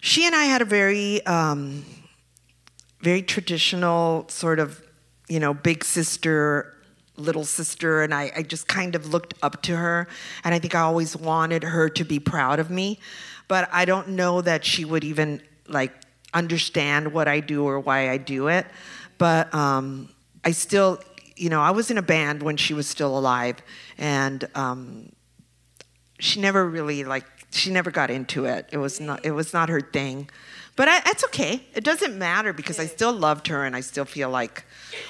she 0.00 0.26
and 0.26 0.34
I 0.34 0.44
had 0.44 0.62
a 0.62 0.64
very, 0.64 1.24
um, 1.26 1.84
very 3.00 3.22
traditional 3.22 4.28
sort 4.28 4.58
of, 4.58 4.82
you 5.28 5.40
know, 5.40 5.54
big 5.54 5.84
sister, 5.84 6.74
little 7.16 7.44
sister, 7.44 8.02
and 8.02 8.14
I, 8.14 8.32
I 8.36 8.42
just 8.42 8.66
kind 8.66 8.94
of 8.94 9.12
looked 9.12 9.34
up 9.42 9.62
to 9.62 9.76
her. 9.76 10.08
And 10.42 10.54
I 10.54 10.58
think 10.58 10.74
I 10.74 10.80
always 10.80 11.16
wanted 11.16 11.62
her 11.62 11.88
to 11.90 12.04
be 12.04 12.18
proud 12.18 12.58
of 12.58 12.70
me. 12.70 12.98
But 13.48 13.68
I 13.72 13.84
don't 13.84 14.10
know 14.10 14.40
that 14.40 14.64
she 14.64 14.84
would 14.84 15.04
even 15.04 15.42
like 15.68 15.92
understand 16.32 17.12
what 17.12 17.28
I 17.28 17.40
do 17.40 17.64
or 17.64 17.80
why 17.80 18.10
I 18.10 18.16
do 18.16 18.48
it. 18.48 18.66
But 19.18 19.52
um, 19.54 20.08
I 20.44 20.52
still, 20.52 21.00
you 21.36 21.50
know, 21.50 21.60
I 21.60 21.72
was 21.72 21.90
in 21.90 21.98
a 21.98 22.02
band 22.02 22.42
when 22.42 22.56
she 22.56 22.74
was 22.74 22.86
still 22.86 23.18
alive, 23.18 23.56
and 23.98 24.48
um, 24.54 25.12
she 26.18 26.40
never 26.40 26.66
really 26.66 27.04
like 27.04 27.26
she 27.50 27.70
never 27.70 27.90
got 27.90 28.10
into 28.10 28.44
it. 28.44 28.68
It 28.72 28.78
was 28.78 29.00
not 29.00 29.24
it 29.24 29.32
was 29.32 29.52
not 29.52 29.68
her 29.68 29.80
thing. 29.80 30.28
But 30.76 30.88
I, 30.88 31.00
that's 31.00 31.24
okay. 31.24 31.62
It 31.74 31.84
doesn't 31.84 32.16
matter 32.16 32.52
because 32.52 32.78
I 32.78 32.86
still 32.86 33.12
loved 33.12 33.48
her 33.48 33.64
and 33.64 33.76
I 33.76 33.80
still 33.80 34.04
feel 34.04 34.30
like 34.30 34.64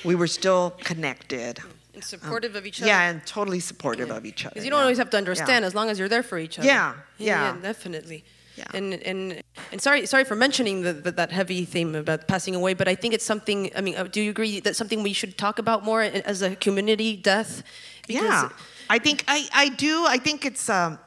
we 0.05 0.14
were 0.14 0.26
still 0.26 0.74
connected. 0.80 1.61
And 1.95 2.03
supportive 2.03 2.53
um, 2.53 2.59
of 2.59 2.66
each 2.66 2.80
other. 2.80 2.88
Yeah, 2.88 3.09
and 3.09 3.24
totally 3.26 3.61
supportive 3.61 4.09
yeah. 4.09 4.16
of 4.16 4.26
each 4.26 4.45
other. 4.45 4.55
Because 4.55 4.64
you 4.64 4.70
don't 4.70 4.78
yeah. 4.78 4.84
always 4.84 4.99
have 4.99 5.11
to 5.11 5.16
understand 5.16 5.62
yeah. 5.62 5.66
as 5.66 5.74
long 5.74 5.88
as 5.88 5.99
you're 5.99 6.09
there 6.09 6.22
for 6.22 6.38
each 6.38 6.59
other. 6.59 6.66
Yeah, 6.66 6.95
yeah, 7.18 7.55
yeah 7.55 7.62
definitely. 7.62 8.24
Yeah. 8.57 8.64
And 8.74 8.95
and 8.95 9.43
and 9.70 9.80
sorry 9.80 10.07
sorry 10.07 10.24
for 10.24 10.34
mentioning 10.34 10.82
the, 10.82 10.93
the, 10.93 11.12
that 11.12 11.30
heavy 11.30 11.64
theme 11.64 11.95
about 11.95 12.26
passing 12.26 12.55
away, 12.55 12.74
but 12.74 12.88
I 12.88 12.95
think 12.95 13.14
it's 13.14 13.24
something. 13.24 13.70
I 13.76 13.80
mean, 13.80 13.97
uh, 13.97 14.05
do 14.05 14.20
you 14.20 14.30
agree 14.30 14.61
that 14.61 14.76
something 14.76 15.03
we 15.03 15.12
should 15.12 15.38
talk 15.38 15.59
about 15.59 15.84
more 15.84 16.03
as 16.03 16.43
a 16.43 16.57
community 16.57 17.16
death? 17.16 17.62
Because 18.07 18.24
yeah, 18.24 18.49
I 18.88 18.99
think 18.99 19.24
I 19.28 19.49
I 19.53 19.68
do. 19.68 20.05
I 20.07 20.18
think 20.18 20.45
it's. 20.45 20.68
Um, 20.68 20.99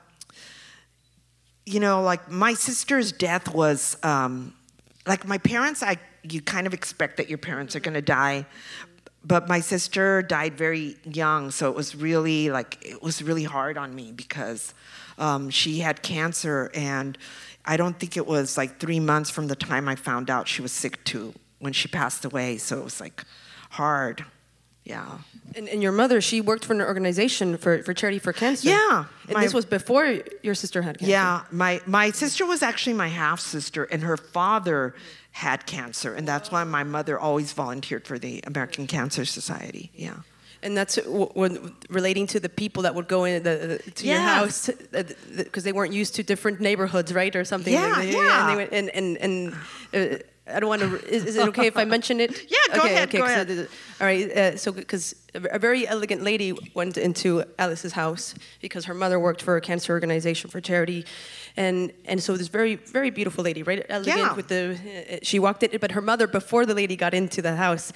you 1.65 1.79
know, 1.79 2.01
like 2.01 2.29
my 2.29 2.53
sister's 2.53 3.11
death 3.11 3.53
was 3.53 3.97
um, 4.03 4.53
like 5.07 5.25
my 5.25 5.37
parents. 5.37 5.81
I 5.83 5.97
you 6.23 6.41
kind 6.41 6.65
of 6.67 6.73
expect 6.73 7.17
that 7.17 7.29
your 7.29 7.37
parents 7.37 7.75
are 7.75 7.79
going 7.79 7.95
to 7.95 8.01
die, 8.01 8.45
but 9.25 9.47
my 9.47 9.59
sister 9.59 10.21
died 10.21 10.55
very 10.55 10.95
young, 11.03 11.51
so 11.51 11.69
it 11.69 11.75
was 11.75 11.95
really 11.95 12.49
like 12.49 12.77
it 12.81 13.01
was 13.01 13.21
really 13.21 13.43
hard 13.43 13.77
on 13.77 13.93
me 13.95 14.11
because 14.11 14.73
um, 15.17 15.49
she 15.49 15.79
had 15.79 16.01
cancer, 16.01 16.71
and 16.73 17.17
I 17.65 17.77
don't 17.77 17.97
think 17.99 18.17
it 18.17 18.27
was 18.27 18.57
like 18.57 18.79
three 18.79 18.99
months 18.99 19.29
from 19.29 19.47
the 19.47 19.55
time 19.55 19.87
I 19.87 19.95
found 19.95 20.29
out 20.29 20.47
she 20.47 20.61
was 20.61 20.71
sick 20.71 21.03
to 21.05 21.33
when 21.59 21.73
she 21.73 21.87
passed 21.87 22.25
away. 22.25 22.57
So 22.57 22.77
it 22.79 22.83
was 22.83 22.99
like 22.99 23.23
hard. 23.71 24.25
Yeah. 24.85 25.19
And, 25.55 25.69
and, 25.69 25.81
your 25.81 25.91
mother, 25.91 26.19
she 26.19 26.41
worked 26.41 26.65
for 26.65 26.73
an 26.73 26.81
organization 26.81 27.57
for, 27.57 27.83
for 27.83 27.93
charity 27.93 28.19
for 28.19 28.33
cancer. 28.33 28.69
Yeah. 28.69 29.05
And 29.27 29.33
my, 29.33 29.43
this 29.43 29.53
was 29.53 29.65
before 29.65 30.19
your 30.41 30.55
sister 30.55 30.81
had 30.81 30.97
cancer. 30.97 31.11
Yeah. 31.11 31.43
My, 31.51 31.79
my 31.85 32.11
sister 32.11 32.45
was 32.45 32.61
actually 32.61 32.93
my 32.93 33.07
half 33.07 33.39
sister, 33.39 33.85
and 33.85 34.03
her 34.03 34.17
father 34.17 34.93
had 35.31 35.65
cancer. 35.65 36.13
And 36.13 36.27
that's 36.27 36.51
why 36.51 36.63
my 36.63 36.83
mother 36.83 37.19
always 37.19 37.53
volunteered 37.53 38.05
for 38.05 38.19
the 38.19 38.41
American 38.45 38.87
Cancer 38.87 39.25
Society. 39.25 39.91
Yeah. 39.95 40.17
And 40.61 40.77
that's 40.77 40.95
when 41.05 41.73
relating 41.89 42.25
to 42.27 42.39
the 42.39 42.49
people 42.49 42.83
that 42.83 42.95
would 42.95 43.07
go 43.07 43.25
in 43.25 43.43
the, 43.43 43.81
to 43.95 44.05
yeah. 44.05 44.13
your 44.13 44.21
house 44.21 44.69
because 45.35 45.65
they 45.65 45.73
weren't 45.73 45.93
used 45.93 46.15
to 46.15 46.23
different 46.23 46.61
neighborhoods, 46.61 47.13
right, 47.13 47.35
or 47.35 47.43
something. 47.43 47.73
Yeah, 47.73 47.87
like 47.89 48.13
yeah. 48.13 48.47
And, 48.47 48.57
went, 48.57 48.71
and 48.71 48.89
and, 48.89 49.17
and 49.17 49.53
uh, 49.93 50.23
I 50.45 50.59
don't 50.59 50.67
want 50.67 50.81
to. 50.81 51.07
Is, 51.07 51.23
is, 51.23 51.35
it 51.37 51.47
okay 51.49 51.67
if 51.67 51.77
I 51.77 51.85
mention 51.85 52.19
it? 52.19 52.31
yeah, 52.51 52.75
go 52.75 52.81
okay, 52.81 52.93
ahead. 52.93 53.07
Okay, 53.07 53.17
go 53.17 53.23
ahead. 53.23 53.69
All 54.01 54.07
right. 54.07 54.29
Uh, 54.29 54.57
so, 54.57 54.73
because 54.73 55.15
a 55.33 55.57
very 55.57 55.87
elegant 55.87 56.21
lady 56.21 56.53
went 56.73 56.97
into 56.97 57.45
Alice's 57.57 57.93
house 57.93 58.35
because 58.61 58.83
her 58.85 58.93
mother 58.93 59.19
worked 59.19 59.41
for 59.41 59.55
a 59.55 59.61
cancer 59.61 59.93
organization 59.93 60.49
for 60.49 60.59
charity, 60.59 61.05
and 61.55 61.93
and 62.05 62.21
so 62.21 62.35
this 62.35 62.49
very 62.49 62.75
very 62.75 63.09
beautiful 63.09 63.41
lady, 63.41 63.63
right? 63.63 63.85
Elegant 63.87 64.17
yeah. 64.17 64.33
with 64.33 64.49
the. 64.49 64.77
Uh, 65.09 65.17
she 65.23 65.39
walked 65.39 65.63
in, 65.63 65.79
but 65.79 65.91
her 65.91 66.01
mother 66.01 66.27
before 66.27 66.65
the 66.65 66.73
lady 66.73 66.97
got 66.97 67.13
into 67.13 67.41
the 67.41 67.55
house 67.55 67.93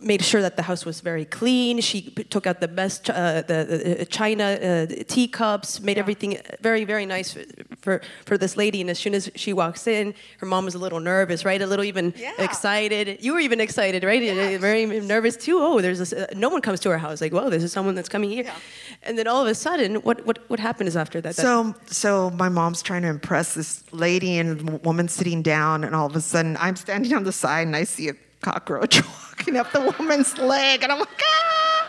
made 0.00 0.22
sure 0.22 0.40
that 0.40 0.56
the 0.56 0.62
house 0.62 0.84
was 0.84 1.00
very 1.00 1.24
clean. 1.24 1.80
She 1.80 2.02
took 2.30 2.46
out 2.46 2.60
the 2.60 2.68
best 2.68 3.10
uh, 3.10 3.42
the, 3.42 3.96
the, 3.98 4.06
china 4.06 4.44
uh, 4.44 4.86
teacups, 5.06 5.80
made 5.80 5.96
yeah. 5.96 6.02
everything 6.02 6.38
very 6.60 6.84
very 6.84 7.04
nice 7.04 7.36
for 7.80 8.00
for 8.24 8.38
this 8.38 8.56
lady. 8.56 8.80
And 8.80 8.90
as 8.90 8.98
soon 8.98 9.14
as 9.14 9.30
she 9.34 9.52
walks 9.52 9.86
in, 9.86 10.14
her 10.38 10.46
mom 10.46 10.64
was 10.64 10.74
a 10.74 10.78
little 10.78 11.00
nervous, 11.00 11.44
right? 11.44 11.60
A 11.60 11.66
little 11.66 11.84
even 11.84 12.14
yeah. 12.16 12.32
excited. 12.38 13.22
You 13.22 13.34
were 13.34 13.40
even 13.40 13.60
excited, 13.60 14.02
right? 14.02 14.22
Yes. 14.22 14.60
Very 14.60 14.86
nervous 14.86 15.36
too. 15.36 15.58
Oh, 15.60 15.80
there's 15.80 15.98
this, 15.98 16.12
uh, 16.12 16.26
no 16.34 16.48
one 16.48 16.62
comes 16.62 16.80
to 16.80 16.90
our 16.90 16.98
house. 16.98 17.20
Like, 17.20 17.32
whoa, 17.32 17.50
this 17.50 17.62
is 17.62 17.72
someone 17.72 17.94
that's 17.94 18.08
coming 18.08 18.30
here. 18.30 18.44
Yeah. 18.44 18.54
And 19.02 19.18
then 19.18 19.26
all 19.26 19.42
of 19.42 19.48
a 19.48 19.54
sudden, 19.54 19.96
what 19.96 20.24
what 20.26 20.38
what 20.48 20.60
happens 20.60 20.96
after 20.96 21.20
that? 21.20 21.34
So 21.36 21.74
so 21.86 22.30
my 22.30 22.48
mom's 22.48 22.82
trying 22.82 23.02
to 23.02 23.08
impress 23.08 23.54
this 23.54 23.84
lady 23.92 24.38
and 24.38 24.82
woman 24.84 25.08
sitting 25.08 25.42
down, 25.42 25.84
and 25.84 25.94
all 25.94 26.06
of 26.06 26.16
a 26.16 26.20
sudden 26.20 26.56
I'm 26.58 26.76
standing 26.76 27.12
on 27.12 27.24
the 27.24 27.32
side 27.32 27.66
and 27.66 27.76
I 27.76 27.84
see 27.84 28.08
a 28.08 28.14
cockroach 28.42 29.02
walking 29.28 29.56
up 29.56 29.72
the 29.72 29.94
woman's 29.98 30.36
leg, 30.38 30.82
and 30.82 30.92
I'm 30.92 30.98
like, 30.98 31.22
ah! 31.22 31.88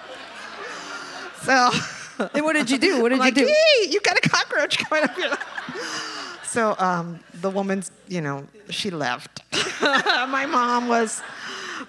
So, 1.41 2.29
and 2.33 2.45
what 2.45 2.53
did 2.53 2.71
you 2.71 2.77
do? 2.77 3.01
What 3.01 3.09
did 3.09 3.19
I'm 3.19 3.25
you 3.25 3.25
like, 3.25 3.35
do? 3.35 3.47
Hey, 3.47 3.89
you 3.89 3.99
got 3.99 4.17
a 4.17 4.29
cockroach 4.29 4.77
coming 4.77 5.03
up 5.03 5.15
here. 5.15 5.37
so 6.45 6.75
um, 6.79 7.19
the 7.41 7.49
woman's, 7.49 7.91
you 8.07 8.21
know, 8.21 8.47
she 8.69 8.89
left. 8.89 9.41
my 9.81 10.45
mom 10.45 10.87
was, 10.87 11.21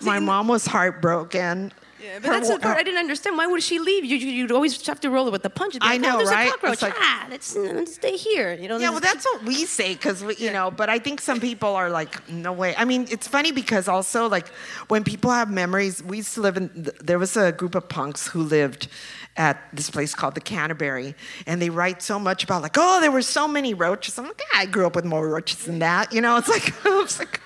my 0.00 0.18
mom 0.18 0.48
was 0.48 0.66
heartbroken. 0.66 1.72
Yeah, 2.04 2.18
but 2.20 2.28
that's 2.28 2.50
the 2.50 2.58
part 2.58 2.76
I 2.76 2.82
didn't 2.82 3.00
understand. 3.00 3.38
Why 3.38 3.46
would 3.46 3.62
she 3.62 3.78
leave? 3.78 4.04
You, 4.04 4.16
you, 4.16 4.44
would 4.44 4.52
always 4.52 4.86
have 4.86 5.00
to 5.00 5.10
roll 5.10 5.26
it 5.26 5.30
with 5.32 5.42
the 5.42 5.50
punch. 5.50 5.76
I 5.80 5.96
know, 5.96 6.14
oh, 6.14 6.18
there's 6.18 6.30
right? 6.30 6.48
A 6.48 6.50
cockroach. 6.50 6.82
Like, 6.82 6.94
ah, 6.98 7.26
let's, 7.30 7.56
let's, 7.56 7.94
stay 7.94 8.16
here. 8.16 8.52
You 8.52 8.68
know. 8.68 8.76
Yeah, 8.76 8.90
well, 8.90 9.00
that's 9.00 9.24
what 9.24 9.42
we 9.44 9.64
say 9.64 9.94
because 9.94 10.22
you 10.22 10.34
yeah. 10.38 10.52
know. 10.52 10.70
But 10.70 10.90
I 10.90 10.98
think 10.98 11.20
some 11.20 11.40
people 11.40 11.70
are 11.74 11.88
like, 11.88 12.28
no 12.28 12.52
way. 12.52 12.74
I 12.76 12.84
mean, 12.84 13.06
it's 13.10 13.26
funny 13.26 13.52
because 13.52 13.88
also 13.88 14.28
like 14.28 14.48
when 14.88 15.02
people 15.02 15.30
have 15.30 15.50
memories, 15.50 16.02
we 16.02 16.18
used 16.18 16.34
to 16.34 16.42
live 16.42 16.58
in. 16.58 16.90
There 17.02 17.18
was 17.18 17.36
a 17.36 17.52
group 17.52 17.74
of 17.74 17.88
punks 17.88 18.26
who 18.28 18.42
lived 18.42 18.88
at 19.36 19.58
this 19.72 19.88
place 19.88 20.14
called 20.14 20.34
the 20.34 20.40
Canterbury, 20.40 21.14
and 21.46 21.60
they 21.62 21.70
write 21.70 22.02
so 22.02 22.18
much 22.18 22.44
about 22.44 22.60
like, 22.60 22.76
oh, 22.76 23.00
there 23.00 23.12
were 23.12 23.22
so 23.22 23.48
many 23.48 23.72
roaches. 23.72 24.18
I'm 24.18 24.26
like, 24.26 24.40
yeah, 24.52 24.60
I 24.60 24.66
grew 24.66 24.86
up 24.86 24.94
with 24.94 25.06
more 25.06 25.26
roaches 25.26 25.64
than 25.64 25.78
that. 25.78 26.12
You 26.12 26.20
know, 26.20 26.36
it's 26.36 26.48
like, 26.48 26.74
it's 26.84 27.18
like 27.18 27.40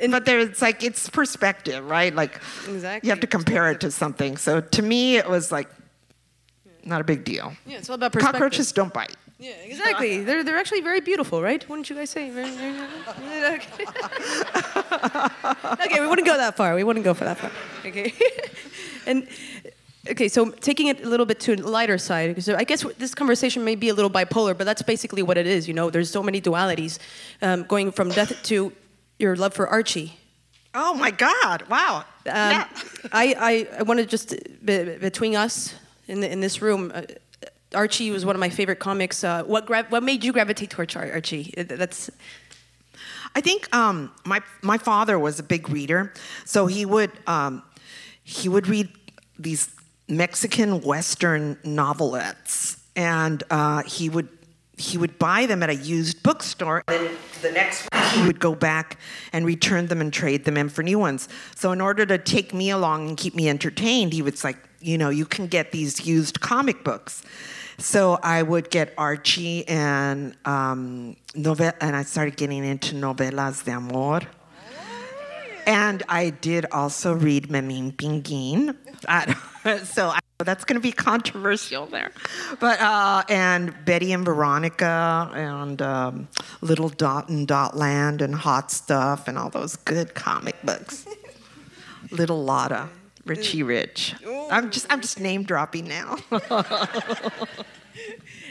and, 0.00 0.12
but 0.12 0.24
there's 0.24 0.62
like 0.62 0.82
it's 0.82 1.08
perspective, 1.08 1.88
right? 1.88 2.14
Like 2.14 2.40
exactly. 2.68 3.06
you 3.06 3.10
have 3.10 3.20
to 3.20 3.26
compare 3.26 3.70
it 3.70 3.80
to 3.80 3.90
something. 3.90 4.36
So 4.36 4.60
to 4.60 4.82
me, 4.82 5.16
it 5.16 5.28
was 5.28 5.50
like 5.50 5.68
not 6.84 7.00
a 7.00 7.04
big 7.04 7.24
deal. 7.24 7.52
Yeah, 7.66 7.78
it's 7.78 7.88
all 7.88 7.94
about 7.94 8.12
perspective. 8.12 8.40
Cockroaches 8.40 8.72
don't 8.72 8.92
bite. 8.92 9.16
Yeah, 9.38 9.50
exactly. 9.64 10.22
they're 10.22 10.44
they're 10.44 10.58
actually 10.58 10.82
very 10.82 11.00
beautiful, 11.00 11.42
right? 11.42 11.68
Wouldn't 11.68 11.90
you 11.90 11.96
guys 11.96 12.10
say? 12.10 12.30
Very, 12.30 12.50
very, 12.50 12.78
okay. 13.54 13.84
okay, 15.84 16.00
we 16.00 16.06
wouldn't 16.06 16.26
go 16.26 16.36
that 16.36 16.56
far. 16.56 16.76
We 16.76 16.84
wouldn't 16.84 17.04
go 17.04 17.12
for 17.12 17.24
that 17.24 17.38
far. 17.38 17.50
Okay, 17.84 18.12
and. 19.06 19.26
Okay, 20.10 20.26
so 20.26 20.50
taking 20.50 20.88
it 20.88 21.04
a 21.04 21.08
little 21.08 21.26
bit 21.26 21.38
to 21.38 21.54
a 21.54 21.62
lighter 21.62 21.96
side, 21.96 22.42
so 22.42 22.56
I 22.56 22.64
guess 22.64 22.82
this 22.98 23.14
conversation 23.14 23.64
may 23.64 23.76
be 23.76 23.88
a 23.88 23.94
little 23.94 24.10
bipolar, 24.10 24.58
but 24.58 24.64
that's 24.64 24.82
basically 24.82 25.22
what 25.22 25.38
it 25.38 25.46
is. 25.46 25.68
You 25.68 25.74
know, 25.74 25.90
there's 25.90 26.10
so 26.10 26.24
many 26.24 26.40
dualities, 26.40 26.98
um, 27.40 27.62
going 27.62 27.92
from 27.92 28.08
death 28.08 28.42
to 28.46 28.72
your 29.22 29.36
love 29.36 29.54
for 29.54 29.66
Archie. 29.68 30.18
Oh 30.74 30.94
my 30.94 31.10
God! 31.10 31.64
Wow. 31.68 31.98
Um, 31.98 32.04
yeah. 32.26 32.68
I, 33.12 33.34
I, 33.38 33.78
I 33.78 33.82
want 33.82 34.00
to 34.00 34.06
just 34.06 34.34
between 34.64 35.36
us 35.36 35.74
in 36.08 36.20
the, 36.20 36.30
in 36.30 36.40
this 36.40 36.60
room. 36.60 36.92
Uh, 36.94 37.02
Archie 37.74 38.10
was 38.10 38.26
one 38.26 38.36
of 38.36 38.40
my 38.40 38.50
favorite 38.50 38.80
comics. 38.80 39.24
Uh, 39.24 39.44
what 39.44 39.66
gra- 39.66 39.86
what 39.88 40.02
made 40.02 40.24
you 40.24 40.32
gravitate 40.32 40.70
towards 40.70 40.94
Archie? 40.96 41.54
That's. 41.56 42.10
I 43.34 43.40
think 43.40 43.74
um, 43.74 44.12
my 44.24 44.40
my 44.60 44.76
father 44.76 45.18
was 45.18 45.38
a 45.38 45.42
big 45.42 45.70
reader, 45.70 46.12
so 46.44 46.66
he 46.66 46.84
would 46.84 47.12
um, 47.26 47.62
he 48.24 48.48
would 48.48 48.66
read 48.66 48.88
these 49.38 49.70
Mexican 50.08 50.82
Western 50.82 51.58
novelettes, 51.64 52.78
and 52.94 53.42
uh, 53.50 53.82
he 53.84 54.08
would 54.08 54.28
he 54.82 54.98
would 54.98 55.18
buy 55.18 55.46
them 55.46 55.62
at 55.62 55.70
a 55.70 55.74
used 55.74 56.22
bookstore. 56.22 56.82
And 56.88 57.06
then 57.06 57.16
the 57.40 57.52
next 57.52 57.84
week 57.84 58.02
he 58.14 58.26
would 58.26 58.40
go 58.40 58.54
back 58.54 58.98
and 59.32 59.46
return 59.46 59.86
them 59.86 60.00
and 60.00 60.12
trade 60.12 60.44
them 60.44 60.56
in 60.56 60.68
for 60.68 60.82
new 60.82 60.98
ones. 60.98 61.28
So 61.54 61.72
in 61.72 61.80
order 61.80 62.04
to 62.06 62.18
take 62.18 62.52
me 62.52 62.70
along 62.70 63.08
and 63.08 63.16
keep 63.16 63.34
me 63.34 63.48
entertained, 63.48 64.12
he 64.12 64.22
was 64.22 64.44
like, 64.44 64.58
you 64.80 64.98
know, 64.98 65.10
you 65.10 65.24
can 65.24 65.46
get 65.46 65.72
these 65.72 66.04
used 66.04 66.40
comic 66.40 66.82
books. 66.84 67.22
So 67.78 68.18
I 68.22 68.42
would 68.42 68.70
get 68.70 68.92
Archie 68.98 69.66
and 69.68 70.36
um, 70.44 71.16
novel, 71.34 71.72
and 71.80 71.96
I 71.96 72.02
started 72.02 72.36
getting 72.36 72.64
into 72.64 72.94
novelas 72.94 73.64
de 73.64 73.72
amor. 73.72 74.20
And 75.64 76.02
I 76.08 76.30
did 76.30 76.66
also 76.72 77.12
read 77.12 77.48
Memín 77.48 77.96
Pinguín. 79.06 79.84
so 79.84 80.08
I, 80.08 80.18
that's 80.44 80.64
going 80.64 80.80
to 80.80 80.82
be 80.82 80.92
controversial 80.92 81.86
there. 81.86 82.10
But, 82.60 82.80
uh, 82.80 83.22
and 83.28 83.74
Betty 83.84 84.12
and 84.12 84.24
Veronica 84.24 85.30
and 85.34 85.80
um, 85.80 86.28
Little 86.60 86.88
Dot 86.88 87.28
and 87.28 87.46
Dotland 87.46 88.20
and 88.22 88.34
Hot 88.34 88.70
Stuff 88.70 89.28
and 89.28 89.38
all 89.38 89.50
those 89.50 89.76
good 89.76 90.14
comic 90.14 90.60
books. 90.62 91.06
Little 92.10 92.44
Lotta, 92.44 92.88
Richie 93.24 93.62
Rich. 93.62 94.14
I'm 94.50 94.70
just, 94.70 94.86
I'm 94.90 95.00
just 95.00 95.20
name 95.20 95.44
dropping 95.44 95.88
now. 95.88 96.16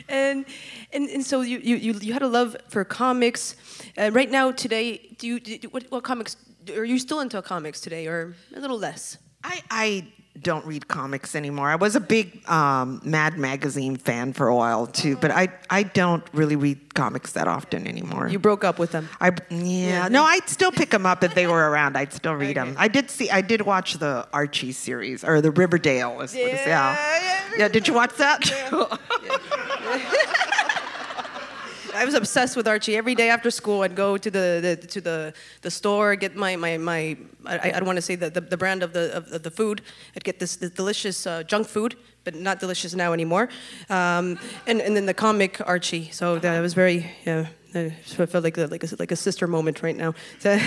and, 0.09 0.45
and, 0.93 1.09
and 1.09 1.25
so 1.25 1.41
you, 1.41 1.59
you, 1.59 1.93
you 1.93 2.13
had 2.13 2.21
a 2.21 2.27
love 2.27 2.55
for 2.69 2.83
comics. 2.83 3.55
Uh, 3.97 4.09
right 4.13 4.31
now, 4.31 4.51
today, 4.51 5.15
do 5.17 5.27
you, 5.27 5.39
do, 5.39 5.67
what, 5.69 5.83
what 5.89 6.03
comics, 6.03 6.37
are 6.75 6.85
you 6.85 6.97
still 6.97 7.19
into 7.19 7.41
comics 7.41 7.81
today 7.81 8.07
or 8.07 8.35
a 8.55 8.59
little 8.59 8.79
less? 8.79 9.17
I, 9.43 9.61
I 9.69 10.07
don't 10.39 10.65
read 10.65 10.87
comics 10.87 11.35
anymore. 11.35 11.69
I 11.69 11.75
was 11.75 11.95
a 11.95 11.99
big 11.99 12.47
um, 12.49 13.01
Mad 13.03 13.37
Magazine 13.37 13.97
fan 13.97 14.33
for 14.33 14.47
a 14.47 14.55
while 14.55 14.87
too, 14.87 15.17
but 15.17 15.29
I 15.31 15.49
I 15.69 15.83
don't 15.83 16.23
really 16.33 16.55
read 16.55 16.93
comics 16.93 17.33
that 17.33 17.47
often 17.47 17.85
anymore. 17.85 18.29
You 18.29 18.39
broke 18.39 18.63
up 18.63 18.79
with 18.79 18.91
them. 18.91 19.09
I 19.19 19.31
yeah, 19.49 20.07
no, 20.07 20.23
I'd 20.23 20.47
still 20.47 20.71
pick 20.71 20.89
them 20.89 21.05
up 21.05 21.23
if 21.23 21.35
they 21.35 21.47
were 21.47 21.69
around. 21.69 21.97
I'd 21.97 22.13
still 22.13 22.33
read 22.33 22.57
okay. 22.57 22.69
them. 22.69 22.75
I 22.79 22.87
did 22.87 23.09
see 23.09 23.29
I 23.29 23.41
did 23.41 23.61
watch 23.63 23.95
the 23.95 24.27
Archie 24.31 24.71
series 24.71 25.23
or 25.23 25.41
the 25.41 25.51
Riverdale. 25.51 26.21
Is, 26.21 26.33
yeah, 26.33 26.47
yeah. 26.47 26.65
yeah, 26.65 27.49
yeah. 27.57 27.67
Did 27.67 27.87
you 27.87 27.93
watch 27.93 28.15
that? 28.15 28.41
I 31.93 32.05
was 32.05 32.13
obsessed 32.13 32.55
with 32.55 32.67
Archie. 32.67 32.95
Every 32.95 33.15
day 33.15 33.29
after 33.29 33.51
school, 33.51 33.81
I'd 33.81 33.95
go 33.95 34.17
to 34.17 34.31
the, 34.31 34.59
the 34.61 34.87
to 34.87 35.01
the, 35.01 35.33
the 35.61 35.71
store, 35.71 36.15
get 36.15 36.35
my 36.35 36.55
my, 36.55 36.77
my 36.77 37.17
I, 37.45 37.71
I 37.71 37.71
don't 37.71 37.85
want 37.85 37.97
to 37.97 38.01
say 38.01 38.15
the, 38.15 38.29
the, 38.29 38.41
the, 38.41 38.57
brand 38.57 38.83
of 38.83 38.93
the 38.93 39.15
of 39.15 39.43
the 39.43 39.51
food. 39.51 39.81
I'd 40.15 40.23
get 40.23 40.39
this, 40.39 40.55
this 40.55 40.71
delicious 40.71 41.25
uh, 41.25 41.43
junk 41.43 41.67
food, 41.67 41.95
but 42.23 42.35
not 42.35 42.59
delicious 42.59 42.93
now 42.93 43.13
anymore. 43.13 43.49
Um, 43.89 44.39
and 44.67 44.81
and 44.81 44.95
then 44.95 45.05
the 45.05 45.13
comic 45.13 45.61
Archie. 45.65 46.09
So 46.11 46.39
that 46.39 46.59
was 46.61 46.73
very 46.73 47.11
yeah. 47.25 47.47
I 47.73 47.89
felt 48.25 48.43
like 48.43 48.57
a, 48.57 48.65
like 48.65 48.83
a, 48.83 48.95
like 48.99 49.11
a 49.11 49.15
sister 49.15 49.47
moment 49.47 49.81
right 49.81 49.95
now. 49.95 50.13
So, 50.39 50.59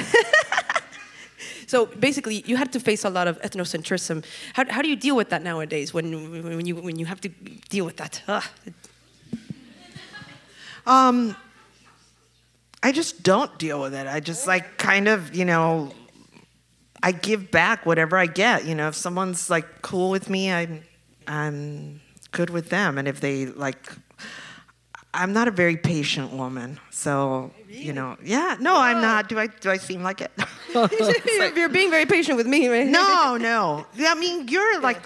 so 1.67 1.87
basically, 1.87 2.43
you 2.47 2.57
had 2.57 2.73
to 2.73 2.81
face 2.81 3.05
a 3.05 3.11
lot 3.11 3.29
of 3.29 3.41
ethnocentrism. 3.43 4.25
How, 4.55 4.65
how 4.71 4.81
do 4.81 4.89
you 4.89 4.97
deal 4.97 5.15
with 5.15 5.29
that 5.29 5.43
nowadays 5.43 5.93
when, 5.93 6.43
when, 6.43 6.67
you, 6.67 6.77
when 6.77 6.99
you 6.99 7.05
have 7.05 7.21
to 7.21 7.29
deal 7.69 7.85
with 7.85 7.99
that? 7.99 8.23
Ugh. 8.27 8.45
Um, 10.87 11.37
I 12.83 12.93
just 12.93 13.23
don't 13.23 13.57
deal 13.59 13.81
with 13.81 13.95
it. 13.95 14.07
I 14.07 14.21
just 14.21 14.47
like 14.47 14.77
kind 14.77 15.09
of, 15.09 15.35
you 15.35 15.45
know, 15.45 15.93
I 17.03 17.13
give 17.13 17.51
back 17.51 17.87
whatever 17.87 18.17
I 18.17 18.27
get. 18.27 18.65
You 18.65 18.75
know, 18.75 18.89
if 18.89 18.95
someone's 18.95 19.51
like 19.51 19.83
cool 19.83 20.11
with 20.11 20.29
me, 20.29 20.53
I'm 20.53 20.83
I'm 21.27 22.01
good 22.33 22.51
with 22.51 22.69
them, 22.69 22.99
and 22.99 23.09
if 23.09 23.21
they 23.21 23.47
like, 23.47 23.93
I'm 25.15 25.33
not 25.33 25.49
a 25.49 25.51
very 25.51 25.77
patient 25.77 26.33
woman. 26.33 26.79
So, 26.91 27.53
you 27.69 27.93
know, 27.93 28.17
yeah, 28.23 28.57
no, 28.61 28.77
I'm 28.77 29.01
not. 29.01 29.29
Do 29.29 29.39
I 29.39 29.47
do 29.47 29.71
I 29.71 29.79
seem 29.79 30.03
like 30.03 30.21
it? 30.21 30.33
you're 31.57 31.69
being 31.69 31.91
very 31.91 32.07
patient 32.07 32.37
with 32.37 32.47
me, 32.47 32.69
right? 32.69 32.87
No, 32.87 33.37
no. 33.39 33.87
I 33.99 34.15
mean, 34.15 34.49
you're 34.49 34.81
like 34.81 35.01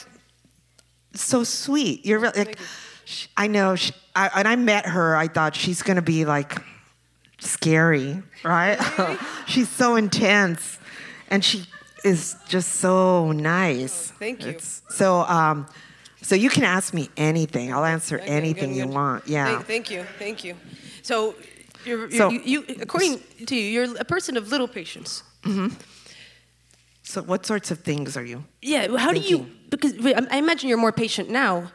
so 1.15 1.45
sweet. 1.45 2.07
You're 2.07 2.21
really, 2.21 2.55
like, 3.09 3.29
I 3.37 3.47
know. 3.47 3.77
She, 3.77 3.93
I, 4.15 4.31
and 4.37 4.49
I 4.49 4.57
met 4.57 4.87
her. 4.87 5.17
I 5.17 5.29
thought 5.29 5.55
she's 5.55 5.83
gonna 5.83 6.03
be 6.03 6.25
like 6.25 6.61
scary, 7.39 8.23
right? 8.45 8.79
she's 9.47 9.69
so 9.69 9.97
intense, 9.97 10.79
and 11.29 11.45
she 11.45 11.65
is 12.05 12.37
just 12.49 12.77
so 12.77 13.33
nice. 13.33 14.13
Oh, 14.13 14.17
thank 14.19 14.45
you. 14.45 14.51
It's, 14.51 14.83
so, 14.91 15.21
um, 15.21 15.67
so 16.23 16.35
you 16.35 16.51
can 16.51 16.65
ask 16.65 16.95
me 16.95 17.09
anything. 17.17 17.73
I'll 17.73 17.85
answer 17.85 18.17
okay, 18.17 18.27
anything 18.27 18.71
good, 18.71 18.81
good. 18.81 18.89
you 18.89 18.95
want. 18.95 19.29
Yeah. 19.29 19.47
Thank, 19.47 19.67
thank, 19.67 19.91
you. 19.91 20.03
Thank 20.19 20.45
you. 20.45 20.57
So, 21.03 21.35
you're, 21.85 22.09
you're, 22.09 22.11
so, 22.11 22.31
you, 22.31 22.41
you, 22.45 22.65
according 22.81 23.21
to 23.47 23.55
you, 23.55 23.63
you're 23.63 23.99
a 23.99 24.05
person 24.05 24.37
of 24.37 24.49
little 24.49 24.69
patience. 24.69 25.23
Mm-hmm. 25.43 25.75
So, 27.03 27.23
what 27.23 27.47
sorts 27.47 27.71
of 27.71 27.81
things 27.81 28.17
are 28.17 28.25
you? 28.25 28.45
Yeah. 28.61 28.97
How 28.97 29.13
thinking? 29.13 29.23
do 29.23 29.29
you? 29.29 29.51
Because 29.71 29.95
I 30.31 30.37
imagine 30.37 30.69
you're 30.69 30.79
more 30.79 30.93
patient 30.93 31.31
now. 31.31 31.71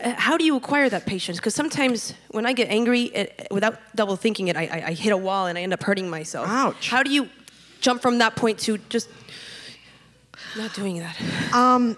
Uh, 0.00 0.14
how 0.16 0.36
do 0.36 0.44
you 0.44 0.56
acquire 0.56 0.88
that 0.88 1.06
patience? 1.06 1.38
Because 1.38 1.54
sometimes 1.54 2.14
when 2.28 2.46
I 2.46 2.52
get 2.52 2.68
angry, 2.68 3.04
it, 3.04 3.48
without 3.50 3.78
double 3.96 4.16
thinking 4.16 4.48
it, 4.48 4.56
I, 4.56 4.66
I, 4.66 4.84
I, 4.88 4.92
hit 4.92 5.12
a 5.12 5.16
wall 5.16 5.46
and 5.46 5.58
I 5.58 5.62
end 5.62 5.72
up 5.72 5.82
hurting 5.82 6.08
myself. 6.08 6.48
Ouch. 6.48 6.88
How 6.88 7.02
do 7.02 7.10
you 7.10 7.28
jump 7.80 8.02
from 8.02 8.18
that 8.18 8.36
point 8.36 8.60
to 8.60 8.78
just 8.88 9.08
not 10.56 10.72
doing 10.74 10.98
that? 10.98 11.20
Um, 11.52 11.96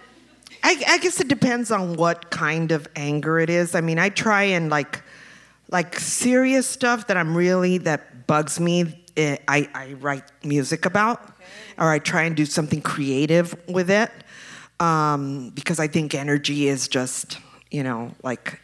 I, 0.62 0.82
I 0.88 0.98
guess 0.98 1.20
it 1.20 1.28
depends 1.28 1.70
on 1.70 1.96
what 1.96 2.30
kind 2.30 2.72
of 2.72 2.88
anger 2.96 3.38
it 3.38 3.50
is. 3.50 3.74
I 3.74 3.80
mean, 3.80 3.98
I 3.98 4.08
try 4.08 4.44
and 4.44 4.70
like, 4.70 5.02
like 5.70 5.98
serious 5.98 6.66
stuff 6.66 7.06
that 7.08 7.16
I'm 7.16 7.36
really 7.36 7.78
that 7.78 8.26
bugs 8.26 8.58
me. 8.58 9.04
Eh, 9.16 9.36
I, 9.46 9.68
I 9.74 9.92
write 9.94 10.24
music 10.44 10.86
about, 10.86 11.22
okay. 11.22 11.32
or 11.78 11.90
I 11.90 11.98
try 11.98 12.22
and 12.22 12.36
do 12.36 12.46
something 12.46 12.80
creative 12.80 13.54
with 13.68 13.90
it, 13.90 14.10
um, 14.78 15.50
because 15.50 15.78
I 15.78 15.88
think 15.88 16.14
energy 16.14 16.68
is 16.68 16.88
just 16.88 17.38
you 17.70 17.82
know 17.82 18.12
like 18.22 18.60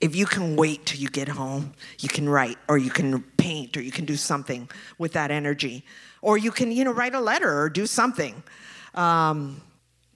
if 0.00 0.16
you 0.16 0.26
can 0.26 0.56
wait 0.56 0.86
till 0.86 0.98
you 0.98 1.08
get 1.08 1.28
home, 1.28 1.74
you 1.98 2.08
can 2.08 2.28
write 2.28 2.56
or 2.68 2.78
you 2.78 2.90
can 2.90 3.22
paint 3.36 3.76
or 3.76 3.82
you 3.82 3.92
can 3.92 4.06
do 4.06 4.16
something 4.16 4.68
with 4.98 5.12
that 5.12 5.30
energy. 5.30 5.84
Or 6.22 6.38
you 6.38 6.50
can, 6.50 6.72
you 6.72 6.84
know, 6.84 6.92
write 6.92 7.14
a 7.14 7.20
letter 7.20 7.60
or 7.62 7.68
do 7.68 7.86
something. 7.86 8.42
Um, 8.94 9.60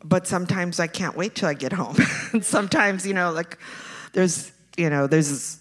but 0.02 0.26
sometimes 0.26 0.80
I 0.80 0.86
can't 0.86 1.16
wait 1.16 1.34
till 1.34 1.48
I 1.48 1.54
get 1.54 1.72
home. 1.72 1.96
and 2.32 2.44
sometimes, 2.44 3.06
you 3.06 3.14
know, 3.14 3.30
like 3.30 3.58
there's, 4.12 4.52
you 4.76 4.88
know, 4.88 5.06
there's 5.06 5.58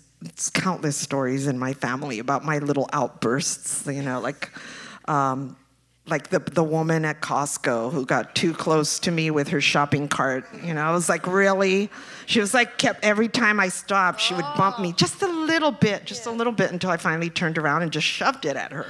countless 0.53 0.95
stories 0.95 1.47
in 1.47 1.59
my 1.59 1.73
family 1.73 2.19
about 2.19 2.45
my 2.45 2.59
little 2.59 2.89
outbursts, 2.93 3.85
you 3.87 4.01
know, 4.01 4.19
like 4.21 4.51
um, 5.05 5.57
like 6.05 6.29
the 6.29 6.39
the 6.39 6.63
woman 6.63 7.05
at 7.05 7.21
Costco 7.21 7.91
who 7.91 8.05
got 8.05 8.35
too 8.35 8.53
close 8.53 8.99
to 8.99 9.11
me 9.11 9.31
with 9.31 9.47
her 9.49 9.61
shopping 9.61 10.07
cart. 10.07 10.45
You 10.63 10.73
know, 10.73 10.81
I 10.81 10.91
was 10.91 11.07
like, 11.07 11.25
really? 11.27 11.89
She 12.25 12.39
was 12.39 12.53
like, 12.53 12.77
kept 12.77 13.03
every 13.03 13.29
time 13.29 13.59
I 13.59 13.69
stopped, 13.69 14.19
she 14.19 14.33
would 14.33 14.45
bump 14.57 14.79
me 14.79 14.93
just 14.93 15.21
a 15.21 15.27
little 15.27 15.71
bit, 15.71 16.05
just 16.05 16.25
a 16.25 16.31
little 16.31 16.53
bit, 16.53 16.71
until 16.71 16.89
I 16.89 16.97
finally 16.97 17.29
turned 17.29 17.57
around 17.57 17.83
and 17.83 17.91
just 17.91 18.07
shoved 18.07 18.45
it 18.45 18.57
at 18.57 18.71
her. 18.71 18.87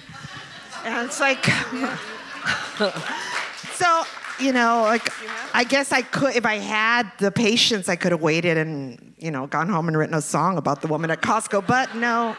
And 0.86 1.06
it's 1.06 1.20
like, 1.20 1.46
so 3.74 4.04
you 4.40 4.52
know, 4.52 4.82
like 4.82 5.08
I 5.54 5.64
guess 5.64 5.92
I 5.92 6.02
could, 6.02 6.36
if 6.36 6.48
I 6.48 6.56
had 6.56 7.12
the 7.20 7.32
patience, 7.32 7.90
I 7.90 7.96
could 7.96 8.12
have 8.12 8.22
waited 8.22 8.58
and 8.58 9.14
you 9.20 9.30
know 9.30 9.46
gone 9.46 9.70
home 9.70 9.88
and 9.88 9.96
written 9.96 10.16
a 10.16 10.22
song 10.22 10.58
about 10.58 10.82
the 10.82 10.88
woman 10.88 11.12
at 11.12 11.22
Costco. 11.22 11.68
But 11.68 11.96
no, 11.96 12.36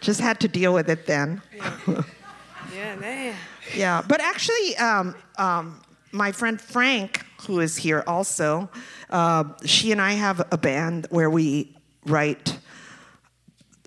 just 0.00 0.20
had 0.20 0.40
to 0.40 0.48
deal 0.48 0.72
with 0.72 0.88
it 0.88 1.04
then. 1.04 1.42
Yeah, 1.54 2.02
yeah 2.74 2.96
man. 2.96 3.34
Yeah, 3.74 4.02
but 4.06 4.20
actually, 4.20 4.76
um, 4.76 5.14
um, 5.38 5.80
my 6.12 6.32
friend 6.32 6.60
Frank, 6.60 7.24
who 7.46 7.60
is 7.60 7.76
here 7.76 8.04
also, 8.06 8.68
uh, 9.10 9.44
she 9.64 9.92
and 9.92 10.00
I 10.00 10.12
have 10.12 10.46
a 10.50 10.58
band 10.58 11.06
where 11.10 11.30
we 11.30 11.76
write 12.06 12.58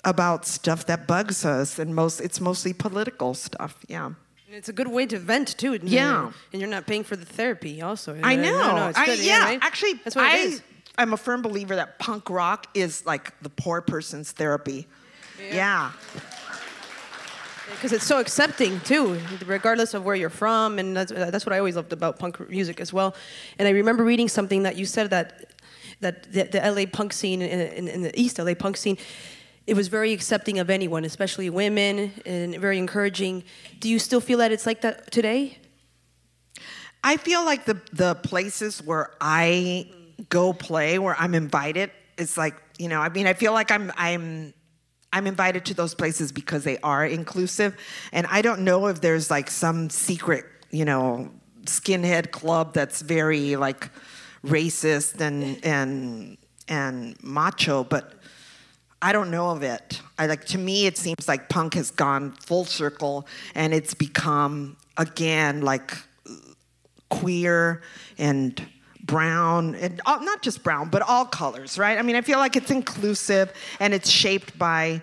about 0.04 0.46
stuff 0.46 0.86
that 0.88 1.08
bugs 1.08 1.46
us, 1.46 1.80
and 1.80 1.94
most 1.94 2.20
it's 2.22 2.40
mostly 2.40 2.74
political 2.74 3.34
stuff. 3.34 3.86
Yeah. 3.88 4.12
It's 4.50 4.70
a 4.70 4.74
good 4.74 4.88
way 4.88 5.06
to 5.08 5.20
vent 5.20 5.58
too. 5.58 5.78
Yeah. 5.84 6.22
You're, 6.22 6.34
and 6.54 6.62
you're 6.62 6.70
not 6.70 6.88
paying 6.88 7.04
for 7.04 7.16
the 7.16 7.26
therapy, 7.26 7.82
also. 7.82 8.18
I 8.24 8.36
know. 8.36 8.52
No, 8.52 8.76
no, 8.76 8.92
I, 8.96 9.06
good, 9.06 9.20
yeah, 9.20 9.44
right? 9.44 9.60
actually, 9.62 9.94
that's 10.04 10.16
what 10.16 10.26
I, 10.26 10.38
it 10.38 10.46
is. 10.46 10.62
I'm 10.98 11.14
a 11.14 11.18
firm 11.18 11.42
believer 11.42 11.76
that 11.76 12.00
punk 12.00 12.30
rock 12.30 12.68
is 12.74 13.06
like 13.06 13.38
the 13.42 13.50
poor 13.50 13.82
person's 13.82 14.32
therapy. 14.32 14.88
yeah. 15.52 15.92
yeah 16.14 16.22
because 17.78 17.94
it's 17.94 18.06
so 18.06 18.20
accepting 18.20 18.80
too, 18.80 19.20
regardless 19.46 19.94
of 19.94 20.04
where 20.04 20.16
you're 20.16 20.32
from, 20.32 20.80
and 20.80 20.98
that's, 20.98 21.12
that's 21.12 21.46
what 21.46 21.54
I 21.54 21.60
always 21.60 21.76
loved 21.76 21.94
about 21.94 22.18
punk 22.18 22.50
music 22.50 22.82
as 22.82 22.92
well. 22.92 23.16
And 23.60 23.68
I 23.68 23.72
remember 23.72 24.04
reading 24.04 24.28
something 24.28 24.64
that 24.64 24.78
you 24.78 24.86
said 24.86 25.12
that 25.12 25.52
that 26.00 26.32
the, 26.32 26.44
the 26.44 26.60
LA 26.60 26.86
punk 26.92 27.14
scene 27.14 27.42
in, 27.42 27.60
in, 27.60 27.88
in, 27.88 28.02
the 28.04 28.20
East 28.20 28.38
LA 28.38 28.54
punk 28.54 28.78
scene, 28.78 28.98
it 29.66 29.76
was 29.76 29.88
very 29.88 30.14
accepting 30.14 30.60
of 30.60 30.70
anyone, 30.70 31.06
especially 31.06 31.50
women, 31.50 32.12
and 32.24 32.56
very 32.58 32.78
encouraging. 32.78 33.44
Do 33.80 33.90
you 33.90 33.98
still 33.98 34.22
feel 34.22 34.38
that 34.38 34.52
it's 34.52 34.68
like 34.68 34.82
that 34.82 35.12
today? 35.12 35.58
I 37.04 37.18
feel 37.18 37.46
like 37.46 37.66
the 37.66 37.80
the 37.94 38.16
places 38.16 38.82
where 38.84 39.12
I 39.22 39.92
go 40.30 40.52
play, 40.52 40.98
where 41.00 41.16
I'm 41.18 41.36
invited, 41.36 41.92
it's 42.18 42.38
like 42.38 42.56
you 42.80 42.90
know. 42.90 43.02
I 43.02 43.10
mean, 43.10 43.28
I 43.28 43.34
feel 43.34 43.54
like 43.54 43.72
I'm 43.72 43.92
I'm 43.96 44.54
I'm 45.14 45.28
invited 45.28 45.66
to 45.66 45.74
those 45.74 45.94
places 45.96 46.32
because 46.32 46.64
they 46.64 46.78
are 46.80 47.06
inclusive. 47.06 47.78
And 48.12 48.28
I 48.28 48.42
don't 48.42 48.62
know 48.62 48.88
if 48.88 49.02
there's 49.02 49.32
like 49.32 49.50
some 49.50 49.90
secret, 49.90 50.46
you 50.70 50.86
know, 50.86 51.32
skinhead 51.64 52.32
club 52.32 52.74
that's 52.74 53.02
very 53.02 53.56
like 53.56 53.90
racist 54.46 55.20
and 55.22 55.64
and 55.64 56.38
and 56.68 57.22
macho, 57.24 57.84
but 57.84 58.14
I 59.02 59.12
don't 59.14 59.32
know 59.32 59.52
of 59.52 59.64
it. 59.64 60.02
I 60.18 60.28
like 60.28 60.46
to 60.46 60.58
me 60.58 60.88
it 60.88 60.98
seems 60.98 61.28
like 61.28 61.50
punk 61.50 61.76
has 61.76 61.92
gone 61.92 62.32
full 62.34 62.66
circle 62.66 63.28
and 63.56 63.74
it's 63.74 63.94
become 63.94 64.78
again 64.98 65.62
like 65.62 65.96
queer 67.10 67.82
and 68.18 68.62
brown 69.08 69.76
and 69.76 70.02
all, 70.06 70.24
not 70.24 70.42
just 70.42 70.64
brown 70.64 70.90
but 70.90 71.02
all 71.02 71.26
colors 71.26 71.78
right? 71.78 71.98
I 71.98 72.02
mean 72.02 72.16
i 72.16 72.22
feel 72.22 72.40
like 72.40 72.56
it's 72.56 72.72
inclusive 72.72 73.52
and 73.80 73.94
it's 73.94 74.10
shaped 74.10 74.58
by 74.60 75.02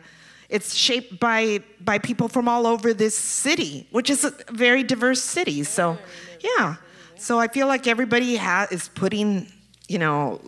it's 0.49 0.75
shaped 0.75 1.19
by 1.19 1.61
by 1.81 1.99
people 1.99 2.29
from 2.29 2.49
all 2.49 2.67
over 2.67 2.95
this 2.95 3.17
city 3.17 3.89
which 3.91 4.11
is 4.11 4.25
a 4.25 4.33
very 4.51 4.83
diverse 4.83 5.23
city 5.23 5.65
so 5.65 5.99
yeah. 6.41 6.77
So 7.17 7.39
i 7.39 7.49
feel 7.49 7.67
like 7.67 7.87
everybody 7.87 8.37
ha- 8.37 8.69
is 8.71 8.89
putting 8.89 9.49
you 9.89 9.99
know 9.99 10.41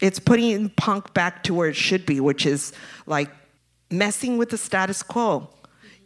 it's 0.00 0.18
putting 0.18 0.70
punk 0.70 1.14
back 1.14 1.42
to 1.44 1.54
where 1.54 1.68
it 1.68 1.76
should 1.76 2.06
be 2.06 2.20
which 2.20 2.46
is 2.46 2.72
like 3.06 3.30
messing 3.90 4.38
with 4.38 4.50
the 4.50 4.58
status 4.58 5.02
quo. 5.02 5.48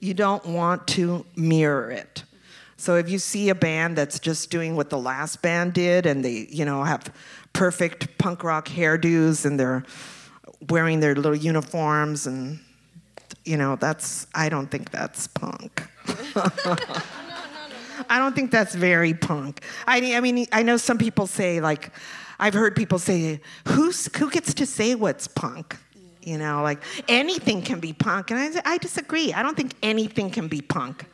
You 0.01 0.14
don't 0.14 0.44
want 0.46 0.86
to 0.88 1.26
mirror 1.36 1.90
it 1.90 2.24
so 2.81 2.97
if 2.97 3.11
you 3.11 3.18
see 3.18 3.51
a 3.51 3.55
band 3.55 3.97
that's 3.97 4.18
just 4.18 4.51
doing 4.51 4.74
what 4.74 4.89
the 4.89 4.99
last 4.99 5.43
band 5.43 5.74
did 5.74 6.07
and 6.07 6.24
they, 6.24 6.47
you 6.51 6.64
know, 6.64 6.83
have 6.83 7.12
perfect 7.52 8.16
punk 8.16 8.43
rock 8.43 8.69
hairdos 8.69 9.44
and 9.44 9.61
they're 9.61 9.85
wearing 10.70 11.01
their 11.01 11.15
little 11.15 11.36
uniforms 11.36 12.27
and 12.27 12.59
you 13.44 13.59
know, 13.59 13.77
that's 13.77 14.27
I 14.35 14.48
don't 14.48 14.70
think 14.70 14.90
that's 14.90 15.27
punk. 15.27 15.82
I 18.09 18.19
don't 18.19 18.35
think 18.35 18.51
that's 18.51 18.74
very 18.74 19.12
punk. 19.12 19.62
I, 19.86 20.15
I 20.15 20.20
mean, 20.20 20.47
I 20.51 20.62
know 20.62 20.78
some 20.78 20.97
people 20.97 21.27
say 21.27 21.61
like, 21.61 21.93
I've 22.39 22.55
heard 22.55 22.74
people 22.74 22.98
say, 22.98 23.40
"Who's 23.69 24.15
who 24.16 24.31
gets 24.31 24.55
to 24.55 24.65
say 24.65 24.94
what's 24.94 25.28
punk?" 25.28 25.77
You 26.23 26.39
know, 26.39 26.62
like 26.62 26.82
anything 27.09 27.61
can 27.61 27.78
be 27.78 27.93
punk, 27.93 28.31
and 28.31 28.40
I, 28.40 28.74
I 28.74 28.78
disagree. 28.78 29.35
I 29.35 29.43
don't 29.43 29.57
think 29.57 29.74
anything 29.82 30.31
can 30.31 30.48
be 30.48 30.62
punk. 30.62 31.05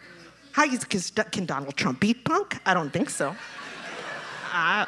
How 0.56 0.64
you, 0.64 0.78
can 0.78 1.44
Donald 1.44 1.76
Trump 1.76 2.00
beat 2.00 2.24
punk? 2.24 2.58
I 2.64 2.72
don't 2.72 2.90
think 2.90 3.10
so. 3.10 3.36
Uh, 4.54 4.86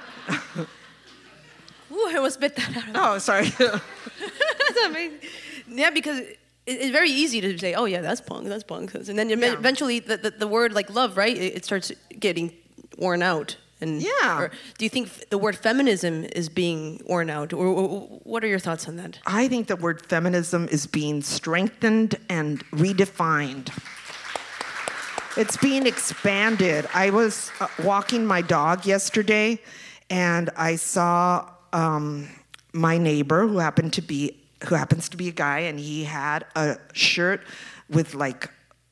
Ooh, 1.93 2.07
I 2.09 2.15
almost 2.17 2.37
spit 2.37 2.57
that 2.57 2.75
out. 2.75 2.85
Oh, 2.95 3.19
sorry. 3.19 3.49
that's 3.59 4.81
amazing. 4.87 5.19
Yeah, 5.69 5.91
because 5.91 6.23
it's 6.67 6.91
very 6.91 7.11
easy 7.11 7.43
to 7.43 7.59
say, 7.59 7.75
oh 7.75 7.85
yeah, 7.85 8.01
that's 8.01 8.23
punk, 8.23 8.49
that's 8.49 8.65
punk, 8.65 8.95
and 8.95 9.19
then 9.19 9.29
yeah. 9.29 9.53
eventually 9.53 9.99
the, 9.99 10.17
the, 10.17 10.31
the, 10.31 10.49
word 10.49 10.73
like 10.73 10.89
love, 10.89 11.19
right? 11.19 11.37
It, 11.37 11.67
starts 11.67 11.93
getting 12.19 12.51
worn 12.97 13.21
out. 13.21 13.59
And 13.83 14.01
yeah. 14.01 14.49
do 14.79 14.87
you 14.87 14.89
think 14.89 15.29
the 15.29 15.37
word 15.37 15.55
feminism 15.55 16.25
is 16.25 16.49
being 16.49 17.03
worn 17.05 17.29
out, 17.29 17.53
or, 17.53 17.67
or 17.67 18.01
what 18.25 18.43
are 18.43 18.49
your 18.49 18.59
thoughts 18.59 18.89
on 18.89 18.97
that? 18.97 19.19
I 19.27 19.49
think 19.49 19.67
the 19.67 19.77
word 19.77 20.07
feminism 20.07 20.67
is 20.69 20.87
being 20.87 21.21
strengthened 21.21 22.15
and 22.31 22.65
redefined. 22.71 23.71
It's 25.39 25.57
being 25.57 25.87
expanded. 25.87 26.89
I 26.93 27.11
was 27.11 27.53
uh, 27.61 27.69
walking 27.85 28.27
my 28.27 28.43
dog 28.43 28.85
yesterday, 28.85 29.61
and 30.11 30.51
I 30.57 30.75
saw 30.75 31.49
um, 31.73 32.29
my 32.73 32.99
neighbor, 32.99 33.47
who 33.47 33.59
happened 33.59 33.93
to 33.93 34.03
be 34.03 34.37
who 34.67 34.75
happens 34.75 35.09
to 35.11 35.17
be 35.17 35.29
a 35.29 35.33
guy, 35.33 35.61
and 35.61 35.79
he 35.79 36.03
had 36.03 36.45
a 36.57 36.79
shirt 36.93 37.43
with 37.89 38.17
like 38.17 38.51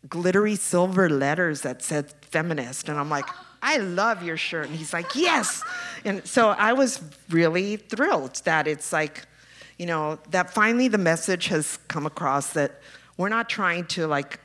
glittery 0.08 0.54
silver 0.54 1.10
letters 1.10 1.62
that 1.62 1.82
said 1.82 2.12
feminist. 2.22 2.88
And 2.88 2.96
I'm 2.96 3.10
like, 3.10 3.26
I 3.60 3.78
love 3.78 4.22
your 4.22 4.36
shirt. 4.36 4.68
And 4.68 4.76
he's 4.76 4.92
like, 4.92 5.16
yes. 5.16 5.64
And 6.04 6.24
so 6.24 6.50
I 6.50 6.74
was 6.74 7.02
really 7.28 7.74
thrilled 7.74 8.36
that 8.44 8.68
it's 8.68 8.92
like, 8.92 9.26
you 9.80 9.86
know, 9.86 10.20
that 10.30 10.54
finally 10.54 10.86
the 10.86 10.96
message 10.96 11.48
has 11.48 11.80
come 11.88 12.06
across 12.06 12.52
that 12.52 12.80
we're 13.16 13.30
not 13.30 13.48
trying 13.48 13.86
to 13.86 14.06
like 14.06 14.38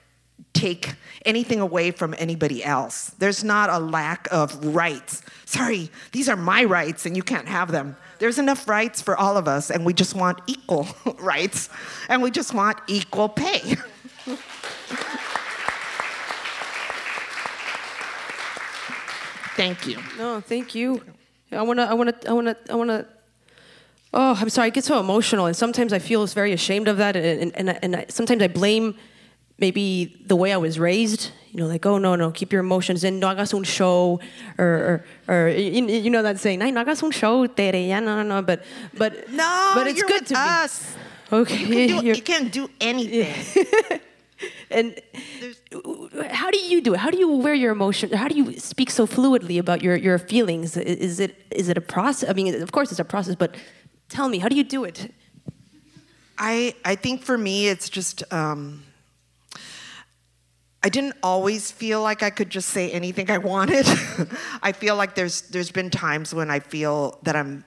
take 0.61 0.93
anything 1.25 1.59
away 1.59 1.89
from 1.91 2.13
anybody 2.17 2.63
else. 2.63 3.11
There's 3.17 3.43
not 3.43 3.69
a 3.69 3.79
lack 3.79 4.27
of 4.31 4.63
rights. 4.63 5.23
Sorry, 5.45 5.89
these 6.11 6.29
are 6.29 6.35
my 6.35 6.63
rights 6.63 7.05
and 7.05 7.17
you 7.17 7.23
can't 7.23 7.47
have 7.47 7.71
them. 7.71 7.95
There's 8.19 8.37
enough 8.37 8.67
rights 8.67 9.01
for 9.01 9.17
all 9.17 9.35
of 9.37 9.47
us, 9.47 9.71
and 9.71 9.83
we 9.83 9.93
just 9.93 10.13
want 10.13 10.39
equal 10.45 10.87
rights, 11.19 11.69
and 12.07 12.21
we 12.21 12.29
just 12.29 12.53
want 12.53 12.77
equal 12.87 13.27
pay. 13.29 13.59
thank 19.55 19.87
you. 19.87 19.97
No, 20.19 20.39
thank 20.39 20.75
you. 20.75 21.01
I 21.51 21.63
wanna, 21.63 21.85
I 21.85 21.95
wanna, 21.95 22.13
I 22.29 22.33
wanna, 22.33 22.55
I 22.69 22.75
wanna. 22.75 23.07
Oh, 24.13 24.37
I'm 24.39 24.49
sorry. 24.49 24.67
I 24.67 24.69
get 24.69 24.83
so 24.83 24.99
emotional, 24.99 25.47
and 25.47 25.55
sometimes 25.55 25.91
I 25.91 25.97
feel 25.97 26.27
very 26.27 26.53
ashamed 26.53 26.87
of 26.87 26.97
that, 26.97 27.15
and 27.15 27.41
and, 27.41 27.51
and, 27.55 27.79
and 27.83 27.95
I, 27.95 28.05
sometimes 28.09 28.43
I 28.43 28.47
blame 28.47 28.93
maybe 29.61 30.17
the 30.25 30.35
way 30.35 30.51
I 30.51 30.57
was 30.57 30.79
raised, 30.79 31.31
you 31.51 31.59
know, 31.59 31.67
like, 31.67 31.85
oh, 31.85 31.97
no, 31.97 32.15
no, 32.15 32.31
keep 32.31 32.51
your 32.51 32.61
emotions 32.61 33.03
in, 33.03 33.19
no 33.19 33.27
hagas 33.27 33.53
un 33.53 33.63
show, 33.63 34.19
or, 34.57 35.03
or, 35.27 35.33
or 35.33 35.49
you, 35.49 35.85
you, 35.87 36.09
know 36.09 36.23
that 36.23 36.39
saying, 36.39 36.59
no 36.59 36.65
hagas 36.65 37.03
un 37.03 37.11
show, 37.11 37.45
tere, 37.45 37.87
yeah, 37.87 37.99
no, 37.99 38.23
no, 38.23 38.23
no, 38.23 38.41
but, 38.41 38.63
but, 38.97 39.29
no, 39.29 39.71
but 39.75 39.87
it's 39.87 40.01
good 40.01 40.25
to 40.25 40.35
us. 40.37 40.95
Be, 41.29 41.35
okay. 41.37 41.57
You, 41.57 41.87
can 41.87 42.03
do, 42.03 42.07
you 42.17 42.21
can't 42.21 42.51
do 42.51 42.69
anything. 42.81 44.01
and 44.71 44.99
how 46.31 46.49
do 46.49 46.57
you 46.57 46.81
do 46.81 46.95
it? 46.95 46.97
How 46.97 47.11
do 47.11 47.19
you 47.19 47.29
wear 47.29 47.53
your 47.53 47.71
emotion? 47.71 48.11
How 48.11 48.27
do 48.27 48.35
you 48.35 48.59
speak 48.59 48.89
so 48.89 49.05
fluidly 49.05 49.59
about 49.59 49.83
your, 49.83 49.95
your 49.95 50.17
feelings? 50.17 50.75
Is 50.75 51.19
it, 51.19 51.35
is 51.51 51.69
it 51.69 51.77
a 51.77 51.81
process? 51.81 52.29
I 52.29 52.33
mean, 52.33 52.61
of 52.61 52.71
course 52.71 52.91
it's 52.91 52.99
a 52.99 53.05
process, 53.05 53.35
but 53.35 53.55
tell 54.09 54.27
me, 54.27 54.39
how 54.39 54.49
do 54.49 54.55
you 54.55 54.63
do 54.63 54.83
it? 54.83 55.13
I, 56.37 56.73
I 56.83 56.95
think 56.95 57.21
for 57.21 57.37
me, 57.37 57.67
it's 57.67 57.87
just, 57.87 58.23
um, 58.33 58.83
I 60.83 60.89
didn't 60.89 61.15
always 61.21 61.71
feel 61.71 62.01
like 62.01 62.23
I 62.23 62.31
could 62.31 62.49
just 62.49 62.69
say 62.69 62.91
anything 62.91 63.29
I 63.29 63.37
wanted. 63.37 63.85
I 64.63 64.71
feel 64.71 64.95
like 64.95 65.13
there's 65.13 65.41
there's 65.43 65.71
been 65.71 65.89
times 65.89 66.33
when 66.33 66.49
I 66.49 66.59
feel 66.59 67.19
that 67.23 67.35
I'm 67.35 67.63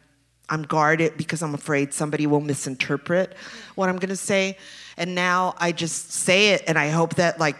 I'm 0.48 0.62
guarded 0.62 1.16
because 1.16 1.42
I'm 1.42 1.54
afraid 1.54 1.94
somebody 1.94 2.26
will 2.26 2.40
misinterpret 2.40 3.34
what 3.76 3.88
I'm 3.88 3.96
going 3.96 4.10
to 4.10 4.16
say. 4.16 4.58
And 4.96 5.14
now 5.14 5.54
I 5.58 5.72
just 5.72 6.12
say 6.12 6.50
it 6.50 6.62
and 6.66 6.78
I 6.78 6.88
hope 6.88 7.14
that 7.14 7.38
like 7.38 7.56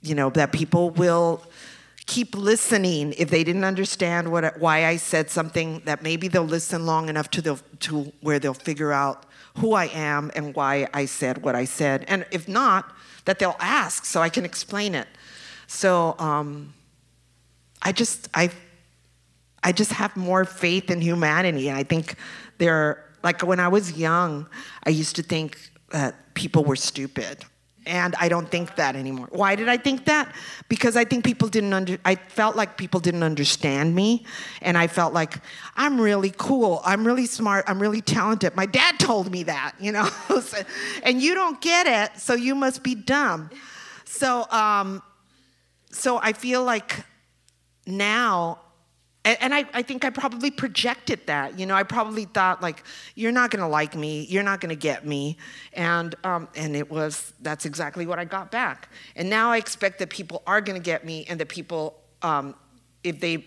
you 0.00 0.14
know 0.14 0.30
that 0.30 0.52
people 0.52 0.90
will 0.90 1.42
keep 2.06 2.34
listening 2.34 3.12
if 3.18 3.28
they 3.28 3.44
didn't 3.44 3.64
understand 3.64 4.32
what 4.32 4.58
why 4.58 4.86
I 4.86 4.96
said 4.96 5.28
something 5.28 5.82
that 5.84 6.02
maybe 6.02 6.28
they'll 6.28 6.42
listen 6.42 6.86
long 6.86 7.10
enough 7.10 7.30
to 7.32 7.42
the 7.42 7.60
to 7.80 8.12
where 8.22 8.38
they'll 8.38 8.54
figure 8.54 8.92
out 8.92 9.26
who 9.58 9.74
I 9.74 9.86
am 9.86 10.30
and 10.34 10.54
why 10.54 10.88
I 10.94 11.04
said 11.04 11.42
what 11.42 11.54
I 11.54 11.64
said. 11.66 12.04
And 12.08 12.24
if 12.30 12.48
not, 12.48 12.95
that 13.26 13.38
they'll 13.38 13.56
ask 13.60 14.04
so 14.04 14.22
I 14.22 14.30
can 14.30 14.44
explain 14.44 14.94
it. 14.94 15.06
So 15.66 16.16
um, 16.18 16.72
I 17.82 17.92
just 17.92 18.28
I 18.34 18.50
I 19.62 19.72
just 19.72 19.92
have 19.92 20.16
more 20.16 20.44
faith 20.44 20.90
in 20.90 21.00
humanity. 21.00 21.70
I 21.70 21.82
think 21.82 22.16
there 22.58 23.04
like 23.22 23.42
when 23.42 23.60
I 23.60 23.68
was 23.68 23.98
young, 23.98 24.46
I 24.84 24.90
used 24.90 25.16
to 25.16 25.22
think 25.22 25.58
that 25.90 26.34
people 26.34 26.64
were 26.64 26.76
stupid. 26.76 27.44
And 27.86 28.14
I 28.18 28.28
don't 28.28 28.50
think 28.50 28.76
that 28.76 28.96
anymore. 28.96 29.28
Why 29.30 29.54
did 29.54 29.68
I 29.68 29.76
think 29.76 30.06
that? 30.06 30.34
Because 30.68 30.96
I 30.96 31.04
think 31.04 31.24
people 31.24 31.48
didn't 31.48 31.72
under 31.72 31.98
I 32.04 32.16
felt 32.16 32.56
like 32.56 32.76
people 32.76 33.00
didn't 33.00 33.22
understand 33.22 33.94
me 33.94 34.26
and 34.60 34.76
I 34.76 34.88
felt 34.88 35.14
like 35.14 35.38
I'm 35.76 36.00
really 36.00 36.32
cool. 36.36 36.82
I'm 36.84 37.06
really 37.06 37.26
smart. 37.26 37.64
I'm 37.68 37.80
really 37.80 38.00
talented. 38.00 38.56
My 38.56 38.66
dad 38.66 38.98
told 38.98 39.30
me 39.30 39.44
that, 39.44 39.74
you 39.78 39.92
know. 39.92 40.08
and 41.04 41.22
you 41.22 41.34
don't 41.34 41.60
get 41.60 41.86
it, 41.86 42.18
so 42.20 42.34
you 42.34 42.54
must 42.54 42.82
be 42.82 42.94
dumb. 42.94 43.50
So 44.04 44.50
um 44.50 45.02
so 45.90 46.18
I 46.18 46.32
feel 46.32 46.64
like 46.64 47.04
now 47.86 48.58
and, 49.26 49.36
and 49.40 49.54
I, 49.54 49.64
I 49.74 49.82
think 49.82 50.04
I 50.04 50.10
probably 50.10 50.52
projected 50.52 51.26
that. 51.26 51.58
You 51.58 51.66
know, 51.66 51.74
I 51.74 51.82
probably 51.82 52.26
thought 52.26 52.62
like, 52.62 52.84
you're 53.16 53.32
not 53.32 53.50
gonna 53.50 53.68
like 53.68 53.96
me, 53.96 54.24
you're 54.30 54.44
not 54.44 54.60
gonna 54.60 54.76
get 54.76 55.04
me, 55.04 55.36
and 55.72 56.14
um, 56.24 56.48
and 56.54 56.76
it 56.76 56.88
was 56.88 57.32
that's 57.42 57.66
exactly 57.66 58.06
what 58.06 58.20
I 58.20 58.24
got 58.24 58.52
back. 58.52 58.88
And 59.16 59.28
now 59.28 59.50
I 59.50 59.56
expect 59.56 59.98
that 59.98 60.10
people 60.10 60.42
are 60.46 60.60
gonna 60.60 60.78
get 60.78 61.04
me, 61.04 61.26
and 61.28 61.40
that 61.40 61.48
people, 61.48 62.00
um, 62.22 62.54
if 63.02 63.20
they 63.20 63.44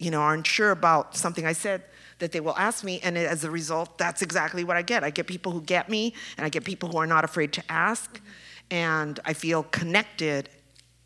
you 0.00 0.10
know 0.10 0.20
aren't 0.20 0.48
sure 0.48 0.72
about 0.72 1.16
something 1.16 1.46
I 1.46 1.52
said, 1.52 1.84
that 2.18 2.32
they 2.32 2.40
will 2.40 2.56
ask 2.56 2.82
me, 2.82 2.98
and 3.04 3.16
as 3.16 3.44
a 3.44 3.50
result, 3.50 3.98
that's 3.98 4.22
exactly 4.22 4.64
what 4.64 4.76
I 4.76 4.82
get. 4.82 5.04
I 5.04 5.10
get 5.10 5.28
people 5.28 5.52
who 5.52 5.62
get 5.62 5.88
me, 5.88 6.12
and 6.36 6.44
I 6.44 6.48
get 6.48 6.64
people 6.64 6.88
who 6.90 6.98
are 6.98 7.06
not 7.06 7.24
afraid 7.24 7.52
to 7.52 7.62
ask, 7.70 8.20
and 8.68 9.20
I 9.24 9.32
feel 9.34 9.62
connected, 9.62 10.48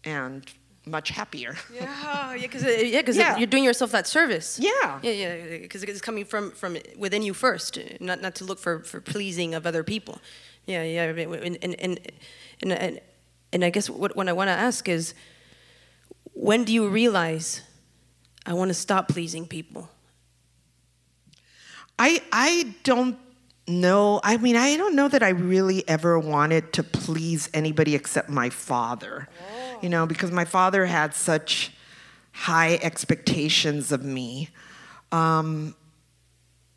and 0.03 0.51
much 0.87 1.11
happier. 1.11 1.57
Yeah, 1.73 2.35
yeah, 2.35 2.43
because 2.43 2.65
uh, 2.65 2.69
yeah, 2.69 3.01
because 3.01 3.17
yeah. 3.17 3.37
you're 3.37 3.47
doing 3.47 3.65
yourself 3.65 3.91
that 3.93 4.07
service. 4.07 4.59
Yeah, 4.59 5.01
yeah, 5.03 5.11
yeah, 5.11 5.59
because 5.59 5.83
it's 5.83 6.01
coming 6.01 6.25
from 6.25 6.51
from 6.51 6.77
within 6.97 7.23
you 7.23 7.35
first, 7.35 7.79
not 8.01 8.21
not 8.21 8.35
to 8.37 8.45
look 8.45 8.59
for 8.59 8.81
for 8.81 9.01
pleasing 9.01 9.55
of 9.55 9.67
other 9.67 9.83
people. 9.83 10.21
Yeah, 10.67 10.83
yeah, 10.83 11.05
and 11.05 11.59
and 11.63 11.75
and 11.81 11.99
and, 12.63 12.73
and, 12.73 13.01
and 13.53 13.65
I 13.65 13.71
guess 13.71 13.89
what 13.91 14.17
what 14.17 14.29
I 14.29 14.33
want 14.33 14.49
to 14.49 14.55
ask 14.55 14.89
is, 14.89 15.15
when 16.33 16.65
do 16.65 16.73
you 16.73 16.89
realize 16.89 17.63
I 18.47 18.55
want 18.55 18.69
to 18.69 18.75
stop 18.75 19.09
pleasing 19.09 19.47
people? 19.47 19.89
I 21.99 22.23
I 22.33 22.75
don't 22.83 23.17
know. 23.67 24.21
I 24.23 24.37
mean, 24.37 24.57
I 24.57 24.77
don't 24.77 24.95
know 24.95 25.09
that 25.09 25.23
I 25.23 25.31
really 25.31 25.89
ever 25.89 26.19
wanted 26.19 26.73
to 26.75 26.83
please 26.83 27.49
anybody 27.55 27.95
except 27.95 28.29
my 28.29 28.51
father. 28.51 29.29
Oh 29.41 29.64
you 29.83 29.89
know, 29.89 30.07
because 30.07 30.31
my 30.31 30.45
father 30.45 30.87
had 30.87 31.15
such 31.15 31.73
high 32.33 32.79
expectations 32.83 33.93
of 33.93 34.05
me. 34.05 34.49
Um, 35.13 35.75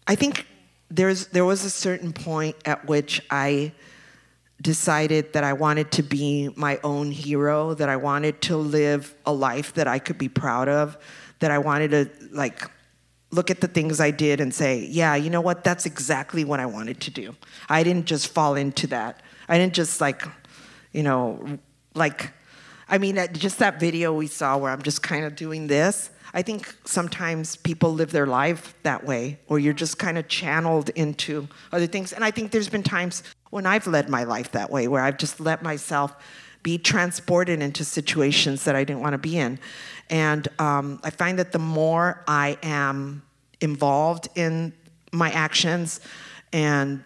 I 0.06 0.16
think 0.16 0.46
there's 0.90 1.28
there 1.28 1.46
was 1.46 1.66
a 1.66 1.70
certain 1.70 2.14
point 2.14 2.56
at 2.66 2.88
which 2.88 3.22
I 3.30 3.74
decided 4.62 5.34
that 5.34 5.44
I 5.44 5.54
wanted 5.54 5.92
to 5.94 6.04
be 6.04 6.50
my 6.56 6.80
own 6.84 7.12
hero, 7.12 7.74
that 7.76 7.90
I 7.90 7.96
wanted 7.96 8.42
to 8.44 8.58
live 8.58 9.14
a 9.26 9.34
life 9.34 9.74
that 9.74 9.88
I 9.88 10.00
could 10.00 10.18
be 10.18 10.30
proud 10.30 10.68
of, 10.68 10.98
that 11.40 11.52
I 11.52 11.60
wanted 11.60 11.92
to 11.92 12.10
like 12.32 12.70
look 13.30 13.52
at 13.52 13.62
the 13.62 13.68
things 13.68 14.00
I 14.00 14.12
did 14.12 14.40
and 14.40 14.54
say, 14.54 14.86
yeah, 14.90 15.16
you 15.16 15.30
know 15.30 15.42
what? 15.42 15.64
That's 15.64 15.86
exactly 15.86 16.44
what 16.46 16.60
I 16.60 16.66
wanted 16.66 17.02
to 17.02 17.12
do. 17.12 17.36
I 17.70 17.84
didn't 17.84 18.06
just 18.06 18.30
fall 18.30 18.56
into 18.56 18.88
that. 18.88 19.22
I 19.50 19.58
didn't 19.58 19.74
just 19.74 20.02
like, 20.02 20.24
you 20.94 21.04
know, 21.04 21.60
like 21.94 22.32
I 22.90 22.98
mean, 22.98 23.20
just 23.34 23.60
that 23.60 23.80
video 23.80 24.14
we 24.14 24.28
saw 24.28 24.58
where 24.58 24.72
I'm 24.72 24.82
just 24.82 25.04
kind 25.04 25.26
of 25.26 25.36
doing 25.36 25.68
this. 25.68 26.10
I 26.34 26.42
think 26.42 26.74
sometimes 26.86 27.56
people 27.56 27.94
live 27.94 28.12
their 28.12 28.28
life 28.28 28.76
that 28.84 29.04
way, 29.06 29.40
or 29.48 29.60
you're 29.60 29.74
just 29.74 29.98
kind 29.98 30.18
of 30.18 30.28
channeled 30.28 30.90
into 30.90 31.48
other 31.72 31.88
things. 31.88 32.14
And 32.14 32.24
I 32.24 32.32
think 32.32 32.52
there's 32.52 32.70
been 32.70 32.84
times 32.84 33.24
when 33.50 33.66
I've 33.66 33.88
led 33.88 34.10
my 34.10 34.24
life 34.24 34.52
that 34.52 34.70
way, 34.70 34.88
where 34.88 35.02
I've 35.02 35.18
just 35.18 35.40
let 35.40 35.64
myself 35.64 36.16
be 36.64 36.78
transported 36.78 37.62
into 37.62 37.86
situations 37.86 38.66
that 38.66 38.76
I 38.76 38.84
didn't 38.84 39.02
want 39.02 39.14
to 39.14 39.18
be 39.18 39.38
in. 39.38 39.60
And 40.10 40.48
um, 40.60 41.00
I 41.04 41.10
find 41.10 41.40
that 41.40 41.52
the 41.52 41.60
more 41.60 42.24
I 42.28 42.58
am 42.62 43.24
involved 43.62 44.28
in 44.36 44.74
my 45.12 45.32
actions 45.32 46.02
and 46.52 47.04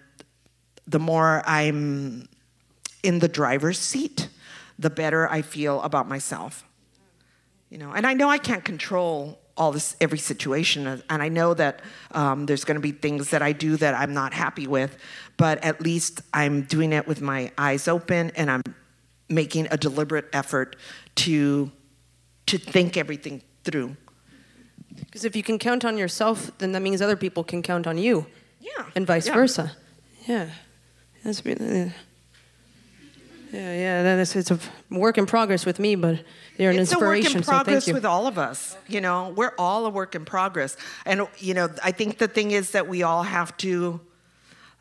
the 0.88 1.00
more 1.00 1.44
I'm 1.46 2.28
in 3.04 3.20
the 3.20 3.28
driver's 3.28 3.80
seat, 3.80 4.30
the 4.82 4.90
better 4.90 5.30
I 5.30 5.42
feel 5.42 5.82
about 5.82 6.08
myself. 6.08 6.66
You 7.70 7.78
know, 7.78 7.92
and 7.92 8.06
I 8.06 8.14
know 8.14 8.30
I 8.30 8.38
can't 8.38 8.66
control 8.66 9.40
all 9.56 9.72
this 9.72 9.96
every 10.02 10.18
situation, 10.18 10.88
and 10.88 11.24
I 11.24 11.30
know 11.30 11.54
that 11.54 11.82
um, 12.12 12.46
there's 12.46 12.66
going 12.66 12.76
to 12.76 12.82
be 12.82 12.92
things 12.92 13.30
that 13.30 13.42
I 13.42 13.52
do 13.54 13.78
that 13.78 13.94
I'm 13.94 14.14
not 14.14 14.34
happy 14.34 14.68
with, 14.68 14.98
but 15.38 15.64
at 15.64 15.82
least 15.82 16.22
I'm 16.34 16.64
doing 16.64 16.94
it 16.94 17.08
with 17.08 17.22
my 17.22 17.52
eyes 17.58 17.88
open, 17.88 18.32
and 18.36 18.50
I'm 18.50 18.64
making 19.30 19.68
a 19.72 19.78
deliberate 19.78 20.26
effort 20.34 20.76
to 21.16 21.72
to 22.48 22.58
think 22.58 22.98
everything 22.98 23.42
through. 23.64 23.96
Because 24.96 25.24
if 25.24 25.36
you 25.36 25.44
can 25.44 25.58
count 25.58 25.86
on 25.86 25.98
yourself, 25.98 26.52
then 26.58 26.74
that 26.74 26.82
means 26.82 27.02
other 27.02 27.16
people 27.16 27.44
can 27.44 27.62
count 27.62 27.88
on 27.88 27.98
you. 27.98 28.26
Yeah. 28.60 28.86
And 28.96 29.08
vice 29.08 29.28
yeah. 29.28 29.34
versa. 29.34 29.72
Yeah. 30.28 30.50
That's 31.24 31.46
really. 31.46 31.66
Yeah, 31.66 31.90
yeah, 33.52 34.04
yeah, 34.04 34.22
it's 34.22 34.52
a 34.52 34.60
work 34.90 35.18
in 35.18 35.26
progress 35.26 35.66
with 35.66 35.80
me, 35.80 35.96
but 35.96 36.24
you're 36.58 36.72
an 36.72 36.80
it's 36.80 36.92
inspiration. 36.92 37.40
It's 37.40 37.48
a 37.48 37.52
work 37.52 37.60
in 37.60 37.66
progress 37.66 37.86
so 37.86 37.94
with 37.94 38.06
all 38.06 38.28
of 38.28 38.38
us. 38.38 38.78
You 38.88 39.02
know, 39.02 39.34
we're 39.36 39.54
all 39.58 39.86
a 39.86 39.90
work 39.90 40.16
in 40.16 40.26
progress, 40.26 40.78
and 41.06 41.28
you 41.38 41.54
know, 41.54 41.70
I 41.84 41.92
think 41.92 42.18
the 42.18 42.28
thing 42.28 42.52
is 42.52 42.72
that 42.72 42.88
we 42.88 43.04
all 43.04 43.24
have 43.24 43.56
to, 43.58 44.00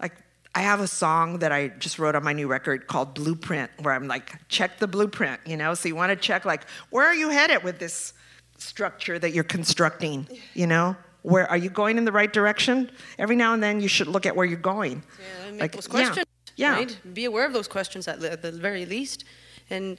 like, 0.00 0.14
I 0.54 0.62
have 0.62 0.80
a 0.80 0.88
song 0.88 1.38
that 1.40 1.52
I 1.52 1.68
just 1.68 1.98
wrote 1.98 2.14
on 2.14 2.24
my 2.24 2.32
new 2.32 2.48
record 2.48 2.86
called 2.86 3.14
Blueprint, 3.14 3.70
where 3.80 3.94
I'm 3.94 4.08
like, 4.08 4.48
check 4.48 4.78
the 4.78 4.88
blueprint, 4.88 5.40
you 5.46 5.56
know? 5.56 5.74
So 5.74 5.88
you 5.88 5.94
want 5.94 6.10
to 6.10 6.16
check, 6.16 6.44
like, 6.44 6.64
where 6.90 7.06
are 7.06 7.14
you 7.14 7.28
headed 7.30 7.62
with 7.62 7.78
this 7.78 8.12
structure 8.58 9.18
that 9.18 9.30
you're 9.30 9.44
constructing, 9.44 10.26
you 10.54 10.66
know? 10.66 10.96
Where 11.22 11.48
are 11.48 11.56
you 11.56 11.70
going 11.70 11.98
in 11.98 12.04
the 12.04 12.12
right 12.12 12.32
direction? 12.32 12.90
Every 13.18 13.36
now 13.36 13.54
and 13.54 13.62
then 13.62 13.80
you 13.80 13.88
should 13.88 14.08
look 14.08 14.26
at 14.26 14.34
where 14.34 14.46
you're 14.46 14.58
going. 14.58 15.02
Yeah, 15.20 15.60
like, 15.60 15.72
those 15.72 15.86
questions. 15.86 16.26
Yeah. 16.60 16.74
Right? 16.74 16.98
Be 17.14 17.24
aware 17.24 17.46
of 17.46 17.52
those 17.52 17.68
questions 17.68 18.06
at, 18.06 18.22
at 18.22 18.42
the 18.42 18.52
very 18.52 18.84
least. 18.86 19.24
And 19.70 19.98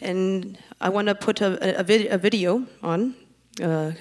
and 0.00 0.58
I 0.80 0.88
want 0.88 1.08
to 1.08 1.14
put 1.14 1.40
a, 1.40 1.80
a, 1.80 1.82
vid, 1.82 2.06
a, 2.06 2.18
video 2.18 2.66
on. 2.82 3.14
Uh, 3.62 3.92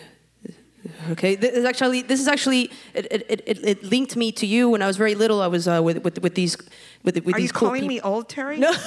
Okay, 1.12 1.36
this 1.36 1.52
is 1.52 1.66
actually 1.66 2.02
this 2.02 2.22
is 2.22 2.30
actually 2.30 2.72
it, 2.94 3.12
it, 3.12 3.44
it, 3.46 3.60
it, 3.72 3.84
linked 3.84 4.16
me 4.16 4.32
to 4.32 4.46
you 4.46 4.70
when 4.70 4.82
I 4.82 4.88
was 4.88 4.96
very 4.96 5.16
little. 5.16 5.42
I 5.42 5.48
was 5.48 5.68
uh, 5.68 5.82
with, 5.84 5.98
with 6.04 6.22
with 6.22 6.36
these 6.36 6.56
with, 7.04 7.16
with 7.16 7.18
Are 7.18 7.24
these. 7.24 7.36
Are 7.36 7.40
you 7.40 7.50
calling 7.50 7.88
me 7.88 8.00
old, 8.00 8.30
Teri? 8.30 8.58
No, 8.58 8.72
no 8.72 8.78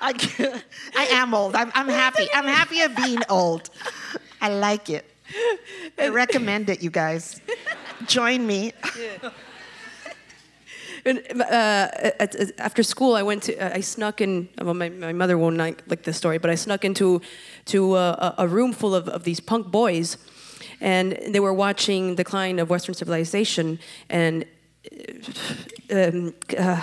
I, 0.00 0.62
I 0.96 1.04
am 1.10 1.34
old. 1.34 1.56
I'm, 1.56 1.70
I'm 1.74 1.88
happy. 1.88 2.26
I'm 2.34 2.46
happy 2.46 2.80
of 2.80 2.96
being 2.96 3.20
old. 3.28 3.68
I 4.40 4.48
like 4.48 4.88
it. 4.88 5.04
I 5.98 6.08
recommend 6.08 6.70
it, 6.70 6.82
you 6.82 6.90
guys. 6.90 7.40
Join 8.06 8.46
me. 8.46 8.72
Yeah. 8.98 9.30
And, 11.04 11.18
uh, 11.40 11.88
at, 12.20 12.34
at, 12.36 12.60
after 12.60 12.82
school, 12.82 13.16
I 13.16 13.22
went 13.22 13.42
to. 13.44 13.76
I 13.76 13.80
snuck 13.80 14.20
in. 14.20 14.48
Well, 14.60 14.74
my, 14.74 14.88
my 14.88 15.12
mother 15.12 15.36
won't 15.36 15.56
like, 15.56 15.82
like 15.88 16.04
this 16.04 16.16
story, 16.16 16.38
but 16.38 16.50
I 16.50 16.54
snuck 16.54 16.84
into 16.84 17.20
to 17.66 17.94
uh, 17.94 18.34
a 18.38 18.46
room 18.46 18.72
full 18.72 18.94
of, 18.94 19.08
of 19.08 19.24
these 19.24 19.40
punk 19.40 19.66
boys 19.70 20.16
and 20.82 21.12
they 21.28 21.38
were 21.38 21.54
watching 21.54 22.16
Decline 22.16 22.58
of 22.58 22.68
Western 22.68 22.94
Civilization, 22.94 23.78
and 24.10 24.44
um, 25.92 26.34
uh, 26.58 26.82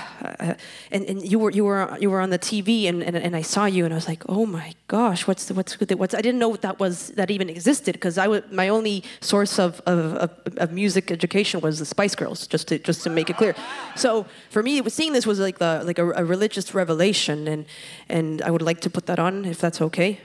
and, 0.90 1.06
and 1.06 1.30
you 1.30 1.38
were 1.38 1.52
you 1.52 1.66
were 1.66 1.98
you 2.00 2.10
were 2.10 2.22
on 2.22 2.30
the 2.30 2.40
TV 2.40 2.88
and, 2.88 3.04
and, 3.04 3.18
and 3.18 3.36
I 3.36 3.42
saw 3.42 3.66
you 3.66 3.84
and 3.84 3.94
I 3.94 3.98
was 3.98 4.08
like 4.08 4.24
oh 4.30 4.46
my 4.46 4.74
gosh 4.88 5.28
what's 5.28 5.46
the, 5.46 5.54
what's 5.54 5.76
the, 5.76 5.98
what's 5.98 6.14
I 6.14 6.22
didn't 6.22 6.40
know 6.40 6.56
that 6.56 6.80
was 6.80 7.10
that 7.10 7.30
even 7.30 7.50
existed 7.50 7.94
because 7.94 8.18
I 8.18 8.28
was 8.28 8.44
my 8.52 8.70
only 8.70 9.04
source 9.20 9.60
of, 9.60 9.82
of, 9.86 10.14
of, 10.16 10.58
of, 10.58 10.72
music 10.72 11.12
education 11.12 11.60
was 11.60 11.80
the 11.80 11.86
Spice 11.86 12.16
Girls 12.16 12.48
just 12.48 12.70
to 12.70 12.80
just 12.80 13.04
to 13.04 13.10
make 13.10 13.30
it 13.30 13.36
clear 13.36 13.54
so 13.96 14.26
for 14.50 14.64
me 14.64 14.88
seeing 14.90 15.12
this 15.12 15.26
was 15.26 15.40
like 15.40 15.58
the 15.58 15.82
like 15.84 16.00
a, 16.00 16.10
a 16.12 16.24
religious 16.24 16.74
revelation 16.74 17.48
and 17.48 17.66
and 18.08 18.42
I 18.44 18.52
would 18.52 18.62
like 18.62 18.80
to 18.82 18.90
put 18.90 19.08
that 19.08 19.20
on 19.20 19.44
if 19.44 19.60
that's 19.60 19.82
okay. 19.82 20.22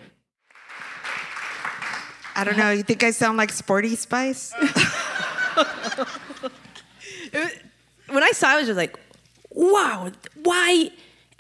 I 2.37 2.43
don't 2.43 2.57
know. 2.57 2.71
You 2.71 2.83
think 2.83 3.05
I 3.05 3.13
sound 3.13 3.39
like 3.39 3.53
Sporty 3.53 3.95
Spice? 3.95 4.53
when 8.15 8.23
I 8.23 8.31
saw 8.31 8.51
it, 8.51 8.55
I 8.55 8.57
was 8.59 8.67
just 8.67 8.77
like, 8.77 8.99
wow, 9.51 10.11
why 10.43 10.91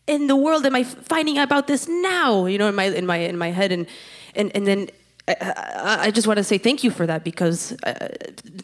in 0.07 0.27
the 0.27 0.37
world 0.37 0.67
am 0.67 0.75
I 0.75 0.85
finding 0.85 1.39
out 1.39 1.45
about 1.45 1.67
this 1.67 1.89
now? 1.89 2.47
You 2.47 2.59
know, 2.59 2.69
in 2.69 2.75
my 2.75 2.85
in 2.85 3.07
my 3.07 3.17
in 3.17 3.39
my 3.39 3.51
head, 3.51 3.73
and 3.73 3.87
and 4.35 4.55
and 4.55 4.67
then 4.67 4.89
I, 5.27 5.99
I, 6.03 6.11
just 6.11 6.27
want 6.27 6.37
to 6.37 6.45
say 6.45 6.59
thank 6.59 6.85
you 6.85 6.91
for 6.91 7.07
that 7.07 7.25
because 7.25 7.73
uh, 7.85 8.09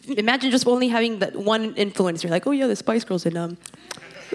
imagine 0.07 0.51
just 0.51 0.67
only 0.67 0.89
having 0.89 1.19
that 1.19 1.35
one 1.35 1.73
influence. 1.73 2.23
You're 2.23 2.31
like, 2.31 2.45
oh 2.45 2.51
yeah, 2.51 2.67
the 2.67 2.75
Spice 2.75 3.03
Girls, 3.03 3.25
and 3.25 3.35
um, 3.35 3.57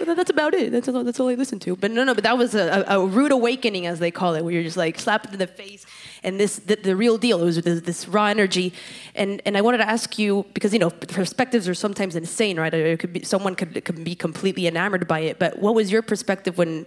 that's 0.04 0.30
about 0.30 0.52
it. 0.54 0.72
That's 0.72 0.88
all, 0.88 1.04
that's 1.04 1.20
all 1.20 1.28
I 1.28 1.34
listen 1.34 1.60
to. 1.60 1.76
But 1.76 1.92
no, 1.92 2.02
no, 2.02 2.14
but 2.14 2.24
that 2.24 2.36
was 2.36 2.54
a, 2.56 2.84
a 2.88 3.06
rude 3.06 3.30
awakening, 3.30 3.86
as 3.86 4.00
they 4.00 4.10
call 4.10 4.34
it, 4.34 4.42
where 4.42 4.52
you're 4.52 4.64
just 4.64 4.76
like 4.76 4.98
slapped 4.98 5.32
in 5.32 5.38
the 5.38 5.46
face. 5.46 5.86
And 6.22 6.40
this, 6.40 6.56
the, 6.56 6.76
the 6.76 6.96
real 6.96 7.18
deal, 7.18 7.40
it 7.40 7.44
was 7.44 7.62
this, 7.62 7.80
this, 7.82 8.08
raw 8.08 8.26
energy. 8.26 8.72
And, 9.14 9.42
and 9.44 9.56
I 9.56 9.60
wanted 9.60 9.78
to 9.78 9.88
ask 9.88 10.18
you, 10.18 10.46
because, 10.54 10.72
you 10.72 10.78
know, 10.78 10.90
perspectives 10.90 11.68
are 11.68 11.74
sometimes 11.74 12.16
insane, 12.16 12.58
right? 12.58 12.72
It 12.72 12.98
could 12.98 13.12
be, 13.12 13.24
someone 13.24 13.54
could, 13.54 13.84
could 13.84 14.04
be 14.04 14.14
completely 14.14 14.66
enamored 14.66 15.06
by 15.06 15.20
it. 15.20 15.38
But 15.38 15.58
what 15.58 15.74
was 15.74 15.90
your 15.90 16.02
perspective 16.02 16.58
when 16.58 16.86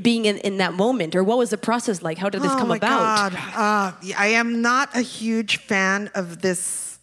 being 0.00 0.24
in, 0.24 0.38
in 0.38 0.56
that 0.56 0.72
moment 0.72 1.14
or 1.14 1.22
what 1.22 1.36
was 1.36 1.50
the 1.50 1.58
process 1.58 2.00
like 2.00 2.16
how 2.16 2.30
did 2.30 2.40
this 2.40 2.50
oh 2.50 2.58
come 2.58 2.68
my 2.68 2.76
about 2.78 3.32
God. 3.32 3.34
Uh, 3.54 3.92
i 4.16 4.28
am 4.28 4.62
not 4.62 4.88
a 4.96 5.02
huge 5.02 5.58
fan 5.58 6.10
of 6.14 6.40
this 6.40 6.98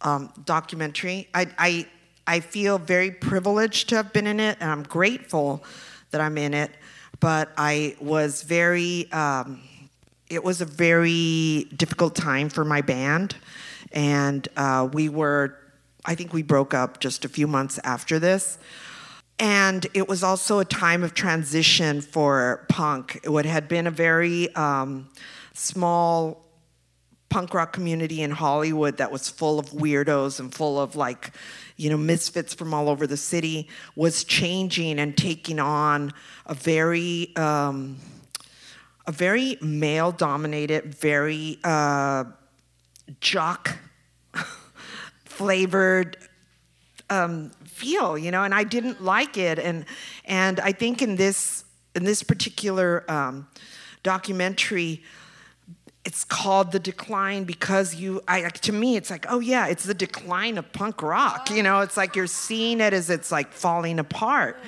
um, 0.00 0.32
documentary 0.46 1.28
I, 1.34 1.48
I, 1.58 1.86
I 2.26 2.40
feel 2.40 2.78
very 2.78 3.10
privileged 3.10 3.90
to 3.90 3.96
have 3.96 4.12
been 4.12 4.26
in 4.26 4.40
it, 4.40 4.56
and 4.60 4.70
I'm 4.70 4.82
grateful 4.82 5.62
that 6.10 6.20
I'm 6.20 6.38
in 6.38 6.54
it. 6.54 6.70
But 7.20 7.50
I 7.56 7.96
was 8.00 8.42
very, 8.42 9.10
um, 9.12 9.60
it 10.34 10.42
was 10.42 10.60
a 10.60 10.64
very 10.64 11.68
difficult 11.76 12.14
time 12.14 12.48
for 12.48 12.64
my 12.64 12.80
band. 12.80 13.36
And 13.92 14.46
uh, 14.56 14.88
we 14.92 15.08
were, 15.08 15.56
I 16.04 16.14
think 16.14 16.32
we 16.32 16.42
broke 16.42 16.74
up 16.74 17.00
just 17.00 17.24
a 17.24 17.28
few 17.28 17.46
months 17.46 17.78
after 17.84 18.18
this. 18.18 18.58
And 19.38 19.86
it 19.94 20.08
was 20.08 20.22
also 20.22 20.58
a 20.58 20.64
time 20.64 21.02
of 21.02 21.14
transition 21.14 22.00
for 22.00 22.66
punk. 22.68 23.20
It 23.24 23.46
had 23.46 23.68
been 23.68 23.86
a 23.86 23.90
very 23.90 24.54
um, 24.54 25.08
small 25.54 26.44
punk 27.28 27.52
rock 27.52 27.72
community 27.72 28.22
in 28.22 28.30
Hollywood 28.30 28.98
that 28.98 29.10
was 29.10 29.28
full 29.28 29.58
of 29.58 29.70
weirdos 29.70 30.38
and 30.38 30.54
full 30.54 30.80
of 30.80 30.94
like, 30.94 31.32
you 31.76 31.90
know, 31.90 31.96
misfits 31.96 32.54
from 32.54 32.72
all 32.72 32.88
over 32.88 33.08
the 33.08 33.16
city 33.16 33.68
was 33.96 34.22
changing 34.22 35.00
and 35.00 35.16
taking 35.16 35.58
on 35.58 36.12
a 36.46 36.54
very, 36.54 37.34
um, 37.36 37.96
a 39.06 39.12
very 39.12 39.58
male 39.60 40.12
dominated, 40.12 40.94
very 40.94 41.58
uh, 41.64 42.24
jock 43.20 43.76
flavored 45.24 46.16
um, 47.10 47.50
feel, 47.64 48.16
you 48.16 48.30
know, 48.30 48.44
and 48.44 48.54
I 48.54 48.64
didn't 48.64 49.02
like 49.02 49.36
it. 49.36 49.58
And, 49.58 49.84
and 50.24 50.60
I 50.60 50.72
think 50.72 51.02
in 51.02 51.16
this, 51.16 51.64
in 51.94 52.04
this 52.04 52.22
particular 52.22 53.04
um, 53.10 53.46
documentary, 54.02 55.02
it's 56.04 56.24
called 56.24 56.72
the 56.72 56.78
decline 56.78 57.44
because 57.44 57.94
you 57.94 58.20
I 58.28 58.42
to 58.50 58.72
me 58.72 58.96
it's 58.96 59.08
like 59.08 59.24
oh 59.30 59.40
yeah 59.40 59.68
it's 59.68 59.84
the 59.84 59.94
decline 59.94 60.58
of 60.58 60.70
punk 60.70 61.00
rock 61.00 61.50
you 61.50 61.62
know 61.62 61.80
it's 61.80 61.96
like 61.96 62.14
you're 62.14 62.26
seeing 62.26 62.82
it 62.82 62.92
as 62.92 63.08
it's 63.08 63.32
like 63.32 63.52
falling 63.52 63.98
apart 63.98 64.58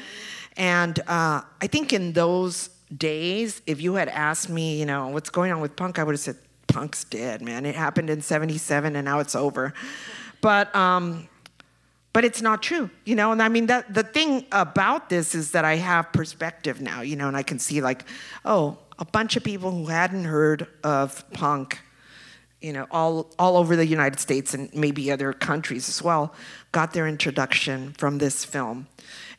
and 0.57 0.99
uh, 1.01 1.43
I 1.61 1.67
think 1.67 1.93
in 1.93 2.15
those 2.15 2.71
days 2.95 3.63
if 3.67 3.81
you 3.81 3.95
had 3.95 4.09
asked 4.09 4.49
me 4.49 4.79
you 4.79 4.87
know 4.87 5.09
what's 5.09 5.31
going 5.31 5.53
on 5.53 5.61
with 5.61 5.75
punk 5.77 5.99
I 5.99 6.05
would 6.05 6.13
have 6.13 6.21
said 6.21 6.37
punk's 6.69 7.05
dead 7.05 7.43
man 7.43 7.65
it 7.65 7.75
happened 7.75 8.11
in 8.11 8.21
77 8.21 8.97
and 8.97 9.05
now 9.05 9.19
it's 9.21 9.35
over 9.35 9.73
but 10.41 10.75
um, 10.75 11.29
but 12.13 12.25
it's 12.25 12.43
not 12.43 12.63
true 12.63 12.91
you 13.05 13.15
know 13.15 13.33
and 13.33 13.43
i 13.43 13.49
mean 13.49 13.67
that 13.67 13.93
the 13.93 14.03
thing 14.03 14.47
about 14.53 15.09
this 15.09 15.35
is 15.35 15.53
that 15.53 15.65
i 15.65 15.77
have 15.77 16.13
perspective 16.13 16.81
now 16.81 17.01
you 17.01 17.17
know 17.17 17.29
and 17.29 17.37
i 17.37 17.43
can 17.43 17.59
see 17.59 17.81
like 17.81 18.05
oh 18.45 18.79
a 18.99 19.05
bunch 19.05 19.37
of 19.37 19.45
people 19.45 19.71
who 19.71 19.87
hadn't 19.87 20.25
heard 20.25 20.67
of 20.83 21.29
punk, 21.33 21.81
you 22.61 22.73
know, 22.73 22.87
all, 22.91 23.31
all 23.39 23.57
over 23.57 23.77
the 23.77 23.87
United 23.87 24.19
States 24.19 24.55
and 24.55 24.73
maybe 24.75 25.11
other 25.11 25.33
countries 25.33 25.89
as 25.89 26.03
well, 26.03 26.35
got 26.73 26.93
their 26.93 27.07
introduction 27.07 27.93
from 27.93 28.19
this 28.19 28.45
film. 28.45 28.87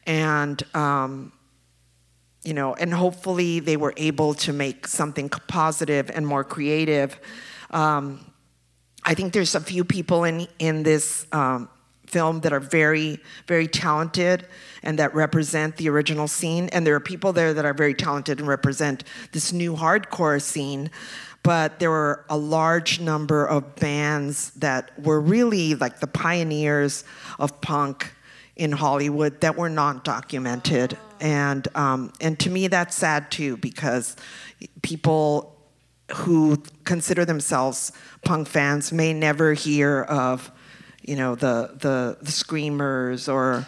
And, 0.06 0.64
um, 0.76 1.32
you 2.48 2.54
know, 2.54 2.74
and 2.76 2.94
hopefully 2.94 3.60
they 3.60 3.76
were 3.76 3.94
able 3.98 4.34
to 4.34 4.54
make 4.54 4.88
something 4.88 5.28
positive 5.28 6.10
and 6.14 6.26
more 6.26 6.46
creative. 6.46 7.20
Um, 7.72 8.32
I 9.04 9.16
think 9.16 9.34
there's 9.34 9.54
a 9.54 9.60
few 9.60 9.84
people 9.84 10.24
in, 10.24 10.48
in 10.58 10.84
this 10.84 11.28
um, 11.34 11.68
film 12.06 12.40
that 12.42 12.54
are 12.54 12.62
very, 12.62 13.20
very 13.48 13.68
talented 13.68 14.48
and 14.82 14.98
that 14.98 15.14
represent 15.14 15.76
the 15.76 15.90
original 15.90 16.30
scene. 16.30 16.70
And 16.70 16.88
there 16.88 16.96
are 16.96 17.02
people 17.02 17.34
there 17.34 17.54
that 17.54 17.66
are 17.66 17.74
very 17.74 17.94
talented 17.94 18.40
and 18.40 18.48
represent 18.48 19.04
this 19.34 19.52
new 19.52 19.76
hardcore 19.76 20.42
scene. 20.42 20.90
But 21.44 21.80
there 21.80 21.90
were 21.90 22.24
a 22.30 22.38
large 22.38 23.02
number 23.02 23.46
of 23.46 23.76
bands 23.76 24.52
that 24.52 24.98
were 25.04 25.20
really 25.20 25.76
like 25.76 26.00
the 26.00 26.08
pioneers 26.08 27.04
of 27.40 27.60
punk 27.60 28.14
in 28.58 28.74
Hollywood 28.74 29.42
that 29.42 29.56
were 29.56 29.70
not 29.70 30.04
documented. 30.04 30.98
And, 31.20 31.68
um, 31.76 32.12
and 32.20 32.38
to 32.40 32.50
me, 32.50 32.68
that's 32.68 32.96
sad 32.96 33.32
too, 33.32 33.58
because 33.58 34.16
people 34.82 35.56
who 36.12 36.62
consider 36.84 37.26
themselves 37.26 37.92
punk 38.26 38.48
fans 38.48 38.92
may 38.92 39.14
never 39.14 39.54
hear 39.54 40.02
of 40.04 40.52
you 41.08 41.16
know, 41.16 41.36
the, 41.36 41.72
the, 41.80 42.18
the 42.22 42.32
screamers 42.32 43.30
or 43.30 43.66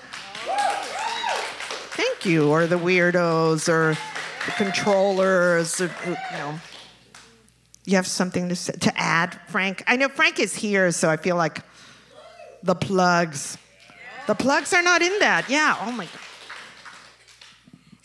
thank 1.96 2.26
you, 2.26 2.50
or 2.50 2.68
the 2.68 2.78
weirdos 2.78 3.70
or 3.70 3.98
the 4.46 4.52
controllers, 4.52 5.80
or, 5.80 5.90
you 6.06 6.18
know. 6.34 6.60
You 7.86 7.96
have 7.96 8.08
something 8.08 8.50
to, 8.50 8.56
say, 8.56 8.74
to 8.74 9.00
add, 9.00 9.40
Frank? 9.48 9.84
I 9.88 9.96
know 9.96 10.10
Frank 10.10 10.40
is 10.40 10.54
here, 10.54 10.92
so 10.92 11.10
I 11.10 11.16
feel 11.16 11.38
like 11.38 11.62
the 12.62 12.76
plugs. 12.76 13.58
The 14.30 14.36
plugs 14.36 14.74
are 14.74 14.84
not 14.84 15.02
in 15.02 15.18
that. 15.22 15.50
Yeah, 15.50 15.76
oh 15.82 15.92
my 15.92 16.06
God. 16.06 16.22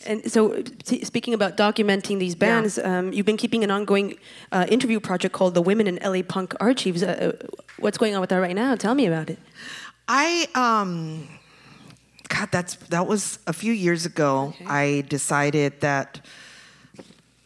And 0.07 0.31
so, 0.31 0.59
t- 0.83 1.05
speaking 1.05 1.35
about 1.35 1.55
documenting 1.55 2.17
these 2.17 2.33
bands, 2.33 2.79
yeah. 2.79 2.97
um, 2.97 3.13
you've 3.13 3.27
been 3.27 3.37
keeping 3.37 3.63
an 3.63 3.69
ongoing 3.69 4.17
uh, 4.51 4.65
interview 4.67 4.99
project 4.99 5.35
called 5.35 5.53
the 5.53 5.61
Women 5.61 5.85
in 5.85 5.99
LA 6.03 6.23
Punk 6.23 6.55
Archives. 6.59 7.03
Uh, 7.03 7.35
uh, 7.43 7.47
what's 7.77 7.99
going 7.99 8.15
on 8.15 8.21
with 8.21 8.31
that 8.31 8.37
right 8.37 8.55
now? 8.55 8.73
Tell 8.75 8.95
me 8.95 9.05
about 9.05 9.29
it. 9.29 9.37
I, 10.07 10.47
um, 10.55 11.27
God, 12.27 12.49
that's 12.51 12.73
that 12.89 13.05
was 13.05 13.37
a 13.45 13.53
few 13.53 13.71
years 13.71 14.07
ago. 14.07 14.55
Okay. 14.55 14.65
I 14.65 15.01
decided 15.01 15.79
that 15.81 16.25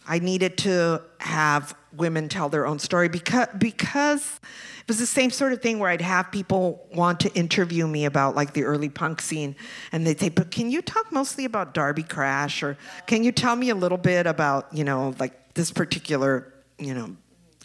I 0.10 0.18
needed 0.18 0.58
to 0.60 1.04
have 1.20 1.76
women 1.96 2.30
tell 2.30 2.50
their 2.50 2.66
own 2.66 2.80
story 2.80 3.10
because 3.10 3.48
because 3.58 4.40
it 4.80 4.88
was 4.88 4.98
the 4.98 5.06
same 5.06 5.30
sort 5.30 5.54
of 5.54 5.62
thing 5.62 5.78
where 5.78 5.92
I'd 5.92 6.02
have 6.02 6.32
people 6.32 6.88
want 6.92 7.20
to 7.22 7.34
interview 7.36 7.86
me 7.88 8.06
about 8.06 8.36
like 8.36 8.54
the 8.54 8.64
early 8.64 8.90
punk 8.90 9.22
scene 9.22 9.56
and 9.92 10.06
they'd 10.06 10.20
say, 10.20 10.30
"But 10.30 10.50
can 10.50 10.72
you 10.72 10.82
talk 10.82 11.12
mostly 11.12 11.46
about 11.46 11.76
Darby 11.76 12.02
Crash 12.02 12.64
or 12.64 12.76
can 13.06 13.24
you 13.24 13.32
tell 13.32 13.56
me 13.56 13.70
a 13.70 13.76
little 13.76 14.00
bit 14.00 14.26
about, 14.26 14.74
you 14.74 14.84
know, 14.84 15.14
like 15.20 15.54
this 15.54 15.72
particular, 15.72 16.52
you 16.80 16.96
know, 16.96 17.16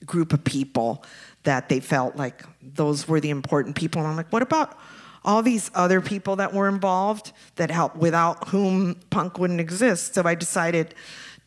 group 0.04 0.34
of 0.34 0.44
people 0.44 1.02
that 1.44 1.70
they 1.70 1.80
felt 1.80 2.16
like 2.16 2.44
those 2.62 3.08
were 3.08 3.20
the 3.20 3.30
important 3.30 3.74
people?" 3.74 4.02
And 4.02 4.10
I'm 4.10 4.16
like, 4.16 4.30
"What 4.30 4.42
about 4.42 4.78
all 5.24 5.42
these 5.42 5.70
other 5.74 6.02
people 6.02 6.36
that 6.36 6.52
were 6.52 6.68
involved 6.68 7.32
that 7.56 7.70
helped 7.70 7.96
without 7.96 8.48
whom 8.48 8.96
punk 9.08 9.38
wouldn't 9.38 9.60
exist?" 9.60 10.14
So 10.14 10.24
I 10.26 10.34
decided 10.34 10.94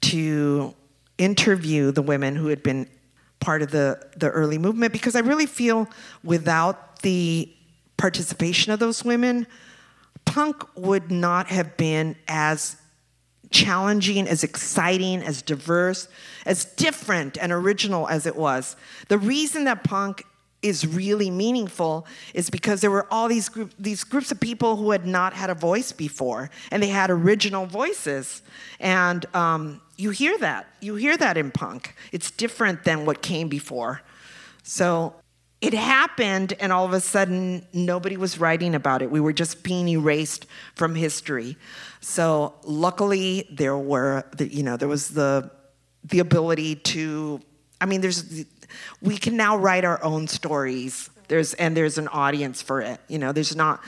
to 0.01 0.73
interview 1.17 1.91
the 1.91 2.01
women 2.01 2.35
who 2.35 2.47
had 2.47 2.63
been 2.63 2.87
part 3.39 3.61
of 3.61 3.71
the, 3.71 3.99
the 4.17 4.29
early 4.29 4.57
movement 4.57 4.93
because 4.93 5.15
I 5.15 5.19
really 5.19 5.45
feel 5.45 5.87
without 6.23 7.01
the 7.01 7.51
participation 7.97 8.71
of 8.71 8.79
those 8.79 9.03
women, 9.03 9.47
punk 10.25 10.63
would 10.75 11.11
not 11.11 11.47
have 11.47 11.77
been 11.77 12.15
as 12.27 12.77
challenging, 13.49 14.27
as 14.27 14.43
exciting, 14.43 15.21
as 15.21 15.41
diverse, 15.41 16.07
as 16.45 16.65
different 16.65 17.37
and 17.37 17.51
original 17.51 18.07
as 18.07 18.25
it 18.25 18.35
was. 18.35 18.75
The 19.07 19.17
reason 19.17 19.63
that 19.65 19.83
punk 19.83 20.23
is 20.61 20.85
really 20.85 21.29
meaningful 21.29 22.05
is 22.33 22.49
because 22.49 22.81
there 22.81 22.91
were 22.91 23.07
all 23.11 23.27
these 23.27 23.47
group, 23.47 23.71
these 23.79 24.03
groups 24.03 24.31
of 24.31 24.39
people 24.39 24.75
who 24.75 24.91
had 24.91 25.05
not 25.05 25.33
had 25.33 25.49
a 25.49 25.55
voice 25.55 25.91
before, 25.91 26.49
and 26.71 26.81
they 26.81 26.87
had 26.87 27.09
original 27.09 27.65
voices, 27.65 28.41
and 28.79 29.25
um, 29.35 29.79
you 29.97 30.11
hear 30.11 30.37
that. 30.37 30.67
You 30.79 30.95
hear 30.95 31.17
that 31.17 31.37
in 31.37 31.51
punk. 31.51 31.95
It's 32.11 32.31
different 32.31 32.83
than 32.83 33.05
what 33.05 33.21
came 33.21 33.49
before. 33.49 34.01
So 34.63 35.15
it 35.59 35.73
happened, 35.73 36.53
and 36.59 36.71
all 36.71 36.85
of 36.85 36.93
a 36.93 36.99
sudden, 36.99 37.65
nobody 37.73 38.15
was 38.15 38.39
writing 38.39 38.75
about 38.75 39.01
it. 39.01 39.09
We 39.09 39.19
were 39.19 39.33
just 39.33 39.63
being 39.63 39.87
erased 39.87 40.45
from 40.75 40.93
history. 40.93 41.57
So 41.99 42.53
luckily, 42.63 43.47
there 43.51 43.77
were, 43.77 44.23
the, 44.35 44.47
you 44.47 44.61
know, 44.61 44.77
there 44.77 44.87
was 44.87 45.09
the 45.09 45.49
the 46.03 46.19
ability 46.19 46.75
to. 46.75 47.41
I 47.81 47.85
mean, 47.85 48.01
there's 48.01 48.45
we 49.01 49.17
can 49.17 49.35
now 49.35 49.57
write 49.57 49.83
our 49.83 50.03
own 50.03 50.27
stories. 50.27 51.09
There's 51.27 51.55
and 51.55 51.75
there's 51.75 51.97
an 51.97 52.07
audience 52.09 52.61
for 52.61 52.81
it. 52.81 52.99
You 53.07 53.17
know, 53.17 53.31
there's 53.31 53.55
not. 53.55 53.83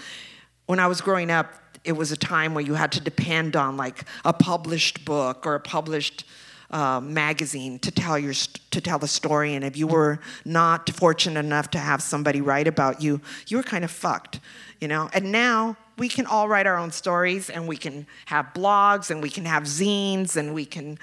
When 0.65 0.79
I 0.79 0.87
was 0.87 1.01
growing 1.01 1.29
up, 1.29 1.53
it 1.83 1.93
was 1.93 2.11
a 2.11 2.17
time 2.17 2.53
where 2.53 2.63
you 2.63 2.73
had 2.73 2.91
to 2.93 3.01
depend 3.01 3.55
on 3.55 3.77
like 3.77 4.05
a 4.25 4.33
published 4.33 5.05
book 5.05 5.45
or 5.45 5.55
a 5.55 5.59
published 5.59 6.25
uh, 6.71 6.99
magazine 6.99 7.79
to 7.79 7.91
tell 7.91 8.17
your 8.17 8.33
to 8.33 8.81
tell 8.81 8.99
the 8.99 9.07
story. 9.07 9.55
And 9.55 9.63
if 9.63 9.75
you 9.75 9.87
were 9.87 10.19
not 10.45 10.89
fortunate 10.89 11.39
enough 11.39 11.71
to 11.71 11.79
have 11.79 12.01
somebody 12.01 12.41
write 12.41 12.67
about 12.67 13.01
you, 13.01 13.21
you 13.47 13.57
were 13.57 13.63
kind 13.63 13.83
of 13.83 13.91
fucked, 13.91 14.39
you 14.79 14.87
know. 14.87 15.09
And 15.13 15.31
now 15.31 15.77
we 15.97 16.09
can 16.09 16.25
all 16.25 16.47
write 16.47 16.67
our 16.67 16.77
own 16.77 16.91
stories, 16.91 17.49
and 17.49 17.67
we 17.67 17.77
can 17.77 18.05
have 18.25 18.47
blogs, 18.53 19.09
and 19.09 19.21
we 19.21 19.29
can 19.29 19.45
have 19.45 19.63
zines, 19.63 20.37
and 20.37 20.53
we 20.53 20.65
can, 20.65 20.99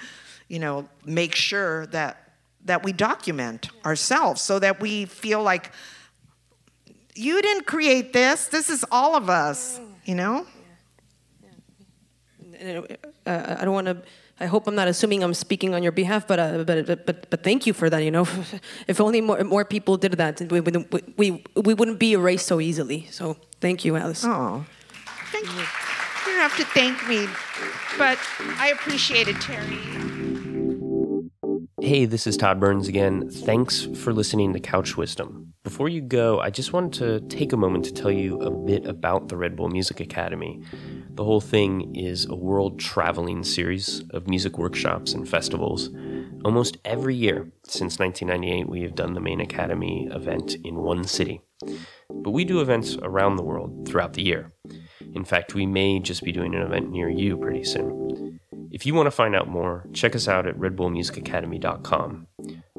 you 0.47 0.59
know, 0.59 0.87
make 1.05 1.35
sure 1.35 1.87
that 1.87 2.31
that 2.65 2.83
we 2.83 2.93
document 2.93 3.69
ourselves 3.85 4.41
so 4.41 4.59
that 4.59 4.79
we 4.79 5.05
feel 5.05 5.41
like 5.41 5.71
you 7.15 7.41
didn't 7.41 7.65
create 7.65 8.13
this. 8.13 8.47
This 8.47 8.69
is 8.69 8.85
all 8.91 9.15
of 9.15 9.29
us, 9.29 9.79
you 10.05 10.15
know. 10.15 10.45
Uh, 12.59 13.55
I 13.59 13.65
don't 13.65 13.73
want 13.73 13.87
to. 13.87 13.97
I 14.39 14.45
hope 14.45 14.67
I'm 14.67 14.75
not 14.75 14.87
assuming 14.87 15.23
I'm 15.23 15.33
speaking 15.33 15.73
on 15.73 15.81
your 15.81 15.91
behalf, 15.91 16.27
but 16.27 16.39
uh, 16.39 16.63
but, 16.63 17.05
but 17.05 17.29
but 17.29 17.43
thank 17.43 17.65
you 17.65 17.73
for 17.73 17.89
that. 17.89 18.03
You 18.03 18.11
know, 18.11 18.27
if 18.87 19.01
only 19.01 19.21
more 19.21 19.43
more 19.43 19.65
people 19.65 19.97
did 19.97 20.13
that, 20.13 20.41
we 20.51 20.59
wouldn't 20.59 20.91
we, 21.17 21.43
we 21.55 21.73
wouldn't 21.73 21.99
be 21.99 22.13
erased 22.13 22.47
so 22.47 22.59
easily. 22.59 23.07
So 23.11 23.37
thank 23.61 23.83
you, 23.83 23.95
Alice. 23.95 24.23
Oh, 24.25 24.65
thank 25.31 25.45
you. 25.45 25.59
You 25.59 26.33
don't 26.33 26.49
have 26.49 26.57
to 26.57 26.65
thank 26.65 27.07
me, 27.07 27.27
but 27.97 28.19
I 28.59 28.69
appreciate 28.69 29.27
it, 29.27 29.37
Teri. 29.37 30.16
Hey, 31.79 32.05
this 32.05 32.25
is 32.25 32.37
Todd 32.37 32.59
Burns 32.59 32.87
again. 32.87 33.29
Thanks 33.29 33.85
for 33.85 34.11
listening 34.11 34.51
to 34.53 34.59
Couch 34.59 34.97
Wisdom. 34.97 35.53
Before 35.63 35.87
you 35.87 36.01
go, 36.01 36.39
I 36.39 36.49
just 36.49 36.73
wanted 36.73 36.93
to 36.93 37.19
take 37.37 37.53
a 37.53 37.57
moment 37.57 37.85
to 37.85 37.93
tell 37.93 38.09
you 38.09 38.39
a 38.41 38.49
bit 38.49 38.87
about 38.87 39.27
the 39.27 39.37
Red 39.37 39.55
Bull 39.55 39.69
Music 39.69 39.99
Academy. 39.99 40.63
The 41.11 41.23
whole 41.23 41.39
thing 41.39 41.95
is 41.95 42.25
a 42.25 42.35
world 42.35 42.79
traveling 42.79 43.43
series 43.43 44.03
of 44.09 44.27
music 44.27 44.57
workshops 44.57 45.13
and 45.13 45.29
festivals. 45.29 45.91
Almost 46.43 46.77
every 46.83 47.13
year 47.13 47.51
since 47.61 47.99
1998, 47.99 48.67
we 48.67 48.81
have 48.81 48.95
done 48.95 49.13
the 49.13 49.21
main 49.21 49.39
Academy 49.39 50.09
event 50.11 50.55
in 50.63 50.77
one 50.77 51.03
city. 51.03 51.41
But 52.09 52.31
we 52.31 52.45
do 52.45 52.61
events 52.61 52.97
around 53.01 53.35
the 53.35 53.43
world 53.43 53.87
throughout 53.87 54.13
the 54.13 54.23
year. 54.23 54.51
In 55.13 55.23
fact, 55.23 55.55
we 55.55 55.65
may 55.65 55.99
just 55.99 56.23
be 56.23 56.31
doing 56.31 56.53
an 56.55 56.61
event 56.61 56.89
near 56.91 57.09
you 57.09 57.37
pretty 57.37 57.63
soon. 57.63 58.39
If 58.71 58.85
you 58.85 58.93
want 58.93 59.07
to 59.07 59.11
find 59.11 59.35
out 59.35 59.47
more, 59.47 59.85
check 59.93 60.15
us 60.15 60.27
out 60.27 60.45
at 60.45 60.57
redbullmusicacademy.com. 60.57 62.27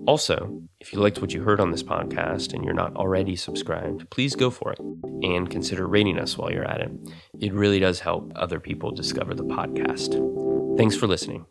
Also, 0.07 0.63
if 0.81 0.93
you 0.93 1.01
liked 1.01 1.21
what 1.21 1.35
you 1.35 1.43
heard 1.43 1.61
on 1.61 1.71
this 1.71 1.83
podcast 1.83 2.53
and 2.53 2.65
you're 2.65 2.75
not 2.75 2.95
already 2.97 3.37
subscribed, 3.37 4.09
please 4.11 4.35
go 4.35 4.51
for 4.51 4.73
it 4.73 4.79
and 5.23 5.51
consider 5.51 5.87
rating 5.87 6.19
us 6.19 6.39
while 6.39 6.53
you're 6.53 6.65
at 6.65 6.81
it. 6.81 6.91
It 7.41 7.53
really 7.53 7.81
does 7.81 8.01
help 8.01 8.33
other 8.37 8.61
people 8.61 8.91
discover 8.91 9.35
the 9.35 9.45
podcast. 9.45 10.77
Thanks 10.79 10.97
for 10.97 11.07
listening. 11.07 11.47